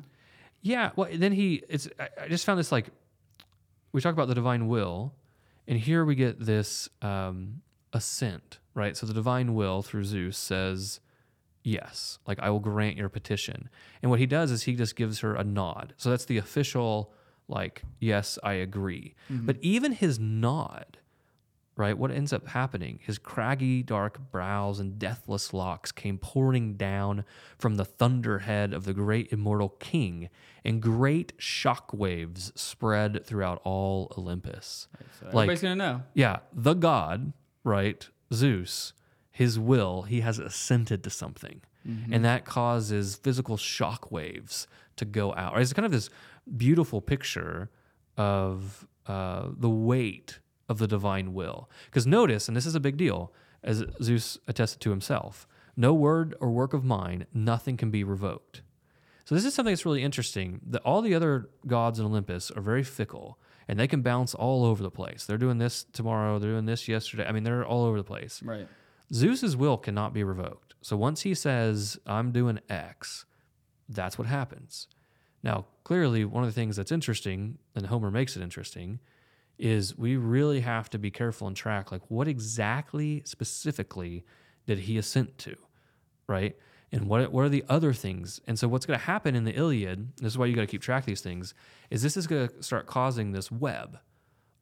Yeah. 0.61 0.91
Well, 0.95 1.09
then 1.13 1.31
he, 1.31 1.63
it's, 1.69 1.89
I, 1.99 2.07
I 2.23 2.27
just 2.27 2.45
found 2.45 2.59
this 2.59 2.71
like, 2.71 2.89
we 3.91 4.01
talk 4.01 4.13
about 4.13 4.27
the 4.27 4.35
divine 4.35 4.67
will, 4.67 5.13
and 5.67 5.79
here 5.79 6.05
we 6.05 6.15
get 6.15 6.39
this 6.39 6.89
um, 7.01 7.61
assent, 7.93 8.59
right? 8.73 8.95
So 8.95 9.05
the 9.05 9.13
divine 9.13 9.53
will 9.53 9.81
through 9.81 10.03
Zeus 10.03 10.37
says, 10.37 10.99
yes, 11.63 12.19
like 12.27 12.39
I 12.39 12.49
will 12.49 12.59
grant 12.59 12.97
your 12.97 13.09
petition. 13.09 13.69
And 14.01 14.11
what 14.11 14.19
he 14.19 14.25
does 14.25 14.51
is 14.51 14.63
he 14.63 14.75
just 14.75 14.95
gives 14.95 15.19
her 15.19 15.35
a 15.35 15.43
nod. 15.43 15.93
So 15.97 16.09
that's 16.09 16.25
the 16.25 16.37
official, 16.37 17.11
like, 17.47 17.81
yes, 17.99 18.37
I 18.43 18.53
agree. 18.53 19.15
But 19.45 19.57
even 19.61 19.93
his 19.93 20.19
nod, 20.19 20.99
right? 21.77 21.97
What 21.97 22.11
ends 22.11 22.31
up 22.31 22.47
happening? 22.47 22.99
His 23.03 23.17
craggy, 23.17 23.83
dark 23.83 24.31
brows 24.31 24.79
and 24.79 24.97
deathless 24.97 25.53
locks 25.53 25.91
came 25.91 26.17
pouring 26.17 26.75
down 26.75 27.25
from 27.57 27.75
the 27.75 27.85
thunderhead 27.85 28.73
of 28.73 28.85
the 28.85 28.93
great 28.93 29.31
immortal 29.31 29.69
king, 29.69 30.29
and 30.63 30.81
great 30.81 31.33
shock 31.37 31.93
waves 31.93 32.51
spread 32.55 33.25
throughout 33.25 33.61
all 33.63 34.11
Olympus. 34.17 34.87
So 35.19 35.25
Like- 35.27 35.33
everybody's 35.49 35.61
gonna 35.61 35.75
know. 35.75 36.03
Yeah, 36.13 36.39
the 36.53 36.73
god, 36.73 37.33
right? 37.63 38.07
Zeus, 38.33 38.93
his 39.31 39.59
will, 39.59 40.03
he 40.03 40.21
has 40.21 40.39
assented 40.39 41.03
to 41.03 41.09
something. 41.09 41.61
And 42.11 42.25
that 42.25 42.45
causes 42.45 43.15
physical 43.15 43.57
shock 43.57 44.11
waves 44.11 44.65
to 44.95 45.05
go 45.05 45.35
out. 45.35 45.53
Right? 45.53 45.61
It's 45.61 45.71
kind 45.71 45.85
of 45.85 45.91
this 45.91 46.09
beautiful 46.57 46.99
picture 46.99 47.69
of 48.17 48.87
uh, 49.05 49.49
the 49.55 49.69
weight 49.69 50.39
of 50.67 50.77
the 50.77 50.87
divine 50.87 51.33
will. 51.33 51.69
Because 51.85 52.07
notice, 52.07 52.47
and 52.47 52.55
this 52.55 52.65
is 52.65 52.75
a 52.75 52.79
big 52.79 52.97
deal, 52.97 53.33
as 53.63 53.83
Zeus 54.01 54.37
attested 54.47 54.81
to 54.81 54.89
himself 54.89 55.47
no 55.77 55.93
word 55.93 56.35
or 56.39 56.51
work 56.51 56.73
of 56.73 56.85
mine, 56.85 57.25
nothing 57.33 57.75
can 57.75 57.91
be 57.91 58.03
revoked. 58.03 58.61
So 59.25 59.35
this 59.35 59.43
is 59.43 59.53
something 59.53 59.73
that's 59.73 59.85
really 59.85 60.03
interesting. 60.03 60.61
That 60.67 60.81
all 60.83 61.01
the 61.01 61.13
other 61.13 61.49
gods 61.67 61.99
in 61.99 62.05
Olympus 62.05 62.51
are 62.51 62.61
very 62.61 62.83
fickle, 62.83 63.39
and 63.67 63.79
they 63.79 63.87
can 63.87 64.01
bounce 64.01 64.33
all 64.33 64.63
over 64.63 64.81
the 64.83 64.91
place. 64.91 65.25
They're 65.25 65.37
doing 65.37 65.57
this 65.57 65.83
tomorrow. 65.83 66.39
They're 66.39 66.51
doing 66.51 66.65
this 66.65 66.87
yesterday. 66.87 67.25
I 67.27 67.31
mean, 67.31 67.43
they're 67.43 67.65
all 67.65 67.83
over 67.83 67.97
the 67.97 68.03
place. 68.03 68.41
Right. 68.43 68.67
Zeus's 69.11 69.57
will 69.57 69.77
cannot 69.77 70.13
be 70.13 70.23
revoked. 70.23 70.75
So 70.81 70.95
once 70.95 71.21
he 71.21 71.33
says, 71.33 71.99
"I'm 72.05 72.31
doing 72.31 72.59
X," 72.69 73.25
that's 73.89 74.17
what 74.17 74.27
happens. 74.27 74.87
Now, 75.43 75.65
clearly, 75.83 76.23
one 76.25 76.43
of 76.43 76.49
the 76.49 76.53
things 76.53 76.75
that's 76.75 76.91
interesting, 76.91 77.57
and 77.75 77.87
Homer 77.87 78.11
makes 78.11 78.35
it 78.35 78.41
interesting, 78.41 78.99
is 79.57 79.97
we 79.97 80.17
really 80.17 80.61
have 80.61 80.89
to 80.89 80.97
be 80.97 81.11
careful 81.11 81.47
and 81.47 81.55
track 81.55 81.91
like 81.91 82.01
what 82.09 82.27
exactly 82.27 83.21
specifically 83.25 84.25
did 84.65 84.79
he 84.79 84.97
assent 84.97 85.37
to, 85.37 85.55
right? 86.27 86.55
And 86.91 87.07
what 87.07 87.31
what 87.31 87.43
are 87.43 87.49
the 87.49 87.65
other 87.67 87.93
things? 87.93 88.39
And 88.47 88.57
so 88.57 88.67
what's 88.67 88.85
going 88.85 88.99
to 88.99 89.05
happen 89.05 89.35
in 89.35 89.43
the 89.43 89.51
Iliad? 89.51 90.17
This 90.17 90.33
is 90.33 90.37
why 90.37 90.45
you 90.45 90.55
got 90.55 90.61
to 90.61 90.67
keep 90.67 90.81
track 90.81 91.03
of 91.03 91.07
these 91.07 91.21
things. 91.21 91.53
Is 91.89 92.01
this 92.01 92.15
is 92.17 92.27
going 92.27 92.47
to 92.47 92.63
start 92.63 92.85
causing 92.85 93.31
this 93.31 93.51
web, 93.51 93.99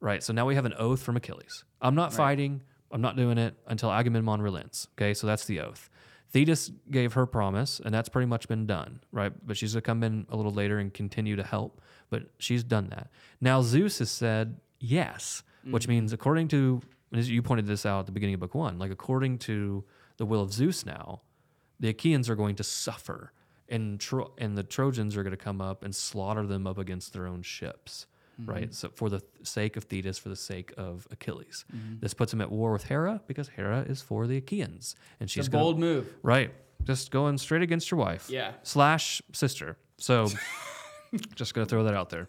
right? 0.00 0.22
So 0.22 0.32
now 0.32 0.46
we 0.46 0.54
have 0.54 0.64
an 0.64 0.74
oath 0.78 1.02
from 1.02 1.16
Achilles. 1.16 1.64
I'm 1.80 1.94
not 1.94 2.12
fighting. 2.12 2.62
I'm 2.90 3.00
not 3.00 3.16
doing 3.16 3.38
it 3.38 3.54
until 3.66 3.90
Agamemnon 3.90 4.40
relents. 4.40 4.88
Okay, 4.96 5.14
so 5.14 5.26
that's 5.26 5.44
the 5.46 5.60
oath. 5.60 5.90
Thetis 6.30 6.70
gave 6.90 7.12
her 7.12 7.26
promise, 7.26 7.80
and 7.84 7.94
that's 7.94 8.08
pretty 8.08 8.26
much 8.26 8.48
been 8.48 8.66
done, 8.66 9.00
right? 9.12 9.32
But 9.46 9.56
she's 9.56 9.74
gonna 9.74 9.82
come 9.82 10.02
in 10.02 10.26
a 10.28 10.36
little 10.36 10.52
later 10.52 10.78
and 10.78 10.92
continue 10.92 11.36
to 11.36 11.44
help. 11.44 11.80
But 12.10 12.24
she's 12.38 12.64
done 12.64 12.88
that. 12.90 13.10
Now 13.40 13.62
Zeus 13.62 13.98
has 13.98 14.10
said 14.10 14.56
yes, 14.84 15.42
which 15.64 15.86
mm. 15.86 15.90
means 15.90 16.12
according 16.12 16.48
to 16.48 16.82
as 17.14 17.30
you 17.30 17.42
pointed 17.42 17.66
this 17.66 17.86
out 17.86 18.00
at 18.00 18.06
the 18.06 18.12
beginning 18.12 18.34
of 18.34 18.40
book 18.40 18.54
one, 18.54 18.78
like 18.78 18.90
according 18.90 19.38
to 19.38 19.84
the 20.16 20.26
will 20.26 20.42
of 20.42 20.52
Zeus 20.52 20.84
now, 20.84 21.22
the 21.80 21.88
Achaeans 21.88 22.28
are 22.28 22.34
going 22.34 22.56
to 22.56 22.64
suffer, 22.64 23.32
and 23.68 24.00
Tro- 24.00 24.32
and 24.38 24.56
the 24.56 24.62
Trojans 24.62 25.16
are 25.16 25.22
going 25.22 25.36
to 25.36 25.42
come 25.42 25.60
up 25.60 25.82
and 25.84 25.94
slaughter 25.94 26.46
them 26.46 26.66
up 26.66 26.78
against 26.78 27.12
their 27.12 27.26
own 27.26 27.42
ships, 27.42 28.06
mm-hmm. 28.40 28.50
right? 28.50 28.74
So 28.74 28.90
for 28.94 29.08
the 29.08 29.20
th- 29.20 29.30
sake 29.42 29.76
of 29.76 29.84
Thetis, 29.84 30.18
for 30.18 30.28
the 30.28 30.36
sake 30.36 30.72
of 30.76 31.06
Achilles, 31.10 31.64
mm-hmm. 31.74 32.00
this 32.00 32.14
puts 32.14 32.32
him 32.32 32.40
at 32.40 32.50
war 32.50 32.72
with 32.72 32.84
Hera 32.84 33.20
because 33.26 33.48
Hera 33.48 33.82
is 33.82 34.00
for 34.00 34.26
the 34.26 34.36
Achaeans, 34.36 34.96
and 35.20 35.30
she's 35.30 35.48
gonna- 35.48 35.64
bold 35.64 35.78
move. 35.78 36.12
right, 36.22 36.52
just 36.84 37.10
going 37.10 37.38
straight 37.38 37.62
against 37.62 37.90
your 37.90 37.98
wife, 37.98 38.28
Yeah. 38.28 38.52
slash 38.62 39.22
sister. 39.32 39.76
So 39.98 40.28
just 41.34 41.54
gonna 41.54 41.66
throw 41.66 41.84
that 41.84 41.94
out 41.94 42.10
there, 42.10 42.28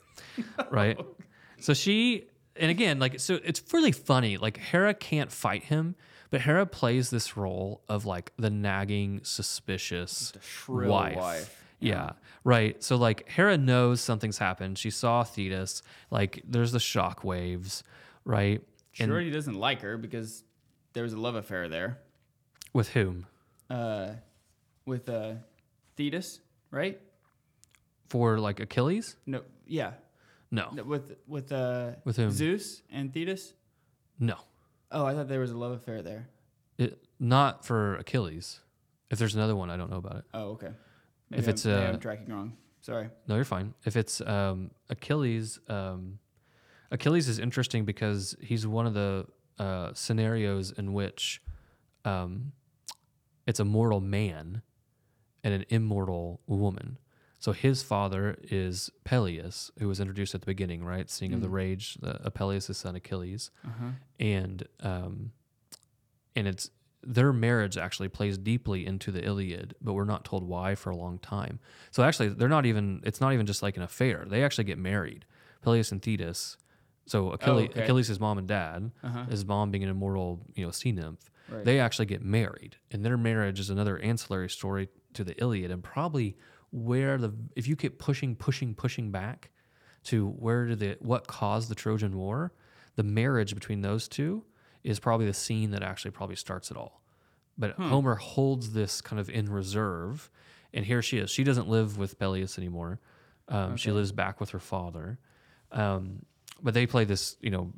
right? 0.69 0.99
So 1.57 1.73
she, 1.73 2.26
and 2.60 2.72
again, 2.72 2.99
like, 2.99 3.19
so 3.19 3.40
it's 3.44 3.61
really 3.73 3.91
funny. 3.91 4.38
Like 4.38 4.57
Hera 4.57 4.94
can't 4.94 5.32
fight 5.32 5.64
him, 5.64 5.95
but 6.30 6.41
Hera 6.41 6.65
plays 6.65 7.10
this 7.10 7.36
role 7.38 7.82
of 7.90 8.06
like 8.06 8.32
the 8.38 8.49
nagging, 8.49 9.22
suspicious 9.23 10.34
shrill 10.41 10.91
wife. 10.91 11.15
wife. 11.15 11.61
Yeah. 11.80 12.14
right. 12.44 12.82
So 12.84 12.95
like 12.95 13.27
Hera 13.30 13.57
knows 13.57 14.02
something's 14.02 14.38
happened. 14.38 14.77
She 14.77 14.90
saw 14.90 15.23
Thetis. 15.23 15.82
Like 16.10 16.41
there's 16.48 16.72
the 16.72 16.80
shock 16.80 17.23
waves, 17.23 17.84
right? 18.23 18.61
She 18.94 19.03
And 19.03 19.11
already 19.11 19.30
doesn't 19.30 19.56
like 19.56 19.82
her 19.82 19.98
because 19.98 20.44
there 20.94 21.03
was 21.03 21.14
a 21.14 21.19
love 21.19 21.36
affair 21.36 21.68
there 21.68 21.99
with 22.73 22.90
whom? 22.90 23.27
uh, 23.69 24.11
with 24.86 25.10
uh, 25.10 25.34
Thetis, 25.98 26.40
right? 26.72 26.99
For 28.10 28.40
like 28.40 28.60
Achilles? 28.60 29.18
No, 29.26 29.41
yeah, 29.68 29.91
No, 30.51 30.69
with 30.85 31.15
with 31.27 31.51
uh, 31.51 31.91
With 32.05 32.17
whom? 32.17 32.31
Zeus 32.31 32.81
and 32.89 33.13
Thetis. 33.13 33.53
no. 34.19 34.35
Oh, 34.91 35.03
I 35.05 35.13
thought 35.13 35.27
there 35.27 35.39
was 35.39 35.51
a 35.51 35.57
love 35.57 35.72
affair 35.73 36.01
there. 36.01 36.30
It, 36.77 37.03
not 37.19 37.65
for 37.65 37.95
Achilles. 37.95 38.59
If 39.09 39.17
there's 39.19 39.35
another 39.35 39.55
one, 39.55 39.69
I 39.69 39.77
don't 39.77 39.89
know 39.89 39.97
about 39.97 40.17
it. 40.17 40.23
Oh, 40.34 40.49
okay. 40.51 40.69
If 41.31 41.39
I'm- 41.45 41.49
it's, 41.49 41.65
maybe 41.65 41.77
uh, 41.85 41.89
I'm 41.89 41.99
tracking 41.99 42.34
wrong. 42.34 42.55
Sorry. 42.81 43.09
No, 43.27 43.35
you're 43.35 43.43
fine. 43.45 43.73
If 43.84 43.95
it's 43.97 44.22
um, 44.22 44.69
Achilles, 44.89 45.59
um, 45.67 46.19
Achilles 46.91 47.27
is 47.27 47.39
interesting 47.39 47.84
because 47.84 48.35
he's 48.41 48.67
one 48.67 48.85
of 48.85 48.93
the 48.93 49.26
uh, 49.57 49.91
scenarios 49.93 50.72
in 50.72 50.93
which 50.93 51.41
um, 52.05 52.51
it's 53.47 53.59
a 53.59 53.65
mortal 53.65 54.01
man 54.01 54.61
and 55.43 55.53
an 55.53 55.65
immortal 55.69 56.41
woman. 56.45 56.97
So 57.45 57.51
his 57.51 57.84
father 57.84 58.39
is 58.41 58.89
Peleus, 59.03 59.69
who 59.77 59.88
was 59.88 59.99
introduced 59.99 60.34
at 60.34 60.41
the 60.41 60.47
beginning, 60.47 60.84
right? 60.84 61.07
Seeing 61.07 61.31
of 61.31 61.41
the 61.41 61.47
rage, 61.49 61.95
uh, 62.03 62.27
Peleus' 62.31 62.76
son 62.76 62.95
Achilles, 62.95 63.51
Uh-huh. 63.63 63.89
and 64.19 64.67
um, 64.80 65.31
and 66.35 66.47
it's 66.47 66.72
their 67.03 67.31
marriage 67.31 67.77
actually 67.77 68.09
plays 68.09 68.39
deeply 68.39 68.84
into 68.84 69.11
the 69.11 69.23
Iliad, 69.23 69.76
but 69.80 69.93
we're 69.93 70.05
not 70.05 70.26
told 70.26 70.43
why 70.43 70.73
for 70.73 70.89
a 70.89 70.95
long 70.95 71.19
time. 71.19 71.59
So 71.91 72.01
actually, 72.01 72.30
they're 72.30 72.49
not 72.49 72.65
even. 72.65 73.01
It's 73.03 73.22
not 73.22 73.31
even 73.34 73.45
just 73.45 73.61
like 73.61 73.77
an 73.77 73.84
affair. 73.84 74.26
They 74.27 74.43
actually 74.43 74.63
get 74.63 74.80
married. 74.80 75.26
Peleus 75.61 75.91
and 75.91 76.01
Thetis. 76.01 76.57
So 77.05 77.30
Achilles, 77.30 77.69
okay. 77.69 77.84
Achilles' 77.84 78.19
mom 78.19 78.39
and 78.39 78.47
dad, 78.47 78.89
Uh-huh. 79.03 79.26
his 79.26 79.45
mom 79.45 79.69
being 79.69 79.84
an 79.84 79.91
immortal, 79.91 80.41
you 80.55 80.65
know, 80.65 80.72
sea 80.72 80.91
nymph. 80.91 81.30
Right. 81.47 81.63
They 81.63 81.80
actually 81.80 82.07
get 82.07 82.23
married, 82.23 82.77
and 82.89 83.05
their 83.05 83.17
marriage 83.17 83.59
is 83.59 83.69
another 83.69 83.99
ancillary 83.99 84.49
story 84.49 84.89
to 85.13 85.23
the 85.23 85.39
Iliad, 85.39 85.69
and 85.69 85.84
probably 85.84 86.35
where 86.76 87.18
the 87.18 87.34
if 87.56 87.68
you 87.68 87.76
keep 87.77 87.99
pushing, 87.99 88.35
pushing, 88.35 88.76
pushing 88.76 89.10
back 89.10 89.52
to 90.03 90.27
where 90.27 90.65
did 90.65 90.80
the 90.80 90.97
what 90.99 91.26
caused 91.26 91.69
the 91.69 91.76
Trojan 91.76 92.18
War, 92.18 92.52
the 92.97 93.03
marriage 93.03 93.53
between 93.53 93.81
those 93.81 94.07
two 94.10 94.43
is 94.84 94.99
probably 94.99 95.26
the 95.26 95.34
scene 95.34 95.72
that 95.72 95.81
actually 95.81 96.11
probably 96.11 96.35
starts 96.35 96.69
it 96.69 96.77
all. 96.77 97.02
But 97.57 97.72
Homer 97.72 98.15
holds 98.15 98.73
this 98.73 98.99
kind 98.99 99.18
of 99.18 99.30
in 99.30 99.49
reserve, 99.49 100.30
and 100.73 100.85
here 100.85 101.02
she 101.02 101.18
is. 101.19 101.31
She 101.31 101.45
doesn't 101.45 101.69
live 101.69 101.97
with 101.97 102.19
Peleus 102.19 102.57
anymore. 102.57 102.99
Um, 103.47 103.77
She 103.77 103.91
lives 103.91 104.11
back 104.11 104.41
with 104.41 104.49
her 104.49 104.60
father. 104.60 105.18
Um, 105.72 106.26
but 106.61 106.73
they 106.73 106.85
play 106.85 107.06
this, 107.06 107.38
you 107.39 107.52
know, 107.52 107.72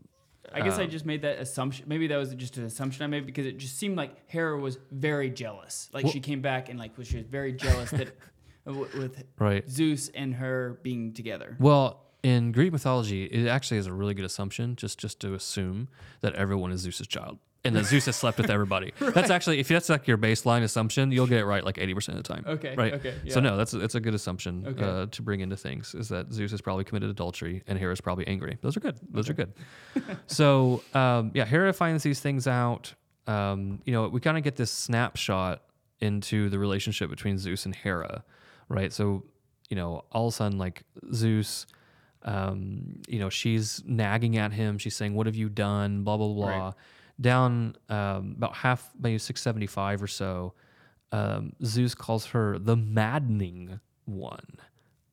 I 0.52 0.62
guess 0.62 0.80
I 0.80 0.86
um, 0.86 0.90
just 0.90 1.06
made 1.06 1.22
that 1.22 1.40
assumption. 1.40 1.86
Maybe 1.88 2.08
that 2.08 2.18
was 2.18 2.34
just 2.34 2.58
an 2.58 2.64
assumption 2.64 3.04
I 3.04 3.08
made 3.08 3.26
because 3.26 3.46
it 3.46 3.58
just 3.58 3.78
seemed 3.78 3.98
like 3.98 4.16
Hera 4.28 4.58
was 4.58 4.80
very 4.92 5.30
jealous. 5.30 5.90
Like 5.94 6.08
she 6.08 6.20
came 6.22 6.42
back 6.42 6.70
and 6.70 6.80
like 6.80 6.98
was 6.98 7.08
she 7.08 7.18
was 7.18 7.26
very 7.26 7.54
jealous 7.54 7.92
that 7.92 8.16
w- 8.68 8.88
with 9.00 9.24
right. 9.40 9.68
Zeus 9.70 10.10
and 10.10 10.36
her 10.36 10.80
being 10.84 11.14
together. 11.14 11.56
Well, 11.60 12.04
in 12.24 12.52
Greek 12.52 12.72
mythology, 12.72 13.26
it 13.26 13.48
actually 13.48 13.78
is 13.78 13.88
a 13.88 13.94
really 13.94 14.14
good 14.14 14.26
assumption 14.26 14.76
just 14.76 15.00
just 15.00 15.20
to 15.22 15.34
assume 15.34 15.88
that 16.22 16.34
everyone 16.36 16.72
is 16.72 16.82
Zeus's 16.82 17.08
child 17.08 17.38
and 17.64 17.76
that 17.76 17.86
Zeus 17.86 18.06
has 18.06 18.16
slept 18.16 18.38
with 18.38 18.50
everybody. 18.50 18.94
That's 19.00 19.30
actually 19.30 19.60
if 19.60 19.68
that's 19.68 19.90
like 19.90 20.08
your 20.08 20.18
baseline 20.18 20.64
assumption, 20.64 21.12
you'll 21.12 21.28
get 21.28 21.40
it 21.40 21.46
right 21.46 21.64
like 21.64 21.78
eighty 21.78 21.94
percent 21.94 22.18
of 22.18 22.24
the 22.24 22.34
time. 22.34 22.44
Okay, 22.48 22.76
Right. 22.76 22.94
okay, 22.94 23.16
Yeah. 23.24 23.34
So 23.34 23.40
no, 23.40 23.58
that's 23.58 23.72
that's 23.72 23.96
a 23.96 24.00
good 24.00 24.14
assumption 24.14 24.66
Okay. 24.68 24.84
uh, 24.84 25.06
to 25.08 25.22
bring 25.22 25.42
into 25.42 25.58
things 25.58 25.94
is 25.96 26.10
that 26.10 26.32
Zeus 26.32 26.52
has 26.52 26.62
probably 26.62 26.84
committed 26.86 27.10
adultery 27.10 27.64
and 27.68 27.78
Hera's 27.78 28.02
probably 28.02 28.26
angry. 28.28 28.58
Those 28.62 28.78
are 28.78 28.80
good. 28.82 28.98
Those 29.12 29.30
are 29.30 29.34
good. 29.34 29.54
so 30.28 30.82
um, 30.94 31.32
yeah, 31.34 31.46
Hera 31.46 31.74
finds 31.74 32.04
these 32.04 32.20
things 32.20 32.48
out. 32.48 32.94
Um, 33.28 33.82
you 33.86 33.92
know, 33.94 34.08
we 34.08 34.20
kind 34.22 34.38
of 34.38 34.44
get 34.44 34.56
this 34.56 34.72
snapshot 34.72 35.62
into 36.00 36.50
the 36.50 36.60
relationship 36.60 37.10
between 37.10 37.38
Zeus 37.38 37.66
and 37.66 37.76
Hera, 37.76 38.24
right? 38.70 38.92
So 38.92 39.24
you 39.70 39.76
know, 39.76 40.06
all 40.12 40.28
of 40.28 40.34
a 40.34 40.36
sudden, 40.36 40.58
like 40.58 40.84
Zeus, 41.14 41.66
um, 42.24 43.02
you 43.08 43.20
know, 43.20 43.30
she's 43.30 43.84
nagging 43.86 44.38
at 44.38 44.54
him. 44.54 44.78
She's 44.78 44.96
saying, 44.96 45.14
"What 45.14 45.28
have 45.28 45.36
you 45.36 45.50
done?" 45.50 46.04
Blah 46.04 46.18
blah 46.18 46.34
blah. 46.34 46.66
Right. 46.66 46.74
Down 47.20 47.76
um, 47.90 48.36
about 48.38 48.56
half, 48.56 48.92
maybe 49.00 49.18
six 49.18 49.42
seventy 49.42 49.68
five 49.68 50.02
or 50.02 50.08
so, 50.08 50.54
um, 51.12 51.54
Zeus 51.64 51.96
calls 51.96 52.28
her 52.28 52.60
the 52.60 52.76
maddening 52.76 53.80
one. 54.06 54.60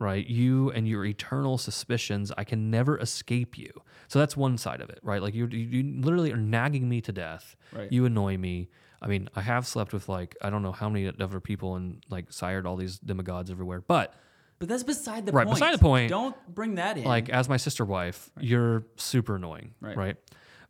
Right, 0.01 0.26
you 0.26 0.70
and 0.72 0.89
your 0.89 1.05
eternal 1.05 1.56
suspicions. 1.56 2.32
I 2.36 2.44
can 2.44 2.70
never 2.70 2.98
escape 2.98 3.56
you. 3.56 3.70
So 4.09 4.18
that's 4.18 4.36
one 4.36 4.59
side 4.59 4.81
of 4.81 4.90
it, 4.90 4.98
right? 5.02 5.22
Like 5.22 5.35
you, 5.35 5.47
you, 5.47 5.59
you 5.59 6.01
literally 6.02 6.32
are 6.32 6.36
nagging 6.36 6.89
me 6.89 7.01
to 7.02 7.12
death. 7.12 7.56
Right. 7.72 7.90
You 7.90 8.05
annoy 8.05 8.36
me. 8.36 8.68
I 9.05 9.06
mean, 9.06 9.28
I 9.36 9.43
have 9.43 9.66
slept 9.66 9.93
with 9.93 10.09
like 10.09 10.35
I 10.40 10.48
don't 10.51 10.62
know 10.62 10.72
how 10.72 10.89
many 10.89 11.06
other 11.20 11.39
people 11.39 11.76
and 11.76 12.02
like 12.09 12.32
sired 12.32 12.66
all 12.66 12.76
these 12.76 12.98
demigods 12.98 13.51
everywhere, 13.51 13.82
but 13.82 14.14
But 14.59 14.68
that's 14.68 14.82
beside 14.82 15.26
the 15.26 15.32
Right, 15.32 15.47
point. 15.47 15.59
beside 15.59 15.74
the 15.74 15.78
point. 15.78 16.09
Don't 16.09 16.35
bring 16.55 16.76
that 16.76 16.97
in. 16.97 17.05
like 17.05 17.28
as 17.28 17.48
my 17.48 17.59
sister 17.59 17.85
wife, 17.85 18.31
you're 18.40 18.86
super 18.97 19.36
annoying, 19.36 19.74
Right. 19.81 19.97
right. 19.97 20.16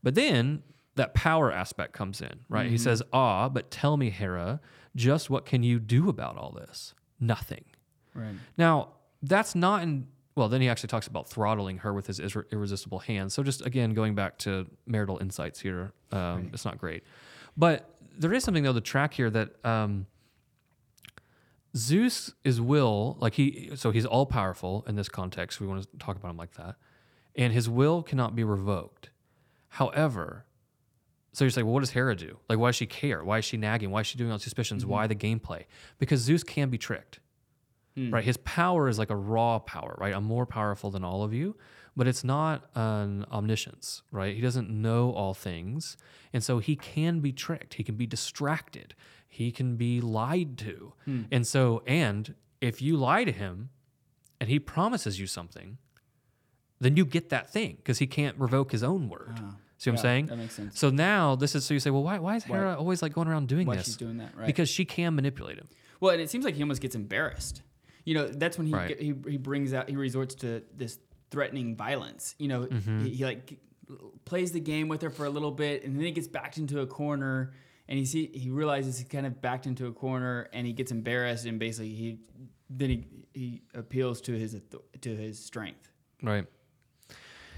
But 0.02 0.14
then 0.16 0.62
that 0.96 1.14
power 1.14 1.50
aspect 1.52 1.92
comes 1.92 2.20
in, 2.20 2.40
right? 2.48 2.64
Mm-hmm. 2.64 2.70
He 2.72 2.78
says, 2.78 3.02
"Ah, 3.12 3.48
but 3.48 3.70
tell 3.70 3.96
me, 3.96 4.10
Hera, 4.10 4.60
just 4.96 5.30
what 5.30 5.44
can 5.46 5.62
you 5.62 5.78
do 5.78 6.08
about 6.08 6.36
all 6.36 6.50
this? 6.52 6.92
Nothing." 7.20 7.64
right. 8.14 8.34
Now, 8.58 8.88
that's 9.22 9.54
not 9.54 9.82
in. 9.82 10.06
Well, 10.36 10.48
then 10.48 10.60
he 10.60 10.68
actually 10.68 10.88
talks 10.88 11.06
about 11.06 11.28
throttling 11.28 11.78
her 11.78 11.92
with 11.94 12.08
his 12.08 12.18
irre- 12.18 12.50
irresistible 12.52 12.98
hands. 12.98 13.34
So 13.34 13.42
just 13.44 13.64
again 13.64 13.94
going 13.94 14.14
back 14.16 14.38
to 14.38 14.66
marital 14.86 15.18
insights 15.18 15.60
here, 15.60 15.92
um, 16.10 16.50
it's 16.52 16.64
not 16.64 16.78
great. 16.78 17.04
But 17.56 17.88
there 18.18 18.32
is 18.32 18.44
something 18.44 18.64
though 18.64 18.72
the 18.72 18.80
track 18.80 19.14
here 19.14 19.30
that 19.30 19.64
um, 19.64 20.06
Zeus 21.76 22.32
is 22.44 22.60
will 22.60 23.16
like 23.20 23.34
he 23.34 23.70
so 23.74 23.90
he's 23.90 24.06
all 24.06 24.26
powerful 24.26 24.84
in 24.86 24.96
this 24.96 25.08
context. 25.08 25.60
We 25.60 25.66
want 25.66 25.82
to 25.82 25.98
talk 25.98 26.16
about 26.16 26.30
him 26.30 26.36
like 26.36 26.54
that, 26.54 26.76
and 27.34 27.52
his 27.52 27.68
will 27.68 28.02
cannot 28.02 28.34
be 28.34 28.44
revoked. 28.44 29.10
However, 29.68 30.46
so 31.32 31.44
you're 31.44 31.50
saying, 31.50 31.66
well, 31.66 31.74
what 31.74 31.80
does 31.80 31.90
Hera 31.90 32.14
do? 32.14 32.38
Like, 32.48 32.58
why 32.58 32.68
does 32.68 32.76
she 32.76 32.86
care? 32.86 33.24
Why 33.24 33.38
is 33.38 33.44
she 33.44 33.56
nagging? 33.56 33.90
Why 33.90 34.00
is 34.00 34.06
she 34.06 34.16
doing 34.16 34.30
all 34.30 34.38
these 34.38 34.44
suspicions? 34.44 34.86
Why 34.86 35.06
the 35.08 35.16
gameplay? 35.16 35.64
Because 35.98 36.20
Zeus 36.20 36.44
can 36.44 36.70
be 36.70 36.78
tricked 36.78 37.18
right? 38.12 38.24
His 38.24 38.36
power 38.38 38.88
is 38.88 38.98
like 38.98 39.10
a 39.10 39.16
raw 39.16 39.58
power, 39.60 39.96
right? 39.98 40.14
I'm 40.14 40.24
more 40.24 40.46
powerful 40.46 40.90
than 40.90 41.04
all 41.04 41.22
of 41.22 41.32
you, 41.32 41.56
but 41.96 42.06
it's 42.08 42.24
not 42.24 42.68
an 42.74 43.24
omniscience, 43.30 44.02
right? 44.10 44.34
He 44.34 44.40
doesn't 44.40 44.68
know 44.70 45.12
all 45.12 45.34
things. 45.34 45.96
And 46.32 46.42
so 46.42 46.58
he 46.58 46.74
can 46.76 47.20
be 47.20 47.32
tricked. 47.32 47.74
He 47.74 47.84
can 47.84 47.94
be 47.96 48.06
distracted. 48.06 48.94
He 49.28 49.50
can 49.52 49.76
be 49.76 50.00
lied 50.00 50.58
to. 50.58 50.92
Hmm. 51.04 51.22
And 51.30 51.46
so, 51.46 51.82
and 51.86 52.34
if 52.60 52.80
you 52.82 52.96
lie 52.96 53.24
to 53.24 53.32
him 53.32 53.70
and 54.40 54.48
he 54.50 54.58
promises 54.58 55.20
you 55.20 55.26
something, 55.26 55.78
then 56.80 56.96
you 56.96 57.04
get 57.04 57.28
that 57.30 57.50
thing 57.50 57.76
because 57.76 57.98
he 57.98 58.06
can't 58.06 58.36
revoke 58.38 58.72
his 58.72 58.82
own 58.82 59.08
word. 59.08 59.30
Ah, 59.38 59.56
See 59.76 59.90
what 59.90 59.94
Yeah, 59.96 60.00
I'm 60.00 60.02
saying? 60.02 60.26
that 60.26 60.36
makes 60.38 60.54
sense. 60.54 60.78
So 60.78 60.90
now 60.90 61.36
this 61.36 61.54
is 61.54 61.64
so 61.64 61.74
you 61.74 61.80
say, 61.80 61.90
well, 61.90 62.02
why, 62.02 62.18
why 62.18 62.36
is 62.36 62.44
Hera 62.44 62.74
always 62.76 63.02
like 63.02 63.12
going 63.12 63.28
around 63.28 63.48
doing 63.48 63.66
Why 63.66 63.76
this? 63.76 63.86
she's 63.86 63.96
doing 63.96 64.16
that, 64.18 64.36
right. 64.36 64.46
Because 64.46 64.68
she 64.68 64.84
can 64.84 65.14
manipulate 65.14 65.58
him. 65.58 65.68
Well, 66.00 66.12
and 66.12 66.20
it 66.20 66.30
seems 66.30 66.44
like 66.44 66.54
he 66.54 66.62
almost 66.62 66.80
gets 66.82 66.94
embarrassed. 66.94 67.62
You 68.04 68.14
know, 68.14 68.28
that's 68.28 68.58
when 68.58 68.66
he 68.66 68.72
Right. 68.74 69.00
he 69.00 69.14
he 69.28 69.36
brings 69.38 69.72
out 69.72 69.88
he 69.88 69.96
resorts 69.96 70.34
to 70.36 70.62
this 70.76 70.98
threatening 71.34 71.76
violence. 71.76 72.34
You 72.38 72.48
know, 72.48 72.60
Mm-hmm. 72.66 73.04
he, 73.04 73.10
he 73.18 73.24
like 73.24 73.58
plays 74.24 74.50
the 74.52 74.60
game 74.60 74.88
with 74.88 75.02
her 75.02 75.10
for 75.10 75.26
a 75.26 75.30
little 75.36 75.50
bit, 75.50 75.84
and 75.84 75.96
then 75.96 76.04
he 76.04 76.12
gets 76.12 76.28
backed 76.28 76.56
into 76.58 76.80
a 76.80 76.86
corner, 76.86 77.52
and 77.88 77.98
he 77.98 78.04
see 78.06 78.30
he 78.32 78.50
realizes 78.50 78.98
he's 78.98 79.08
kind 79.08 79.26
of 79.26 79.42
backed 79.42 79.66
into 79.66 79.86
a 79.86 79.92
corner, 79.92 80.48
and 80.54 80.66
he 80.66 80.72
gets 80.72 80.90
embarrassed, 80.92 81.44
and 81.46 81.58
basically 81.58 81.90
he 81.94 82.18
then 82.70 82.88
he 82.90 82.98
he 83.34 83.62
appeals 83.74 84.20
to 84.22 84.32
his 84.32 84.56
to 85.00 85.08
his 85.24 85.38
strength. 85.44 85.90
Right. 86.22 86.46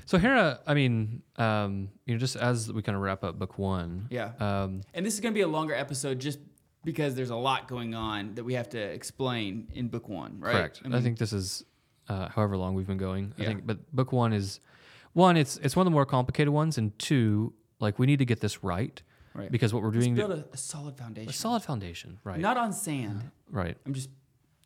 So 0.06 0.18
Hera, 0.18 0.60
I 0.66 0.74
mean, 0.74 1.22
um, 1.36 1.88
you 2.06 2.14
know, 2.14 2.18
just 2.18 2.36
as 2.36 2.72
we 2.72 2.80
kind 2.82 2.94
of 2.96 3.02
wrap 3.02 3.24
up 3.24 3.38
book 3.40 3.58
one, 3.58 4.06
Yeah. 4.10 4.32
um, 4.38 4.82
And 4.94 5.04
this 5.04 5.14
is 5.14 5.20
going 5.20 5.32
to 5.34 5.38
be 5.38 5.42
a 5.42 5.48
longer 5.48 5.74
episode 5.74 6.20
just 6.20 6.38
because 6.84 7.16
there's 7.16 7.30
a 7.30 7.36
lot 7.50 7.66
going 7.66 7.92
on 7.96 8.36
that 8.36 8.44
we 8.44 8.54
have 8.54 8.68
to 8.70 8.78
explain 8.78 9.66
in 9.74 9.88
book 9.88 10.08
one, 10.08 10.38
right? 10.38 10.52
correct. 10.52 10.82
I, 10.84 10.88
mean, 10.88 11.02
think 11.02 11.18
this 11.18 11.32
is 11.32 11.64
uh, 12.08 12.28
however 12.28 12.56
long 12.56 12.74
we've 12.74 12.86
been 12.86 12.98
going. 12.98 13.32
I 13.38 13.44
think, 13.44 13.66
but 13.66 13.94
book 13.94 14.12
one 14.12 14.32
is 14.32 14.60
one. 15.12 15.36
It's 15.36 15.56
it's 15.58 15.74
one 15.76 15.82
of 15.86 15.90
the 15.90 15.94
more 15.94 16.06
complicated 16.06 16.52
ones, 16.52 16.78
and 16.78 16.96
two, 16.98 17.52
like 17.80 17.98
we 17.98 18.06
need 18.06 18.18
to 18.18 18.24
get 18.24 18.40
this 18.40 18.62
right 18.64 19.00
Right. 19.34 19.52
because 19.52 19.74
what 19.74 19.82
we're 19.82 19.90
Let's 19.90 20.04
doing 20.04 20.14
build 20.14 20.30
a, 20.30 20.44
a 20.52 20.56
solid 20.56 20.96
foundation. 20.96 21.28
a 21.28 21.32
solid 21.32 21.62
foundation, 21.62 22.18
right? 22.24 22.40
Not 22.40 22.56
on 22.56 22.72
sand. 22.72 23.30
right. 23.50 23.76
I'm 23.84 23.92
just 23.92 24.08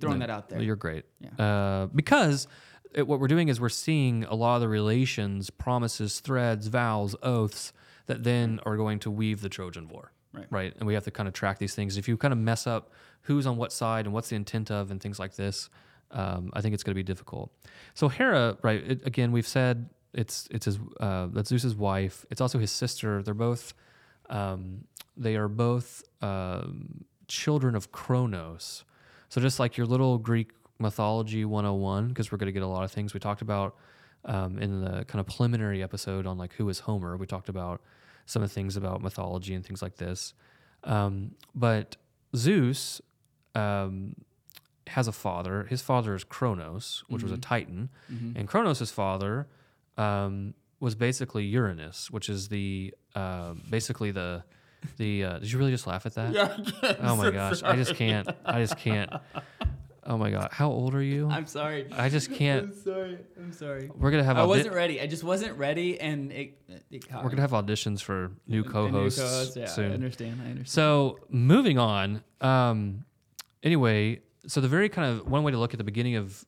throwing 0.00 0.20
No, 0.20 0.26
that 0.26 0.32
out 0.32 0.48
there. 0.48 0.62
You're 0.62 0.76
great. 0.76 1.04
Yeah. 1.20 1.44
Uh, 1.44 1.86
because 1.86 2.46
it, 2.94 3.06
what 3.06 3.18
we're 3.18 3.26
doing 3.26 3.48
is 3.48 3.60
we're 3.60 3.68
seeing 3.68 4.22
a 4.24 4.34
lot 4.34 4.54
of 4.56 4.60
the 4.60 4.68
relations, 4.68 5.50
promises, 5.50 6.20
threads, 6.20 6.68
vows, 6.68 7.16
oaths 7.22 7.72
that 8.06 8.22
then 8.22 8.60
are 8.64 8.76
going 8.76 8.98
to 9.00 9.10
weave 9.10 9.40
the 9.40 9.48
Trojan 9.48 9.88
War. 9.88 10.12
Right. 10.32 10.46
Right. 10.50 10.74
And 10.78 10.86
we 10.86 10.94
have 10.94 11.02
to 11.04 11.10
kind 11.10 11.26
of 11.26 11.34
track 11.34 11.58
these 11.58 11.74
things. 11.74 11.96
If 11.96 12.06
you 12.06 12.16
kind 12.16 12.30
of 12.32 12.38
mess 12.38 12.64
up 12.66 12.92
who's 13.22 13.46
on 13.48 13.56
what 13.56 13.72
side 13.72 14.04
and 14.06 14.14
what's 14.14 14.28
the 14.28 14.36
intent 14.36 14.70
of 14.70 14.92
and 14.92 15.00
things 15.00 15.18
like 15.18 15.34
this, 15.34 15.68
um, 16.12 16.50
I 16.52 16.60
think 16.60 16.74
it's 16.74 16.82
going 16.82 16.92
to 16.92 16.98
be 16.98 17.02
difficult. 17.02 17.52
So 17.94 18.08
Hera, 18.08 18.56
right? 18.62 18.82
It, 18.82 19.06
again, 19.06 19.32
we've 19.32 19.46
said 19.46 19.90
it's 20.12 20.48
it's 20.50 20.66
his 20.66 20.78
uh, 20.98 21.28
that's 21.32 21.48
Zeus's 21.48 21.74
wife. 21.74 22.26
It's 22.30 22.40
also 22.40 22.58
his 22.58 22.70
sister. 22.70 23.22
They're 23.22 23.34
both 23.34 23.74
um, 24.28 24.84
they 25.16 25.36
are 25.36 25.48
both 25.48 26.02
um, 26.22 27.04
children 27.28 27.74
of 27.74 27.92
Kronos. 27.92 28.84
So 29.28 29.40
just 29.40 29.60
like 29.60 29.76
your 29.76 29.86
little 29.86 30.18
Greek 30.18 30.52
mythology 30.78 31.44
101, 31.44 32.08
because 32.08 32.32
we're 32.32 32.38
going 32.38 32.46
to 32.46 32.52
get 32.52 32.62
a 32.62 32.66
lot 32.66 32.84
of 32.84 32.90
things 32.90 33.12
we 33.12 33.20
talked 33.20 33.42
about 33.42 33.76
um, 34.24 34.58
in 34.58 34.80
the 34.80 35.04
kind 35.04 35.20
of 35.20 35.26
preliminary 35.26 35.82
episode 35.82 36.26
on 36.26 36.38
like 36.38 36.54
who 36.54 36.68
is 36.68 36.80
Homer. 36.80 37.16
We 37.16 37.26
talked 37.26 37.48
about 37.48 37.80
some 38.26 38.42
of 38.42 38.48
the 38.48 38.54
things 38.54 38.76
about 38.76 39.02
mythology 39.02 39.54
and 39.54 39.64
things 39.64 39.82
like 39.82 39.96
this. 39.96 40.34
Um, 40.84 41.32
but 41.54 41.96
Zeus 42.34 43.00
um, 43.54 44.14
has 44.89 45.07
a 45.09 45.12
father. 45.12 45.65
His 45.69 45.82
father 45.82 46.15
is 46.15 46.24
Kronos, 46.24 47.05
which 47.09 47.23
was 47.23 47.32
a 47.32 47.36
Titan, 47.39 47.90
and 48.09 48.48
Kronos' 48.48 48.90
father 48.90 49.47
um, 49.97 50.55
was 50.81 50.94
basically 50.94 51.44
Uranus, 51.44 52.11
which 52.11 52.28
is 52.28 52.48
the 52.48 52.94
uh, 53.15 53.55
basically 53.69 54.11
the 54.11 54.43
the. 54.97 55.24
Uh, 55.24 55.39
did 55.39 55.52
you 55.52 55.59
really 55.59 55.70
just 55.73 55.86
laugh 55.86 56.07
at 56.07 56.15
that? 56.15 56.32
Yeah, 56.82 56.94
Oh 57.01 57.16
my 57.16 57.31
gosh, 57.31 57.62
I 57.62 57.77
just 57.77 57.94
can't. 57.94 58.28
I 58.44 58.61
just 58.61 58.77
can't. 58.78 59.12
Oh 60.02 60.16
my 60.16 60.31
god, 60.31 60.48
how 60.51 60.70
old 60.70 60.94
are 60.94 61.02
you? 61.02 61.28
I'm 61.28 61.47
sorry. 61.47 61.86
I 61.93 62.09
just 62.09 62.32
can't. 62.40 62.65
I'm 62.73 62.74
sorry. 62.82 63.19
I'm 63.36 63.52
sorry. 63.52 63.90
We're 63.94 64.11
gonna 64.11 64.24
have 64.24 64.39
I 64.39 64.40
audi- 64.40 64.48
wasn't 64.48 64.74
ready. 64.74 65.01
I 65.01 65.07
just 65.07 65.23
wasn't 65.23 65.57
ready, 65.59 66.01
and 66.01 66.32
it. 66.32 66.59
it 66.90 67.05
we're 67.12 67.28
gonna 67.28 67.43
have 67.43 67.51
auditions 67.52 68.01
for 68.01 68.32
new 68.47 68.61
A 68.61 68.65
new 68.65 68.70
co-hosts 68.70 69.20
co-host, 69.20 69.57
Yeah, 69.57 69.65
I 69.65 69.66
soon. 69.66 69.93
understand. 69.93 70.40
I 70.40 70.47
understand. 70.51 70.69
So 70.69 71.19
moving 71.28 71.78
on. 71.78 72.23
Um, 72.40 73.05
anyway, 73.62 74.20
so 74.46 74.60
the 74.60 74.68
very 74.68 74.88
kind 74.88 75.10
of 75.10 75.26
one 75.28 75.42
way 75.42 75.52
to 75.52 75.58
look 75.58 75.74
at 75.74 75.78
the 75.78 75.84
beginning 75.84 76.16
of 76.16 76.44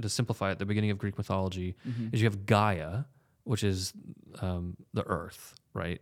to 0.00 0.08
simplify 0.08 0.50
it, 0.52 0.58
the 0.58 0.66
beginning 0.66 0.90
of 0.90 0.98
Greek 0.98 1.16
mythology 1.16 1.74
Mm-hmm. 1.88 2.08
is 2.12 2.20
you 2.20 2.26
have 2.26 2.44
Gaia, 2.46 3.04
which 3.44 3.64
is 3.64 3.92
um, 4.40 4.76
the 4.92 5.04
earth, 5.06 5.54
right? 5.72 6.00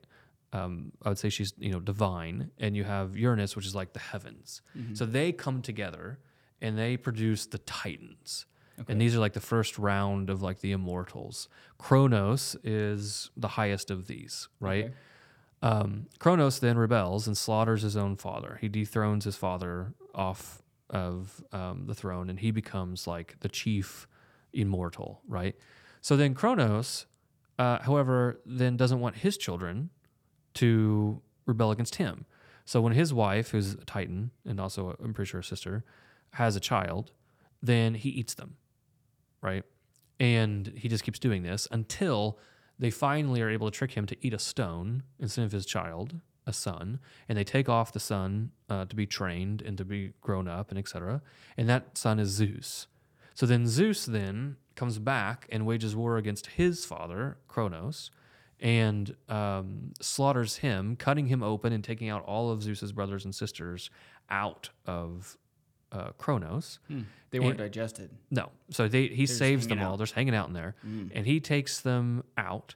Um, 0.53 0.93
I 1.03 1.09
would 1.11 1.19
say 1.19 1.29
she's 1.31 1.53
you 1.59 1.71
know 1.71 1.81
divine, 1.81 2.51
and 2.59 2.77
you 2.77 2.85
have 2.85 3.17
Uranus, 3.17 3.57
which 3.57 3.67
is 3.67 3.75
like 3.75 3.93
the 3.93 3.99
heavens. 4.01 4.63
Mm-hmm. 4.77 4.95
So 4.95 5.05
they 5.07 5.33
come 5.33 5.63
together 5.63 6.19
and 6.61 6.79
they 6.79 6.97
produce 6.97 7.47
the 7.47 7.59
Titans. 7.59 8.47
And 8.89 9.01
these 9.01 9.15
are 9.15 9.21
like 9.21 9.35
the 9.35 9.41
first 9.41 9.79
round 9.79 10.31
of 10.31 10.43
like 10.43 10.59
the 10.61 10.73
immortals. 10.73 11.49
Kronos 11.79 12.57
is 12.65 13.31
the 13.37 13.47
highest 13.49 13.89
of 13.91 14.09
these, 14.09 14.49
right? 14.59 14.87
Okay. 14.87 14.95
Um, 15.63 16.07
Kronos 16.19 16.59
then 16.59 16.77
rebels 16.77 17.29
and 17.29 17.37
slaughters 17.39 17.83
his 17.83 17.97
own 17.97 18.17
father. 18.17 18.59
He 18.61 18.69
dethrones 18.69 19.25
his 19.27 19.37
father 19.37 19.95
off 20.15 20.61
of 20.95 21.43
um, 21.53 21.85
the 21.87 21.95
throne, 21.95 22.31
and 22.31 22.41
he 22.41 22.51
becomes 22.51 23.07
like 23.07 23.37
the 23.41 23.49
chief 23.49 24.07
immortal, 24.53 25.21
right? 25.29 25.57
So 26.01 26.17
then 26.17 26.35
Kronos, 26.35 27.07
uh, 27.59 27.81
however, 27.83 28.41
then 28.47 28.77
doesn't 28.77 29.01
want 29.01 29.17
his 29.17 29.37
children 29.37 29.91
to 30.55 31.21
rebel 31.47 31.71
against 31.71 31.97
him. 31.97 32.25
So 32.65 32.81
when 32.81 32.93
his 32.93 33.13
wife, 33.13 33.51
who's 33.51 33.75
a 33.75 33.85
Titan 33.85 34.31
and 34.47 34.61
also 34.61 34.97
I'm 35.03 35.13
pretty 35.13 35.29
sure 35.29 35.41
a 35.41 35.45
sister, 35.45 35.85
has 36.35 36.57
a 36.57 36.61
child, 36.61 37.13
then 37.63 37.95
he 37.95 38.09
eats 38.09 38.35
them, 38.35 38.57
right? 39.43 39.65
And 40.21 40.73
he 40.77 40.89
just 40.89 41.05
keeps 41.05 41.19
doing 41.19 41.43
this 41.43 41.67
until 41.71 42.39
they 42.79 42.91
finally 42.91 43.43
are 43.43 43.51
able 43.51 43.71
to 43.71 43.77
trick 43.77 43.93
him 43.93 44.07
to 44.07 44.17
eat 44.21 44.33
a 44.33 44.39
stone 44.39 45.03
instead 45.19 45.45
of 45.45 45.53
his 45.53 45.67
child, 45.67 46.21
a 46.47 46.53
son, 46.53 46.99
and 47.29 47.39
they 47.39 47.45
take 47.45 47.69
off 47.69 47.93
the 47.93 48.01
son 48.01 48.51
uh, 48.69 48.85
to 48.87 48.95
be 48.97 49.07
trained 49.07 49.63
and 49.63 49.79
to 49.79 49.85
be 49.85 50.13
grown 50.21 50.47
up 50.49 50.71
and 50.71 50.79
etc. 50.79 51.23
And 51.57 51.69
that 51.69 51.97
son 51.97 52.19
is 52.19 52.29
Zeus. 52.31 52.87
So 53.35 53.47
then 53.47 53.67
Zeus 53.67 54.07
then 54.07 54.57
comes 54.77 54.99
back 54.99 55.47
and 55.51 55.65
wages 55.67 55.95
war 55.97 56.17
against 56.19 56.47
his 56.49 56.85
father 56.85 57.39
Kronos, 57.49 58.11
and 58.61 59.15
um, 59.29 59.93
slaughters 60.01 60.57
him, 60.59 60.97
cutting 60.97 61.27
him 61.27 61.43
open 61.43 61.73
and 61.73 61.83
taking 61.83 62.09
out 62.09 62.25
all 62.25 62.51
of 62.51 62.63
Zeus's 62.63 62.93
brothers 62.93 63.25
and 63.25 63.35
sisters 63.35 63.91
out 64.31 64.71
of 64.87 65.37
uh, 65.93 66.11
Kronos. 66.19 66.79
Hmm. 66.89 67.03
They 67.31 67.41
weren't 67.41 67.53
And- 67.53 67.59
digested. 67.59 68.11
No. 68.31 68.51
So 68.71 68.87
they 68.89 69.09
he 69.09 69.27
just 69.27 69.39
saves 69.39 69.67
them 69.67 69.81
all. 69.81 69.93
out. 69.93 69.97
They're 69.99 70.07
just 70.07 70.15
hanging 70.15 70.35
out 70.35 70.47
in 70.49 70.55
there, 70.55 70.77
Mm. 70.87 71.11
and 71.15 71.27
he 71.27 71.41
takes 71.41 71.81
them 71.81 72.23
out, 72.37 72.75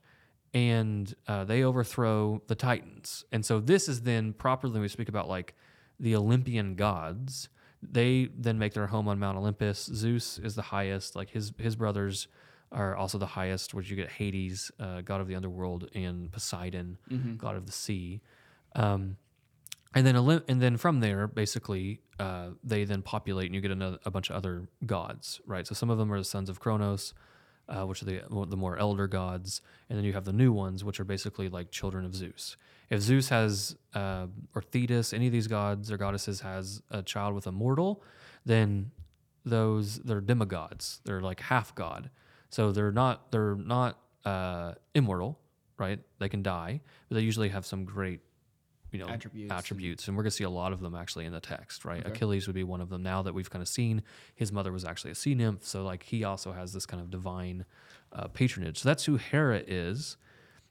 and 0.54 1.14
uh, 1.26 1.44
they 1.44 1.62
overthrow 1.62 2.42
the 2.46 2.54
Titans. 2.54 3.24
And 3.32 3.44
so 3.44 3.60
this 3.60 3.88
is 3.88 4.02
then 4.02 4.32
properly 4.32 4.80
we 4.80 4.88
speak 4.88 5.08
about 5.08 5.28
like 5.28 5.54
the 6.00 6.16
Olympian 6.16 6.74
gods. 6.74 7.48
They 7.82 8.28
then 8.36 8.58
make 8.58 8.74
their 8.74 8.86
home 8.88 9.08
on 9.08 9.18
Mount 9.18 9.38
Olympus. 9.38 9.84
Zeus 9.92 10.38
is 10.38 10.54
the 10.54 10.62
highest. 10.62 11.14
Like 11.14 11.30
his 11.30 11.52
his 11.58 11.76
brothers 11.76 12.28
are 12.72 12.96
also 12.96 13.18
the 13.18 13.26
highest, 13.26 13.72
which 13.72 13.88
you 13.90 13.96
get 13.96 14.10
Hades, 14.10 14.70
uh, 14.80 15.00
god 15.02 15.20
of 15.20 15.28
the 15.28 15.34
underworld, 15.34 15.88
and 15.94 16.30
Poseidon, 16.32 16.98
Mm-hmm. 17.10 17.36
god 17.36 17.56
of 17.56 17.66
the 17.66 17.72
sea. 17.72 18.20
Um, 18.74 19.16
and 19.94 20.06
then 20.06 20.16
Olymp- 20.16 20.44
and 20.48 20.60
then 20.60 20.76
from 20.76 21.00
there, 21.00 21.26
basically, 21.26 22.00
uh, 22.20 22.48
they 22.62 22.84
then 22.84 23.00
populate, 23.00 23.46
and 23.46 23.54
you 23.54 23.60
get 23.62 23.70
another, 23.70 23.98
a 24.04 24.10
bunch 24.10 24.28
of 24.28 24.36
other 24.36 24.68
gods, 24.84 25.40
right? 25.46 25.66
So 25.66 25.74
some 25.74 25.88
of 25.88 25.96
them 25.98 26.12
are 26.12 26.18
the 26.18 26.24
sons 26.24 26.50
of 26.50 26.60
Kronos, 26.60 27.14
uh, 27.68 27.84
which 27.84 28.02
are 28.02 28.06
the 28.06 28.22
the 28.48 28.56
more 28.56 28.78
elder 28.78 29.06
gods, 29.06 29.60
and 29.88 29.98
then 29.98 30.04
you 30.04 30.12
have 30.12 30.24
the 30.24 30.32
new 30.32 30.52
ones, 30.52 30.84
which 30.84 31.00
are 31.00 31.04
basically 31.04 31.48
like 31.48 31.70
children 31.70 32.04
of 32.04 32.14
Zeus. 32.14 32.56
If 32.90 33.00
Zeus 33.00 33.28
has 33.28 33.76
uh, 33.94 34.26
or 34.54 34.62
Thetis, 34.62 35.12
any 35.12 35.26
of 35.26 35.32
these 35.32 35.46
gods 35.46 35.92
or 35.92 35.96
goddesses 35.96 36.40
has 36.40 36.82
a 36.90 37.02
child 37.02 37.34
with 37.34 37.46
a 37.46 37.52
mortal, 37.52 38.02
then 38.46 38.90
those 39.44 39.98
they're 39.98 40.20
demigods. 40.20 41.00
They're 41.04 41.20
like 41.20 41.40
half 41.40 41.74
god, 41.74 42.10
so 42.50 42.72
they're 42.72 42.92
not 42.92 43.30
they're 43.30 43.56
not 43.56 43.98
uh, 44.24 44.74
immortal, 44.94 45.38
right? 45.78 45.98
They 46.18 46.28
can 46.28 46.42
die, 46.42 46.80
but 47.08 47.16
they 47.16 47.22
usually 47.22 47.50
have 47.50 47.66
some 47.66 47.84
great 47.84 48.20
you 48.90 48.98
know 48.98 49.08
Attributes 49.08 49.50
and- 49.50 49.58
attributes 49.58 50.08
and 50.08 50.16
we're 50.16 50.22
going 50.22 50.30
to 50.30 50.36
see 50.36 50.44
a 50.44 50.50
lot 50.50 50.72
of 50.72 50.80
them 50.80 50.94
actually 50.94 51.26
in 51.26 51.32
the 51.32 51.40
text 51.40 51.84
right? 51.84 52.00
Okay. 52.00 52.10
achilles 52.10 52.46
would 52.46 52.54
be 52.54 52.64
one 52.64 52.80
of 52.80 52.88
them. 52.88 53.02
Now 53.02 53.22
that 53.22 53.34
we've 53.34 53.50
kind 53.50 53.62
of 53.62 53.68
seen 53.68 54.02
his 54.34 54.52
mother 54.52 54.72
was 54.72 54.84
actually 54.84 55.10
a 55.10 55.14
sea 55.14 55.34
nymph 55.34 55.64
so 55.64 55.84
like 55.84 56.02
he 56.04 56.24
also 56.24 56.52
has 56.52 56.72
this 56.72 56.86
kind 56.86 57.02
of 57.02 57.10
divine 57.10 57.64
uh, 58.12 58.28
patronage. 58.28 58.78
So 58.78 58.88
that's 58.88 59.04
who 59.04 59.16
hera 59.16 59.62
is. 59.66 60.16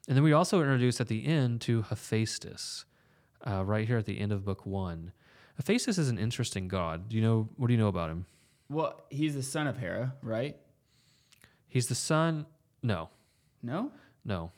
And 0.08 0.16
then 0.16 0.24
we 0.24 0.32
also 0.32 0.60
introduce 0.60 1.00
at 1.00 1.08
the 1.08 1.26
end 1.26 1.60
to 1.62 1.82
hephaestus 1.82 2.84
uh, 3.46 3.64
right 3.64 3.86
here 3.86 3.98
at 3.98 4.06
the 4.06 4.18
end 4.18 4.32
of 4.32 4.44
book 4.44 4.66
one. 4.66 5.12
Hephaestus 5.56 5.98
is 5.98 6.08
an 6.08 6.18
interesting 6.18 6.66
god. 6.68 7.08
Do 7.08 7.16
you 7.16 7.22
know 7.22 7.48
what 7.56 7.66
do 7.68 7.72
you 7.74 7.78
know 7.78 7.88
about 7.88 8.10
him? 8.10 8.26
Well, 8.70 9.00
he's 9.10 9.34
the 9.34 9.42
son 9.42 9.66
of 9.66 9.76
Hera, 9.78 10.14
right? 10.22 10.56
he's 11.68 11.86
the 11.88 11.94
son 11.94 12.46
no. 12.82 13.10
No. 13.62 13.90
no. 14.24 14.50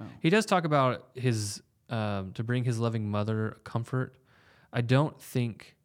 Oh. 0.00 0.06
he 0.20 0.30
does 0.30 0.46
talk 0.46 0.64
about 0.64 1.08
his 1.14 1.62
um, 1.92 2.32
to 2.32 2.42
bring 2.42 2.64
his 2.64 2.78
loving 2.78 3.08
mother 3.08 3.58
comfort 3.64 4.14
i 4.72 4.80
don't 4.80 5.20
think 5.20 5.76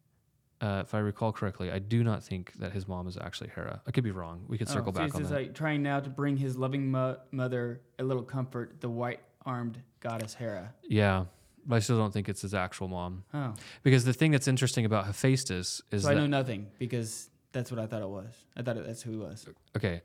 uh, 0.60 0.82
if 0.84 0.94
i 0.94 0.98
recall 0.98 1.30
correctly 1.32 1.70
i 1.70 1.78
do 1.78 2.02
not 2.02 2.24
think 2.24 2.52
that 2.58 2.72
his 2.72 2.88
mom 2.88 3.06
is 3.06 3.16
actually 3.16 3.50
hera 3.54 3.80
i 3.86 3.90
could 3.92 4.02
be 4.04 4.10
wrong 4.10 4.44
we 4.48 4.58
could 4.58 4.68
circle 4.68 4.90
oh, 4.96 4.98
so 4.98 5.04
back 5.06 5.14
on 5.14 5.22
that 5.22 5.30
like 5.32 5.54
trying 5.54 5.82
now 5.82 6.00
to 6.00 6.10
bring 6.10 6.36
his 6.36 6.56
loving 6.56 6.90
mo- 6.90 7.18
mother 7.30 7.80
a 8.00 8.02
little 8.02 8.22
comfort, 8.24 8.80
the 8.80 8.88
white-armed 8.88 9.80
goddess 10.00 10.34
Hera. 10.34 10.72
yeah 10.88 11.24
but 11.66 11.76
I 11.76 11.78
still 11.80 11.98
don't 11.98 12.12
think 12.12 12.30
it's 12.30 12.40
his 12.40 12.54
actual 12.54 12.88
mom. 12.88 13.24
Oh, 13.34 13.52
Because 13.82 14.06
the 14.06 14.14
thing 14.14 14.30
that's 14.30 14.48
interesting 14.48 14.86
about 14.86 15.04
Hephaestus 15.04 15.82
is 15.90 16.04
so 16.04 16.10
I 16.10 16.14
know 16.14 16.26
nothing 16.26 16.68
because 16.78 17.28
that's 17.52 17.70
what 17.70 17.78
I 17.78 17.86
thought 17.86 18.00
it 18.00 18.08
was. 18.08 18.32
I 18.56 18.62
thought 18.62 18.78
it, 18.78 18.86
that's 18.86 19.02
who 19.02 19.10
he 19.10 19.16
was. 19.18 19.46
okay, 19.76 20.00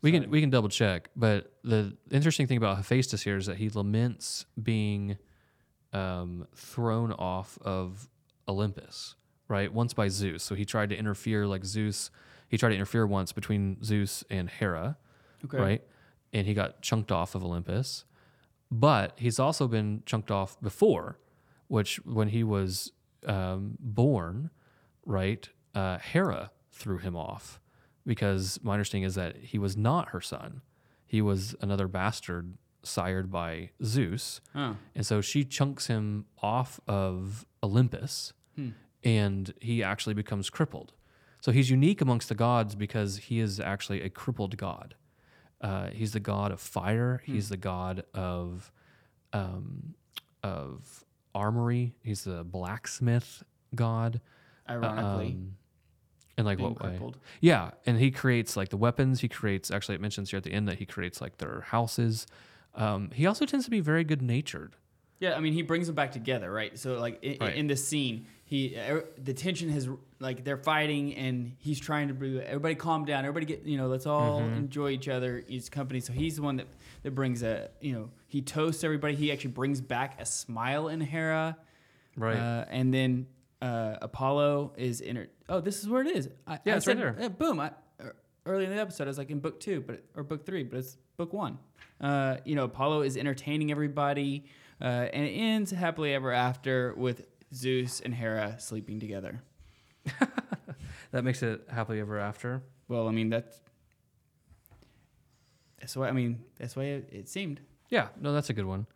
we 0.00 0.10
Sorry. 0.10 0.22
can 0.22 0.30
we 0.30 0.40
can 0.40 0.48
double 0.48 0.70
check. 0.70 1.10
But 1.14 1.52
the 1.64 1.94
interesting 2.10 2.46
thing 2.46 2.56
about 2.56 2.78
Hephaestus 2.78 3.22
here 3.22 3.36
is 3.36 3.44
that 3.44 3.58
he 3.58 3.68
laments 3.68 4.46
being 4.62 5.18
um, 5.92 6.46
thrown 6.54 7.12
off 7.12 7.58
of 7.62 8.08
Olympus, 8.48 9.14
right? 9.48 9.72
Once 9.72 9.92
by 9.94 10.08
Zeus. 10.08 10.42
So 10.42 10.54
he 10.54 10.64
tried 10.64 10.90
to 10.90 10.96
interfere, 10.96 11.46
like 11.46 11.64
Zeus. 11.64 12.10
He 12.48 12.58
tried 12.58 12.70
to 12.70 12.74
interfere 12.76 13.06
once 13.06 13.32
between 13.32 13.82
Zeus 13.82 14.24
and 14.30 14.48
Hera, 14.48 14.96
Okay. 15.44 15.58
right? 15.58 15.82
And 16.32 16.46
he 16.46 16.54
got 16.54 16.82
chunked 16.82 17.10
off 17.12 17.34
of 17.34 17.44
Olympus. 17.44 18.04
But 18.70 19.12
he's 19.16 19.38
also 19.38 19.68
been 19.68 20.02
chunked 20.06 20.30
off 20.30 20.60
before, 20.60 21.18
which 21.68 21.96
when 22.06 22.28
he 22.28 22.42
was 22.42 22.92
um, 23.26 23.76
born, 23.78 24.50
right? 25.04 25.46
Uh, 25.74 25.98
Hera 25.98 26.50
threw 26.70 26.98
him 26.98 27.14
off 27.16 27.60
because 28.06 28.58
my 28.62 28.72
understanding 28.72 29.06
is 29.06 29.14
that 29.14 29.36
he 29.36 29.58
was 29.58 29.76
not 29.76 30.08
her 30.10 30.20
son. 30.20 30.62
He 31.06 31.20
was 31.20 31.54
another 31.60 31.86
bastard 31.86 32.54
sired 32.82 33.30
by 33.30 33.70
Zeus. 33.84 34.40
Oh. 34.54 34.76
And 34.94 35.04
so 35.06 35.20
she 35.20 35.44
chunks 35.44 35.86
him 35.86 36.26
off 36.42 36.80
of 36.88 37.46
Olympus 37.62 38.32
Hmm. 38.56 38.70
and 39.02 39.54
he 39.60 39.82
actually 39.82 40.14
becomes 40.14 40.50
crippled. 40.50 40.92
So 41.40 41.50
he's 41.52 41.70
unique 41.70 42.00
amongst 42.00 42.28
the 42.28 42.34
gods 42.34 42.74
because 42.74 43.16
he 43.16 43.40
is 43.40 43.58
actually 43.58 44.02
a 44.02 44.08
crippled 44.10 44.56
god. 44.56 44.94
Uh, 45.60 45.88
he's 45.88 46.12
the 46.12 46.20
god 46.20 46.52
of 46.52 46.60
fire. 46.60 47.22
He's 47.24 47.48
the 47.48 47.56
god 47.56 48.04
of 48.14 48.70
um, 49.32 49.94
of 50.42 51.04
armory. 51.34 51.94
He's 52.02 52.24
the 52.24 52.44
blacksmith 52.44 53.42
god. 53.74 54.20
Ironically, 54.68 55.32
Um, 55.32 55.56
in 56.38 56.44
like 56.44 56.58
what 56.58 56.82
way? 56.82 56.98
Yeah, 57.40 57.70
and 57.86 57.98
he 57.98 58.10
creates 58.10 58.56
like 58.56 58.68
the 58.68 58.76
weapons. 58.76 59.20
He 59.20 59.28
creates. 59.28 59.70
Actually, 59.70 59.94
it 59.96 60.00
mentions 60.00 60.30
here 60.30 60.38
at 60.38 60.44
the 60.44 60.52
end 60.52 60.68
that 60.68 60.78
he 60.78 60.86
creates 60.86 61.20
like 61.20 61.38
their 61.38 61.62
houses. 61.62 62.26
Um, 62.74 63.10
he 63.12 63.26
also 63.26 63.44
tends 63.44 63.64
to 63.66 63.70
be 63.70 63.80
very 63.80 64.04
good 64.04 64.22
natured. 64.22 64.76
Yeah, 65.20 65.34
I 65.36 65.40
mean, 65.40 65.52
he 65.52 65.62
brings 65.62 65.86
them 65.86 65.94
back 65.94 66.10
together, 66.12 66.50
right? 66.50 66.76
So, 66.76 66.98
like 66.98 67.22
in, 67.22 67.36
Right. 67.40 67.54
in 67.54 67.66
this 67.68 67.86
scene, 67.86 68.26
he 68.44 68.76
er, 68.76 69.04
the 69.22 69.32
tension 69.32 69.68
has 69.70 69.88
like 70.18 70.42
they're 70.44 70.56
fighting, 70.56 71.14
and 71.14 71.54
he's 71.58 71.78
trying 71.78 72.08
to 72.08 72.14
bring 72.14 72.38
everybody 72.40 72.74
calm 72.74 73.04
down. 73.04 73.24
Everybody 73.24 73.46
get 73.46 73.64
you 73.64 73.76
know, 73.76 73.86
let's 73.86 74.04
all 74.06 74.40
Mm-hmm. 74.40 74.56
enjoy 74.56 74.90
each 74.90 75.08
other, 75.08 75.44
each 75.46 75.70
company. 75.70 76.00
So 76.00 76.12
he's 76.12 76.36
the 76.36 76.42
one 76.42 76.56
that 76.56 76.66
that 77.04 77.12
brings 77.14 77.42
a 77.44 77.70
you 77.80 77.92
know 77.92 78.10
he 78.26 78.42
toasts 78.42 78.82
everybody. 78.82 79.14
He 79.14 79.30
actually 79.30 79.52
brings 79.52 79.80
back 79.80 80.20
a 80.20 80.26
smile 80.26 80.88
in 80.88 81.00
Hera, 81.00 81.56
Right. 82.16 82.36
Uh, 82.36 82.64
and 82.68 82.92
then 82.92 83.26
uh, 83.62 83.98
Apollo 84.02 84.72
is 84.76 85.00
in 85.00 85.14
her. 85.16 85.28
Oh, 85.48 85.60
this 85.60 85.82
is 85.82 85.88
where 85.88 86.02
it 86.02 86.08
is. 86.08 86.28
I, 86.48 86.58
Yeah, 86.64 86.74
I 86.74 86.76
it's 86.78 86.86
right 86.88 86.96
there. 86.96 87.16
uh, 87.20 87.28
boom. 87.28 87.60
I, 87.60 87.70
early 88.46 88.64
in 88.64 88.70
the 88.70 88.80
episode, 88.80 89.04
I 89.04 89.08
was 89.08 89.18
like 89.18 89.30
in 89.30 89.40
book 89.40 89.60
two, 89.60 89.80
but 89.80 90.04
or 90.16 90.22
book 90.22 90.44
three, 90.44 90.62
but 90.62 90.78
it's 90.78 90.96
book 91.16 91.32
one. 91.32 91.58
Uh, 92.00 92.38
you 92.44 92.54
know, 92.54 92.64
Apollo 92.64 93.02
is 93.02 93.16
entertaining 93.16 93.70
everybody, 93.70 94.44
uh, 94.80 94.84
and 94.84 95.24
it 95.24 95.30
ends 95.30 95.70
happily 95.70 96.14
ever 96.14 96.32
after 96.32 96.94
with 96.96 97.24
Zeus 97.54 98.00
and 98.00 98.14
Hera 98.14 98.56
sleeping 98.58 98.98
together. 98.98 99.42
that 101.12 101.24
makes 101.24 101.42
it 101.42 101.62
happily 101.70 102.00
ever 102.00 102.18
after. 102.18 102.62
Well, 102.88 103.08
I 103.08 103.12
mean 103.12 103.30
that's 103.30 103.60
that's 105.80 105.96
why 105.96 106.08
I 106.08 106.12
mean 106.12 106.42
that's 106.58 106.76
why 106.76 106.84
it, 106.84 107.08
it 107.12 107.28
seemed. 107.28 107.60
Yeah, 107.88 108.08
no, 108.20 108.32
that's 108.32 108.50
a 108.50 108.54
good 108.54 108.64
one. 108.64 108.86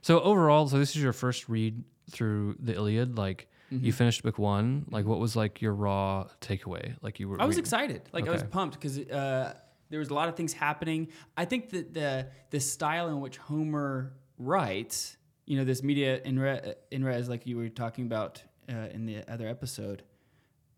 So 0.00 0.20
overall, 0.20 0.68
so 0.68 0.78
this 0.78 0.96
is 0.96 1.02
your 1.02 1.12
first 1.12 1.48
read 1.48 1.82
through 2.10 2.56
the 2.60 2.74
Iliad. 2.74 3.18
Like 3.18 3.48
Mm-hmm. 3.72 3.84
you 3.84 3.92
finished 3.92 4.22
book 4.22 4.38
one. 4.38 4.86
Like 4.90 5.04
what 5.04 5.18
was 5.18 5.36
like 5.36 5.60
your 5.60 5.74
raw 5.74 6.28
takeaway? 6.40 6.96
Like 7.02 7.20
you 7.20 7.28
were. 7.28 7.40
I 7.40 7.44
was 7.44 7.58
excited. 7.58 8.02
Like 8.12 8.26
I 8.26 8.30
was 8.30 8.42
pumped 8.42 8.76
because 8.76 8.98
uh, 8.98 9.54
there 9.90 9.98
was 9.98 10.08
a 10.08 10.14
lot 10.14 10.28
of 10.28 10.36
things 10.36 10.52
happening. 10.52 11.08
I 11.36 11.44
think 11.44 11.70
that 11.70 11.92
the 11.92 12.28
the 12.50 12.60
style 12.60 13.08
in 13.08 13.20
which 13.20 13.36
Homer 13.36 14.14
writes, 14.38 15.16
you 15.46 15.58
know, 15.58 15.64
this 15.64 15.82
media 15.82 16.20
in 16.24 16.38
re, 16.38 16.60
in 16.90 17.04
res, 17.04 17.28
like 17.28 17.46
you 17.46 17.56
were 17.56 17.68
talking 17.68 18.06
about 18.06 18.42
uh, 18.70 18.88
in 18.92 19.06
the 19.06 19.22
other 19.30 19.46
episode, 19.46 20.02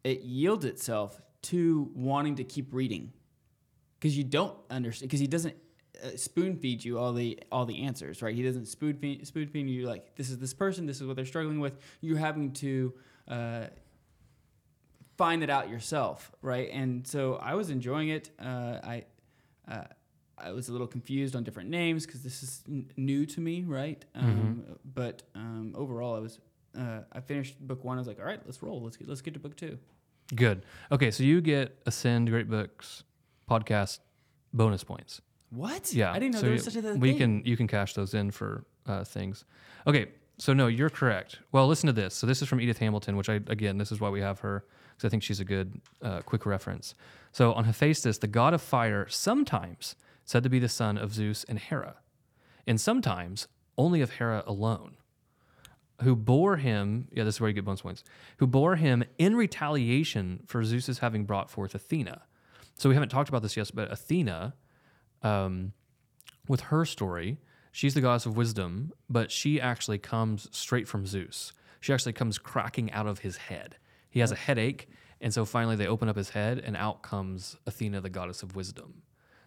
it 0.03 0.23
yields 0.23 0.65
itself 0.65 1.21
to 1.43 1.91
wanting 1.95 2.37
to 2.37 2.45
keep 2.45 2.75
reading 2.75 3.13
because 3.99 4.17
you 4.17 4.25
don't 4.25 4.57
understand 4.69 5.09
because 5.09 5.21
he 5.21 5.27
doesn't 5.27 5.57
uh, 6.05 6.17
spoon 6.17 6.57
feed 6.57 6.85
you 6.85 6.99
all 6.99 7.13
the 7.13 7.39
all 7.53 7.67
the 7.67 7.83
answers 7.83 8.23
right 8.23 8.35
he 8.35 8.43
doesn't 8.43 8.67
spoon 8.67 8.97
feed, 8.97 9.27
spoon 9.27 9.47
feed 9.49 9.69
you 9.69 9.87
like 9.87 10.15
this 10.17 10.31
is 10.31 10.39
this 10.39 10.55
person 10.55 10.87
this 10.87 11.01
is 11.01 11.07
what 11.07 11.17
they're 11.17 11.25
struggling 11.27 11.61
with 11.61 11.79
you're 12.01 12.19
having 12.19 12.53
to 12.53 12.93
uh, 13.29 13.65
find 15.17 15.43
it 15.43 15.51
out 15.51 15.69
yourself 15.69 16.33
right 16.43 16.71
and 16.73 17.07
so 17.07 17.35
i 17.37 17.55
was 17.55 17.71
enjoying 17.71 18.09
it 18.09 18.31
uh, 18.41 18.79
i 18.83 19.05
uh, 19.71 19.85
I 20.43 20.53
was 20.53 20.71
a 20.71 20.73
little 20.73 20.87
confused 20.87 21.37
on 21.37 21.45
different 21.45 21.69
names 21.69 22.07
because 22.07 22.23
this 22.23 22.43
is 22.43 22.63
n- 22.67 22.91
new 22.97 23.27
to 23.27 23.43
me, 23.43 23.63
right? 23.63 24.03
Um, 24.15 24.65
But 24.95 25.23
um, 25.35 25.75
overall, 25.77 26.17
I 26.17 26.19
was 26.19 26.39
uh, 26.77 27.01
I 27.13 27.21
finished 27.21 27.61
book 27.61 27.85
one. 27.85 27.99
I 27.99 28.01
was 28.01 28.09
like, 28.09 28.19
all 28.19 28.25
right, 28.25 28.41
let's 28.47 28.63
roll. 28.63 28.83
Let's 28.83 28.97
get 28.97 29.07
let's 29.07 29.21
get 29.21 29.35
to 29.35 29.41
book 29.41 29.55
two. 29.55 29.79
Good. 30.35 30.65
Okay, 30.91 31.11
so 31.11 31.25
you 31.25 31.43
get 31.43 31.77
Ascend 31.85 32.31
Great 32.31 32.49
Books 32.49 33.05
podcast 33.51 33.99
bonus 34.55 34.83
points. 34.83 35.21
What? 35.51 35.93
Yeah, 35.93 36.13
I 36.13 36.19
didn't 36.19 36.35
know 36.35 36.41
so 36.41 36.47
there 36.47 36.53
was 36.53 36.65
such 36.65 36.77
a 36.77 36.83
thing. 36.83 37.01
We 37.01 37.15
can 37.15 37.43
you 37.45 37.57
can 37.57 37.67
cash 37.67 37.95
those 37.95 38.15
in 38.15 38.31
for 38.31 38.65
uh, 38.87 39.05
things. 39.05 39.45
Okay, 39.87 40.07
so 40.39 40.53
no, 40.53 40.69
you're 40.69 40.91
correct. 40.91 41.41
Well, 41.53 41.67
listen 41.67 41.89
to 41.89 41.93
this. 41.93 42.15
So 42.15 42.27
this 42.27 42.41
is 42.41 42.49
from 42.49 42.61
Edith 42.61 42.79
Hamilton, 42.79 43.17
which 43.17 43.29
I 43.29 43.35
again, 43.35 43.79
this 43.79 43.91
is 43.91 44.01
why 44.01 44.11
we 44.11 44.21
have 44.21 44.41
her 44.41 44.65
because 45.01 45.09
I 45.09 45.11
think 45.11 45.23
she's 45.23 45.41
a 45.41 45.45
good 45.45 45.81
uh, 46.03 46.21
quick 46.23 46.47
reference. 46.47 46.95
So 47.33 47.53
on 47.55 47.65
Hephaestus, 47.65 48.19
the 48.19 48.27
god 48.27 48.55
of 48.55 48.63
fire, 48.63 49.07
sometimes 49.09 49.97
said 50.25 50.43
to 50.43 50.49
be 50.49 50.59
the 50.59 50.69
son 50.69 50.99
of 50.99 51.13
Zeus 51.13 51.45
and 51.45 51.59
Hera, 51.59 51.97
and 52.67 52.81
sometimes 52.81 53.49
only 53.77 54.03
of 54.03 54.13
Hera 54.13 54.45
alone. 54.47 54.97
Who 56.03 56.17
bore 56.17 56.57
him? 56.57 57.09
Yeah, 57.13 57.25
this 57.25 57.37
is 57.37 57.41
where 57.41 57.49
you 57.49 57.55
get 57.55 57.65
bonus 57.65 57.83
points. 57.83 58.05
Who 58.39 58.47
bore 58.47 58.77
him 58.77 59.05
in 59.19 59.37
retaliation 59.37 60.43
for 60.47 60.65
Zeus's 60.65 61.01
having 61.01 61.25
brought 61.25 61.51
forth 61.51 61.75
Athena. 61.75 62.23
So 62.77 62.89
we 62.89 62.95
haven't 62.95 63.11
talked 63.11 63.29
about 63.29 63.43
this 63.43 63.57
yet, 63.57 63.71
but 63.75 63.93
Athena 63.93 64.55
um, 65.23 65.73
with 66.49 66.63
her 66.63 66.85
story, 66.85 67.39
she's 67.73 67.95
the 67.95 68.01
goddess 68.01 68.27
of 68.27 68.37
wisdom, 68.37 68.93
but 69.09 69.31
she 69.31 69.61
actually 69.61 69.99
comes 69.99 70.49
straight 70.51 70.89
from 70.89 71.07
Zeus. 71.07 71.53
She 71.81 71.93
actually 71.93 72.13
comes 72.13 72.39
cracking 72.39 72.93
out 72.93 73.07
of 73.07 73.21
his 73.21 73.37
head. 73.37 73.77
He 74.09 74.21
has 74.21 74.33
a 74.33 74.37
headache, 74.37 74.89
and 75.21 75.33
so 75.33 75.45
finally 75.45 75.77
they 75.77 75.87
open 75.87 76.09
up 76.09 76.17
his 76.17 76.31
head, 76.31 76.59
and 76.59 76.77
out 76.77 77.03
comes 77.03 77.57
Athena, 77.67 78.01
the 78.01 78.11
goddess 78.11 78.43
of 78.43 78.57
wisdom. 78.57 79.03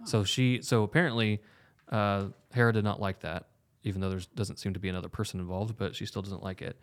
So 0.06 0.24
she, 0.24 0.62
so 0.62 0.84
apparently, 0.84 1.42
uh, 1.90 2.28
Hera 2.54 2.74
did 2.74 2.84
not 2.84 3.00
like 3.00 3.22
that, 3.22 3.48
even 3.84 4.02
though 4.02 4.10
there 4.10 4.22
doesn't 4.36 4.60
seem 4.60 4.74
to 4.74 4.80
be 4.80 4.90
another 4.90 5.10
person 5.10 5.40
involved, 5.40 5.78
but 5.78 5.96
she 5.96 6.06
still 6.06 6.22
doesn't 6.22 6.44
like 6.44 6.62
it. 6.62 6.78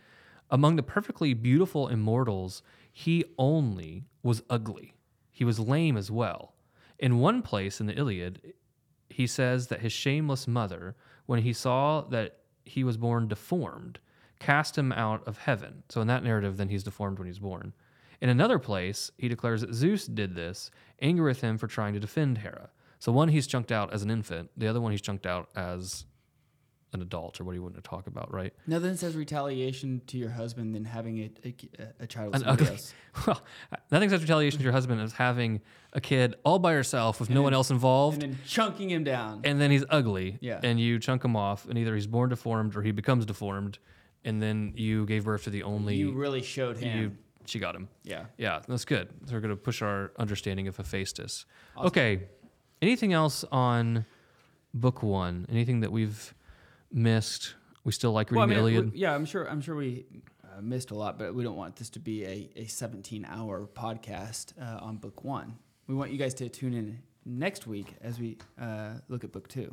Among 0.51 0.77
the 0.77 0.83
perfectly 0.83 1.35
beautiful 1.35 1.89
immortals, 1.89 2.63
he 2.93 3.25
only 3.39 4.07
was 4.23 4.43
ugly. 4.51 4.95
He 5.31 5.45
was 5.45 5.61
lame 5.61 5.97
as 5.97 6.11
well. 6.11 6.55
In 6.99 7.19
one 7.19 7.43
place 7.43 7.81
in 7.81 7.87
the 7.87 7.97
Iliad, 7.97 8.55
he 9.21 9.27
says 9.27 9.67
that 9.67 9.81
his 9.81 9.93
shameless 9.93 10.49
mother, 10.49 10.97
when 11.27 11.43
he 11.43 11.53
saw 11.53 12.01
that 12.01 12.39
he 12.65 12.83
was 12.83 12.97
born 12.97 13.29
deformed, 13.29 13.99
cast 14.39 14.79
him 14.79 14.93
out 14.93 15.23
of 15.29 15.37
heaven. 15.37 15.83
So 15.91 16.01
in 16.01 16.07
that 16.07 16.25
narrative, 16.25 16.57
then 16.57 16.71
he's 16.71 16.85
deformed 16.85 17.19
when 17.19 17.29
he's 17.29 17.39
born. 17.39 17.75
In 18.23 18.31
another 18.31 18.59
place, 18.59 19.11
he 19.19 19.29
declares 19.29 19.61
that 19.61 19.75
Zeus 19.75 20.07
did 20.07 20.35
this, 20.35 20.71
angry 21.03 21.27
with 21.27 21.43
him 21.43 21.59
for 21.59 21.67
trying 21.67 21.93
to 21.93 22.01
defend 22.01 22.39
Hera. 22.39 22.71
So 22.99 23.13
one 23.13 23.29
he's 23.29 23.47
chunked 23.47 23.71
out 23.71 23.93
as 23.93 24.03
an 24.03 24.11
infant, 24.11 24.51
the 24.57 24.69
other 24.69 24.81
one 24.81 24.93
he's 24.93 25.03
chunked 25.03 25.27
out 25.27 25.51
as 25.55 26.07
an 26.93 27.03
adult, 27.03 27.41
or 27.41 27.45
what 27.45 27.53
he 27.53 27.59
wanted 27.61 27.77
to 27.77 27.83
talk 27.89 28.07
about, 28.09 28.33
right? 28.33 28.53
Nothing 28.67 28.97
says 28.97 29.15
retaliation 29.17 30.01
to 30.09 30.19
your 30.19 30.31
husband 30.31 30.75
than 30.75 30.85
having 30.85 31.19
a, 31.19 31.31
a, 31.45 31.55
a 32.01 32.07
child 32.07 32.33
with 32.33 32.43
An 32.43 32.49
ugly- 32.49 32.67
else. 32.69 32.95
Well, 33.27 33.43
nothing 33.91 34.09
says 34.11 34.21
retaliation 34.23 34.59
to 34.59 34.65
your 34.65 34.73
husband 34.73 35.01
as 35.01 35.13
having 35.13 35.61
a 35.93 36.01
kid 36.01 36.35
all 36.45 36.59
by 36.59 36.73
yourself 36.73 37.19
with 37.21 37.29
no 37.31 37.43
one 37.43 37.53
else 37.55 37.71
involved. 37.71 38.23
And 38.23 38.35
then 38.35 38.41
chunking 38.47 38.89
him 38.91 39.05
down. 39.05 39.41
and 39.45 39.61
then 39.61 39.71
he's 39.71 39.85
ugly. 39.91 40.39
Yeah. 40.41 40.61
And 40.63 40.79
you 40.81 40.99
chunk 40.99 41.25
him 41.25 41.37
off, 41.37 41.67
and 41.69 41.77
either 41.79 41.95
he's 41.95 42.07
born 42.07 42.31
deformed 42.31 42.77
or 42.77 42.83
he 42.83 42.91
becomes 42.93 43.25
deformed, 43.27 43.79
and 44.25 44.41
then 44.43 44.73
you 44.77 45.07
gave 45.07 45.25
birth 45.25 45.45
to 45.45 45.51
the 45.51 45.63
only. 45.65 45.97
you 45.97 46.13
really 46.13 46.43
showed 46.43 46.77
him. 46.79 47.01
you- 47.01 47.17
she 47.47 47.59
got 47.59 47.75
him. 47.75 47.89
yeah. 48.05 48.27
Yeah, 48.39 48.61
that's 48.69 48.85
good. 48.85 49.09
So 49.27 49.35
we're 49.35 49.41
going 49.41 49.51
to 49.51 49.57
push 49.57 49.83
our 49.83 50.13
understanding 50.19 50.69
of 50.69 50.77
Hephaestus. 50.77 51.47
Okay. 51.77 52.23
Anything 52.83 53.13
else 53.13 53.45
on 53.51 54.05
book 54.73 55.03
one? 55.03 55.47
Anything 55.51 55.81
that 55.81 55.91
we've 55.91 56.33
missed? 56.93 57.55
We 57.85 57.93
still 57.93 58.13
like 58.13 58.31
reading 58.31 58.39
Well, 58.39 58.45
I 58.45 58.49
mean, 58.49 58.59
Iliad. 58.59 58.93
we- 58.93 58.99
yeah, 58.99 59.15
I'm 59.15 59.25
sure. 59.25 59.49
I'm 59.49 59.61
sure 59.61 59.75
we 59.75 60.05
uh, 60.45 60.61
missed 60.61 60.91
a 60.91 60.95
lot, 60.95 61.19
but 61.19 61.35
we 61.35 61.43
don't 61.43 61.57
want 61.57 61.77
this 61.77 61.91
to 61.91 61.99
be 62.01 62.25
a, 62.25 62.51
a 62.57 62.67
17 62.67 63.27
hour 63.29 63.67
podcast 63.75 64.53
uh, 64.61 64.85
on 64.85 64.97
book 64.97 65.25
one. 65.25 65.57
We 65.87 65.95
want 65.95 66.11
you 66.11 66.19
guys 66.19 66.35
to 66.35 66.49
tune 66.49 66.75
in 66.75 66.99
next 67.25 67.67
week 67.67 67.95
as 68.03 68.19
we 68.19 68.39
uh, 68.61 68.95
look 69.09 69.25
at 69.25 69.33
book 69.33 69.49
two. 69.49 69.73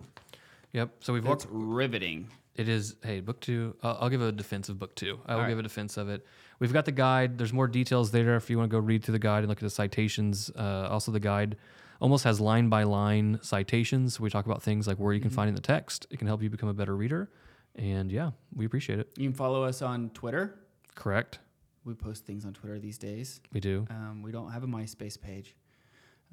Yep. 0.73 0.89
So 1.01 1.13
we've 1.13 1.23
That's 1.23 1.45
walked. 1.45 1.55
riveting. 1.55 2.27
It 2.55 2.67
is. 2.69 2.95
Hey, 3.03 3.19
book 3.19 3.39
two. 3.39 3.75
I'll 3.83 4.09
give 4.09 4.21
a 4.21 4.31
defense 4.31 4.67
of 4.69 4.79
book 4.79 4.95
two. 4.95 5.19
I 5.25 5.35
will 5.35 5.41
right. 5.41 5.49
give 5.49 5.59
a 5.59 5.63
defense 5.63 5.95
of 5.97 6.09
it. 6.09 6.25
We've 6.59 6.73
got 6.73 6.85
the 6.85 6.91
guide. 6.91 7.37
There's 7.37 7.53
more 7.53 7.67
details 7.67 8.09
there 8.11 8.35
if 8.35 8.49
you 8.49 8.57
want 8.57 8.71
to 8.71 8.75
go 8.75 8.79
read 8.79 9.03
through 9.03 9.11
the 9.13 9.19
guide 9.19 9.39
and 9.39 9.47
look 9.47 9.59
at 9.59 9.63
the 9.63 9.69
citations. 9.69 10.49
Uh, 10.57 10.87
also, 10.89 11.11
the 11.11 11.19
guide 11.19 11.55
almost 11.99 12.23
has 12.23 12.39
line 12.39 12.69
by 12.69 12.83
line 12.83 13.39
citations. 13.41 14.19
We 14.19 14.29
talk 14.29 14.45
about 14.45 14.61
things 14.61 14.87
like 14.87 14.97
where 14.97 15.13
you 15.13 15.21
can 15.21 15.29
find 15.29 15.49
in 15.49 15.55
the 15.55 15.61
text. 15.61 16.07
It 16.09 16.17
can 16.17 16.27
help 16.27 16.41
you 16.41 16.49
become 16.49 16.69
a 16.69 16.73
better 16.73 16.95
reader. 16.95 17.29
And 17.75 18.11
yeah, 18.11 18.31
we 18.55 18.65
appreciate 18.65 18.99
it. 18.99 19.09
You 19.17 19.29
can 19.29 19.35
follow 19.35 19.63
us 19.63 19.81
on 19.81 20.09
Twitter. 20.11 20.55
Correct. 20.95 21.39
We 21.85 21.93
post 21.93 22.25
things 22.25 22.45
on 22.45 22.53
Twitter 22.53 22.79
these 22.79 22.97
days. 22.97 23.39
We 23.53 23.59
do. 23.59 23.85
Um, 23.89 24.21
we 24.21 24.31
don't 24.31 24.51
have 24.51 24.63
a 24.63 24.67
MySpace 24.67 25.19
page, 25.19 25.55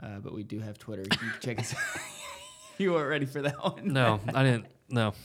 uh, 0.03 0.19
but 0.19 0.35
we 0.35 0.43
do 0.43 0.59
have 0.59 0.79
Twitter. 0.79 1.03
You 1.03 1.17
can 1.17 1.33
check 1.41 1.61
us. 1.61 1.75
you 2.79 2.93
weren't 2.93 3.09
ready 3.09 3.27
for 3.27 3.43
that 3.43 3.63
one. 3.63 3.93
No, 3.93 4.21
I 4.35 4.43
didn't. 4.43 4.67
No. 4.91 5.15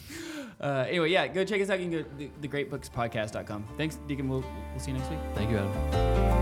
Uh, 0.61 0.85
anyway, 0.89 1.09
yeah, 1.09 1.25
go 1.25 1.45
check 1.45 1.61
us 1.61 1.69
out. 1.69 1.79
You 1.79 1.89
can 1.89 1.91
go 1.91 2.03
to 2.03 2.15
the, 2.41 2.47
thegreatbookspodcast.com. 2.47 3.65
Thanks, 3.77 3.95
Deacon. 4.07 4.27
We'll, 4.27 4.41
we'll 4.41 4.79
see 4.79 4.91
you 4.91 4.97
next 4.97 5.09
week. 5.09 5.19
Thank 5.33 5.51
you, 5.51 5.57
Adam. 5.57 6.38